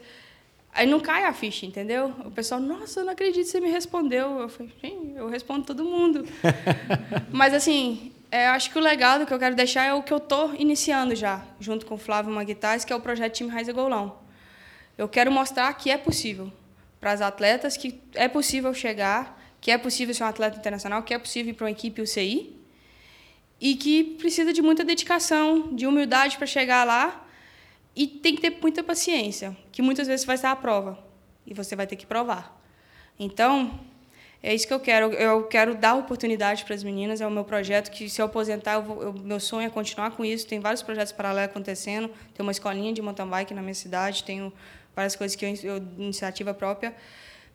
Aí 0.76 0.86
não 0.86 1.00
cai 1.00 1.24
a 1.24 1.32
ficha, 1.32 1.64
entendeu? 1.64 2.12
O 2.22 2.30
pessoal, 2.30 2.60
nossa, 2.60 3.00
eu 3.00 3.04
não 3.06 3.14
acredito 3.14 3.46
que 3.46 3.50
você 3.50 3.60
me 3.60 3.70
respondeu. 3.70 4.40
Eu 4.40 4.48
falei, 4.50 4.70
eu 5.16 5.26
respondo 5.26 5.64
todo 5.64 5.82
mundo. 5.82 6.26
Mas, 7.32 7.54
assim, 7.54 8.12
é, 8.30 8.46
acho 8.48 8.70
que 8.70 8.76
o 8.78 8.82
legado 8.82 9.24
que 9.24 9.32
eu 9.32 9.38
quero 9.38 9.56
deixar 9.56 9.84
é 9.84 9.94
o 9.94 10.02
que 10.02 10.12
eu 10.12 10.18
estou 10.18 10.54
iniciando 10.54 11.16
já, 11.16 11.42
junto 11.58 11.86
com 11.86 11.94
o 11.94 11.98
Flávio 11.98 12.30
Maguitais, 12.30 12.84
que 12.84 12.92
é 12.92 12.96
o 12.96 13.00
projeto 13.00 13.32
Time 13.32 13.48
Raiz 13.48 13.66
Golão. 13.70 14.18
Eu 14.98 15.08
quero 15.08 15.32
mostrar 15.32 15.72
que 15.72 15.90
é 15.90 15.96
possível 15.96 16.52
para 17.00 17.12
as 17.12 17.22
atletas, 17.22 17.78
que 17.78 17.98
é 18.14 18.28
possível 18.28 18.74
chegar, 18.74 19.42
que 19.62 19.70
é 19.70 19.78
possível 19.78 20.14
ser 20.14 20.24
um 20.24 20.26
atleta 20.26 20.58
internacional, 20.58 21.02
que 21.02 21.14
é 21.14 21.18
possível 21.18 21.52
ir 21.52 21.54
para 21.54 21.64
uma 21.64 21.70
equipe 21.70 22.02
UCI 22.02 22.54
e 23.58 23.76
que 23.76 24.04
precisa 24.18 24.52
de 24.52 24.60
muita 24.60 24.84
dedicação, 24.84 25.74
de 25.74 25.86
humildade 25.86 26.36
para 26.36 26.46
chegar 26.46 26.84
lá 26.84 27.25
e 27.96 28.06
tem 28.06 28.34
que 28.34 28.42
ter 28.42 28.58
muita 28.60 28.84
paciência, 28.84 29.56
que 29.72 29.80
muitas 29.80 30.06
vezes 30.06 30.26
vai 30.26 30.36
estar 30.36 30.52
à 30.52 30.56
prova 30.56 30.98
e 31.46 31.54
você 31.54 31.74
vai 31.74 31.86
ter 31.86 31.96
que 31.96 32.06
provar. 32.06 32.60
Então, 33.18 33.80
é 34.42 34.54
isso 34.54 34.66
que 34.66 34.74
eu 34.74 34.80
quero. 34.80 35.12
Eu 35.14 35.44
quero 35.44 35.74
dar 35.74 35.94
oportunidade 35.94 36.64
para 36.64 36.74
as 36.74 36.84
meninas. 36.84 37.20
É 37.20 37.26
o 37.26 37.30
meu 37.30 37.44
projeto 37.44 37.90
que, 37.90 38.10
se 38.10 38.20
eu 38.20 38.26
aposentar, 38.26 38.74
eu 38.74 38.82
vou, 38.82 39.02
eu, 39.02 39.12
meu 39.14 39.40
sonho 39.40 39.66
é 39.66 39.70
continuar 39.70 40.10
com 40.10 40.24
isso. 40.24 40.46
Tem 40.46 40.60
vários 40.60 40.82
projetos 40.82 41.12
paralelos 41.12 41.50
acontecendo. 41.50 42.10
Tem 42.34 42.44
uma 42.44 42.52
escolinha 42.52 42.92
de 42.92 43.00
mountain 43.00 43.26
bike 43.26 43.54
na 43.54 43.62
minha 43.62 43.74
cidade. 43.74 44.22
Tenho 44.24 44.52
várias 44.94 45.16
coisas 45.16 45.34
que 45.34 45.46
eu, 45.46 45.54
eu 45.62 45.76
iniciativa 45.98 46.52
própria 46.52 46.94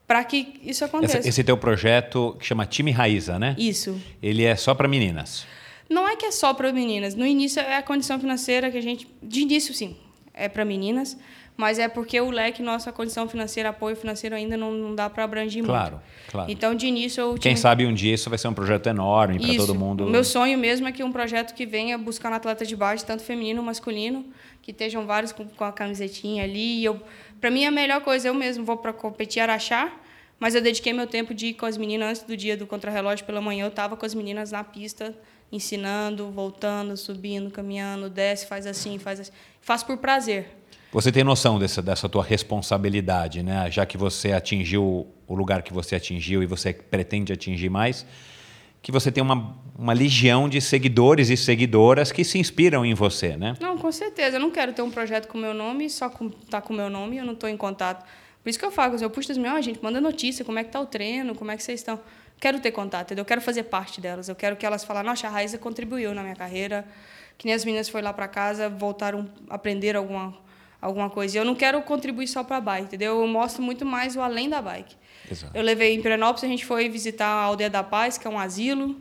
para 0.08 0.24
que 0.26 0.60
isso 0.64 0.84
aconteça. 0.84 1.20
Esse, 1.20 1.30
esse 1.30 1.44
teu 1.44 1.56
projeto 1.56 2.36
que 2.40 2.46
chama 2.46 2.66
Time 2.66 2.92
Raíza, 2.92 3.40
né? 3.40 3.56
Isso. 3.58 4.02
Ele 4.22 4.44
é 4.44 4.56
só 4.58 4.76
para 4.76 4.88
meninas. 4.88 5.46
Não 5.90 6.08
é 6.08 6.16
que 6.18 6.26
é 6.26 6.32
só 6.32 6.54
para 6.54 6.74
meninas. 6.74 7.16
No 7.16 7.26
início 7.26 7.62
é 7.62 7.78
a 7.78 7.84
condição 7.84 8.20
financeira 8.20 8.70
que 8.70 8.78
a 8.78 8.82
gente, 8.82 9.08
de 9.22 9.42
início 9.42 9.74
sim, 9.74 9.96
é 10.34 10.48
para 10.48 10.64
meninas, 10.66 11.18
mas 11.58 11.78
é 11.78 11.88
porque 11.88 12.20
o 12.20 12.32
leque, 12.32 12.64
nossa 12.64 12.92
condição 12.92 13.28
financeira, 13.28 13.70
apoio 13.70 13.96
financeiro 13.96 14.36
ainda 14.36 14.58
não, 14.58 14.72
não 14.72 14.96
dá 14.96 15.10
para 15.10 15.24
abranger 15.24 15.64
claro, 15.64 15.96
muito. 15.96 16.32
Claro, 16.32 16.52
Então, 16.52 16.74
de 16.74 16.88
início 16.88 17.22
eu 17.22 17.36
Quem 17.36 17.56
sabe 17.56 17.86
um 17.86 17.94
dia 17.94 18.14
isso 18.14 18.30
vai 18.30 18.40
ser 18.40 18.48
um 18.48 18.54
projeto 18.54 18.88
enorme 18.88 19.40
para 19.40 19.56
todo 19.56 19.76
mundo. 19.76 20.06
O 20.06 20.10
meu 20.10 20.24
sonho 20.24 20.58
mesmo 20.58 20.88
é 20.88 20.92
que 20.92 21.04
um 21.04 21.12
projeto 21.12 21.54
que 21.54 21.66
venha 21.66 21.98
buscar 21.98 22.32
um 22.32 22.36
atleta 22.36 22.66
de 22.66 22.76
base, 22.76 23.06
tanto 23.06 23.24
feminino 23.24 23.62
masculino, 23.62 24.26
que 24.62 24.72
estejam 24.72 25.06
vários 25.06 25.32
com, 25.32 25.46
com 25.46 25.64
a 25.64 25.72
camisetinha 25.72 26.44
ali. 26.44 26.80
E 26.80 26.86
eu, 26.86 27.00
para 27.40 27.52
mim, 27.52 27.66
a 27.66 27.72
melhor 27.72 28.02
coisa, 28.02 28.28
eu 28.28 28.34
mesmo 28.34 28.64
vou 28.64 28.78
para 28.78 28.94
competir 28.94 29.42
Araxá, 29.42 29.92
mas 30.42 30.56
eu 30.56 30.62
dediquei 30.62 30.92
meu 30.92 31.06
tempo 31.06 31.36
de 31.36 31.48
ir 31.48 31.54
com 31.54 31.68
as 31.68 31.78
meninas 31.78 32.10
antes 32.10 32.24
do 32.24 32.36
dia 32.36 32.58
do 32.58 32.66
contrarrelógio 32.66 33.24
pela 33.28 33.40
manhã. 33.40 33.66
Eu 33.66 33.70
estava 33.70 33.96
com 33.96 34.04
as 34.04 34.16
meninas 34.16 34.52
na 34.52 34.64
pista, 34.64 35.16
ensinando, 35.52 36.32
voltando, 36.32 36.98
subindo, 36.98 37.52
caminhando, 37.52 38.10
desce, 38.10 38.48
faz 38.48 38.66
assim, 38.66 38.98
faz 38.98 39.20
assim. 39.20 39.32
Faço 39.62 39.86
por 39.86 39.98
prazer. 39.98 40.48
Você 40.92 41.12
tem 41.12 41.24
noção 41.24 41.60
dessa, 41.60 41.80
dessa 41.80 42.10
tua 42.10 42.24
responsabilidade, 42.24 43.44
né? 43.44 43.70
Já 43.70 43.86
que 43.86 44.00
você 44.00 44.32
atingiu 44.32 45.08
o 45.28 45.36
lugar 45.36 45.62
que 45.62 45.72
você 45.72 45.96
atingiu 45.96 46.42
e 46.42 46.48
você 46.48 46.74
pretende 46.74 47.32
atingir 47.32 47.70
mais, 47.70 48.04
que 48.82 48.92
você 48.92 49.12
tem 49.12 49.22
uma, 49.22 49.56
uma 49.78 49.94
legião 49.94 50.50
de 50.50 50.60
seguidores 50.60 51.30
e 51.30 51.38
seguidoras 51.38 52.12
que 52.12 52.24
se 52.24 52.40
inspiram 52.40 52.84
em 52.84 52.96
você, 52.96 53.38
né? 53.38 53.54
Não, 53.60 53.78
com 53.78 53.92
certeza. 53.92 54.38
Eu 54.38 54.42
não 54.42 54.50
quero 54.50 54.74
ter 54.74 54.82
um 54.82 54.90
projeto 54.90 55.28
com 55.28 55.38
meu 55.38 55.54
nome 55.54 55.88
só 55.88 56.10
com, 56.10 56.32
tá 56.32 56.60
com 56.60 56.74
meu 56.74 56.90
nome 56.90 57.18
eu 57.18 57.26
não 57.26 57.34
estou 57.34 57.48
em 57.48 57.56
contato. 57.56 58.04
Por 58.44 58.50
isso 58.50 58.58
que 58.58 58.66
eu 58.66 58.72
falo, 58.72 58.98
eu 59.00 59.10
puxo 59.10 59.28
das 59.28 59.38
minhas, 59.38 59.56
oh, 59.56 59.62
gente, 59.62 59.84
manda 59.84 60.02
notícia, 60.02 60.44
como 60.44 60.58
é 60.58 60.64
que 60.64 60.72
tá 60.72 60.80
o 60.80 60.86
treino, 60.86 61.36
como 61.36 61.52
é 61.52 61.58
que 61.58 61.64
vocês 61.64 61.80
estão. 61.80 62.00
Quero 62.40 62.60
ter 62.60 62.72
contato, 62.72 63.08
entendeu? 63.08 63.22
Eu 63.22 63.26
quero 63.26 63.42
fazer 63.42 63.64
parte 63.64 64.02
delas. 64.02 64.28
Eu 64.28 64.36
quero 64.36 64.56
que 64.56 64.66
elas 64.66 64.84
falem, 64.84 65.04
nossa, 65.04 65.28
a 65.28 65.30
Raíza 65.30 65.60
contribuiu 65.60 66.14
na 66.14 66.24
minha 66.24 66.36
carreira. 66.36 66.86
Que 67.38 67.46
nem 67.46 67.54
as 67.54 67.64
meninas 67.64 67.88
foram 67.88 68.06
lá 68.06 68.14
para 68.14 68.28
casa, 68.28 68.68
voltaram 68.68 69.30
a 69.50 69.56
aprender 69.56 69.96
alguma 69.96 70.36
alguma 70.82 71.10
coisa. 71.10 71.38
E 71.38 71.40
eu 71.40 71.46
não 71.46 71.54
quero 71.54 71.80
contribuir 71.84 72.28
só 72.28 72.44
para 72.44 72.58
a 72.58 72.62
bike, 72.62 72.86
entendeu? 72.88 73.22
Eu 73.22 73.28
mostro 73.28 73.62
muito 73.62 73.86
mais 73.86 74.16
o 74.16 74.22
além 74.22 74.50
da 74.50 74.62
bike. 74.62 74.96
Exato. 75.30 75.56
Eu 75.56 75.62
levei 75.62 75.94
em 75.94 76.02
Pirenópolis, 76.02 76.44
a 76.44 76.48
gente 76.48 76.66
foi 76.66 76.90
visitar 76.90 77.28
a 77.28 77.44
Aldeia 77.44 77.70
da 77.70 77.84
Paz, 77.84 78.18
que 78.18 78.26
é 78.26 78.30
um 78.30 78.40
asilo. 78.40 79.00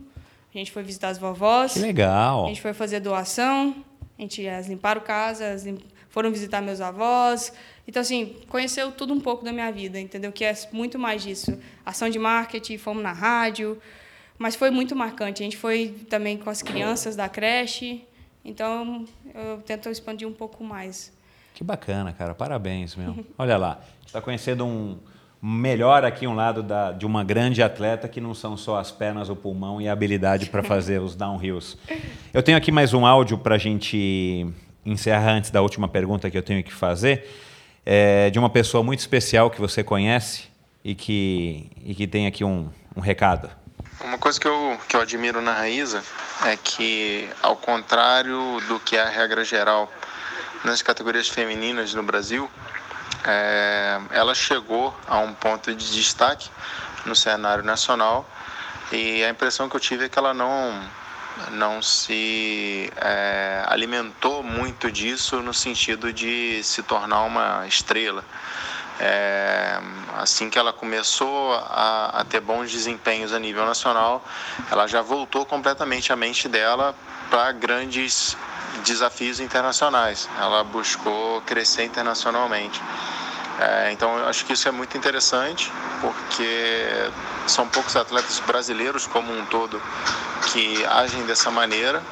A 0.54 0.58
gente 0.58 0.70
foi 0.70 0.82
visitar 0.82 1.08
as 1.08 1.18
vovós. 1.18 1.72
Que 1.72 1.78
legal. 1.78 2.44
A 2.44 2.48
gente 2.48 2.60
foi 2.60 2.74
fazer 2.74 3.00
doação. 3.00 3.74
A 4.18 4.22
gente 4.22 4.44
elas 4.44 4.68
limparam 4.68 5.00
casa, 5.00 5.56
limp... 5.64 5.80
foram 6.10 6.30
visitar 6.30 6.60
meus 6.60 6.80
avós. 6.80 7.52
Então, 7.90 8.02
assim, 8.02 8.36
conheceu 8.48 8.92
tudo 8.92 9.12
um 9.12 9.18
pouco 9.18 9.44
da 9.44 9.52
minha 9.52 9.68
vida, 9.72 9.98
entendeu? 9.98 10.30
Que 10.30 10.44
é 10.44 10.54
muito 10.70 10.96
mais 10.96 11.24
disso. 11.24 11.58
Ação 11.84 12.08
de 12.08 12.20
marketing, 12.20 12.78
fomos 12.78 13.02
na 13.02 13.10
rádio. 13.10 13.76
Mas 14.38 14.54
foi 14.54 14.70
muito 14.70 14.94
marcante. 14.94 15.42
A 15.42 15.44
gente 15.44 15.56
foi 15.56 15.88
também 16.08 16.36
com 16.38 16.48
as 16.48 16.62
crianças 16.62 17.16
da 17.16 17.28
creche. 17.28 18.04
Então, 18.44 19.04
eu 19.34 19.60
tento 19.62 19.88
expandir 19.88 20.28
um 20.28 20.32
pouco 20.32 20.62
mais. 20.62 21.12
Que 21.52 21.64
bacana, 21.64 22.12
cara. 22.12 22.32
Parabéns, 22.32 22.94
meu. 22.94 23.24
Olha 23.36 23.56
lá, 23.56 23.80
está 24.06 24.20
conhecendo 24.20 24.64
um 24.64 24.96
melhor 25.42 26.04
aqui 26.04 26.28
um 26.28 26.34
lado 26.36 26.62
da, 26.62 26.92
de 26.92 27.04
uma 27.04 27.24
grande 27.24 27.60
atleta 27.60 28.06
que 28.06 28.20
não 28.20 28.34
são 28.34 28.56
só 28.56 28.78
as 28.78 28.92
pernas, 28.92 29.28
o 29.28 29.34
pulmão 29.34 29.80
e 29.80 29.88
a 29.88 29.92
habilidade 29.92 30.48
para 30.48 30.62
fazer 30.62 31.00
os 31.00 31.16
downhills. 31.16 31.76
Eu 32.32 32.40
tenho 32.40 32.56
aqui 32.56 32.70
mais 32.70 32.94
um 32.94 33.04
áudio 33.04 33.36
para 33.36 33.56
a 33.56 33.58
gente 33.58 34.46
encerrar 34.86 35.32
antes 35.32 35.50
da 35.50 35.60
última 35.60 35.88
pergunta 35.88 36.30
que 36.30 36.38
eu 36.38 36.42
tenho 36.42 36.62
que 36.62 36.72
fazer, 36.72 37.26
é 37.84 38.30
de 38.30 38.38
uma 38.38 38.50
pessoa 38.50 38.82
muito 38.82 39.00
especial 39.00 39.50
que 39.50 39.60
você 39.60 39.82
conhece 39.82 40.44
e 40.84 40.94
que, 40.94 41.70
e 41.84 41.94
que 41.94 42.06
tem 42.06 42.26
aqui 42.26 42.44
um, 42.44 42.70
um 42.96 43.00
recado. 43.00 43.50
Uma 44.02 44.18
coisa 44.18 44.40
que 44.40 44.48
eu, 44.48 44.78
que 44.88 44.96
eu 44.96 45.00
admiro 45.00 45.40
na 45.40 45.52
Raíza 45.52 46.02
é 46.46 46.56
que, 46.56 47.28
ao 47.42 47.56
contrário 47.56 48.60
do 48.66 48.80
que 48.80 48.96
é 48.96 49.02
a 49.02 49.08
regra 49.08 49.44
geral 49.44 49.90
nas 50.64 50.80
categorias 50.80 51.28
femininas 51.28 51.92
no 51.92 52.02
Brasil, 52.02 52.50
é, 53.24 54.00
ela 54.10 54.34
chegou 54.34 54.96
a 55.06 55.18
um 55.18 55.34
ponto 55.34 55.74
de 55.74 55.92
destaque 55.92 56.48
no 57.04 57.14
cenário 57.14 57.62
nacional 57.62 58.28
e 58.92 59.22
a 59.22 59.28
impressão 59.28 59.68
que 59.68 59.76
eu 59.76 59.80
tive 59.80 60.06
é 60.06 60.08
que 60.08 60.18
ela 60.18 60.32
não 60.32 60.80
não 61.52 61.82
se 61.82 62.92
é, 62.96 63.62
alimentou 63.66 64.42
muito 64.42 64.90
disso 64.90 65.40
no 65.42 65.54
sentido 65.54 66.12
de 66.12 66.62
se 66.62 66.82
tornar 66.82 67.22
uma 67.22 67.66
estrela. 67.66 68.24
É, 68.98 69.80
assim 70.18 70.50
que 70.50 70.58
ela 70.58 70.74
começou 70.74 71.54
a, 71.54 72.20
a, 72.20 72.24
ter 72.24 72.40
bons 72.40 72.70
desempenhos 72.70 73.32
a 73.32 73.38
nível 73.38 73.64
nacional, 73.64 74.22
ela 74.70 74.86
já 74.86 75.00
voltou 75.00 75.46
completamente 75.46 76.12
a 76.12 76.16
mente 76.16 76.48
dela 76.48 76.94
para 77.30 77.50
grandes 77.52 78.36
desafios 78.84 79.40
internacionais. 79.40 80.28
Ela 80.38 80.62
buscou 80.64 81.40
crescer 81.42 81.84
internacionalmente. 81.84 82.80
É, 83.60 83.92
então, 83.92 84.16
eu 84.16 84.26
acho 84.26 84.46
que 84.46 84.54
isso 84.54 84.66
é 84.66 84.70
muito 84.70 84.96
interessante, 84.96 85.70
porque 86.00 87.10
são 87.46 87.68
poucos 87.68 87.94
atletas 87.94 88.40
brasileiros 88.40 89.06
como 89.06 89.30
um 89.30 89.44
todo 89.44 89.80
que 90.50 90.82
agem 90.86 91.24
dessa 91.26 91.50
maneira. 91.50 92.02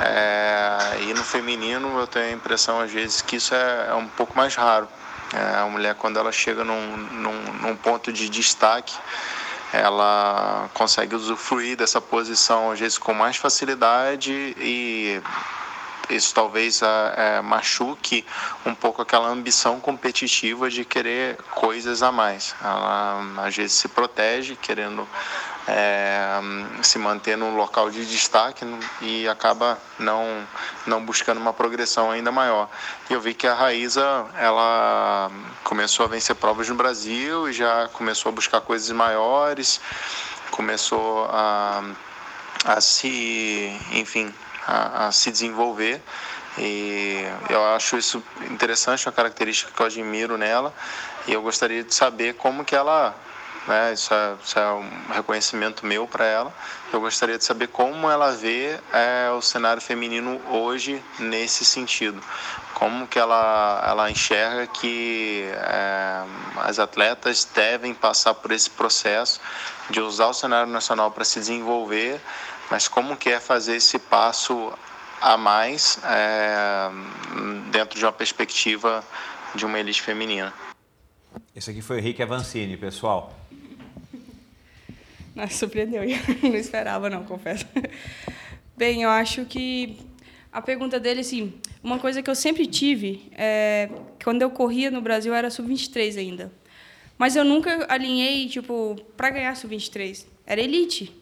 É, 0.00 0.98
e 1.02 1.14
no 1.14 1.22
feminino, 1.22 1.96
eu 2.00 2.08
tenho 2.08 2.26
a 2.26 2.32
impressão, 2.32 2.80
às 2.80 2.90
vezes, 2.90 3.22
que 3.22 3.36
isso 3.36 3.54
é, 3.54 3.86
é 3.90 3.94
um 3.94 4.08
pouco 4.08 4.36
mais 4.36 4.56
raro. 4.56 4.88
É, 5.32 5.60
a 5.60 5.66
mulher, 5.66 5.94
quando 5.94 6.18
ela 6.18 6.32
chega 6.32 6.64
num, 6.64 6.96
num, 6.96 7.42
num 7.60 7.76
ponto 7.76 8.12
de 8.12 8.28
destaque, 8.28 8.96
ela 9.72 10.68
consegue 10.74 11.14
usufruir 11.14 11.76
dessa 11.76 12.00
posição, 12.00 12.72
às 12.72 12.80
vezes, 12.80 12.98
com 12.98 13.14
mais 13.14 13.36
facilidade 13.36 14.32
e 14.58 15.22
isso 16.10 16.34
talvez 16.34 16.80
é, 16.82 17.40
machuque 17.40 18.24
um 18.64 18.74
pouco 18.74 19.02
aquela 19.02 19.28
ambição 19.28 19.80
competitiva 19.80 20.68
de 20.68 20.84
querer 20.84 21.36
coisas 21.50 22.02
a 22.02 22.10
mais. 22.12 22.54
Ela 22.62 23.22
às 23.46 23.56
vezes 23.56 23.72
se 23.72 23.88
protege 23.88 24.56
querendo 24.56 25.06
é, 25.68 26.40
se 26.82 26.98
manter 26.98 27.36
num 27.36 27.54
local 27.56 27.90
de 27.90 28.04
destaque 28.04 28.64
e 29.00 29.28
acaba 29.28 29.78
não, 29.98 30.46
não 30.86 31.04
buscando 31.04 31.40
uma 31.40 31.52
progressão 31.52 32.10
ainda 32.10 32.32
maior. 32.32 32.68
E 33.08 33.12
eu 33.12 33.20
vi 33.20 33.34
que 33.34 33.46
a 33.46 33.54
Raíza 33.54 34.26
ela 34.36 35.30
começou 35.62 36.06
a 36.06 36.08
vencer 36.08 36.34
provas 36.34 36.68
no 36.68 36.74
Brasil 36.74 37.48
e 37.48 37.52
já 37.52 37.88
começou 37.92 38.30
a 38.30 38.32
buscar 38.32 38.60
coisas 38.60 38.90
maiores 38.90 39.80
começou 40.50 41.24
a, 41.30 41.82
a 42.64 42.80
se, 42.80 43.72
enfim, 43.92 44.32
a, 44.70 45.08
a 45.08 45.12
se 45.12 45.30
desenvolver 45.30 46.00
e 46.58 47.24
eu 47.48 47.64
acho 47.74 47.96
isso 47.96 48.22
interessante, 48.50 49.06
uma 49.06 49.12
característica 49.12 49.72
que 49.74 49.80
eu 49.80 49.86
admiro 49.86 50.36
nela 50.36 50.72
e 51.26 51.32
eu 51.32 51.42
gostaria 51.42 51.82
de 51.82 51.94
saber 51.94 52.34
como 52.34 52.64
que 52.64 52.74
ela 52.74 53.14
né? 53.66 53.92
Isso 53.92 54.12
é, 54.12 54.34
isso 54.42 54.58
é 54.58 54.72
um 54.72 55.12
reconhecimento 55.12 55.84
meu 55.84 56.06
para 56.06 56.24
ela. 56.24 56.52
Eu 56.92 57.00
gostaria 57.00 57.38
de 57.38 57.44
saber 57.44 57.68
como 57.68 58.10
ela 58.10 58.32
vê 58.32 58.78
é, 58.92 59.30
o 59.30 59.40
cenário 59.40 59.82
feminino 59.82 60.40
hoje 60.48 61.02
nesse 61.18 61.64
sentido. 61.64 62.20
Como 62.74 63.06
que 63.06 63.18
ela, 63.18 63.84
ela 63.86 64.10
enxerga 64.10 64.66
que 64.66 65.44
é, 65.52 66.22
as 66.56 66.78
atletas 66.78 67.46
devem 67.54 67.92
passar 67.92 68.34
por 68.34 68.50
esse 68.50 68.70
processo 68.70 69.40
de 69.90 70.00
usar 70.00 70.28
o 70.28 70.34
cenário 70.34 70.72
nacional 70.72 71.10
para 71.10 71.24
se 71.24 71.38
desenvolver, 71.38 72.20
mas 72.70 72.86
como 72.86 73.16
que 73.16 73.28
é 73.28 73.40
fazer 73.40 73.76
esse 73.76 73.98
passo 73.98 74.72
a 75.20 75.36
mais 75.36 75.98
é, 76.04 76.88
dentro 77.70 77.98
de 77.98 78.04
uma 78.04 78.12
perspectiva 78.12 79.04
de 79.54 79.66
uma 79.66 79.78
elite 79.78 80.00
feminina. 80.00 80.54
Esse 81.54 81.70
aqui 81.70 81.82
foi 81.82 81.98
o 81.98 82.00
Rick 82.00 82.22
Avancini, 82.22 82.76
pessoal. 82.76 83.36
Nossa, 85.34 85.54
surpreendeu. 85.54 86.02
não 86.42 86.56
esperava, 86.56 87.10
não, 87.10 87.24
confesso. 87.24 87.66
Bem, 88.76 89.02
eu 89.02 89.10
acho 89.10 89.44
que 89.44 89.98
a 90.50 90.62
pergunta 90.62 90.98
dele, 90.98 91.20
assim, 91.20 91.52
uma 91.82 91.98
coisa 91.98 92.22
que 92.22 92.30
eu 92.30 92.34
sempre 92.34 92.66
tive, 92.66 93.30
é, 93.32 93.90
quando 94.24 94.42
eu 94.42 94.50
corria 94.50 94.90
no 94.90 95.02
Brasil, 95.02 95.34
era 95.34 95.50
sub-23 95.50 96.18
ainda. 96.18 96.52
Mas 97.18 97.36
eu 97.36 97.44
nunca 97.44 97.86
alinhei, 97.92 98.48
tipo, 98.48 98.96
para 99.16 99.28
ganhar 99.28 99.54
sub-23. 99.54 100.24
Era 100.46 100.60
elite. 100.62 101.19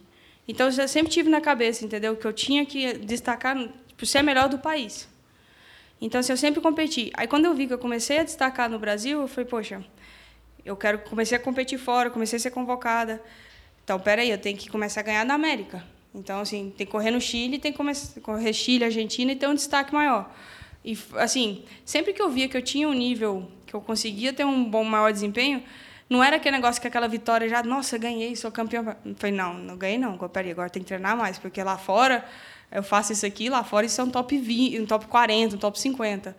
Então, 0.48 0.68
eu 0.68 0.88
sempre 0.88 1.12
tive 1.12 1.28
na 1.28 1.40
cabeça, 1.40 1.84
entendeu? 1.84 2.16
Que 2.16 2.26
eu 2.26 2.32
tinha 2.32 2.64
que 2.64 2.94
destacar, 2.94 3.54
por 3.96 4.06
ser 4.06 4.18
a 4.18 4.22
melhor 4.22 4.48
do 4.48 4.58
país. 4.58 5.06
Então, 6.00 6.20
assim, 6.20 6.32
eu 6.32 6.36
sempre 6.36 6.60
competi. 6.60 7.10
Aí, 7.14 7.28
quando 7.28 7.44
eu 7.44 7.54
vi 7.54 7.66
que 7.66 7.74
eu 7.74 7.78
comecei 7.78 8.18
a 8.18 8.24
destacar 8.24 8.70
no 8.70 8.78
Brasil, 8.78 9.20
eu 9.20 9.28
falei, 9.28 9.48
poxa, 9.48 9.84
eu 10.64 10.76
quero 10.76 11.00
comecei 11.00 11.36
a 11.36 11.40
competir 11.40 11.78
fora, 11.78 12.08
comecei 12.08 12.38
a 12.38 12.40
ser 12.40 12.50
convocada. 12.50 13.22
Então, 13.84 13.98
peraí, 14.00 14.30
eu 14.30 14.38
tenho 14.38 14.56
que 14.56 14.70
começar 14.70 15.00
a 15.00 15.02
ganhar 15.02 15.24
na 15.24 15.34
América. 15.34 15.84
Então, 16.14 16.40
assim, 16.40 16.72
tem 16.76 16.86
que 16.86 16.92
correr 16.92 17.10
no 17.10 17.20
Chile, 17.20 17.58
tem 17.58 17.72
que 17.72 17.78
começar, 17.78 18.20
correr 18.20 18.52
Chile, 18.52 18.84
Argentina 18.84 19.32
e 19.32 19.36
ter 19.36 19.48
um 19.48 19.54
destaque 19.54 19.92
maior. 19.92 20.32
E, 20.84 20.96
assim, 21.16 21.64
sempre 21.84 22.12
que 22.12 22.22
eu 22.22 22.30
via 22.30 22.48
que 22.48 22.56
eu 22.56 22.62
tinha 22.62 22.88
um 22.88 22.94
nível, 22.94 23.50
que 23.66 23.74
eu 23.74 23.80
conseguia 23.80 24.32
ter 24.32 24.44
um 24.44 24.64
bom, 24.64 24.84
maior 24.84 25.12
desempenho, 25.12 25.62
não 26.08 26.24
era 26.24 26.36
aquele 26.36 26.56
negócio 26.56 26.80
que 26.80 26.88
aquela 26.88 27.06
vitória 27.06 27.48
já, 27.48 27.62
nossa, 27.62 27.98
ganhei, 27.98 28.34
sou 28.34 28.50
campeão. 28.50 28.96
Falei, 29.16 29.36
não, 29.36 29.54
não 29.54 29.76
ganhei 29.76 29.98
não, 29.98 30.16
peraí, 30.16 30.50
agora 30.50 30.70
tem 30.70 30.82
que 30.82 30.88
treinar 30.88 31.16
mais, 31.16 31.38
porque 31.38 31.62
lá 31.62 31.76
fora 31.76 32.24
eu 32.72 32.82
faço 32.82 33.12
isso 33.12 33.26
aqui, 33.26 33.50
lá 33.50 33.62
fora 33.62 33.84
isso 33.84 34.00
é 34.00 34.04
um 34.04 34.10
top 34.10 34.38
20, 34.38 34.80
um 34.80 34.86
top 34.86 35.06
40, 35.06 35.56
um 35.56 35.58
top 35.58 35.78
50. 35.78 36.36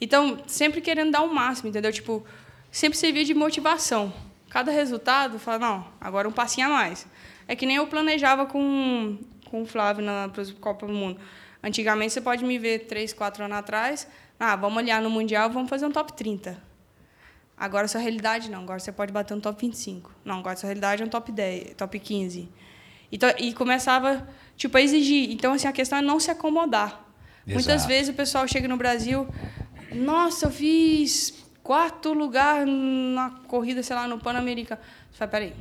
Então, 0.00 0.38
sempre 0.46 0.80
querendo 0.80 1.12
dar 1.12 1.22
o 1.22 1.26
um 1.26 1.32
máximo, 1.32 1.68
entendeu? 1.68 1.92
Tipo, 1.92 2.26
sempre 2.70 2.98
servia 2.98 3.24
de 3.24 3.32
motivação. 3.32 4.12
Cada 4.50 4.72
resultado, 4.72 5.38
fala, 5.38 5.58
não, 5.58 5.86
agora 6.00 6.28
um 6.28 6.32
passinho 6.32 6.66
a 6.66 6.70
mais. 6.70 7.06
É 7.46 7.54
que 7.54 7.64
nem 7.64 7.76
eu 7.76 7.86
planejava 7.86 8.44
com, 8.46 9.18
com 9.48 9.62
o 9.62 9.66
Flávio 9.66 10.04
na 10.04 10.28
Copa 10.60 10.86
do 10.86 10.92
Mundo. 10.92 11.20
Antigamente, 11.62 12.12
você 12.12 12.20
pode 12.20 12.44
me 12.44 12.58
ver 12.58 12.86
três, 12.86 13.12
quatro 13.12 13.44
anos 13.44 13.56
atrás, 13.56 14.08
ah, 14.38 14.56
vamos 14.56 14.82
olhar 14.82 15.00
no 15.00 15.08
Mundial, 15.08 15.48
vamos 15.48 15.70
fazer 15.70 15.86
um 15.86 15.92
top 15.92 16.12
30. 16.12 16.71
Agora, 17.62 17.86
sua 17.86 18.00
realidade, 18.00 18.50
não. 18.50 18.62
Agora 18.62 18.80
você 18.80 18.90
pode 18.90 19.12
bater 19.12 19.34
um 19.34 19.40
top 19.40 19.64
25. 19.64 20.12
Não, 20.24 20.40
agora 20.40 20.56
sua 20.56 20.66
realidade 20.66 21.00
é 21.00 21.06
um 21.06 21.08
top 21.08 21.30
10, 21.30 21.74
top 21.74 21.96
15. 21.96 22.48
Então, 23.12 23.32
e 23.38 23.54
começava, 23.54 24.26
tipo, 24.56 24.76
a 24.76 24.82
exigir. 24.82 25.30
Então, 25.30 25.52
assim, 25.52 25.68
a 25.68 25.72
questão 25.72 25.96
é 25.96 26.02
não 26.02 26.18
se 26.18 26.28
acomodar. 26.28 26.88
Exato. 27.46 27.54
Muitas 27.54 27.86
vezes 27.86 28.08
o 28.08 28.14
pessoal 28.14 28.48
chega 28.48 28.66
no 28.66 28.76
Brasil, 28.76 29.28
nossa, 29.92 30.46
eu 30.46 30.50
fiz 30.50 31.44
quarto 31.62 32.12
lugar 32.12 32.66
na 32.66 33.30
corrida, 33.46 33.80
sei 33.80 33.94
lá, 33.94 34.08
no 34.08 34.18
Pan-Americano. 34.18 34.80
Você 35.12 35.18
fala, 35.18 35.30
peraí, 35.30 35.54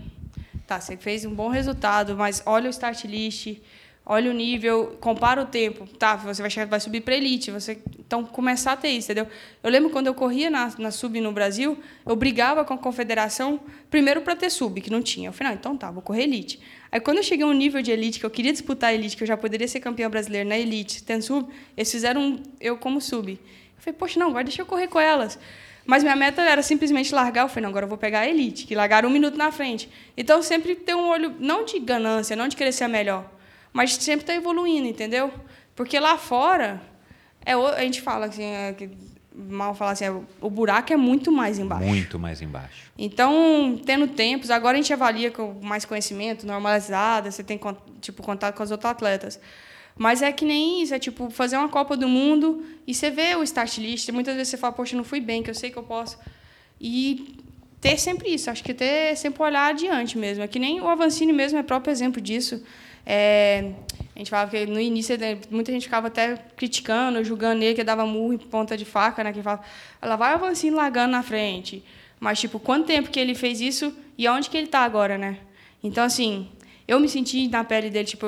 tá, 0.65 0.82
você 0.82 0.98
fez 0.98 1.23
um 1.23 1.36
bom 1.36 1.49
resultado, 1.49 2.15
mas 2.18 2.41
olha 2.48 2.65
o 2.65 2.72
start 2.72 3.03
list, 3.03 3.60
olha 4.06 4.32
o 4.32 4.34
nível, 4.34 4.98
compara 4.99 5.41
o 5.41 5.45
tempo, 5.45 5.88
tá, 5.98 6.15
você 6.15 6.41
vai, 6.41 6.65
vai 6.65 6.80
subir 6.80 7.02
para 7.02 7.15
elite, 7.15 7.52
você 7.52 7.80
então 7.99 8.26
começar 8.26 8.73
a 8.73 8.76
ter 8.76 8.90
isso, 8.90 9.11
entendeu? 9.11 9.28
Eu 9.64 9.69
lembro 9.69 9.90
quando 9.90 10.07
eu 10.07 10.14
corria 10.14 10.49
na, 10.49 10.73
na 10.78 10.91
sub 10.91 11.22
no 11.22 11.32
Brasil, 11.32 11.78
eu 12.06 12.15
brigava 12.15 12.65
com 12.65 12.73
a 12.73 12.78
confederação 12.78 13.60
primeiro 13.90 14.22
para 14.22 14.36
ter 14.36 14.49
sub, 14.49 14.82
que 14.82 14.90
não 14.90 15.02
tinha. 15.02 15.30
Eu 15.30 15.34
falei, 15.34 15.53
não, 15.53 15.60
então 15.60 15.78
tá, 15.78 15.90
vou 15.90 16.02
correr 16.02 16.23
elite. 16.23 16.60
Aí 16.91 16.99
quando 16.99 17.18
eu 17.18 17.23
cheguei 17.23 17.45
a 17.45 17.48
um 17.48 17.53
nível 17.53 17.82
de 17.82 17.90
elite 17.91 18.19
que 18.19 18.26
eu 18.26 18.30
queria 18.30 18.52
disputar 18.52 18.90
a 18.90 18.94
elite, 18.94 19.15
que 19.15 19.23
eu 19.23 19.28
já 19.28 19.38
poderia 19.38 19.68
ser 19.68 19.80
campeão 19.80 20.10
brasileiro 20.10 20.49
na 20.49 20.57
elite, 20.57 21.03
tendo 21.03 21.22
sub, 21.22 21.48
eles 21.78 21.90
fizeram 21.90 22.41
eu 22.60 22.76
como 22.76 22.99
sub. 22.99 23.32
Eu 23.32 23.40
falei, 23.78 23.98
poxa, 23.98 24.19
não, 24.19 24.28
agora 24.28 24.44
deixa 24.44 24.61
eu 24.61 24.65
correr 24.65 24.88
com 24.88 24.99
elas. 24.99 25.40
Mas 25.86 26.03
minha 26.03 26.15
meta 26.15 26.41
era 26.41 26.61
simplesmente 26.61 27.14
largar. 27.15 27.44
Eu 27.44 27.49
falei, 27.49 27.64
não, 27.64 27.69
agora 27.69 27.86
eu 27.86 27.90
vou 27.90 27.98
pegar 27.98 28.19
a 28.19 28.28
elite, 28.28 28.65
que 28.65 28.76
largaram 28.76 29.10
um 29.10 29.11
minuto 29.11 29.38
na 29.38 29.52
frente. 29.52 29.90
Então, 30.15 30.41
sempre 30.44 30.76
ter 30.76 30.95
um 30.95 31.07
olho, 31.07 31.34
não 31.40 31.65
de 31.65 31.80
ganância, 31.80 32.36
não 32.36 32.48
de 32.48 32.56
querer 32.56 32.72
ser 32.72 32.88
melhor, 32.88 33.30
mas 33.73 33.93
sempre 33.95 34.23
estar 34.23 34.34
tá 34.34 34.38
evoluindo, 34.38 34.88
entendeu? 34.88 35.31
Porque 35.76 35.99
lá 35.99 36.18
fora, 36.18 36.81
é, 37.45 37.53
a 37.53 37.81
gente 37.81 38.02
fala 38.02 38.26
assim, 38.26 38.43
é, 38.43 38.76
mal 39.34 39.73
falar 39.73 39.91
assim, 39.91 40.06
é, 40.06 40.11
o 40.41 40.49
buraco 40.49 40.91
é 40.91 40.98
muito 40.98 41.31
mais 41.31 41.57
embaixo. 41.57 41.85
Muito 41.85 42.19
mais 42.19 42.41
embaixo. 42.41 42.91
Então, 42.98 43.80
tendo 43.85 44.07
tempos, 44.07 44.49
agora 44.49 44.77
a 44.77 44.81
gente 44.81 44.93
avalia 44.93 45.31
com 45.31 45.60
mais 45.61 45.85
conhecimento, 45.85 46.45
normalizada, 46.45 47.31
você 47.31 47.43
tem 47.43 47.60
tipo 48.02 48.22
contato 48.22 48.56
com 48.56 48.64
os 48.64 48.72
outros 48.72 48.91
atletas. 48.91 49.39
Mas 49.98 50.22
é 50.22 50.31
que 50.31 50.45
nem 50.45 50.81
isso, 50.81 50.93
é 50.93 50.99
tipo 50.99 51.30
fazer 51.30 51.57
uma 51.57 51.69
Copa 51.69 51.95
do 51.95 52.07
Mundo 52.07 52.65
e 52.88 52.93
você 52.93 53.10
vê 53.10 53.35
o 53.35 53.43
start 53.43 53.77
list, 53.77 54.10
muitas 54.10 54.35
vezes 54.35 54.49
você 54.49 54.57
fala, 54.57 54.73
poxa, 54.73 54.95
não 54.95 55.03
fui 55.03 55.19
bem, 55.19 55.43
que 55.43 55.49
eu 55.49 55.56
sei 55.56 55.69
que 55.69 55.77
eu 55.77 55.84
posso. 55.84 56.18
E 56.80 57.35
ter 57.80 57.98
sempre 57.98 58.34
isso, 58.34 58.49
acho 58.49 58.64
que 58.64 58.73
ter 58.73 59.15
sempre 59.15 59.41
olhar 59.43 59.68
adiante 59.68 60.18
mesmo. 60.18 60.43
É 60.43 60.48
que 60.48 60.60
nem 60.60 60.80
o 60.81 60.88
Avancini 60.88 61.34
mesmo 61.34 61.57
é 61.57 61.64
próprio 61.64 61.91
exemplo 61.91 62.22
disso. 62.22 62.64
É, 63.06 63.72
a 64.15 64.19
gente 64.19 64.30
falava 64.30 64.52
que 64.52 64.65
no 64.65 64.80
início 64.80 65.18
muita 65.49 65.72
gente 65.72 65.84
ficava 65.84 66.07
até 66.07 66.36
criticando, 66.56 67.23
julgando 67.23 67.64
ele, 67.64 67.73
que 67.73 67.84
dava 67.84 68.06
murro 68.06 68.34
em 68.34 68.38
ponta 68.38 68.78
de 68.78 68.86
faca, 68.86 69.23
né? 69.23 69.34
Que 69.34 69.41
falava, 69.41 69.64
ela 70.02 70.15
vai 70.15 70.34
o 70.34 70.36
Avancini 70.36 70.76
largando 70.76 71.11
na 71.11 71.23
frente. 71.23 71.84
Mas, 72.19 72.40
tipo, 72.40 72.60
quanto 72.60 72.86
tempo 72.86 73.10
que 73.10 73.19
ele 73.19 73.34
fez 73.34 73.60
isso 73.60 73.94
e 74.18 74.28
aonde 74.28 74.49
que 74.49 74.56
ele 74.56 74.68
está 74.68 74.82
agora, 74.82 75.18
né? 75.18 75.40
Então, 75.84 76.03
assim, 76.03 76.48
eu 76.88 76.99
me 76.99 77.10
senti 77.10 77.48
na 77.48 77.64
pele 77.64 77.90
dele, 77.90 78.06
tipo, 78.06 78.26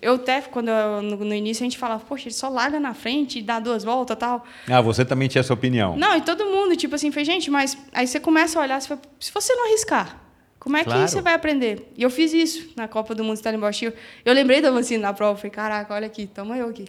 eu 0.00 0.14
até, 0.14 0.40
quando 0.40 0.68
eu, 0.68 1.02
no, 1.02 1.16
no, 1.16 1.34
início 1.34 1.62
a 1.62 1.66
gente 1.66 1.76
falava, 1.76 2.02
poxa, 2.08 2.28
ele 2.28 2.34
só 2.34 2.48
larga 2.48 2.80
na 2.80 2.94
frente 2.94 3.40
e 3.40 3.42
dá 3.42 3.58
duas 3.58 3.84
voltas 3.84 4.16
tal. 4.16 4.46
Ah, 4.68 4.80
você 4.80 5.04
também 5.04 5.28
tinha 5.28 5.40
essa 5.40 5.52
opinião? 5.52 5.96
Não, 5.96 6.16
e 6.16 6.22
todo 6.22 6.46
mundo, 6.46 6.76
tipo 6.76 6.94
assim, 6.94 7.10
fez, 7.10 7.26
gente, 7.26 7.50
mas 7.50 7.76
aí 7.92 8.06
você 8.06 8.18
começa 8.18 8.58
a 8.58 8.62
olhar, 8.62 8.80
você 8.80 8.88
fala, 8.88 9.00
se 9.20 9.32
você 9.32 9.54
não 9.54 9.66
arriscar, 9.66 10.23
como 10.64 10.78
é 10.78 10.82
claro. 10.82 11.04
que 11.04 11.10
você 11.10 11.20
vai 11.20 11.34
aprender? 11.34 11.92
E 11.94 12.02
eu 12.02 12.08
fiz 12.08 12.32
isso 12.32 12.72
na 12.74 12.88
Copa 12.88 13.14
do 13.14 13.22
Mundo 13.22 13.36
Stellenbosch. 13.36 13.82
Eu 14.24 14.32
lembrei 14.32 14.62
da 14.62 14.70
vacina 14.70 15.08
na 15.08 15.12
prova, 15.12 15.36
falei, 15.36 15.50
caraca, 15.50 15.92
olha 15.92 16.06
aqui, 16.06 16.26
tamo 16.26 16.54
eu 16.54 16.70
aqui. 16.70 16.86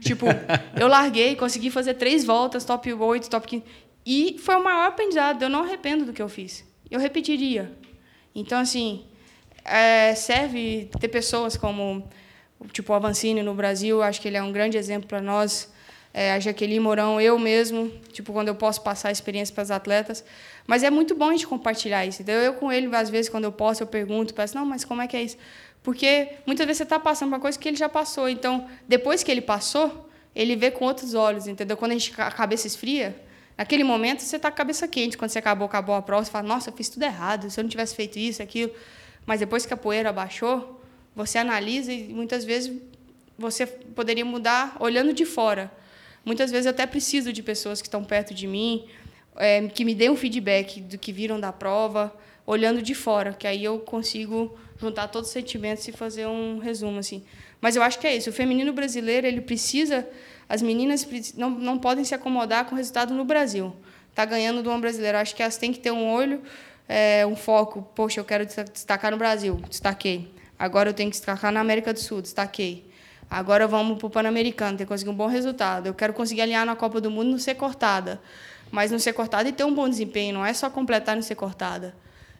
Tipo, 0.00 0.24
eu 0.80 0.88
larguei, 0.88 1.36
consegui 1.36 1.70
fazer 1.70 1.92
três 1.92 2.24
voltas, 2.24 2.64
top 2.64 2.90
8, 2.90 3.28
top 3.28 3.46
15. 3.46 3.62
E 4.06 4.36
foi 4.38 4.56
o 4.56 4.64
maior 4.64 4.86
aprendizado, 4.86 5.42
eu 5.42 5.50
não 5.50 5.62
arrependo 5.62 6.06
do 6.06 6.12
que 6.14 6.22
eu 6.22 6.28
fiz. 6.30 6.64
Eu 6.90 6.98
repetiria. 6.98 7.70
Então, 8.34 8.60
assim, 8.60 9.04
é, 9.62 10.14
serve 10.14 10.88
ter 10.98 11.08
pessoas 11.08 11.54
como 11.54 12.08
tipo 12.72 12.94
o 12.94 12.96
Avancini 12.96 13.42
no 13.42 13.52
Brasil, 13.52 14.02
acho 14.02 14.22
que 14.22 14.28
ele 14.28 14.38
é 14.38 14.42
um 14.42 14.52
grande 14.52 14.78
exemplo 14.78 15.06
para 15.06 15.20
nós. 15.20 15.70
É, 16.14 16.32
a 16.32 16.40
Jaqueline 16.40 16.80
Mourão, 16.80 17.20
eu 17.20 17.38
mesmo, 17.38 17.92
tipo 18.10 18.32
quando 18.32 18.48
eu 18.48 18.54
posso 18.54 18.80
passar 18.80 19.10
a 19.10 19.12
experiência 19.12 19.54
para 19.54 19.64
os 19.64 19.70
atletas. 19.70 20.24
Mas 20.68 20.82
é 20.82 20.90
muito 20.90 21.14
bom 21.14 21.30
a 21.30 21.32
gente 21.32 21.46
compartilhar 21.46 22.04
isso. 22.04 22.20
Então, 22.20 22.34
eu 22.34 22.52
com 22.52 22.70
ele, 22.70 22.94
às 22.94 23.08
vezes, 23.08 23.30
quando 23.30 23.44
eu 23.44 23.52
posso, 23.52 23.82
eu 23.82 23.86
pergunto, 23.86 24.34
peço, 24.34 24.54
não, 24.54 24.66
mas 24.66 24.84
como 24.84 25.00
é 25.00 25.06
que 25.06 25.16
é 25.16 25.22
isso? 25.22 25.38
Porque 25.82 26.34
muitas 26.44 26.66
vezes 26.66 26.76
você 26.76 26.82
está 26.82 26.98
passando 26.98 27.28
uma 27.28 27.40
coisa 27.40 27.58
que 27.58 27.66
ele 27.66 27.78
já 27.78 27.88
passou. 27.88 28.28
Então, 28.28 28.68
depois 28.86 29.22
que 29.22 29.30
ele 29.30 29.40
passou, 29.40 30.10
ele 30.34 30.54
vê 30.56 30.70
com 30.70 30.84
outros 30.84 31.14
olhos, 31.14 31.46
entendeu? 31.46 31.74
Quando 31.74 31.92
a, 31.92 31.94
gente, 31.94 32.12
a 32.20 32.30
cabeça 32.30 32.66
esfria, 32.66 33.18
naquele 33.56 33.82
momento 33.82 34.20
você 34.20 34.36
está 34.36 34.50
com 34.50 34.56
a 34.56 34.58
cabeça 34.58 34.86
quente. 34.86 35.16
Quando 35.16 35.30
você 35.30 35.38
acabou, 35.38 35.64
acabou 35.64 35.94
a 35.94 36.02
prova, 36.02 36.26
você 36.26 36.30
fala, 36.30 36.46
nossa, 36.46 36.68
eu 36.68 36.74
fiz 36.74 36.90
tudo 36.90 37.02
errado. 37.02 37.48
Se 37.48 37.58
eu 37.58 37.64
não 37.64 37.70
tivesse 37.70 37.94
feito 37.94 38.18
isso, 38.18 38.42
aquilo. 38.42 38.70
Mas 39.24 39.40
depois 39.40 39.64
que 39.64 39.72
a 39.72 39.76
poeira 39.76 40.12
baixou, 40.12 40.82
você 41.16 41.38
analisa 41.38 41.90
e 41.90 42.12
muitas 42.12 42.44
vezes 42.44 42.78
você 43.38 43.66
poderia 43.66 44.24
mudar 44.24 44.76
olhando 44.78 45.14
de 45.14 45.24
fora. 45.24 45.72
Muitas 46.26 46.50
vezes 46.50 46.66
eu 46.66 46.72
até 46.72 46.84
preciso 46.84 47.32
de 47.32 47.42
pessoas 47.42 47.80
que 47.80 47.88
estão 47.88 48.04
perto 48.04 48.34
de 48.34 48.46
mim, 48.46 48.86
é, 49.38 49.66
que 49.68 49.84
me 49.84 49.94
dêem 49.94 50.10
um 50.10 50.16
feedback 50.16 50.80
do 50.80 50.98
que 50.98 51.12
viram 51.12 51.40
da 51.40 51.52
prova, 51.52 52.14
olhando 52.46 52.82
de 52.82 52.94
fora, 52.94 53.32
que 53.32 53.46
aí 53.46 53.64
eu 53.64 53.78
consigo 53.78 54.58
juntar 54.78 55.08
todos 55.08 55.28
os 55.28 55.32
sentimentos 55.32 55.86
e 55.88 55.92
fazer 55.92 56.26
um 56.26 56.58
resumo 56.58 56.98
assim. 56.98 57.22
Mas 57.60 57.76
eu 57.76 57.82
acho 57.82 57.98
que 57.98 58.06
é 58.06 58.16
isso. 58.16 58.30
O 58.30 58.32
feminino 58.32 58.72
brasileiro 58.72 59.26
ele 59.26 59.40
precisa, 59.40 60.08
as 60.48 60.62
meninas 60.62 61.06
não, 61.36 61.50
não 61.50 61.78
podem 61.78 62.04
se 62.04 62.14
acomodar 62.14 62.64
com 62.66 62.74
o 62.74 62.78
resultado 62.78 63.14
no 63.14 63.24
Brasil. 63.24 63.74
Tá 64.14 64.24
ganhando 64.24 64.62
do 64.62 64.68
homem 64.70 64.80
brasileiro. 64.80 65.18
Acho 65.18 65.34
que 65.34 65.42
elas 65.42 65.56
têm 65.56 65.72
que 65.72 65.78
ter 65.78 65.90
um 65.90 66.10
olho 66.10 66.42
é, 66.88 67.26
um 67.26 67.36
foco, 67.36 67.82
poxa, 67.94 68.18
eu 68.18 68.24
quero 68.24 68.46
destacar 68.46 69.10
no 69.10 69.18
Brasil, 69.18 69.60
destaquei. 69.68 70.32
Agora 70.58 70.88
eu 70.88 70.94
tenho 70.94 71.10
que 71.10 71.16
destacar 71.16 71.52
na 71.52 71.60
América 71.60 71.92
do 71.92 72.00
Sul, 72.00 72.22
destaquei. 72.22 72.88
Agora 73.30 73.68
vamos 73.68 73.98
para 73.98 74.06
o 74.06 74.10
Pan-Americano, 74.10 74.78
ter 74.78 74.84
que 74.84 74.88
conseguir 74.88 75.10
um 75.10 75.14
bom 75.14 75.26
resultado. 75.26 75.86
Eu 75.86 75.94
quero 75.94 76.14
conseguir 76.14 76.40
alinhar 76.40 76.64
na 76.64 76.74
Copa 76.74 76.98
do 76.98 77.10
Mundo 77.10 77.30
não 77.30 77.38
ser 77.38 77.54
cortada. 77.56 78.20
Mas 78.70 78.90
não 78.90 78.98
ser 78.98 79.12
cortada 79.12 79.48
e 79.48 79.52
ter 79.52 79.64
um 79.64 79.74
bom 79.74 79.88
desempenho, 79.88 80.34
não 80.34 80.44
é 80.44 80.52
só 80.52 80.68
completar 80.68 81.14
e 81.14 81.16
não 81.16 81.22
ser 81.22 81.34
cortada. 81.34 81.94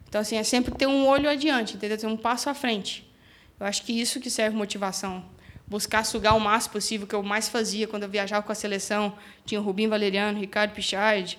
Então, 0.08 0.20
assim, 0.20 0.36
é 0.36 0.42
sempre 0.42 0.74
ter 0.74 0.86
um 0.86 1.06
olho 1.06 1.28
adiante, 1.28 1.76
entendeu? 1.76 1.98
Ter 1.98 2.06
um 2.06 2.16
passo 2.16 2.48
à 2.48 2.54
frente. 2.54 3.08
Eu 3.60 3.66
acho 3.66 3.82
que 3.82 3.98
isso 3.98 4.20
que 4.20 4.30
serve 4.30 4.56
motivação. 4.56 5.24
Buscar 5.66 6.04
sugar 6.04 6.34
o 6.34 6.40
máximo 6.40 6.72
possível, 6.72 7.06
que 7.06 7.14
eu 7.14 7.22
mais 7.22 7.48
fazia 7.48 7.86
quando 7.86 8.04
eu 8.04 8.08
viajava 8.08 8.42
com 8.42 8.52
a 8.52 8.54
seleção. 8.54 9.12
Tinha 9.44 9.60
o 9.60 9.64
Rubinho 9.64 9.90
Valeriano, 9.90 10.38
Ricardo 10.38 10.72
Pichard, 10.72 11.38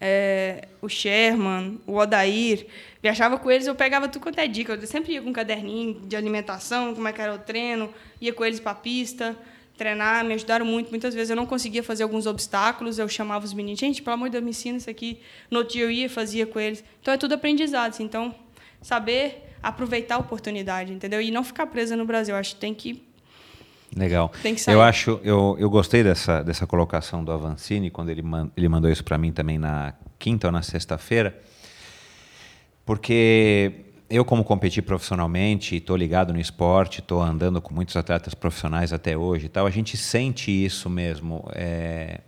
é, 0.00 0.68
o 0.80 0.88
Sherman, 0.88 1.80
o 1.86 1.96
Odair. 1.96 2.66
Viajava 3.02 3.38
com 3.38 3.50
eles, 3.50 3.66
eu 3.66 3.74
pegava 3.74 4.08
tudo 4.08 4.22
quanto 4.22 4.38
é 4.38 4.46
dica. 4.46 4.74
Eu 4.74 4.86
sempre 4.86 5.14
ia 5.14 5.22
com 5.22 5.30
um 5.30 5.32
caderninho 5.32 6.00
de 6.06 6.14
alimentação, 6.14 6.94
como 6.94 7.08
é 7.08 7.12
que 7.12 7.20
era 7.20 7.34
o 7.34 7.38
treino, 7.38 7.92
ia 8.20 8.32
com 8.32 8.44
eles 8.44 8.60
para 8.60 8.72
a 8.72 8.76
pista, 8.76 9.36
treinar, 9.76 10.24
me 10.24 10.34
ajudaram 10.34 10.64
muito. 10.64 10.90
Muitas 10.90 11.14
vezes 11.14 11.30
eu 11.30 11.36
não 11.36 11.46
conseguia 11.46 11.82
fazer 11.82 12.02
alguns 12.02 12.26
obstáculos, 12.26 12.98
eu 12.98 13.08
chamava 13.08 13.44
os 13.44 13.52
meninos, 13.52 13.78
gente, 13.78 14.02
pelo 14.02 14.14
amor 14.14 14.28
de 14.28 14.32
Deus, 14.32 14.44
me 14.44 14.50
ensina 14.50 14.78
isso 14.78 14.90
aqui. 14.90 15.20
No 15.50 15.58
outro 15.58 15.74
dia 15.74 15.84
eu 15.84 15.90
ia, 15.90 16.08
fazia 16.08 16.46
com 16.46 16.58
eles. 16.58 16.82
Então 17.00 17.12
é 17.14 17.16
tudo 17.16 17.34
aprendizado. 17.34 17.90
Assim. 17.90 18.04
Então, 18.04 18.34
saber 18.80 19.52
aproveitar 19.62 20.16
a 20.16 20.18
oportunidade, 20.18 20.92
entendeu? 20.92 21.20
E 21.20 21.30
não 21.30 21.42
ficar 21.42 21.66
presa 21.66 21.96
no 21.96 22.04
Brasil. 22.04 22.34
Eu 22.34 22.38
acho 22.38 22.54
que 22.54 22.60
tem 22.60 22.74
que 22.74 23.06
Legal. 23.94 24.30
Tem 24.42 24.54
que 24.54 24.60
sair. 24.60 24.74
Eu 24.74 24.82
acho, 24.82 25.20
eu, 25.22 25.56
eu 25.58 25.70
gostei 25.70 26.02
dessa, 26.02 26.42
dessa 26.42 26.66
colocação 26.66 27.24
do 27.24 27.32
Avancini 27.32 27.90
quando 27.90 28.10
ele, 28.10 28.20
man, 28.20 28.50
ele 28.56 28.68
mandou 28.68 28.90
isso 28.90 29.04
para 29.04 29.16
mim 29.16 29.32
também 29.32 29.58
na 29.58 29.94
quinta 30.18 30.48
ou 30.48 30.52
na 30.52 30.60
sexta-feira, 30.60 31.38
porque 32.84 33.85
eu 34.08 34.24
como 34.24 34.44
competi 34.44 34.80
profissionalmente, 34.80 35.76
estou 35.76 35.96
ligado 35.96 36.32
no 36.32 36.40
esporte, 36.40 37.00
estou 37.00 37.20
andando 37.20 37.60
com 37.60 37.74
muitos 37.74 37.96
atletas 37.96 38.34
profissionais 38.34 38.92
até 38.92 39.16
hoje, 39.16 39.46
e 39.46 39.48
tal. 39.48 39.66
A 39.66 39.70
gente 39.70 39.96
sente 39.96 40.50
isso 40.50 40.88
mesmo. 40.88 41.48
É, 41.52 42.20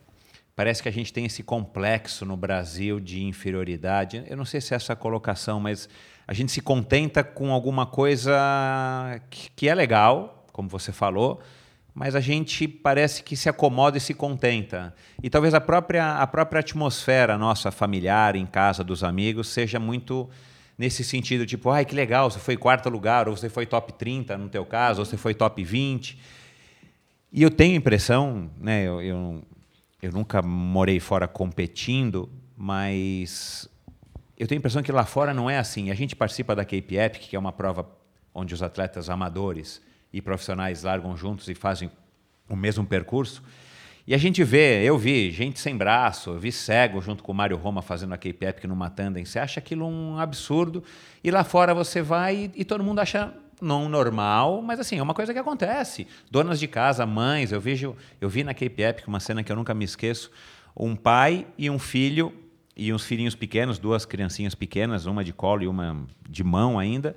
parece 0.56 0.82
que 0.82 0.88
a 0.88 0.92
gente 0.92 1.12
tem 1.12 1.24
esse 1.24 1.42
complexo 1.42 2.26
no 2.26 2.36
Brasil 2.36 2.98
de 2.98 3.22
inferioridade. 3.22 4.24
Eu 4.28 4.36
não 4.36 4.44
sei 4.44 4.60
se 4.60 4.74
é 4.74 4.76
essa 4.76 4.96
colocação, 4.96 5.60
mas 5.60 5.88
a 6.26 6.34
gente 6.34 6.50
se 6.50 6.60
contenta 6.60 7.22
com 7.22 7.52
alguma 7.52 7.86
coisa 7.86 9.20
que, 9.30 9.50
que 9.54 9.68
é 9.68 9.74
legal, 9.74 10.46
como 10.52 10.68
você 10.68 10.90
falou, 10.90 11.40
mas 11.94 12.14
a 12.14 12.20
gente 12.20 12.66
parece 12.66 13.22
que 13.22 13.36
se 13.36 13.48
acomoda 13.48 13.98
e 13.98 14.00
se 14.00 14.14
contenta. 14.14 14.94
E 15.22 15.30
talvez 15.30 15.54
a 15.54 15.60
própria, 15.60 16.16
a 16.16 16.26
própria 16.26 16.60
atmosfera 16.60 17.38
nossa 17.38 17.70
familiar, 17.70 18.34
em 18.34 18.46
casa, 18.46 18.82
dos 18.82 19.04
amigos, 19.04 19.48
seja 19.48 19.78
muito 19.78 20.28
nesse 20.78 21.02
sentido, 21.02 21.44
tipo, 21.44 21.70
ai, 21.70 21.84
que 21.84 21.94
legal, 21.94 22.30
você 22.30 22.38
foi 22.38 22.56
quarto 22.56 22.88
lugar, 22.88 23.28
ou 23.28 23.36
você 23.36 23.48
foi 23.48 23.66
top 23.66 23.92
30 23.92 24.38
no 24.38 24.48
teu 24.48 24.64
caso, 24.64 25.00
ou 25.00 25.04
você 25.04 25.16
foi 25.16 25.34
top 25.34 25.62
20. 25.62 26.16
E 27.32 27.42
eu 27.42 27.50
tenho 27.50 27.74
impressão, 27.74 28.48
né, 28.58 28.86
eu, 28.86 29.02
eu, 29.02 29.42
eu 30.00 30.12
nunca 30.12 30.40
morei 30.40 31.00
fora 31.00 31.26
competindo, 31.26 32.30
mas 32.56 33.68
eu 34.38 34.46
tenho 34.46 34.58
a 34.58 34.60
impressão 34.60 34.82
que 34.82 34.92
lá 34.92 35.04
fora 35.04 35.34
não 35.34 35.50
é 35.50 35.58
assim. 35.58 35.90
A 35.90 35.94
gente 35.94 36.14
participa 36.14 36.54
da 36.54 36.64
Cape 36.64 36.96
Epic, 36.96 37.22
que 37.22 37.34
é 37.34 37.38
uma 37.38 37.52
prova 37.52 37.90
onde 38.32 38.54
os 38.54 38.62
atletas 38.62 39.10
amadores 39.10 39.82
e 40.12 40.22
profissionais 40.22 40.84
largam 40.84 41.16
juntos 41.16 41.48
e 41.48 41.54
fazem 41.54 41.90
o 42.48 42.54
mesmo 42.54 42.86
percurso. 42.86 43.42
E 44.08 44.14
a 44.14 44.16
gente 44.16 44.42
vê, 44.42 44.82
eu 44.82 44.96
vi 44.96 45.30
gente 45.30 45.60
sem 45.60 45.76
braço, 45.76 46.30
eu 46.30 46.38
vi 46.38 46.50
cego 46.50 46.98
junto 46.98 47.22
com 47.22 47.30
o 47.30 47.34
Mário 47.34 47.58
Roma 47.58 47.82
fazendo 47.82 48.14
a 48.14 48.16
Cape 48.16 48.46
Epic 48.46 48.64
numa 48.64 48.88
tandem. 48.88 49.22
Você 49.22 49.38
acha 49.38 49.60
aquilo 49.60 49.86
um 49.86 50.18
absurdo. 50.18 50.82
E 51.22 51.30
lá 51.30 51.44
fora 51.44 51.74
você 51.74 52.00
vai 52.00 52.50
e, 52.56 52.62
e 52.62 52.64
todo 52.64 52.82
mundo 52.82 53.00
acha 53.00 53.34
não 53.60 53.86
normal, 53.86 54.62
mas 54.62 54.80
assim, 54.80 54.96
é 54.96 55.02
uma 55.02 55.12
coisa 55.12 55.34
que 55.34 55.38
acontece. 55.38 56.06
Donas 56.30 56.58
de 56.58 56.66
casa, 56.66 57.04
mães, 57.04 57.52
eu 57.52 57.60
vejo, 57.60 57.94
eu 58.18 58.30
vi 58.30 58.42
na 58.42 58.52
Epic 58.52 59.06
uma 59.06 59.20
cena 59.20 59.42
que 59.44 59.52
eu 59.52 59.56
nunca 59.56 59.74
me 59.74 59.84
esqueço, 59.84 60.30
um 60.74 60.96
pai 60.96 61.46
e 61.58 61.68
um 61.68 61.78
filho 61.78 62.32
e 62.74 62.90
uns 62.94 63.04
filhinhos 63.04 63.34
pequenos, 63.34 63.78
duas 63.78 64.06
criancinhas 64.06 64.54
pequenas, 64.54 65.04
uma 65.04 65.22
de 65.22 65.34
colo 65.34 65.64
e 65.64 65.68
uma 65.68 66.06
de 66.26 66.42
mão 66.42 66.78
ainda, 66.78 67.14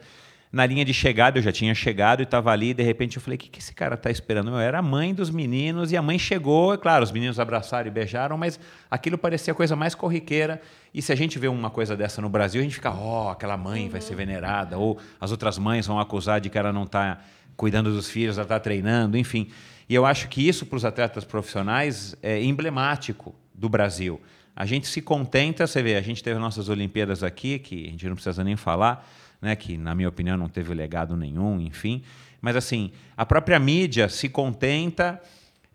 na 0.52 0.66
linha 0.66 0.84
de 0.84 0.94
chegada, 0.94 1.40
eu 1.40 1.42
já 1.42 1.52
tinha 1.52 1.74
chegado 1.74 2.20
e 2.20 2.24
estava 2.24 2.52
ali, 2.52 2.72
e 2.72 2.74
de 2.74 2.84
repente 2.84 3.16
eu 3.16 3.22
falei: 3.22 3.38
o 3.38 3.40
que, 3.40 3.50
que 3.50 3.60
esse 3.60 3.74
cara 3.74 3.96
está 3.96 4.12
esperando? 4.12 4.50
Eu 4.50 4.60
era 4.60 4.80
a 4.80 4.82
mãe 4.82 5.14
dos 5.14 5.30
meninos, 5.30 5.94
e 5.94 5.98
a 5.98 6.02
mãe 6.02 6.20
chegou, 6.20 6.74
é 6.74 6.78
claro, 6.78 7.04
os 7.04 7.12
meninos 7.12 7.40
abraçaram 7.40 7.88
e 7.88 7.92
beijaram, 7.92 8.38
mas 8.38 8.60
aquilo 8.90 9.18
parecia 9.18 9.54
a 9.54 9.56
coisa 9.56 9.76
mais 9.76 9.96
corriqueira. 9.96 10.62
E 10.94 11.02
se 11.02 11.14
a 11.14 11.16
gente 11.16 11.40
vê 11.40 11.48
uma 11.48 11.70
coisa 11.70 11.96
dessa 11.96 12.22
no 12.22 12.28
Brasil, 12.28 12.60
a 12.60 12.64
gente 12.64 12.76
fica: 12.76 12.92
ó, 12.92 13.28
oh, 13.28 13.30
aquela 13.30 13.56
mãe 13.56 13.88
vai 13.88 14.02
ser 14.02 14.16
venerada, 14.16 14.78
ou 14.78 15.00
as 15.22 15.32
outras 15.32 15.58
mães 15.58 15.88
vão 15.88 16.00
acusar 16.00 16.42
de 16.42 16.50
que 16.50 16.58
ela 16.58 16.74
não 16.74 16.84
está 16.84 17.20
cuidando 17.56 17.94
dos 17.94 18.10
filhos, 18.10 18.38
ela 18.38 18.44
está 18.44 18.60
treinando, 18.60 19.18
enfim. 19.18 19.48
E 19.88 19.96
eu 19.96 20.06
acho 20.06 20.28
que 20.28 20.46
isso 20.46 20.66
para 20.66 20.76
os 20.76 20.84
atletas 20.84 21.24
profissionais 21.24 22.16
é 22.22 22.44
emblemático 22.44 23.34
do 23.54 23.70
Brasil. 23.70 24.20
A 24.54 24.66
gente 24.66 24.88
se 24.88 25.02
contenta, 25.02 25.66
você 25.66 25.82
vê, 25.82 25.96
a 25.96 26.02
gente 26.02 26.22
teve 26.22 26.38
nossas 26.38 26.68
Olimpíadas 26.68 27.24
aqui, 27.24 27.58
que 27.58 27.88
a 27.88 27.92
gente 27.92 28.08
não 28.08 28.16
precisa 28.16 28.44
nem 28.44 28.58
falar 28.58 29.08
né, 29.42 29.56
que 29.56 29.78
na 29.78 29.96
minha 29.96 30.08
opinião 30.08 30.38
não 30.38 30.48
teve 30.48 30.74
legado 30.74 31.18
nenhum, 31.18 31.60
enfim. 31.60 32.04
Mas 32.40 32.56
assim, 32.56 32.92
a 33.16 33.26
própria 33.26 33.60
mídia 33.60 34.08
se 34.10 34.30
contenta 34.30 35.22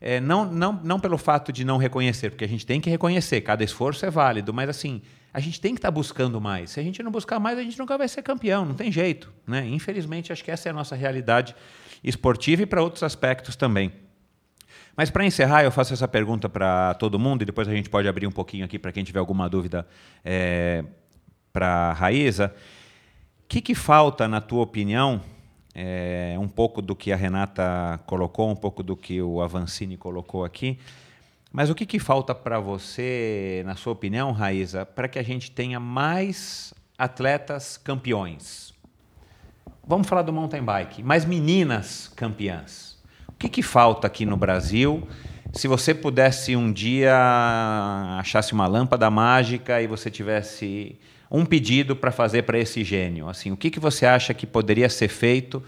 é, 0.01 0.20
não, 0.20 0.44
não, 0.44 0.72
não 0.84 1.01
pelo 1.01 1.16
fato 1.16 1.52
de 1.52 1.64
não 1.64 1.78
reconhecer, 1.78 2.30
porque 2.30 2.44
a 2.44 2.48
gente 2.48 2.66
tem 2.66 2.80
que 2.80 2.90
reconhecer, 2.90 3.40
cada 3.40 3.64
esforço 3.64 4.05
é 4.05 4.10
válido, 4.10 4.52
mas 4.52 4.68
assim, 4.68 5.01
a 5.32 5.40
gente 5.40 5.60
tem 5.60 5.74
que 5.74 5.78
estar 5.78 5.88
tá 5.88 5.93
buscando 5.93 6.40
mais. 6.40 6.70
Se 6.70 6.80
a 6.80 6.82
gente 6.82 7.02
não 7.02 7.10
buscar 7.10 7.38
mais, 7.38 7.59
a 7.59 7.62
gente 7.62 7.78
nunca 7.78 7.97
vai 7.97 8.09
ser 8.09 8.22
campeão, 8.22 8.64
não 8.64 8.74
tem 8.74 8.93
jeito. 8.93 9.32
Né? 9.47 9.66
Infelizmente, 9.66 10.32
acho 10.32 10.44
que 10.44 10.51
essa 10.51 10.68
é 10.68 10.70
a 10.70 10.72
nossa 10.72 10.94
realidade 10.94 11.55
esportiva 12.05 12.62
e 12.62 12.66
para 12.66 12.82
outros 12.82 13.02
aspectos 13.02 13.56
também. 13.56 13.93
Mas 14.97 15.10
para 15.10 15.26
encerrar, 15.26 15.62
eu 15.62 15.70
faço 15.70 15.93
essa 15.93 16.09
pergunta 16.09 16.48
para 16.48 16.94
todo 16.94 17.18
mundo 17.18 17.43
e 17.43 17.44
depois 17.44 17.68
a 17.68 17.72
gente 17.72 17.90
pode 17.90 18.09
abrir 18.09 18.26
um 18.26 18.32
pouquinho 18.32 18.64
aqui 18.64 18.78
para 18.78 18.90
quem 18.93 19.05
tiver 19.05 19.18
alguma 19.18 19.47
dúvida 19.47 19.86
é, 20.24 20.82
para 21.52 21.68
a 21.68 21.93
Raíza. 21.93 22.55
O 23.47 23.48
que, 23.48 23.60
que 23.60 23.77
falta, 23.77 24.27
na 24.27 24.40
tua 24.40 24.60
opinião, 24.60 25.23
é, 25.73 26.35
um 26.36 26.48
pouco 26.48 26.82
do 26.82 26.97
que 26.97 27.12
a 27.12 27.16
Renata 27.16 28.01
colocou, 28.05 28.51
um 28.51 28.56
pouco 28.56 28.82
do 28.82 28.97
que 28.97 29.23
o 29.23 29.40
Avancini 29.40 29.97
colocou 29.97 30.44
aqui, 30.44 30.81
mas 31.52 31.70
o 31.70 31.74
que, 31.74 31.86
que 31.86 32.01
falta 32.01 32.35
para 32.35 32.59
você, 32.59 33.62
na 33.64 33.77
sua 33.77 33.93
opinião, 33.93 34.32
Raíza, 34.32 34.85
para 34.85 35.06
que 35.06 35.16
a 35.16 35.23
gente 35.23 35.52
tenha 35.52 35.78
mais 35.78 36.74
atletas 36.98 37.77
campeões? 37.77 38.74
Vamos 39.86 40.09
falar 40.09 40.23
do 40.23 40.32
mountain 40.32 40.64
bike, 40.64 41.05
mais 41.05 41.24
meninas 41.24 42.12
campeãs. 42.16 42.98
O 43.28 43.35
que, 43.35 43.48
que 43.48 43.62
falta 43.62 44.09
aqui 44.09 44.27
no 44.27 44.36
Brasil? 44.36 45.06
Se 45.52 45.68
você 45.68 45.94
pudesse 45.94 46.56
um 46.56 46.73
dia 46.73 47.14
achasse 48.18 48.52
uma 48.52 48.66
lâmpada 48.66 49.09
mágica 49.09 49.81
e 49.81 49.86
você 49.86 50.10
tivesse 50.10 50.98
um 51.31 51.44
pedido 51.44 51.97
para 51.97 52.12
fazer 52.12 52.43
para 52.43 52.59
esse 52.59 52.85
gênio. 52.85 53.28
Assim, 53.28 53.51
o 53.51 53.57
que, 53.57 53.70
que 53.70 53.81
você 53.81 54.07
acha 54.07 54.32
que 54.32 54.47
poderia 54.47 54.89
ser 54.89 55.09
feito 55.09 55.62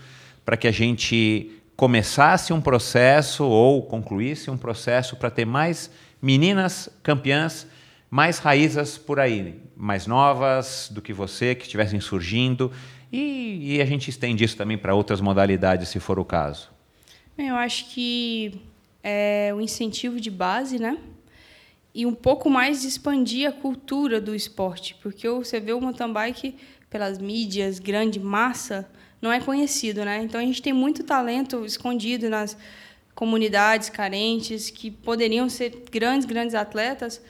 para 0.44 0.56
que 0.56 0.66
a 0.66 0.72
gente 0.72 1.51
começasse 1.76 2.52
um 2.52 2.60
processo 2.60 3.44
ou 3.44 3.82
concluísse 3.82 4.51
um 4.51 4.56
processo 4.56 5.14
para 5.16 5.30
ter 5.30 5.44
mais 5.44 5.90
meninas 6.20 6.89
campeãs, 7.02 7.66
mais 8.10 8.39
raízas 8.39 8.98
por 8.98 9.20
aí, 9.20 9.60
mais 9.76 10.06
novas 10.06 10.89
do 10.90 11.01
que 11.01 11.12
você, 11.12 11.55
que 11.55 11.62
estivessem 11.64 12.01
surgindo, 12.01 12.72
e, 13.12 13.76
e 13.76 13.80
a 13.80 13.85
gente 13.85 14.10
estende 14.10 14.44
isso 14.44 14.56
também 14.56 14.76
para 14.76 14.94
outras 14.94 15.20
modalidades, 15.20 15.89
se 15.89 16.01
for 16.01 16.18
o 16.18 16.24
caso. 16.24 16.68
Eu 17.36 17.55
acho 17.55 17.90
que 17.90 18.60
é 19.02 19.52
o 19.55 19.60
incentivo 19.60 20.20
de 20.20 20.30
base, 20.30 20.78
né? 20.78 20.98
E 21.94 22.06
um 22.06 22.15
pouco 22.15 22.51
mais 22.51 22.82
de 22.82 22.89
expandir 22.89 23.48
a 23.48 23.52
cultura 23.52 24.20
do 24.20 24.35
esporte, 24.35 24.94
porque 25.02 25.28
você 25.28 25.59
vê 25.59 25.73
o 25.73 25.81
mountain 25.81 26.12
bike 26.12 26.56
pelas 26.90 27.19
mídias, 27.19 27.78
grande 27.78 28.20
massa, 28.20 28.89
não 29.20 29.32
é 29.32 29.40
conhecido, 29.40 30.05
né? 30.05 30.23
Então 30.23 30.40
a 30.40 30.44
gente 30.44 30.62
tem 30.62 30.73
muito 30.73 31.02
talento 31.02 31.65
escondido 31.65 32.28
nas 32.31 32.56
comunidades 33.15 33.90
carentes 33.90 34.70
que 34.70 34.90
poderiam 34.90 35.48
ser 35.48 35.85
grandes, 35.90 36.24
grandes 36.24 36.55
atletas, 36.55 37.20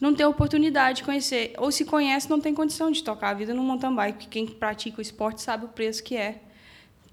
não 0.00 0.14
tem 0.14 0.26
oportunidade 0.26 0.98
de 0.98 1.04
conhecer, 1.04 1.54
ou 1.56 1.70
se 1.70 1.84
conhece 1.84 2.28
não 2.28 2.40
tem 2.40 2.52
condição 2.52 2.90
de 2.90 3.02
tocar 3.02 3.30
a 3.30 3.34
vida 3.34 3.54
no 3.54 3.62
mountain 3.62 3.94
bike, 3.94 4.18
porque 4.18 4.28
quem 4.28 4.46
pratica 4.46 4.98
o 4.98 5.02
esporte 5.02 5.40
sabe 5.40 5.64
o 5.64 5.68
preço 5.68 6.02
que 6.02 6.16
é 6.16 6.40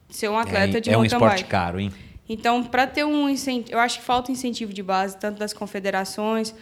ser 0.10 0.30
um 0.30 0.38
atleta 0.38 0.80
é, 0.80 0.82
de 0.82 0.90
é 0.90 0.98
mountain 0.98 1.20
bike. 1.20 1.24
É 1.24 1.26
um 1.26 1.28
esporte 1.28 1.42
bike. 1.42 1.50
caro, 1.50 1.80
hein? 1.80 1.94
Então, 2.28 2.64
para 2.64 2.88
ter 2.88 3.04
um 3.04 3.30
incentivo, 3.30 3.76
eu 3.76 3.80
acho 3.80 4.00
que 4.00 4.06
falta 4.06 4.32
incentivo 4.32 4.74
de 4.74 4.82
base, 4.82 5.18
tanto 5.18 5.40
das 5.40 5.54
confederações, 5.54 6.56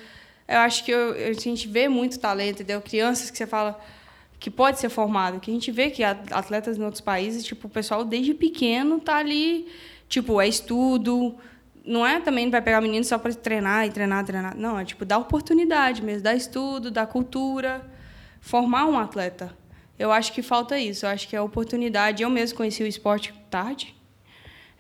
eu 0.51 0.59
acho 0.59 0.83
que 0.83 0.91
eu, 0.91 1.13
a 1.13 1.33
gente 1.33 1.67
vê 1.67 1.87
muito 1.87 2.19
talento, 2.19 2.61
entendeu? 2.61 2.81
Crianças 2.81 3.29
que 3.31 3.37
você 3.37 3.47
fala 3.47 3.79
que 4.39 4.49
pode 4.49 4.79
ser 4.79 4.89
formado, 4.89 5.39
que 5.39 5.51
a 5.51 5.53
gente 5.53 5.71
vê 5.71 5.89
que 5.89 6.03
atletas 6.03 6.77
em 6.77 6.83
outros 6.83 7.01
países, 7.01 7.43
tipo, 7.43 7.67
o 7.67 7.69
pessoal 7.69 8.03
desde 8.03 8.33
pequeno 8.33 8.99
tá 8.99 9.17
ali, 9.17 9.67
tipo, 10.09 10.41
é 10.41 10.47
estudo, 10.47 11.37
não 11.85 12.05
é 12.05 12.19
também 12.19 12.49
vai 12.49 12.61
pegar 12.61 12.81
menino 12.81 13.03
só 13.03 13.17
para 13.17 13.33
treinar 13.33 13.85
e 13.85 13.91
treinar, 13.91 14.25
treinar. 14.25 14.55
Não, 14.57 14.79
é 14.79 14.85
tipo 14.85 15.05
dar 15.05 15.17
oportunidade 15.17 16.01
mesmo, 16.01 16.23
dar 16.23 16.35
estudo, 16.35 16.91
dar 16.91 17.07
cultura, 17.07 17.85
formar 18.39 18.85
um 18.85 18.97
atleta. 18.97 19.55
Eu 19.97 20.11
acho 20.11 20.33
que 20.33 20.41
falta 20.41 20.79
isso. 20.79 21.05
Eu 21.05 21.11
acho 21.11 21.27
que 21.27 21.35
é 21.35 21.41
oportunidade. 21.41 22.23
Eu 22.23 22.29
mesmo 22.29 22.57
conheci 22.57 22.83
o 22.83 22.87
esporte 22.87 23.33
tarde. 23.49 23.95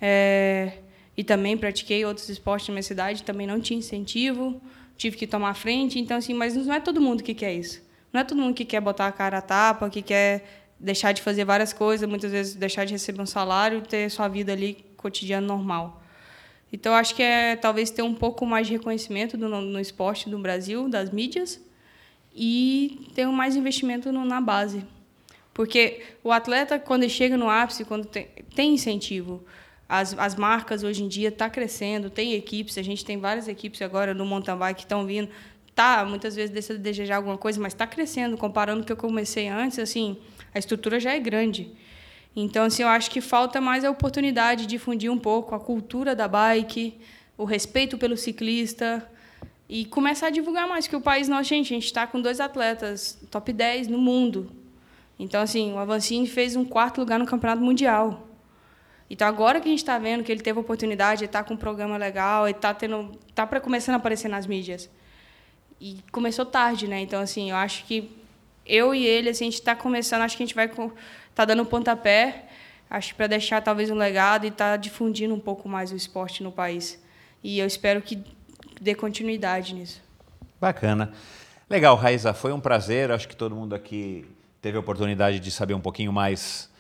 É, 0.01 0.79
e 1.15 1.23
também 1.23 1.55
pratiquei 1.55 2.03
outros 2.05 2.27
esportes 2.29 2.67
na 2.67 2.73
minha 2.73 2.83
cidade. 2.83 3.23
Também 3.23 3.45
não 3.45 3.59
tinha 3.59 3.77
incentivo. 3.77 4.59
Tive 5.01 5.17
que 5.17 5.25
tomar 5.25 5.55
frente. 5.55 5.97
Então, 5.97 6.17
assim, 6.17 6.31
mas 6.31 6.55
não 6.55 6.71
é 6.71 6.79
todo 6.79 7.01
mundo 7.01 7.23
que 7.23 7.33
quer 7.33 7.51
isso. 7.51 7.81
Não 8.13 8.21
é 8.21 8.23
todo 8.23 8.37
mundo 8.37 8.53
que 8.53 8.63
quer 8.63 8.79
botar 8.79 9.07
a 9.07 9.11
cara 9.11 9.39
a 9.39 9.41
tapa, 9.41 9.89
que 9.89 9.99
quer 9.99 10.67
deixar 10.79 11.11
de 11.11 11.23
fazer 11.23 11.43
várias 11.43 11.73
coisas, 11.73 12.07
muitas 12.07 12.31
vezes 12.31 12.53
deixar 12.53 12.85
de 12.85 12.93
receber 12.93 13.19
um 13.19 13.25
salário 13.25 13.79
e 13.79 13.81
ter 13.81 14.11
sua 14.11 14.27
vida 14.27 14.51
ali 14.51 14.85
cotidiana 14.97 15.47
normal. 15.47 16.03
Então, 16.71 16.93
acho 16.93 17.15
que 17.15 17.23
é 17.23 17.55
talvez 17.55 17.89
ter 17.89 18.03
um 18.03 18.13
pouco 18.13 18.45
mais 18.45 18.67
de 18.67 18.73
reconhecimento 18.73 19.35
do, 19.35 19.49
no, 19.49 19.59
no 19.59 19.79
esporte 19.79 20.29
do 20.29 20.37
Brasil, 20.37 20.87
das 20.87 21.09
mídias, 21.09 21.59
e 22.35 23.07
ter 23.15 23.25
mais 23.25 23.55
investimento 23.55 24.11
no, 24.11 24.23
na 24.23 24.39
base. 24.39 24.85
Porque 25.51 26.03
o 26.23 26.31
atleta, 26.31 26.77
quando 26.77 27.09
chega 27.09 27.35
no 27.35 27.49
ápice, 27.49 27.85
quando 27.85 28.05
tem, 28.05 28.27
tem 28.53 28.75
incentivo, 28.75 29.43
as, 29.91 30.17
as 30.17 30.35
marcas 30.35 30.83
hoje 30.83 31.03
em 31.03 31.07
dia 31.09 31.27
estão 31.27 31.49
tá 31.49 31.53
crescendo, 31.53 32.09
tem 32.09 32.33
equipes, 32.33 32.77
a 32.77 32.81
gente 32.81 33.03
tem 33.03 33.17
várias 33.17 33.49
equipes 33.49 33.81
agora 33.81 34.13
no 34.13 34.25
mountain 34.25 34.55
bike 34.55 34.77
que 34.77 34.85
estão 34.85 35.05
vindo, 35.05 35.27
tá, 35.75 36.05
muitas 36.05 36.33
vezes 36.33 36.49
deixa 36.49 36.73
de 36.73 36.79
desejar 36.79 37.17
alguma 37.17 37.37
coisa, 37.37 37.59
mas 37.59 37.73
está 37.73 37.85
crescendo, 37.85 38.37
comparando 38.37 38.79
com 38.79 38.83
o 38.83 38.85
que 38.85 38.93
eu 38.93 38.95
comecei 38.95 39.49
antes, 39.49 39.79
assim, 39.79 40.15
a 40.55 40.59
estrutura 40.59 40.97
já 40.97 41.11
é 41.11 41.19
grande. 41.19 41.73
Então, 42.33 42.63
assim, 42.63 42.83
eu 42.83 42.87
acho 42.87 43.11
que 43.11 43.19
falta 43.19 43.59
mais 43.59 43.83
a 43.83 43.91
oportunidade 43.91 44.61
de 44.61 44.67
difundir 44.69 45.11
um 45.11 45.19
pouco 45.19 45.53
a 45.53 45.59
cultura 45.59 46.15
da 46.15 46.25
bike, 46.25 46.97
o 47.37 47.43
respeito 47.43 47.97
pelo 47.97 48.15
ciclista 48.15 49.05
e 49.67 49.83
começar 49.83 50.27
a 50.27 50.29
divulgar 50.29 50.69
mais, 50.69 50.87
que 50.87 50.95
o 50.95 51.01
país, 51.01 51.27
nós, 51.27 51.45
gente, 51.45 51.73
a 51.73 51.75
gente 51.75 51.85
está 51.85 52.07
com 52.07 52.21
dois 52.21 52.39
atletas 52.39 53.19
top 53.29 53.51
10 53.51 53.89
no 53.89 53.97
mundo. 53.97 54.49
Então, 55.19 55.41
assim, 55.41 55.73
o 55.73 55.77
Avancini 55.77 56.27
fez 56.27 56.55
um 56.55 56.63
quarto 56.63 57.01
lugar 57.01 57.19
no 57.19 57.25
Campeonato 57.25 57.61
Mundial. 57.61 58.30
Então, 59.11 59.27
agora 59.27 59.59
que 59.59 59.67
a 59.67 59.69
gente 59.71 59.79
está 59.79 59.97
vendo 59.97 60.23
que 60.23 60.31
ele 60.31 60.39
teve 60.39 60.57
oportunidade, 60.57 61.23
ele 61.23 61.25
está 61.25 61.43
com 61.43 61.53
um 61.53 61.57
programa 61.57 61.97
legal, 61.97 62.47
ele 62.47 62.55
está 62.55 62.73
tendo, 62.73 63.11
tá 63.35 63.45
começando 63.59 63.95
a 63.95 63.97
aparecer 63.97 64.29
nas 64.29 64.47
mídias. 64.47 64.89
E 65.81 65.97
começou 66.13 66.45
tarde, 66.45 66.87
né? 66.87 67.01
Então, 67.01 67.19
assim, 67.19 67.49
eu 67.49 67.57
acho 67.57 67.83
que 67.83 68.09
eu 68.65 68.95
e 68.95 69.05
ele, 69.05 69.27
assim, 69.27 69.43
a 69.43 69.49
gente 69.49 69.59
está 69.59 69.75
começando, 69.75 70.21
acho 70.21 70.37
que 70.37 70.43
a 70.43 70.45
gente 70.45 70.55
vai 70.55 70.71
tá 71.35 71.43
dando 71.43 71.61
um 71.61 71.65
pontapé, 71.65 72.45
acho 72.89 73.13
para 73.15 73.27
deixar 73.27 73.59
talvez 73.61 73.91
um 73.91 73.95
legado 73.95 74.45
e 74.45 74.47
estar 74.47 74.71
tá 74.71 74.77
difundindo 74.77 75.35
um 75.35 75.39
pouco 75.41 75.67
mais 75.67 75.91
o 75.91 75.95
esporte 75.97 76.41
no 76.41 76.51
país. 76.51 76.97
E 77.43 77.59
eu 77.59 77.67
espero 77.67 78.01
que 78.01 78.23
dê 78.79 78.95
continuidade 78.95 79.75
nisso. 79.75 80.01
Bacana. 80.57 81.11
Legal, 81.69 81.97
Raíza, 81.97 82.33
foi 82.33 82.53
um 82.53 82.61
prazer. 82.61 83.11
Acho 83.11 83.27
que 83.27 83.35
todo 83.35 83.53
mundo 83.53 83.75
aqui 83.75 84.25
teve 84.61 84.77
a 84.77 84.79
oportunidade 84.79 85.37
de 85.41 85.51
saber 85.51 85.73
um 85.73 85.81
pouquinho 85.81 86.13
mais 86.13 86.70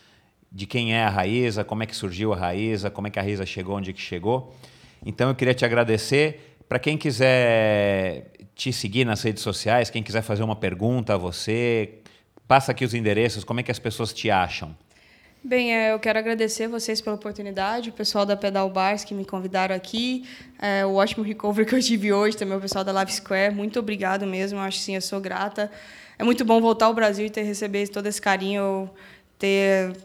de 0.51 0.65
quem 0.65 0.93
é 0.93 1.03
a 1.03 1.09
Raíza, 1.09 1.63
como 1.63 1.83
é 1.83 1.85
que 1.85 1.95
surgiu 1.95 2.33
a 2.33 2.35
Raíza, 2.35 2.89
como 2.89 3.07
é 3.07 3.09
que 3.09 3.17
a 3.17 3.21
Raíza 3.21 3.45
chegou 3.45 3.77
onde 3.77 3.93
que 3.93 4.01
chegou. 4.01 4.53
Então 5.05 5.29
eu 5.29 5.35
queria 5.35 5.53
te 5.53 5.63
agradecer. 5.63 6.57
Para 6.67 6.79
quem 6.79 6.97
quiser 6.97 8.31
te 8.55 8.71
seguir 8.71 9.05
nas 9.05 9.21
redes 9.21 9.43
sociais, 9.43 9.89
quem 9.89 10.03
quiser 10.03 10.21
fazer 10.21 10.43
uma 10.43 10.55
pergunta 10.55 11.15
a 11.15 11.17
você, 11.17 11.99
passa 12.47 12.71
aqui 12.71 12.85
os 12.85 12.93
endereços, 12.93 13.43
como 13.43 13.59
é 13.59 13.63
que 13.63 13.71
as 13.71 13.79
pessoas 13.79 14.13
te 14.13 14.29
acham? 14.29 14.75
Bem, 15.43 15.75
é, 15.75 15.91
eu 15.91 15.99
quero 15.99 16.19
agradecer 16.19 16.67
vocês 16.67 17.01
pela 17.01 17.15
oportunidade, 17.15 17.89
o 17.89 17.93
pessoal 17.93 18.25
da 18.25 18.37
Pedal 18.37 18.69
Bars 18.69 19.03
que 19.03 19.13
me 19.13 19.25
convidaram 19.25 19.75
aqui, 19.75 20.23
é, 20.61 20.85
o 20.85 20.95
ótimo 20.95 21.23
recovery 21.23 21.65
que 21.67 21.75
eu 21.75 21.81
tive 21.81 22.13
hoje, 22.13 22.37
também 22.37 22.55
o 22.55 22.61
pessoal 22.61 22.83
da 22.83 22.91
Live 22.91 23.11
Square, 23.11 23.55
muito 23.55 23.79
obrigado 23.79 24.27
mesmo, 24.27 24.59
acho 24.59 24.77
sim, 24.77 24.95
eu 24.95 25.01
sou 25.01 25.19
grata. 25.19 25.71
É 26.19 26.23
muito 26.23 26.45
bom 26.45 26.61
voltar 26.61 26.85
ao 26.85 26.93
Brasil 26.93 27.25
e 27.25 27.29
ter 27.29 27.41
recebido 27.41 27.89
todo 27.89 28.05
esse 28.05 28.21
carinho, 28.21 28.87
ter 29.39 29.97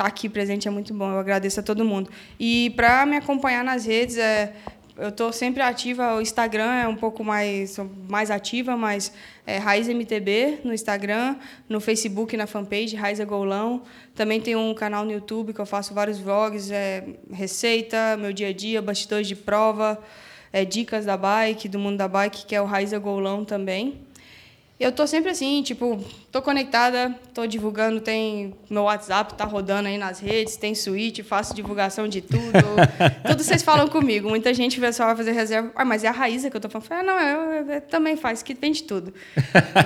estar 0.00 0.04
tá 0.04 0.08
aqui 0.08 0.28
presente 0.28 0.66
é 0.66 0.70
muito 0.70 0.94
bom. 0.94 1.10
Eu 1.12 1.18
agradeço 1.18 1.60
a 1.60 1.62
todo 1.62 1.84
mundo. 1.84 2.10
E 2.38 2.70
para 2.70 3.04
me 3.04 3.16
acompanhar 3.16 3.62
nas 3.62 3.84
redes, 3.84 4.16
é, 4.16 4.54
eu 4.96 5.10
estou 5.10 5.32
sempre 5.32 5.62
ativa, 5.62 6.14
o 6.14 6.20
Instagram 6.20 6.72
é 6.74 6.88
um 6.88 6.96
pouco 6.96 7.22
mais, 7.22 7.78
mais 8.08 8.30
ativa, 8.30 8.76
mas 8.76 9.12
é 9.46 9.58
Raiz 9.58 9.88
MTB 9.88 10.60
no 10.64 10.72
Instagram, 10.72 11.36
no 11.68 11.80
Facebook, 11.80 12.36
na 12.36 12.46
fanpage 12.46 12.96
Raiz 12.96 13.20
é 13.20 13.24
Golão. 13.24 13.82
Também 14.14 14.40
tem 14.40 14.56
um 14.56 14.74
canal 14.74 15.04
no 15.04 15.12
YouTube 15.12 15.52
que 15.52 15.60
eu 15.60 15.66
faço 15.66 15.92
vários 15.92 16.18
vlogs, 16.18 16.70
é, 16.70 17.04
receita, 17.30 18.16
meu 18.18 18.32
dia 18.32 18.48
a 18.48 18.52
dia, 18.52 18.80
bastidores 18.80 19.28
de 19.28 19.36
prova, 19.36 20.02
é, 20.50 20.64
dicas 20.64 21.04
da 21.04 21.16
bike, 21.16 21.68
do 21.68 21.78
mundo 21.78 21.98
da 21.98 22.08
bike, 22.08 22.46
que 22.46 22.54
é 22.54 22.60
o 22.60 22.64
Raiz 22.64 22.92
é 22.92 22.98
Golão 22.98 23.44
também. 23.44 24.09
Eu 24.80 24.90
tô 24.90 25.06
sempre 25.06 25.30
assim, 25.30 25.62
tipo, 25.62 26.02
tô 26.32 26.40
conectada, 26.40 27.14
tô 27.34 27.46
divulgando, 27.46 28.00
tem 28.00 28.54
meu 28.70 28.84
WhatsApp, 28.84 29.34
tá 29.34 29.44
rodando 29.44 29.88
aí 29.88 29.98
nas 29.98 30.20
redes, 30.20 30.56
tem 30.56 30.74
suíte, 30.74 31.22
faço 31.22 31.54
divulgação 31.54 32.08
de 32.08 32.22
tudo. 32.22 32.40
tudo 33.28 33.44
vocês 33.44 33.62
falam 33.62 33.86
comigo. 33.88 34.30
Muita 34.30 34.54
gente 34.54 34.80
pessoal 34.80 35.08
vai 35.10 35.18
fazer 35.18 35.32
reserva. 35.32 35.70
Ah, 35.74 35.84
mas 35.84 36.02
é 36.02 36.08
a 36.08 36.12
Raíza 36.12 36.48
que 36.48 36.56
eu 36.56 36.60
tô 36.62 36.70
falando. 36.70 36.90
Ah, 36.90 37.02
não, 37.02 37.20
eu, 37.20 37.40
eu, 37.52 37.70
eu, 37.72 37.80
também 37.82 38.16
faço, 38.16 38.42
que 38.42 38.54
vende 38.54 38.82
tudo. 38.84 39.12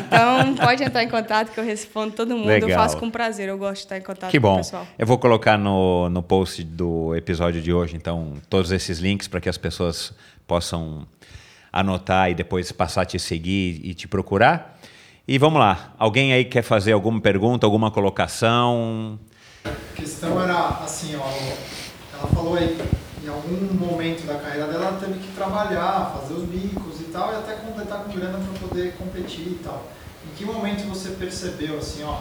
Então, 0.07 0.55
pode 0.65 0.85
entrar 0.85 1.03
em 1.03 1.09
contato 1.09 1.53
que 1.53 1.59
eu 1.59 1.65
respondo 1.65 2.15
todo 2.15 2.37
mundo. 2.37 2.47
Legal. 2.47 2.71
Eu 2.71 2.77
faço 2.77 2.97
com 2.97 3.11
prazer, 3.11 3.49
eu 3.49 3.59
gosto 3.59 3.81
de 3.81 3.87
estar 3.87 3.99
em 3.99 4.03
contato 4.03 4.31
que 4.31 4.39
bom. 4.39 4.51
com 4.51 4.55
o 4.55 4.59
pessoal. 4.59 4.87
Eu 4.97 5.09
vou 5.09 5.19
colocar 5.19 5.59
no, 5.59 6.09
no 6.09 6.23
post 6.23 6.63
do 6.63 7.17
episódio 7.17 7.61
de 7.61 7.73
hoje, 7.73 7.97
então, 7.97 8.35
todos 8.49 8.71
esses 8.71 9.01
links 9.01 9.27
para 9.27 9.41
que 9.41 9.49
as 9.49 9.59
pessoas 9.59 10.13
possam 10.47 11.05
anotar 11.73 12.31
e 12.31 12.35
depois 12.35 12.71
passar 12.71 13.03
a 13.03 13.05
te 13.05 13.19
seguir 13.19 13.81
e 13.83 13.93
te 13.93 14.07
procurar. 14.07 14.74
E 15.27 15.39
vamos 15.39 15.59
lá, 15.59 15.95
alguém 15.99 16.35
aí 16.35 16.45
quer 16.45 16.61
fazer 16.61 16.93
alguma 16.93 17.19
pergunta, 17.19 17.65
alguma 17.65 17.91
colocação? 17.91 19.19
A 19.65 19.97
questão 19.97 20.39
era 20.43 20.69
assim, 20.85 21.17
ó, 21.17 21.27
ela 22.19 22.29
falou 22.29 22.57
aí, 22.57 22.79
em 23.25 23.29
algum 23.29 23.73
momento 23.73 24.27
da 24.27 24.35
carreira 24.35 24.67
dela 24.67 24.89
ela 24.89 25.01
teve 25.01 25.19
que 25.19 25.33
trabalhar, 25.33 26.15
fazer 26.21 26.35
os 26.35 26.45
bicos 26.45 27.01
e 27.01 27.05
tal, 27.05 27.33
e 27.33 27.37
até 27.37 27.55
completar 27.55 28.05
com 28.05 28.13
grana 28.13 28.39
para 28.39 28.69
poder 28.69 28.97
competir 28.99 29.47
e 29.47 29.61
tal. 29.65 29.87
Em 30.27 30.37
que 30.37 30.45
momento 30.45 30.87
você 30.91 31.13
percebeu 31.13 31.79
assim, 31.79 32.05
ó, 32.05 32.19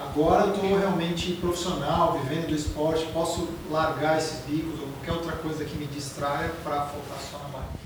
agora 0.00 0.44
eu 0.44 0.54
estou 0.54 0.78
realmente 0.78 1.32
profissional, 1.40 2.20
vivendo 2.20 2.46
do 2.46 2.54
esporte, 2.54 3.04
posso 3.06 3.48
largar 3.68 4.16
esses 4.16 4.44
bicos 4.46 4.78
ou 4.78 4.86
qualquer 4.86 5.12
outra 5.12 5.32
coisa 5.38 5.64
que 5.64 5.76
me 5.76 5.86
distraia 5.86 6.52
para 6.62 6.82
focar 6.82 7.18
só 7.18 7.36
na 7.38 7.58
bike? 7.58 7.84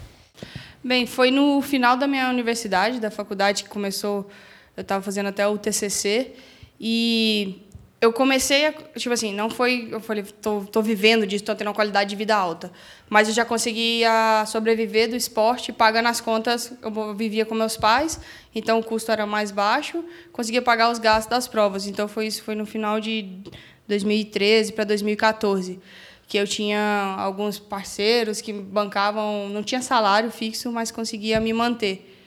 Bem, 0.84 1.06
foi 1.06 1.30
no 1.30 1.62
final 1.62 1.96
da 1.96 2.06
minha 2.06 2.28
universidade, 2.28 3.00
da 3.00 3.10
faculdade, 3.10 3.64
que 3.64 3.70
começou, 3.70 4.28
eu 4.78 4.82
estava 4.82 5.02
fazendo 5.02 5.26
até 5.26 5.46
o 5.46 5.58
TCC, 5.58 6.32
e 6.80 7.66
eu 8.00 8.12
comecei 8.12 8.66
a, 8.66 8.72
tipo 8.72 9.12
assim, 9.12 9.34
não 9.34 9.50
foi, 9.50 9.88
eu 9.90 10.00
falei, 10.00 10.22
tô, 10.22 10.60
tô 10.60 10.80
vivendo 10.80 11.26
disso, 11.26 11.42
tô 11.42 11.52
tendo 11.56 11.66
uma 11.66 11.74
qualidade 11.74 12.10
de 12.10 12.14
vida 12.14 12.36
alta, 12.36 12.70
mas 13.10 13.26
eu 13.26 13.34
já 13.34 13.44
conseguia 13.44 14.44
sobreviver 14.46 15.10
do 15.10 15.16
esporte, 15.16 15.72
pagando 15.72 16.06
as 16.06 16.20
contas, 16.20 16.72
eu 16.80 17.14
vivia 17.16 17.44
com 17.44 17.56
meus 17.56 17.76
pais, 17.76 18.20
então 18.54 18.78
o 18.78 18.84
custo 18.84 19.10
era 19.10 19.26
mais 19.26 19.50
baixo, 19.50 20.04
conseguia 20.32 20.62
pagar 20.62 20.92
os 20.92 21.00
gastos 21.00 21.28
das 21.28 21.48
provas. 21.48 21.88
Então 21.88 22.06
foi 22.06 22.28
isso, 22.28 22.44
foi 22.44 22.54
no 22.54 22.64
final 22.64 23.00
de 23.00 23.42
2013 23.88 24.72
para 24.72 24.84
2014 24.84 25.80
que 26.28 26.36
eu 26.36 26.46
tinha 26.46 27.16
alguns 27.18 27.58
parceiros 27.58 28.42
que 28.42 28.52
bancavam, 28.52 29.48
não 29.48 29.62
tinha 29.62 29.80
salário 29.80 30.30
fixo, 30.30 30.70
mas 30.70 30.90
conseguia 30.90 31.40
me 31.40 31.54
manter. 31.54 32.17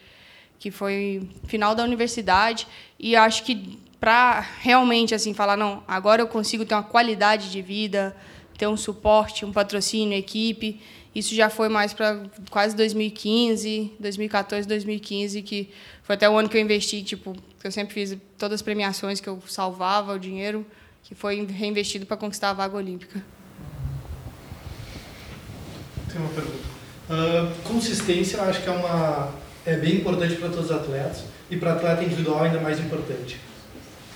Que 0.62 0.70
foi 0.70 1.28
final 1.48 1.74
da 1.74 1.84
universidade 1.84 2.68
e 3.00 3.16
acho 3.16 3.44
que 3.44 3.80
para 4.00 4.40
realmente 4.60 5.16
assim 5.16 5.34
falar 5.34 5.58
não, 5.58 5.84
agora 5.88 6.22
eu 6.22 6.28
consigo 6.28 6.64
ter 6.64 6.76
uma 6.76 6.84
qualidade 6.84 7.52
de 7.52 7.64
vida, 7.64 8.16
ter 8.56 8.68
um 8.68 8.78
suporte, 8.78 9.44
um 9.44 9.52
patrocínio, 9.52 10.16
equipe. 10.16 10.80
Isso 11.16 11.34
já 11.34 11.50
foi 11.50 11.68
mais 11.68 11.94
para 11.94 12.24
quase 12.52 12.76
2015, 12.76 13.94
2014, 14.00 14.68
2015, 14.68 15.42
que 15.42 15.70
foi 16.04 16.14
até 16.14 16.30
o 16.30 16.38
ano 16.38 16.48
que 16.48 16.58
eu 16.58 16.62
investi, 16.62 17.02
tipo, 17.02 17.36
eu 17.64 17.72
sempre 17.72 17.94
fiz 17.94 18.16
todas 18.38 18.56
as 18.56 18.62
premiações 18.62 19.20
que 19.20 19.28
eu 19.28 19.42
salvava 19.48 20.14
o 20.14 20.20
dinheiro, 20.20 20.64
que 21.04 21.16
foi 21.16 21.44
reinvestido 21.46 22.06
para 22.06 22.18
conquistar 22.18 22.52
a 22.52 22.54
vaga 22.54 22.78
olímpica. 22.78 23.24
Tem 26.08 26.22
uma 26.22 26.30
pergunta. 26.30 26.72
Uh, 27.10 27.62
consistência, 27.64 28.42
acho 28.44 28.62
que 28.62 28.70
é 28.70 28.72
uma 28.72 29.34
é 29.66 29.76
bem 29.76 29.96
importante 29.96 30.36
para 30.36 30.50
todos 30.50 30.66
os 30.66 30.72
atletas 30.72 31.24
e 31.50 31.58
para 31.58 31.74
atleta 31.74 32.04
individual 32.04 32.44
ainda 32.44 32.60
mais 32.60 32.80
importante. 32.80 33.40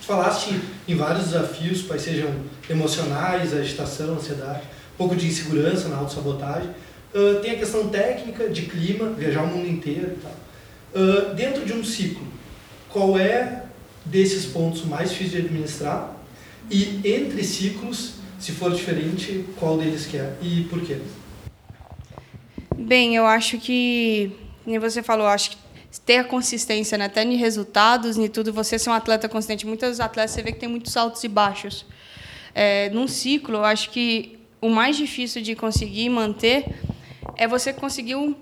Tu 0.01 0.05
falaste 0.05 0.59
em 0.87 0.95
vários 0.95 1.25
desafios, 1.25 1.81
quais 1.81 2.01
sejam 2.01 2.29
emocionais, 2.69 3.53
agitação, 3.53 4.15
ansiedade, 4.15 4.63
um 4.93 4.97
pouco 4.97 5.15
de 5.15 5.27
insegurança 5.27 5.89
na 5.89 5.97
autossabotagem. 5.97 6.69
Uh, 7.13 7.39
tem 7.41 7.51
a 7.51 7.55
questão 7.55 7.89
técnica, 7.89 8.49
de 8.49 8.63
clima, 8.63 9.09
viajar 9.09 9.43
o 9.43 9.47
mundo 9.47 9.67
inteiro 9.67 10.15
e 10.15 10.19
tal. 10.21 10.31
Uh, 10.93 11.33
dentro 11.33 11.65
de 11.65 11.73
um 11.73 11.83
ciclo, 11.83 12.25
qual 12.89 13.17
é 13.17 13.63
desses 14.05 14.45
pontos 14.45 14.85
mais 14.85 15.09
difícil 15.09 15.41
de 15.41 15.47
administrar? 15.47 16.15
E 16.69 17.01
entre 17.03 17.43
ciclos, 17.43 18.13
se 18.39 18.51
for 18.51 18.71
diferente, 18.71 19.45
qual 19.57 19.77
deles 19.77 20.05
que 20.05 20.17
é 20.17 20.35
e 20.41 20.63
por 20.69 20.81
quê? 20.81 20.97
Bem, 22.77 23.15
eu 23.15 23.25
acho 23.25 23.57
que, 23.57 24.31
como 24.65 24.81
você 24.81 25.01
falou, 25.01 25.27
acho 25.27 25.51
que 25.51 25.57
ter 26.05 26.17
a 26.17 26.23
consistência, 26.23 26.97
né? 26.97 27.05
até 27.05 27.23
em 27.23 27.35
resultados, 27.35 28.17
em 28.17 28.27
tudo, 28.27 28.51
você 28.51 28.77
ser 28.77 28.89
um 28.89 28.93
atleta 28.93 29.29
consistente. 29.29 29.65
Muitos 29.65 29.99
atletas 29.99 30.31
você 30.31 30.41
vê 30.41 30.51
que 30.51 30.59
tem 30.59 30.67
muitos 30.67 30.97
altos 30.97 31.23
e 31.23 31.27
baixos. 31.27 31.85
É, 32.53 32.89
num 32.89 33.07
ciclo, 33.07 33.57
eu 33.57 33.63
acho 33.63 33.91
que 33.91 34.37
o 34.59 34.69
mais 34.69 34.97
difícil 34.97 35.41
de 35.41 35.55
conseguir 35.55 36.09
manter 36.09 36.65
é 37.37 37.47
você 37.47 37.71
conseguir 37.71 38.35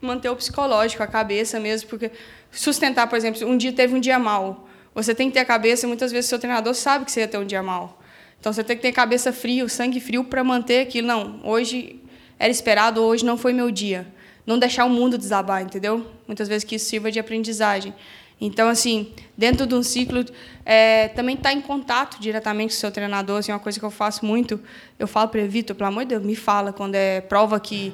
manter 0.00 0.30
o 0.30 0.36
psicológico, 0.36 1.02
a 1.02 1.06
cabeça 1.06 1.60
mesmo, 1.60 1.88
porque 1.88 2.10
sustentar, 2.50 3.06
por 3.06 3.16
exemplo, 3.16 3.46
um 3.46 3.56
dia 3.56 3.72
teve 3.72 3.94
um 3.94 4.00
dia 4.00 4.18
mal, 4.18 4.66
você 4.94 5.14
tem 5.14 5.28
que 5.28 5.34
ter 5.34 5.40
a 5.40 5.44
cabeça, 5.44 5.86
muitas 5.86 6.10
vezes 6.10 6.26
o 6.26 6.30
seu 6.30 6.38
treinador 6.38 6.74
sabe 6.74 7.04
que 7.04 7.12
você 7.12 7.20
ia 7.20 7.28
ter 7.28 7.38
um 7.38 7.44
dia 7.44 7.62
mal. 7.62 8.00
Então 8.40 8.52
você 8.52 8.64
tem 8.64 8.76
que 8.76 8.82
ter 8.82 8.92
cabeça 8.92 9.32
fria, 9.32 9.64
o 9.64 9.68
sangue 9.68 10.00
frio 10.00 10.24
para 10.24 10.42
manter 10.42 10.80
aquilo. 10.80 11.06
Não, 11.06 11.40
hoje 11.44 12.00
era 12.38 12.50
esperado, 12.50 13.02
hoje 13.02 13.24
não 13.24 13.36
foi 13.36 13.52
meu 13.52 13.70
dia. 13.70 14.06
Não 14.46 14.58
deixar 14.58 14.84
o 14.84 14.90
mundo 14.90 15.18
desabar, 15.18 15.62
entendeu? 15.62 16.06
Muitas 16.26 16.48
vezes 16.48 16.64
que 16.64 16.76
isso 16.76 16.86
sirva 16.86 17.10
de 17.10 17.18
aprendizagem. 17.18 17.94
Então, 18.40 18.68
assim, 18.68 19.12
dentro 19.36 19.66
de 19.66 19.74
um 19.74 19.82
ciclo, 19.82 20.24
é, 20.64 21.08
também 21.08 21.34
estar 21.34 21.50
tá 21.50 21.54
em 21.54 21.60
contato 21.60 22.18
diretamente 22.18 22.72
com 22.72 22.78
o 22.78 22.80
seu 22.80 22.90
treinador, 22.90 23.38
assim, 23.38 23.52
uma 23.52 23.58
coisa 23.58 23.78
que 23.78 23.84
eu 23.84 23.90
faço 23.90 24.24
muito, 24.24 24.58
eu 24.98 25.06
falo 25.06 25.28
para 25.28 25.40
ele, 25.40 25.48
Vitor, 25.48 25.76
pelo 25.76 25.88
amor 25.88 26.04
de 26.04 26.10
Deus, 26.10 26.22
me 26.24 26.34
fala 26.34 26.72
quando 26.72 26.94
é 26.94 27.20
prova 27.20 27.60
que 27.60 27.92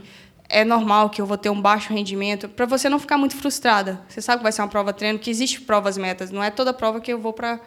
é 0.49 0.65
normal 0.65 1.11
que 1.11 1.21
eu 1.21 1.27
vou 1.27 1.37
ter 1.37 1.51
um 1.51 1.61
baixo 1.61 1.93
rendimento, 1.93 2.49
para 2.49 2.65
você 2.65 2.89
não 2.89 3.01
ficar 3.01 3.19
muito 3.19 3.35
frustrada. 3.35 4.01
Você 4.09 4.21
sabe 4.21 4.39
que 4.39 4.43
vai 4.45 4.53
ser 4.53 4.63
uma 4.63 4.69
prova 4.69 4.93
treino, 4.93 5.19
que 5.19 5.31
existe 5.31 5.61
provas 5.61 5.99
metas, 5.99 6.31
não 6.31 6.43
é 6.43 6.51
toda 6.51 6.73
prova 6.73 7.01
que 7.01 7.13
eu 7.13 7.19
vou 7.19 7.33
para 7.33 7.61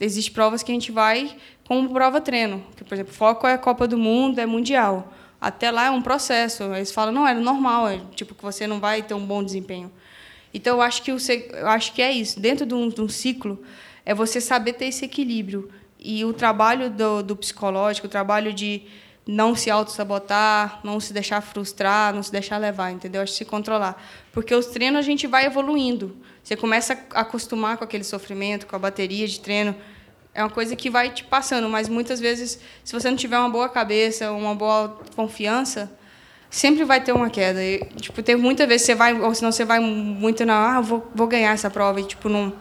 existe 0.00 0.30
provas 0.30 0.62
que 0.62 0.72
a 0.72 0.74
gente 0.74 0.90
vai 0.90 1.36
como 1.66 1.90
prova 1.90 2.20
treino, 2.20 2.64
que 2.74 2.82
por 2.84 2.94
exemplo, 2.94 3.12
foco 3.12 3.46
é 3.46 3.58
Copa 3.58 3.86
do 3.86 3.98
Mundo, 3.98 4.40
é 4.40 4.46
mundial. 4.46 5.12
Até 5.40 5.70
lá 5.70 5.86
é 5.86 5.90
um 5.90 6.02
processo. 6.02 6.64
Eles 6.74 6.92
falam, 6.92 7.12
não, 7.12 7.26
é 7.26 7.34
normal, 7.34 7.88
é 7.88 8.00
tipo 8.14 8.34
que 8.34 8.42
você 8.42 8.66
não 8.66 8.78
vai 8.78 9.02
ter 9.02 9.14
um 9.14 9.24
bom 9.24 9.42
desempenho. 9.42 9.90
Então 10.52 10.76
eu 10.76 10.82
acho 10.82 11.02
que 11.02 11.12
o, 11.12 11.16
eu 11.52 11.68
acho 11.68 11.92
que 11.92 12.02
é 12.02 12.12
isso. 12.12 12.38
Dentro 12.38 12.66
de 12.66 12.74
um, 12.74 12.88
de 12.88 13.00
um 13.00 13.08
ciclo 13.08 13.62
é 14.04 14.14
você 14.14 14.40
saber 14.40 14.74
ter 14.74 14.86
esse 14.86 15.04
equilíbrio 15.04 15.70
e 15.98 16.24
o 16.24 16.32
trabalho 16.32 16.90
do, 16.90 17.22
do 17.22 17.36
psicológico, 17.36 18.06
o 18.06 18.10
trabalho 18.10 18.52
de 18.52 18.82
não 19.26 19.54
se 19.54 19.70
auto-sabotar, 19.70 20.80
não 20.82 20.98
se 20.98 21.12
deixar 21.12 21.40
frustrar, 21.40 22.12
não 22.14 22.22
se 22.22 22.32
deixar 22.32 22.58
levar, 22.58 22.90
entendeu? 22.90 23.22
Acho 23.22 23.32
que 23.32 23.38
se 23.38 23.44
controlar. 23.44 24.02
Porque 24.32 24.54
os 24.54 24.66
treinos 24.66 24.98
a 24.98 25.02
gente 25.02 25.26
vai 25.26 25.44
evoluindo. 25.46 26.16
Você 26.42 26.56
começa 26.56 26.98
a 27.14 27.20
acostumar 27.20 27.76
com 27.76 27.84
aquele 27.84 28.02
sofrimento, 28.02 28.66
com 28.66 28.74
a 28.74 28.78
bateria 28.78 29.28
de 29.28 29.38
treino. 29.38 29.76
É 30.32 30.42
uma 30.42 30.50
coisa 30.50 30.76
que 30.76 30.88
vai 30.88 31.10
te 31.10 31.24
passando, 31.24 31.68
mas 31.68 31.88
muitas 31.88 32.20
vezes, 32.20 32.60
se 32.84 32.92
você 32.92 33.10
não 33.10 33.16
tiver 33.16 33.38
uma 33.38 33.50
boa 33.50 33.68
cabeça, 33.68 34.30
uma 34.30 34.54
boa 34.54 35.00
confiança, 35.16 35.90
sempre 36.48 36.84
vai 36.84 37.00
ter 37.00 37.12
uma 37.12 37.28
queda. 37.28 37.62
E, 37.62 37.78
tipo, 38.00 38.22
tem 38.22 38.36
muitas 38.36 38.68
vezes 38.68 38.86
você 38.86 38.94
vai, 38.94 39.18
ou 39.20 39.34
senão 39.34 39.50
você 39.50 39.64
vai 39.64 39.80
muito 39.80 40.44
na, 40.44 40.76
ah, 40.76 40.80
vou, 40.80 41.10
vou 41.14 41.26
ganhar 41.26 41.52
essa 41.52 41.68
prova, 41.68 42.00
e 42.00 42.04
tipo, 42.04 42.28
não 42.28 42.52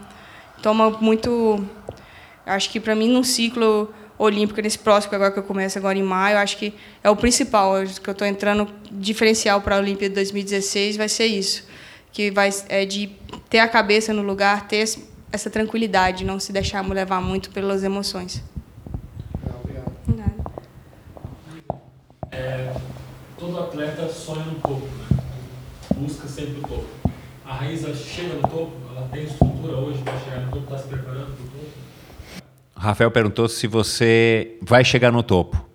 toma 0.61 0.89
muito. 0.89 1.63
Acho 2.45 2.69
que 2.71 2.79
para 2.79 2.95
mim, 2.95 3.09
num 3.09 3.23
ciclo 3.23 3.93
olímpica 4.17 4.61
nesse 4.61 4.77
próximo 4.77 5.15
agora 5.15 5.31
que 5.31 5.39
eu 5.39 5.43
começo 5.43 5.77
agora 5.77 5.97
em 5.97 6.03
maio, 6.03 6.37
acho 6.37 6.57
que 6.57 6.73
é 7.01 7.09
o 7.09 7.15
principal, 7.15 7.73
que 8.03 8.09
eu 8.09 8.11
estou 8.11 8.27
entrando 8.27 8.67
diferencial 8.91 9.61
para 9.61 9.77
a 9.77 9.79
Olimpíada 9.79 10.15
2016 10.15 10.97
vai 10.97 11.07
ser 11.07 11.27
isso, 11.27 11.65
que 12.11 12.29
vai 12.29 12.49
é 12.67 12.85
de 12.85 13.09
ter 13.49 13.59
a 13.59 13.67
cabeça 13.67 14.13
no 14.13 14.21
lugar, 14.21 14.67
ter 14.67 14.83
essa 15.31 15.49
tranquilidade, 15.49 16.23
não 16.25 16.39
se 16.39 16.51
deixar 16.51 16.83
me 16.83 16.93
levar 16.93 17.21
muito 17.21 17.51
pelas 17.51 17.83
emoções. 17.83 18.43
Obrigado. 20.07 20.51
É, 22.31 22.73
todo 23.37 23.59
atleta 23.59 24.07
sonha 24.09 24.45
no 24.45 24.55
topo, 24.55 24.85
né? 24.85 25.19
busca 25.95 26.27
sempre 26.27 26.59
o 26.59 26.61
topo. 26.61 26.87
A 27.45 27.53
Raíza 27.53 27.93
chega 27.93 28.35
no 28.35 28.41
topo, 28.41 28.71
ela 28.95 29.07
tem 29.09 29.23
estrutura 29.23 29.75
hoje 29.77 30.01
para 30.03 30.17
chegar 30.19 30.41
no 30.41 30.51
topo, 30.51 30.63
está 30.63 30.77
se 30.77 30.87
preparando 30.87 31.35
para 31.35 31.45
o 31.45 31.49
topo? 31.49 31.71
Rafael 32.75 33.11
perguntou 33.11 33.49
se 33.49 33.67
você 33.67 34.57
vai 34.61 34.85
chegar 34.85 35.11
no 35.11 35.23
topo. 35.23 35.65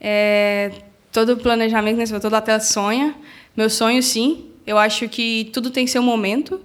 É, 0.00 0.70
todo 1.12 1.36
planejamento, 1.36 1.98
né, 1.98 2.20
todo 2.20 2.34
atleta 2.34 2.64
sonha. 2.64 3.14
Meu 3.56 3.68
sonho, 3.68 4.02
sim. 4.02 4.50
Eu 4.66 4.78
acho 4.78 5.08
que 5.08 5.50
tudo 5.52 5.70
tem 5.70 5.86
seu 5.86 6.02
momento. 6.02 6.60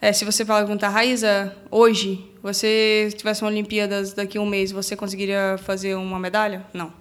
É, 0.00 0.12
se 0.12 0.26
você 0.26 0.44
perguntar, 0.44 0.90
Raíza, 0.90 1.56
hoje, 1.70 2.22
você 2.42 3.08
tivesse 3.16 3.42
uma 3.42 3.50
Olimpíadas 3.50 4.12
daqui 4.12 4.36
a 4.36 4.40
um 4.40 4.46
mês, 4.46 4.70
você 4.70 4.94
conseguiria 4.94 5.56
fazer 5.58 5.94
uma 5.94 6.18
medalha? 6.18 6.64
Não. 6.72 6.92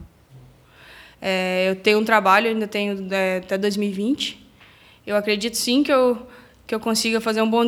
É, 1.21 1.69
eu 1.69 1.75
tenho 1.75 1.99
um 1.99 2.05
trabalho, 2.05 2.47
ainda 2.47 2.67
tenho 2.67 3.07
é, 3.13 3.37
até 3.37 3.57
2020. 3.57 4.47
Eu 5.05 5.17
acredito 5.17 5.57
sim 5.57 5.83
que 5.83 5.91
eu, 5.91 6.25
que 6.65 6.73
eu 6.73 6.79
consiga 6.79 7.19
fazer 7.19 7.41
um 7.41 7.49
bom, 7.49 7.65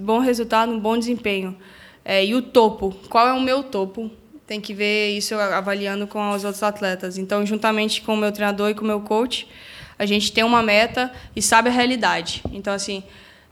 bom 0.00 0.18
resultado, 0.18 0.70
um 0.70 0.78
bom 0.78 0.98
desempenho. 0.98 1.56
É, 2.04 2.24
e 2.24 2.34
o 2.34 2.42
topo, 2.42 2.94
qual 3.08 3.26
é 3.26 3.32
o 3.32 3.40
meu 3.40 3.62
topo? 3.62 4.10
Tem 4.46 4.60
que 4.60 4.74
ver 4.74 5.16
isso 5.16 5.34
avaliando 5.34 6.06
com 6.06 6.30
os 6.30 6.44
outros 6.44 6.62
atletas. 6.62 7.16
Então, 7.16 7.46
juntamente 7.46 8.02
com 8.02 8.12
o 8.12 8.16
meu 8.16 8.30
treinador 8.30 8.70
e 8.70 8.74
com 8.74 8.84
o 8.84 8.86
meu 8.86 9.00
coach, 9.00 9.48
a 9.98 10.04
gente 10.04 10.30
tem 10.32 10.44
uma 10.44 10.62
meta 10.62 11.10
e 11.34 11.40
sabe 11.40 11.70
a 11.70 11.72
realidade. 11.72 12.42
Então, 12.52 12.74
assim, 12.74 13.02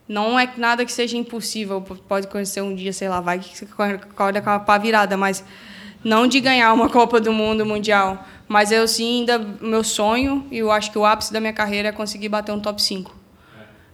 não 0.09 0.39
é 0.39 0.53
nada 0.57 0.85
que 0.85 0.93
seja 0.93 1.17
impossível. 1.17 1.81
Pode 1.81 2.27
conhecer 2.29 2.61
um 2.61 2.75
dia, 2.75 2.93
sei 2.93 3.09
lá, 3.09 3.21
vai 3.21 3.39
que 3.39 3.57
você 3.57 3.65
acorda 3.65 4.41
com 4.41 4.51
a 4.51 4.59
pá 4.59 4.79
virada, 4.79 5.17
mas 5.17 5.45
não 6.03 6.27
de 6.27 6.41
ganhar 6.41 6.73
uma 6.73 6.89
Copa 6.91 7.21
do 7.21 7.33
Mundo 7.33 7.65
Mundial. 7.65 8.25
Mas 8.47 8.71
eu 8.71 8.87
sim, 8.87 9.21
ainda 9.21 9.39
meu 9.39 9.83
sonho, 9.83 10.47
e 10.51 10.59
eu 10.59 10.71
acho 10.71 10.93
que 10.93 10.99
o 10.99 11.05
ápice 11.05 11.33
da 11.33 11.41
minha 11.41 11.53
carreira 11.53 11.89
é 11.89 11.93
conseguir 11.93 12.29
bater 12.29 12.53
um 12.53 12.61
top 12.61 12.83
5. 12.83 13.25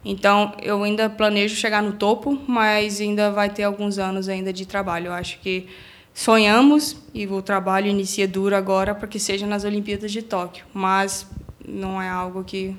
Então, 0.05 0.55
eu 0.63 0.83
ainda 0.83 1.11
planejo 1.11 1.55
chegar 1.55 1.83
no 1.83 1.93
topo, 1.93 2.41
mas 2.47 3.01
ainda 3.01 3.31
vai 3.31 3.51
ter 3.51 3.65
alguns 3.65 3.99
anos 3.99 4.29
ainda 4.29 4.53
de 4.53 4.67
trabalho. 4.67 5.09
Eu 5.09 5.13
acho 5.13 5.39
que 5.41 5.69
sonhamos 6.15 6.97
e 7.15 7.27
o 7.27 7.41
trabalho 7.43 7.87
inicia 7.87 8.27
duro 8.27 8.57
agora 8.57 8.95
para 8.95 9.07
que 9.07 9.21
seja 9.21 9.47
nas 9.47 9.63
Olimpíadas 9.63 10.11
de 10.11 10.23
Tóquio, 10.23 10.65
mas 10.73 11.27
não 11.67 12.01
é 12.01 12.09
algo 12.09 12.43
que 12.43 12.75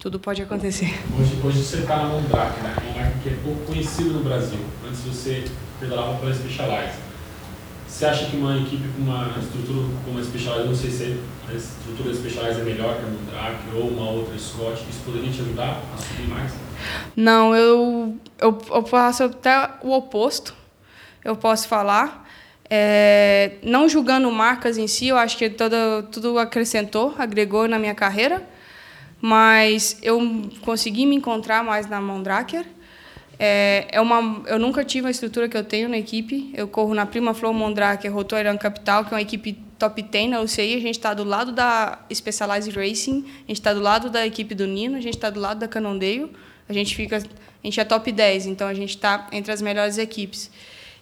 tudo 0.00 0.18
pode 0.18 0.40
acontecer. 0.40 0.98
Hoje, 1.18 1.38
hoje 1.44 1.62
você 1.62 1.76
está 1.76 1.96
na 1.98 2.04
Mondrake, 2.04 2.62
né? 2.62 2.74
uma 2.82 3.02
marca 3.02 3.18
que 3.22 3.28
é 3.28 3.36
pouco 3.44 3.60
conhecida 3.66 4.08
no 4.08 4.24
Brasil. 4.24 4.58
Antes 4.88 5.02
você 5.02 5.44
pedalava 5.78 6.18
pela 6.18 6.34
Specialized. 6.34 6.94
Você 7.86 8.06
acha 8.06 8.24
que 8.30 8.36
uma 8.36 8.56
equipe 8.56 8.88
com 8.96 9.02
uma 9.02 9.30
estrutura 9.38 9.88
como 10.02 10.18
a 10.18 10.24
Specialized, 10.24 10.68
não 10.68 10.74
sei 10.74 10.90
se 10.90 11.20
a 11.46 11.52
estrutura 11.52 12.14
Specialized 12.14 12.62
é 12.62 12.64
melhor 12.64 12.96
que 12.96 13.02
a 13.02 13.08
Mondrake 13.08 13.76
ou 13.76 13.88
uma 13.88 14.10
outra 14.10 14.38
Scott, 14.38 14.82
isso 14.88 15.00
poderia 15.04 15.30
te 15.30 15.42
ajudar 15.42 15.82
a 15.94 15.98
subir 15.98 16.28
mais? 16.28 16.50
Não, 17.14 17.54
eu, 17.54 18.16
eu, 18.40 18.58
eu 18.70 18.86
faço 18.86 19.24
até 19.24 19.68
o 19.82 19.92
oposto, 19.92 20.54
eu 21.22 21.36
posso 21.36 21.68
falar. 21.68 22.26
É, 22.70 23.56
não 23.62 23.86
julgando 23.86 24.30
marcas 24.30 24.78
em 24.78 24.86
si, 24.86 25.08
eu 25.08 25.18
acho 25.18 25.36
que 25.36 25.50
toda, 25.50 26.04
tudo 26.10 26.38
acrescentou, 26.38 27.14
agregou 27.18 27.68
na 27.68 27.78
minha 27.78 27.94
carreira, 27.94 28.42
mas 29.20 29.98
eu 30.02 30.20
consegui 30.62 31.06
me 31.06 31.16
encontrar 31.16 31.62
mais 31.62 31.88
na 31.88 32.00
Mondraker. 32.00 32.64
É, 33.38 33.86
é 33.90 34.00
uma, 34.00 34.42
eu 34.46 34.58
nunca 34.58 34.84
tive 34.84 35.08
a 35.08 35.10
estrutura 35.10 35.48
que 35.48 35.56
eu 35.56 35.64
tenho 35.64 35.88
na 35.88 35.96
equipe. 35.96 36.50
Eu 36.54 36.68
corro 36.68 36.94
na 36.94 37.06
Prima 37.06 37.32
Flow 37.32 37.52
Mondraker 37.54 38.12
Rotoirão 38.12 38.56
Capital, 38.58 39.04
que 39.04 39.14
é 39.14 39.16
uma 39.16 39.22
equipe 39.22 39.54
top 39.78 40.02
10 40.02 40.30
na 40.30 40.40
UCI. 40.40 40.74
A 40.74 40.80
gente 40.80 40.96
está 40.96 41.14
do 41.14 41.24
lado 41.24 41.52
da 41.52 42.00
Specialized 42.12 42.74
Racing, 42.76 43.24
a 43.26 43.48
gente 43.48 43.52
está 43.52 43.72
do 43.72 43.80
lado 43.80 44.10
da 44.10 44.26
equipe 44.26 44.54
do 44.54 44.66
Nino, 44.66 44.96
a 44.96 45.00
gente 45.00 45.14
está 45.14 45.30
do 45.30 45.40
lado 45.40 45.58
da 45.58 45.66
Canondeio. 45.66 46.30
A 46.68 46.72
gente 46.72 46.94
fica, 46.94 47.16
a 47.16 47.20
gente 47.66 47.80
é 47.80 47.84
top 47.84 48.12
10, 48.12 48.46
então 48.46 48.68
a 48.68 48.74
gente 48.74 48.90
está 48.90 49.26
entre 49.32 49.50
as 49.52 49.60
melhores 49.60 49.98
equipes. 49.98 50.50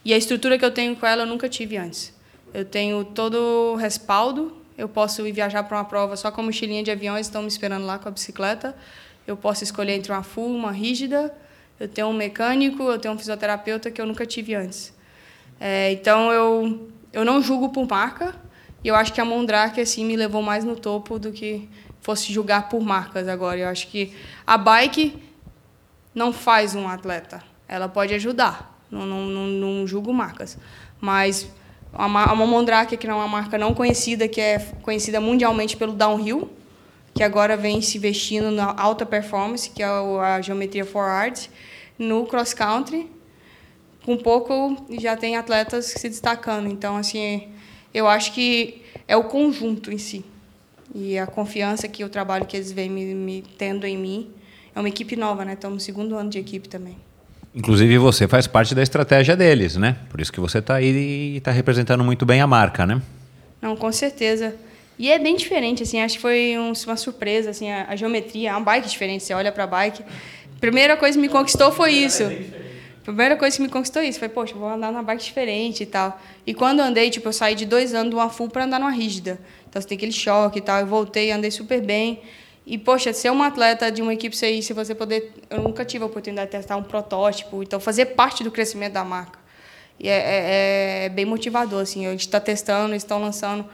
E 0.05 0.15
a 0.15 0.16
estrutura 0.16 0.57
que 0.57 0.65
eu 0.65 0.70
tenho 0.70 0.97
com 0.97 1.07
ela 1.07 1.24
eu 1.24 1.27
nunca 1.27 1.49
tive 1.49 1.77
antes. 1.77 2.15
Eu 2.55 2.65
tenho 2.65 3.05
todo 3.05 3.35
o 3.74 3.77
respaldo. 3.77 4.57
Eu 4.78 4.88
posso 4.88 5.26
ir 5.26 5.32
viajar 5.32 5.64
para 5.64 5.76
uma 5.76 5.84
prova 5.84 6.16
só 6.16 6.30
com 6.30 6.42
mochilinha 6.42 6.82
de 6.82 6.90
aviões, 6.90 7.26
estão 7.26 7.42
me 7.42 7.48
esperando 7.48 7.84
lá 7.84 7.98
com 7.98 8.09
a 8.09 8.12
bicicleta. 8.12 8.74
Eu 9.26 9.36
posso 9.36 9.62
escolher 9.62 9.92
entre 9.92 10.10
uma 10.10 10.22
full, 10.22 10.55
uma 10.55 10.72
rígida 10.72 11.34
eu 11.80 11.86
tenho 11.86 12.09
um 12.09 12.12
mecânico, 12.12 12.82
eu 12.82 12.98
tenho 12.98 13.14
um 13.14 13.18
fisioterapeuta 13.18 13.90
que 13.90 14.00
eu 14.00 14.06
nunca 14.06 14.26
tive 14.26 14.55
antes. 14.55 14.92
É, 15.60 15.92
então 15.92 16.32
eu 16.32 16.88
eu 17.12 17.24
não 17.24 17.40
julgo 17.40 17.70
por 17.70 17.88
marca 17.88 18.34
e 18.84 18.88
eu 18.88 18.94
acho 18.94 19.12
que 19.12 19.20
a 19.20 19.24
Mondrake 19.24 19.80
assim 19.80 20.05
me 20.05 20.14
levou 20.16 20.42
mais 20.42 20.62
no 20.64 20.76
topo 20.76 21.18
do 21.18 21.32
que 21.32 21.68
fosse 22.00 22.32
julgar 22.32 22.68
por 22.68 22.80
marcas 22.80 23.28
agora. 23.28 23.59
Eu 23.59 23.68
acho 23.68 23.88
que 23.88 24.14
a 24.46 24.59
bike 24.59 25.22
não 26.14 26.32
faz 26.32 26.74
um 26.74 26.88
atleta, 26.88 27.42
ela 27.68 27.88
pode 27.88 28.12
ajudar. 28.14 28.76
Não, 28.90 29.06
não, 29.06 29.26
não, 29.26 29.46
não 29.46 29.86
julgo 29.86 30.12
marcas, 30.12 30.59
mas 31.00 31.48
a 31.93 32.35
Mondrake 32.35 32.97
que 32.97 33.06
é 33.06 33.15
uma 33.15 33.28
marca 33.28 33.56
não 33.59 33.74
conhecida 33.74 34.28
que 34.28 34.40
é 34.40 34.59
conhecida 34.82 35.20
mundialmente 35.20 35.77
pelo 35.77 35.93
downhill 35.93 36.51
que 37.19 37.24
agora 37.24 37.56
vem 37.56 37.81
se 37.81 37.98
investindo 37.98 38.51
na 38.52 38.81
alta 38.81 39.05
performance, 39.05 39.69
que 39.70 39.82
é 39.82 39.86
a 39.86 40.40
geometria 40.40 40.85
forward, 40.85 41.51
no 41.98 42.24
cross 42.27 42.55
country. 42.55 43.10
Com 44.05 44.16
pouco 44.16 44.86
já 45.01 45.16
tem 45.16 45.36
atletas 45.36 45.86
se 45.86 46.09
destacando. 46.09 46.69
Então, 46.69 46.97
assim, 46.97 47.48
eu 47.93 48.06
acho 48.06 48.32
que 48.32 48.82
é 49.09 49.16
o 49.16 49.24
conjunto 49.24 49.90
em 49.90 49.98
si. 49.98 50.24
E 50.94 51.19
a 51.19 51.27
confiança 51.27 51.89
que 51.89 52.05
o 52.05 52.09
trabalho 52.09 52.47
que 52.47 52.56
eles 52.56 52.70
vêm 52.70 52.89
me, 52.89 53.12
me 53.12 53.43
tendo 53.59 53.85
em 53.85 53.98
mim, 53.98 54.31
é 54.73 54.78
uma 54.78 54.89
equipe 54.89 55.16
nova, 55.16 55.44
né? 55.44 55.55
Estamos 55.55 55.74
no 55.74 55.81
segundo 55.81 56.16
ano 56.16 56.31
de 56.31 56.39
equipe 56.39 56.69
também. 56.69 56.97
Inclusive 57.59 57.98
você 57.98 58.28
faz 58.28 58.47
parte 58.47 58.72
da 58.72 58.85
estratégia 58.85 59.36
deles, 59.36 59.74
né? 59.74 59.97
Por 60.09 60.20
isso 60.20 60.32
que 60.32 60.39
você 60.39 60.59
está 60.59 60.76
aí 60.76 60.93
e 60.93 61.36
está 61.39 61.51
representando 61.51 62.05
muito 62.05 62.24
bem 62.24 62.40
a 62.40 62.47
marca, 62.47 62.86
né? 62.86 63.02
Não, 63.60 63.74
com 63.74 63.90
certeza. 63.90 64.55
E 64.97 65.10
é 65.10 65.18
bem 65.18 65.35
diferente, 65.35 65.82
assim, 65.82 66.01
acho 66.01 66.14
que 66.14 66.22
foi 66.22 66.56
um, 66.56 66.72
uma 66.86 66.97
surpresa, 66.97 67.51
assim, 67.51 67.68
a, 67.68 67.86
a, 67.89 67.97
geometria, 67.97 68.51
é 68.51 68.52
uma 68.52 68.60
bike 68.60 68.89
diferente, 68.89 69.24
você 69.24 69.35
olha 69.35 69.51
para 69.51 69.64
a 69.64 69.66
bike. 69.66 70.05
Primeira 70.60 70.97
coisa 70.97 71.18
que 71.18 71.20
me 71.20 71.28
conquistou 71.28 71.72
foi 71.72 71.90
isso. 71.90 72.22
Primeira 73.02 73.36
coisa 73.36 73.56
que 73.56 73.62
me 73.62 73.68
conquistou 73.68 74.02
isso, 74.02 74.20
foi, 74.20 74.28
poxa, 74.28 74.55
vou 74.55 74.68
andar 74.68 74.93
numa 74.93 75.02
bike 75.02 75.24
diferente 75.24 75.82
e 75.82 75.86
tal. 75.86 76.20
E 76.47 76.55
quando 76.55 76.78
andei, 76.78 77.10
tipo, 77.10 77.26
eu 77.26 77.32
saí 77.32 77.56
de 77.56 77.66
dois 77.66 77.93
anos 77.93 78.10
de 78.10 78.14
uma 78.14 78.30
full 78.30 78.48
para 78.48 78.66
andar 78.66 78.78
numa 78.78 78.93
rígida. 78.93 79.36
Então 79.68 79.82
você 79.82 79.89
tem 79.89 79.97
aquele 79.97 80.12
choque 80.12 80.60
e 80.60 80.62
tal, 80.62 80.78
eu 80.78 80.86
voltei, 80.86 81.32
andei 81.32 81.51
super 81.51 81.80
bem. 81.80 82.20
E, 82.70 82.77
poxa, 82.77 83.15
ser 83.15 83.31
uma 83.31 83.47
atleta 83.47 83.90
de 83.90 84.03
uma 84.03 84.12
equipe 84.12 84.36
CI, 84.36 84.62
se 84.62 84.74
você 84.74 84.95
poder. 84.95 85.32
Eu 85.49 85.62
nunca 85.62 85.86
tive 85.86 86.05
a 86.05 86.07
oportunidade 86.07 86.51
de 86.51 86.59
testar 86.59 86.77
um 86.77 86.82
protótipo, 86.82 87.62
então 87.62 87.81
fazer 87.81 88.05
parte 88.07 88.45
do 88.45 88.51
crescimento 88.51 88.93
da 88.93 89.03
marca. 89.03 89.39
E 89.99 90.07
é, 90.07 90.12
é, 90.12 91.05
é 91.07 91.09
bem 91.09 91.24
motivador, 91.24 91.81
assim. 91.81 92.07
A 92.07 92.11
gente 92.11 92.20
está 92.20 92.39
testando, 92.39 92.90
eles 92.93 93.03
estão 93.03 93.19
lançando. 93.19 93.65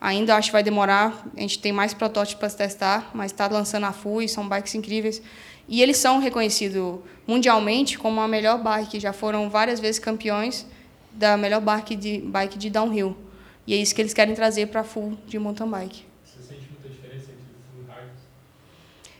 Ainda 0.00 0.36
acho 0.36 0.50
que 0.50 0.52
vai 0.52 0.62
demorar, 0.62 1.26
a 1.36 1.40
gente 1.40 1.58
tem 1.58 1.72
mais 1.72 1.92
protótipos 1.92 2.38
para 2.38 2.48
testar, 2.48 3.10
mas 3.12 3.32
está 3.32 3.48
lançando 3.48 3.86
a 3.86 3.92
FUI, 3.92 4.28
são 4.28 4.48
bikes 4.48 4.76
incríveis. 4.76 5.20
E 5.66 5.82
eles 5.82 5.96
são 5.96 6.20
reconhecidos 6.20 7.00
mundialmente 7.26 7.98
como 7.98 8.20
a 8.20 8.28
melhor 8.28 8.62
bike, 8.62 9.00
já 9.00 9.12
foram 9.12 9.50
várias 9.50 9.80
vezes 9.80 9.98
campeões 9.98 10.64
da 11.10 11.36
melhor 11.36 11.60
bike 11.60 11.96
de, 11.96 12.18
bike 12.20 12.56
de 12.56 12.70
downhill. 12.70 13.16
E 13.66 13.74
é 13.74 13.76
isso 13.76 13.92
que 13.92 14.00
eles 14.00 14.14
querem 14.14 14.34
trazer 14.34 14.68
para 14.68 14.82
a 14.82 14.84
full 14.84 15.18
de 15.26 15.40
mountain 15.40 15.68
bike. 15.68 16.13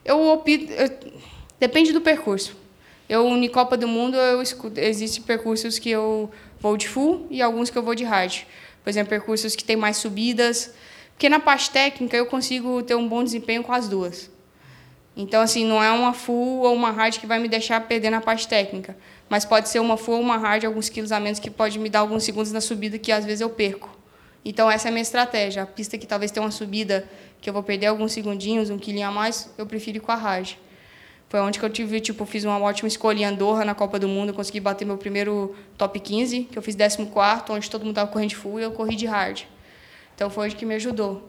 Eu 0.04 0.20
opto. 0.20 0.66
Depende 1.58 1.92
do 1.92 2.00
percurso. 2.00 2.56
Eu, 3.08 3.26
em 3.28 3.48
Copa 3.48 3.76
do 3.76 3.86
Mundo, 3.86 4.16
eu 4.16 4.40
escuto, 4.40 4.80
existem 4.80 5.22
percursos 5.22 5.78
que 5.78 5.90
eu 5.90 6.30
vou 6.58 6.76
de 6.76 6.88
full 6.88 7.26
e 7.30 7.42
alguns 7.42 7.70
que 7.70 7.76
eu 7.76 7.82
vou 7.82 7.94
de 7.94 8.04
hard. 8.04 8.42
Por 8.82 8.90
exemplo, 8.90 9.10
percursos 9.10 9.54
que 9.54 9.64
tem 9.64 9.76
mais 9.76 9.96
subidas. 9.98 10.72
Porque 11.12 11.28
na 11.28 11.38
parte 11.38 11.70
técnica 11.70 12.16
eu 12.16 12.26
consigo 12.26 12.82
ter 12.82 12.94
um 12.94 13.08
bom 13.08 13.22
desempenho 13.22 13.62
com 13.62 13.72
as 13.72 13.88
duas. 13.88 14.30
Então, 15.16 15.40
assim, 15.40 15.64
não 15.64 15.82
é 15.82 15.90
uma 15.92 16.12
full 16.12 16.62
ou 16.62 16.74
uma 16.74 16.90
hard 16.90 17.18
que 17.18 17.26
vai 17.26 17.38
me 17.38 17.48
deixar 17.48 17.80
perder 17.82 18.10
na 18.10 18.20
parte 18.20 18.48
técnica. 18.48 18.96
Mas 19.28 19.44
pode 19.44 19.68
ser 19.68 19.78
uma 19.78 19.96
full 19.96 20.16
ou 20.16 20.20
uma 20.20 20.36
hard, 20.36 20.64
alguns 20.64 20.88
quilos 20.88 21.12
a 21.12 21.20
menos, 21.20 21.38
que 21.38 21.50
pode 21.50 21.78
me 21.78 21.88
dar 21.88 22.00
alguns 22.00 22.24
segundos 22.24 22.50
na 22.50 22.60
subida 22.60 22.98
que 22.98 23.12
às 23.12 23.24
vezes 23.24 23.40
eu 23.40 23.48
perco. 23.48 23.96
Então, 24.44 24.70
essa 24.70 24.88
é 24.88 24.90
a 24.90 24.92
minha 24.92 25.02
estratégia. 25.02 25.62
A 25.62 25.66
pista 25.66 25.96
que 25.96 26.06
talvez 26.06 26.30
tenha 26.30 26.44
uma 26.44 26.50
subida 26.50 27.08
que 27.44 27.50
eu 27.50 27.52
vou 27.52 27.62
perder 27.62 27.88
alguns 27.88 28.12
segundinhos, 28.12 28.70
um 28.70 28.78
quilinho 28.78 29.06
a 29.06 29.10
mais, 29.10 29.50
eu 29.58 29.66
prefiro 29.66 29.98
ir 29.98 30.00
com 30.00 30.10
a 30.10 30.14
hard. 30.14 30.54
Foi 31.28 31.38
onde 31.40 31.58
que 31.58 31.64
eu 31.64 31.68
tive, 31.68 32.00
tipo, 32.00 32.24
fiz 32.24 32.42
uma 32.42 32.58
ótima 32.58 32.88
escolha 32.88 33.20
em 33.20 33.24
Andorra 33.26 33.66
na 33.66 33.74
Copa 33.74 33.98
do 33.98 34.08
Mundo, 34.08 34.32
consegui 34.32 34.60
bater 34.60 34.86
meu 34.86 34.96
primeiro 34.96 35.54
top 35.76 36.00
15, 36.00 36.44
que 36.44 36.56
eu 36.56 36.62
fiz 36.62 36.74
14 36.74 37.06
onde 37.50 37.68
todo 37.68 37.82
mundo 37.82 37.90
estava 37.90 38.10
correndo 38.10 38.30
de 38.30 38.36
full 38.36 38.58
e 38.58 38.62
eu 38.62 38.72
corri 38.72 38.96
de 38.96 39.04
hard. 39.04 39.42
Então 40.14 40.30
foi 40.30 40.46
onde 40.46 40.56
que 40.56 40.64
me 40.64 40.74
ajudou. 40.76 41.28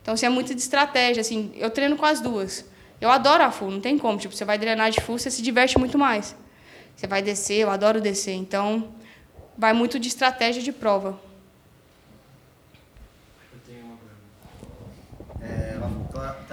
Então, 0.00 0.14
assim, 0.14 0.26
é 0.26 0.28
muito 0.28 0.54
de 0.54 0.60
estratégia, 0.60 1.22
assim, 1.22 1.50
eu 1.56 1.70
treino 1.70 1.96
com 1.96 2.06
as 2.06 2.20
duas. 2.20 2.64
Eu 3.00 3.10
adoro 3.10 3.42
a 3.42 3.50
full, 3.50 3.72
não 3.72 3.80
tem 3.80 3.98
como, 3.98 4.16
tipo, 4.16 4.36
você 4.36 4.44
vai 4.44 4.58
drenar 4.58 4.92
de 4.92 5.00
full, 5.00 5.18
você 5.18 5.28
se 5.28 5.42
diverte 5.42 5.76
muito 5.76 5.98
mais. 5.98 6.36
Você 6.94 7.08
vai 7.08 7.20
descer, 7.20 7.56
eu 7.56 7.70
adoro 7.70 8.00
descer, 8.00 8.34
então 8.34 8.90
vai 9.56 9.72
muito 9.72 9.98
de 9.98 10.06
estratégia 10.06 10.62
de 10.62 10.70
prova. 10.70 11.18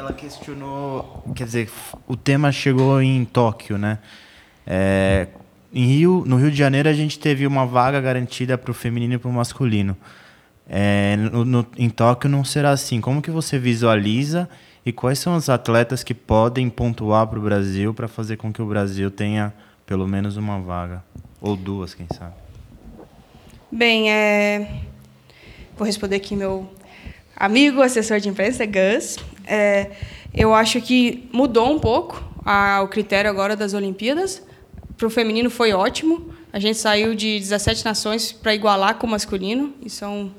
Ela 0.06 0.14
questionou, 0.14 1.24
quer 1.36 1.46
dizer, 1.46 1.70
o 2.08 2.16
tema 2.16 2.52
chegou 2.52 3.02
em 3.02 3.26
Tóquio, 3.26 3.76
né? 3.76 3.98
É, 4.66 5.28
em 5.74 5.86
Rio, 5.88 6.24
no 6.28 6.38
Rio 6.38 6.52
de 6.52 6.58
Janeiro 6.58 6.88
a 6.88 6.94
gente 6.94 7.18
teve 7.18 7.48
uma 7.48 7.66
vaga 7.66 8.00
garantida 8.00 8.56
para 8.56 8.70
o 8.70 8.74
feminino 8.74 9.16
e 9.16 9.18
para 9.18 9.30
o 9.30 9.34
masculino. 9.34 9.98
É, 10.70 11.16
no, 11.18 11.44
no, 11.44 11.66
em 11.76 11.90
Tóquio 11.90 12.30
não 12.30 12.44
será 12.44 12.70
assim. 12.70 13.02
Como 13.02 13.22
que 13.22 13.32
você 13.32 13.58
visualiza 13.58 14.48
e 14.86 14.92
quais 14.92 15.18
são 15.18 15.36
os 15.36 15.50
atletas 15.50 16.04
que 16.04 16.14
podem 16.14 16.70
pontuar 16.70 17.26
para 17.26 17.40
o 17.40 17.42
Brasil 17.42 17.94
para 17.94 18.08
fazer 18.08 18.38
com 18.38 18.54
que 18.54 18.62
o 18.62 18.66
Brasil 18.66 19.10
tenha 19.10 19.54
pelo 19.88 20.08
menos 20.08 20.38
uma 20.38 20.60
vaga 20.60 21.04
ou 21.42 21.56
duas, 21.56 21.96
quem 21.96 22.08
sabe? 22.16 22.34
Bem, 23.72 24.12
é... 24.12 24.82
vou 25.76 25.86
responder 25.86 26.18
aqui 26.18 26.36
meu 26.36 26.70
amigo, 27.36 27.82
assessor 27.82 28.20
de 28.20 28.30
imprensa, 28.30 28.66
Gus. 28.66 29.18
É, 29.46 29.92
eu 30.34 30.54
acho 30.54 30.82
que 30.82 31.30
mudou 31.32 31.72
um 31.72 31.80
pouco 31.80 32.24
a, 32.46 32.82
o 32.84 32.88
critério 32.88 33.30
agora 33.30 33.56
das 33.56 33.74
Olimpíadas. 33.74 34.44
Para 34.98 35.08
o 35.08 35.10
feminino 35.10 35.50
foi 35.50 35.74
ótimo. 35.74 36.34
A 36.52 36.60
gente 36.60 36.78
saiu 36.78 37.16
de 37.16 37.40
17 37.40 37.84
nações 37.84 38.32
para 38.32 38.56
igualar 38.56 38.96
com 38.96 39.08
o 39.08 39.10
masculino. 39.10 39.74
Isso 39.84 40.06
é 40.06 40.08
um, 40.08 40.32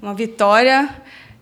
uma 0.00 0.14
vitória. 0.14 0.88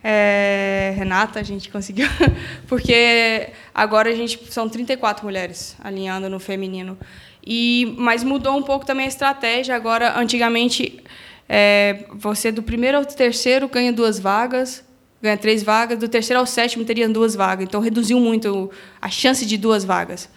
É, 0.05 0.95
Renata, 0.97 1.39
a 1.39 1.43
gente 1.45 1.71
conseguiu, 1.71 2.09
porque 2.67 3.51
agora 3.73 4.11
a 4.11 4.15
gente 4.15 4.53
são 4.53 4.69
34 4.69 5.25
mulheres 5.25 5.77
alinhando 5.79 6.29
no 6.29 6.41
feminino. 6.41 6.99
E 7.45 7.95
mas 7.99 8.25
mudou 8.25 8.57
um 8.57 8.63
pouco 8.63 8.85
também 8.85 9.07
a 9.07 9.09
estratégia. 9.09 9.77
Agora, 9.77 10.19
antigamente, 10.19 11.03
é, 11.49 12.05
você 12.15 12.51
do 12.51 12.63
primeiro 12.63 12.99
ao 12.99 13.05
terceiro 13.05 13.69
ganha 13.69 13.93
duas 13.93 14.19
vagas, 14.19 14.85
ganha 15.23 15.37
três 15.37 15.63
vagas, 15.63 15.99
do 15.99 16.09
terceiro 16.09 16.41
ao 16.41 16.47
sétimo 16.47 16.85
teria 16.85 17.09
duas 17.09 17.35
vagas. 17.35 17.67
Então, 17.67 17.81
reduziu 17.81 18.19
muito 18.19 18.71
a 19.01 19.09
chance 19.09 19.47
de 19.47 19.57
duas 19.57 19.85
vagas. 19.85 20.29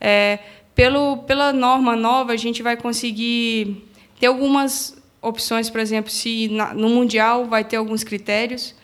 É, 0.00 0.40
pelo, 0.74 1.18
pela 1.18 1.52
norma 1.52 1.94
nova, 1.94 2.32
a 2.32 2.36
gente 2.36 2.62
vai 2.62 2.76
conseguir 2.76 3.88
ter 4.18 4.26
algumas 4.26 4.96
opções, 5.22 5.70
por 5.70 5.80
exemplo, 5.80 6.10
se 6.10 6.48
na, 6.48 6.74
no 6.74 6.88
Mundial 6.88 7.46
vai 7.46 7.64
ter 7.64 7.76
alguns 7.76 8.04
critérios, 8.04 8.74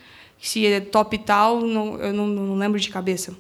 se 0.41 0.67
é 0.67 0.81
top 0.81 1.19
tal, 1.19 1.61
não, 1.61 1.99
eu 1.99 2.13
não, 2.13 2.27
não 2.27 2.57
lembro 2.57 2.81
de 2.81 2.89
cabeça. 2.89 3.37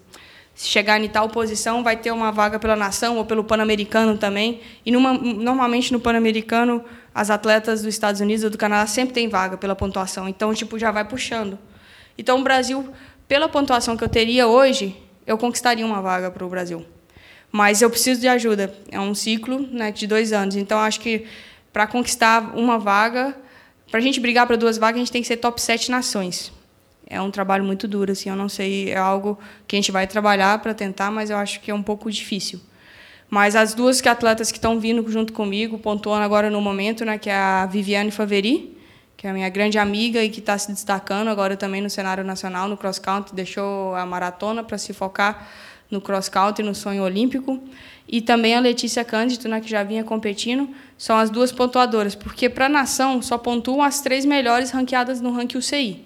Se 0.54 0.68
chegar 0.68 1.00
em 1.00 1.08
tal 1.08 1.28
posição, 1.28 1.82
vai 1.82 1.96
ter 1.96 2.12
uma 2.12 2.30
vaga 2.30 2.58
pela 2.58 2.76
nação 2.76 3.16
ou 3.16 3.24
pelo 3.24 3.42
Pan-Americano 3.42 4.18
também. 4.18 4.60
E 4.84 4.92
numa, 4.92 5.14
normalmente 5.14 5.92
no 5.92 5.98
Pan-Americano, 5.98 6.84
as 7.14 7.30
atletas 7.30 7.82
dos 7.82 7.94
Estados 7.94 8.20
Unidos 8.20 8.44
ou 8.44 8.50
do 8.50 8.58
Canadá 8.58 8.86
sempre 8.86 9.14
têm 9.14 9.28
vaga 9.28 9.56
pela 9.56 9.74
pontuação. 9.74 10.28
Então, 10.28 10.52
tipo, 10.54 10.78
já 10.78 10.90
vai 10.90 11.04
puxando. 11.04 11.58
Então, 12.16 12.40
o 12.40 12.42
Brasil, 12.42 12.92
pela 13.26 13.48
pontuação 13.48 13.96
que 13.96 14.04
eu 14.04 14.08
teria 14.08 14.46
hoje, 14.46 14.96
eu 15.26 15.38
conquistaria 15.38 15.84
uma 15.84 16.00
vaga 16.00 16.30
para 16.30 16.44
o 16.44 16.48
Brasil. 16.48 16.84
Mas 17.50 17.82
eu 17.82 17.90
preciso 17.90 18.20
de 18.20 18.28
ajuda. 18.28 18.74
É 18.90 18.98
um 18.98 19.14
ciclo 19.14 19.60
né, 19.60 19.92
de 19.92 20.06
dois 20.06 20.32
anos. 20.32 20.56
Então, 20.56 20.78
acho 20.78 21.00
que 21.00 21.26
para 21.72 21.86
conquistar 21.86 22.56
uma 22.56 22.78
vaga, 22.78 23.36
para 23.90 23.98
a 23.98 24.02
gente 24.02 24.20
brigar 24.20 24.46
para 24.46 24.56
duas 24.56 24.78
vagas, 24.78 24.96
a 24.96 24.98
gente 25.00 25.12
tem 25.12 25.22
que 25.22 25.28
ser 25.28 25.36
top 25.36 25.60
7 25.60 25.90
nações. 25.90 26.52
É 27.06 27.20
um 27.20 27.30
trabalho 27.30 27.62
muito 27.62 27.86
duro, 27.86 28.12
assim. 28.12 28.30
Eu 28.30 28.36
não 28.36 28.48
sei, 28.48 28.90
é 28.90 28.96
algo 28.96 29.38
que 29.66 29.76
a 29.76 29.78
gente 29.78 29.92
vai 29.92 30.06
trabalhar 30.06 30.58
para 30.60 30.72
tentar, 30.72 31.10
mas 31.10 31.28
eu 31.28 31.36
acho 31.36 31.60
que 31.60 31.70
é 31.70 31.74
um 31.74 31.82
pouco 31.82 32.10
difícil. 32.10 32.58
Mas 33.28 33.56
as 33.56 33.74
duas 33.74 34.00
que 34.00 34.08
atletas 34.08 34.50
que 34.50 34.58
estão 34.58 34.78
vindo 34.78 35.10
junto 35.10 35.32
comigo, 35.32 35.78
pontuando 35.78 36.22
agora 36.24 36.50
no 36.50 36.60
momento, 36.60 37.04
né, 37.04 37.16
que 37.18 37.30
é 37.30 37.34
a 37.34 37.66
Viviane 37.66 38.10
Faveri, 38.10 38.76
que 39.16 39.26
é 39.26 39.30
a 39.30 39.32
minha 39.32 39.48
grande 39.48 39.78
amiga 39.78 40.22
e 40.22 40.28
que 40.28 40.40
está 40.40 40.56
se 40.58 40.70
destacando 40.72 41.28
agora 41.28 41.56
também 41.56 41.80
no 41.80 41.88
cenário 41.88 42.24
nacional, 42.24 42.68
no 42.68 42.76
cross 42.76 42.98
country, 42.98 43.34
deixou 43.34 43.94
a 43.94 44.04
maratona 44.04 44.64
para 44.64 44.76
se 44.78 44.92
focar 44.92 45.48
no 45.90 46.00
cross 46.00 46.28
country, 46.28 46.64
no 46.64 46.74
sonho 46.74 47.02
olímpico. 47.02 47.62
E 48.08 48.20
também 48.20 48.54
a 48.54 48.60
Letícia 48.60 49.04
Cândido, 49.04 49.48
né, 49.48 49.60
que 49.60 49.70
já 49.70 49.82
vinha 49.82 50.02
competindo, 50.02 50.68
são 50.98 51.16
as 51.16 51.30
duas 51.30 51.52
pontuadoras, 51.52 52.14
porque 52.14 52.48
para 52.48 52.66
a 52.66 52.68
nação 52.68 53.22
só 53.22 53.38
pontuam 53.38 53.82
as 53.82 54.00
três 54.00 54.24
melhores 54.24 54.70
ranqueadas 54.70 55.20
no 55.20 55.32
ranking 55.32 55.58
UCI. 55.58 56.04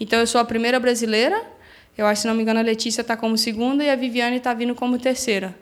Então 0.00 0.18
eu 0.18 0.26
sou 0.26 0.40
a 0.40 0.44
primeira 0.44 0.80
brasileira, 0.80 1.40
eu 1.96 2.06
acho, 2.06 2.22
se 2.22 2.28
não 2.28 2.34
me 2.34 2.42
engano, 2.42 2.60
a 2.60 2.62
Letícia 2.62 3.00
está 3.00 3.16
como 3.16 3.36
segunda 3.36 3.82
e 3.82 3.90
a 3.90 3.96
Viviane 3.96 4.36
está 4.36 4.54
vindo 4.54 4.74
como 4.74 4.98
terceira. 4.98 5.56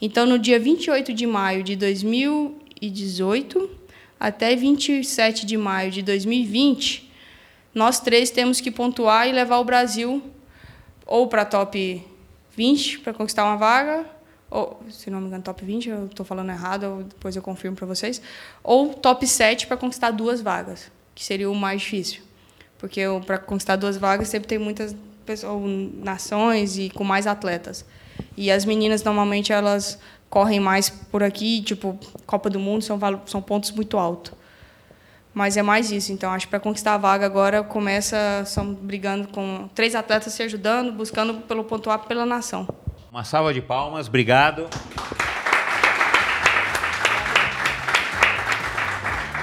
Então, 0.00 0.26
no 0.26 0.38
dia 0.38 0.58
28 0.58 1.12
de 1.12 1.26
maio 1.26 1.62
de 1.62 1.76
2018, 1.76 3.70
até 4.18 4.54
27 4.56 5.46
de 5.46 5.56
maio 5.56 5.90
de 5.90 6.02
2020, 6.02 7.10
nós 7.74 8.00
três 8.00 8.30
temos 8.30 8.60
que 8.60 8.70
pontuar 8.70 9.28
e 9.28 9.32
levar 9.32 9.58
o 9.58 9.64
Brasil 9.64 10.22
ou 11.06 11.26
para 11.26 11.44
top 11.44 12.04
20 12.56 13.00
para 13.00 13.14
conquistar 13.14 13.44
uma 13.44 13.56
vaga, 13.56 14.04
ou, 14.50 14.82
se 14.90 15.10
não 15.10 15.20
me 15.20 15.26
engano, 15.26 15.42
top 15.42 15.64
20, 15.64 15.88
eu 15.88 16.06
estou 16.06 16.24
falando 16.24 16.50
errado, 16.50 17.04
depois 17.08 17.36
eu 17.36 17.42
confirmo 17.42 17.76
para 17.76 17.86
vocês, 17.86 18.20
ou 18.62 18.94
top 18.94 19.26
7 19.26 19.66
para 19.66 19.76
conquistar 19.76 20.10
duas 20.10 20.40
vagas, 20.40 20.90
que 21.14 21.24
seria 21.24 21.50
o 21.50 21.54
mais 21.54 21.82
difícil. 21.82 22.22
Porque 22.78 23.02
para 23.26 23.38
conquistar 23.38 23.76
duas 23.76 23.96
vagas 23.96 24.28
sempre 24.28 24.48
tem 24.48 24.58
muitas 24.58 24.94
pessoas, 25.26 25.62
nações 26.02 26.78
e 26.78 26.90
com 26.90 27.04
mais 27.04 27.26
atletas. 27.26 27.84
E 28.36 28.50
as 28.50 28.64
meninas 28.64 29.02
normalmente 29.02 29.52
elas 29.52 29.98
correm 30.28 30.60
mais 30.60 30.90
por 30.90 31.22
aqui, 31.22 31.62
tipo, 31.62 31.98
Copa 32.26 32.50
do 32.50 32.60
Mundo 32.60 32.82
são, 32.82 32.98
são 33.26 33.40
pontos 33.40 33.70
muito 33.70 33.96
altos. 33.96 34.32
Mas 35.32 35.56
é 35.56 35.62
mais 35.62 35.90
isso. 35.90 36.12
Então, 36.12 36.32
acho 36.32 36.46
que 36.46 36.50
para 36.50 36.60
conquistar 36.60 36.94
a 36.94 36.98
vaga 36.98 37.24
agora 37.24 37.62
começa 37.62 38.42
são 38.46 38.74
brigando 38.74 39.28
com 39.28 39.68
três 39.74 39.94
atletas 39.94 40.32
se 40.32 40.42
ajudando, 40.42 40.92
buscando 40.92 41.34
pelo 41.42 41.64
pontuar 41.64 42.00
pela 42.00 42.26
nação. 42.26 42.66
Uma 43.10 43.24
salva 43.24 43.54
de 43.54 43.60
palmas, 43.60 44.08
obrigado. 44.08 44.68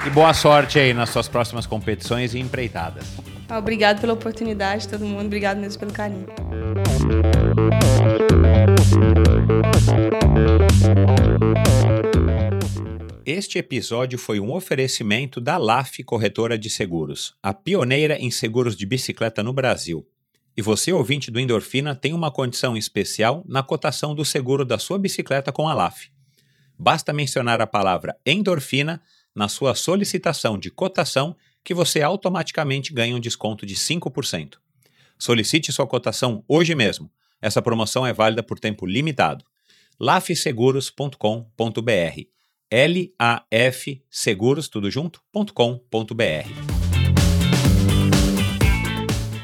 E 0.06 0.10
boa 0.10 0.34
sorte 0.34 0.78
aí 0.78 0.94
nas 0.94 1.10
suas 1.10 1.28
próximas 1.28 1.66
competições 1.66 2.36
e 2.36 2.40
empreitadas. 2.40 3.06
Ah, 3.48 3.60
Obrigado 3.60 4.02
pela 4.02 4.14
oportunidade, 4.14 4.88
todo 4.88 5.06
mundo. 5.06 5.26
Obrigado 5.26 5.58
mesmo 5.58 5.80
pelo 5.80 5.94
carinho. 5.94 6.28
Este 13.26 13.58
episódio 13.58 14.18
foi 14.18 14.40
um 14.40 14.52
oferecimento 14.52 15.40
da 15.42 15.58
LAF 15.58 16.04
Corretora 16.04 16.58
de 16.58 16.70
Seguros, 16.70 17.36
a 17.42 17.54
pioneira 17.54 18.18
em 18.18 18.32
seguros 18.32 18.76
de 18.76 18.86
bicicleta 18.86 19.44
no 19.44 19.54
Brasil. 19.54 20.08
E 20.58 20.62
você, 20.62 20.94
ouvinte 20.94 21.30
do 21.30 21.40
Endorfina, 21.40 21.96
tem 21.96 22.14
uma 22.14 22.32
condição 22.32 22.78
especial 22.78 23.44
na 23.48 23.62
cotação 23.62 24.16
do 24.16 24.24
seguro 24.24 24.64
da 24.64 24.80
sua 24.80 24.98
bicicleta 24.98 25.52
com 25.52 25.68
a 25.68 25.74
LAF. 25.74 26.10
Basta 26.78 27.12
mencionar 27.14 27.62
a 27.62 27.68
palavra 27.68 28.16
endorfina 28.26 29.02
na 29.36 29.48
sua 29.48 29.76
solicitação 29.76 30.58
de 30.58 30.70
cotação 30.72 31.36
que 31.66 31.74
você 31.74 32.04
automaticamente 32.04 32.94
ganha 32.94 33.16
um 33.16 33.20
desconto 33.20 33.66
de 33.66 33.76
5%. 33.76 34.58
Solicite 35.18 35.74
sua 35.74 35.88
cotação 35.88 36.44
hoje 36.48 36.76
mesmo. 36.76 37.10
Essa 37.42 37.62
promoção 37.62 38.06
é 38.06 38.14
válida 38.14 38.44
por 38.44 38.60
tempo 38.60 38.86
limitado. 38.86 39.44
lafseguros.com.br 40.00 42.22
L-A-F 42.70 44.04
seguros, 44.10 44.68
tudo 44.68 44.92
junto, 44.92 45.22
.com.br. 45.54 46.50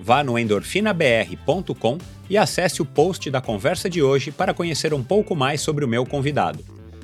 Vá 0.00 0.24
no 0.24 0.38
endorfinabr.com 0.38 1.98
e 2.28 2.36
acesse 2.36 2.82
o 2.82 2.86
post 2.86 3.30
da 3.30 3.40
conversa 3.40 3.88
de 3.88 4.02
hoje 4.02 4.32
para 4.32 4.54
conhecer 4.54 4.92
um 4.92 5.04
pouco 5.04 5.36
mais 5.36 5.60
sobre 5.60 5.84
o 5.84 5.88
meu 5.88 6.04
convidado. 6.04 6.81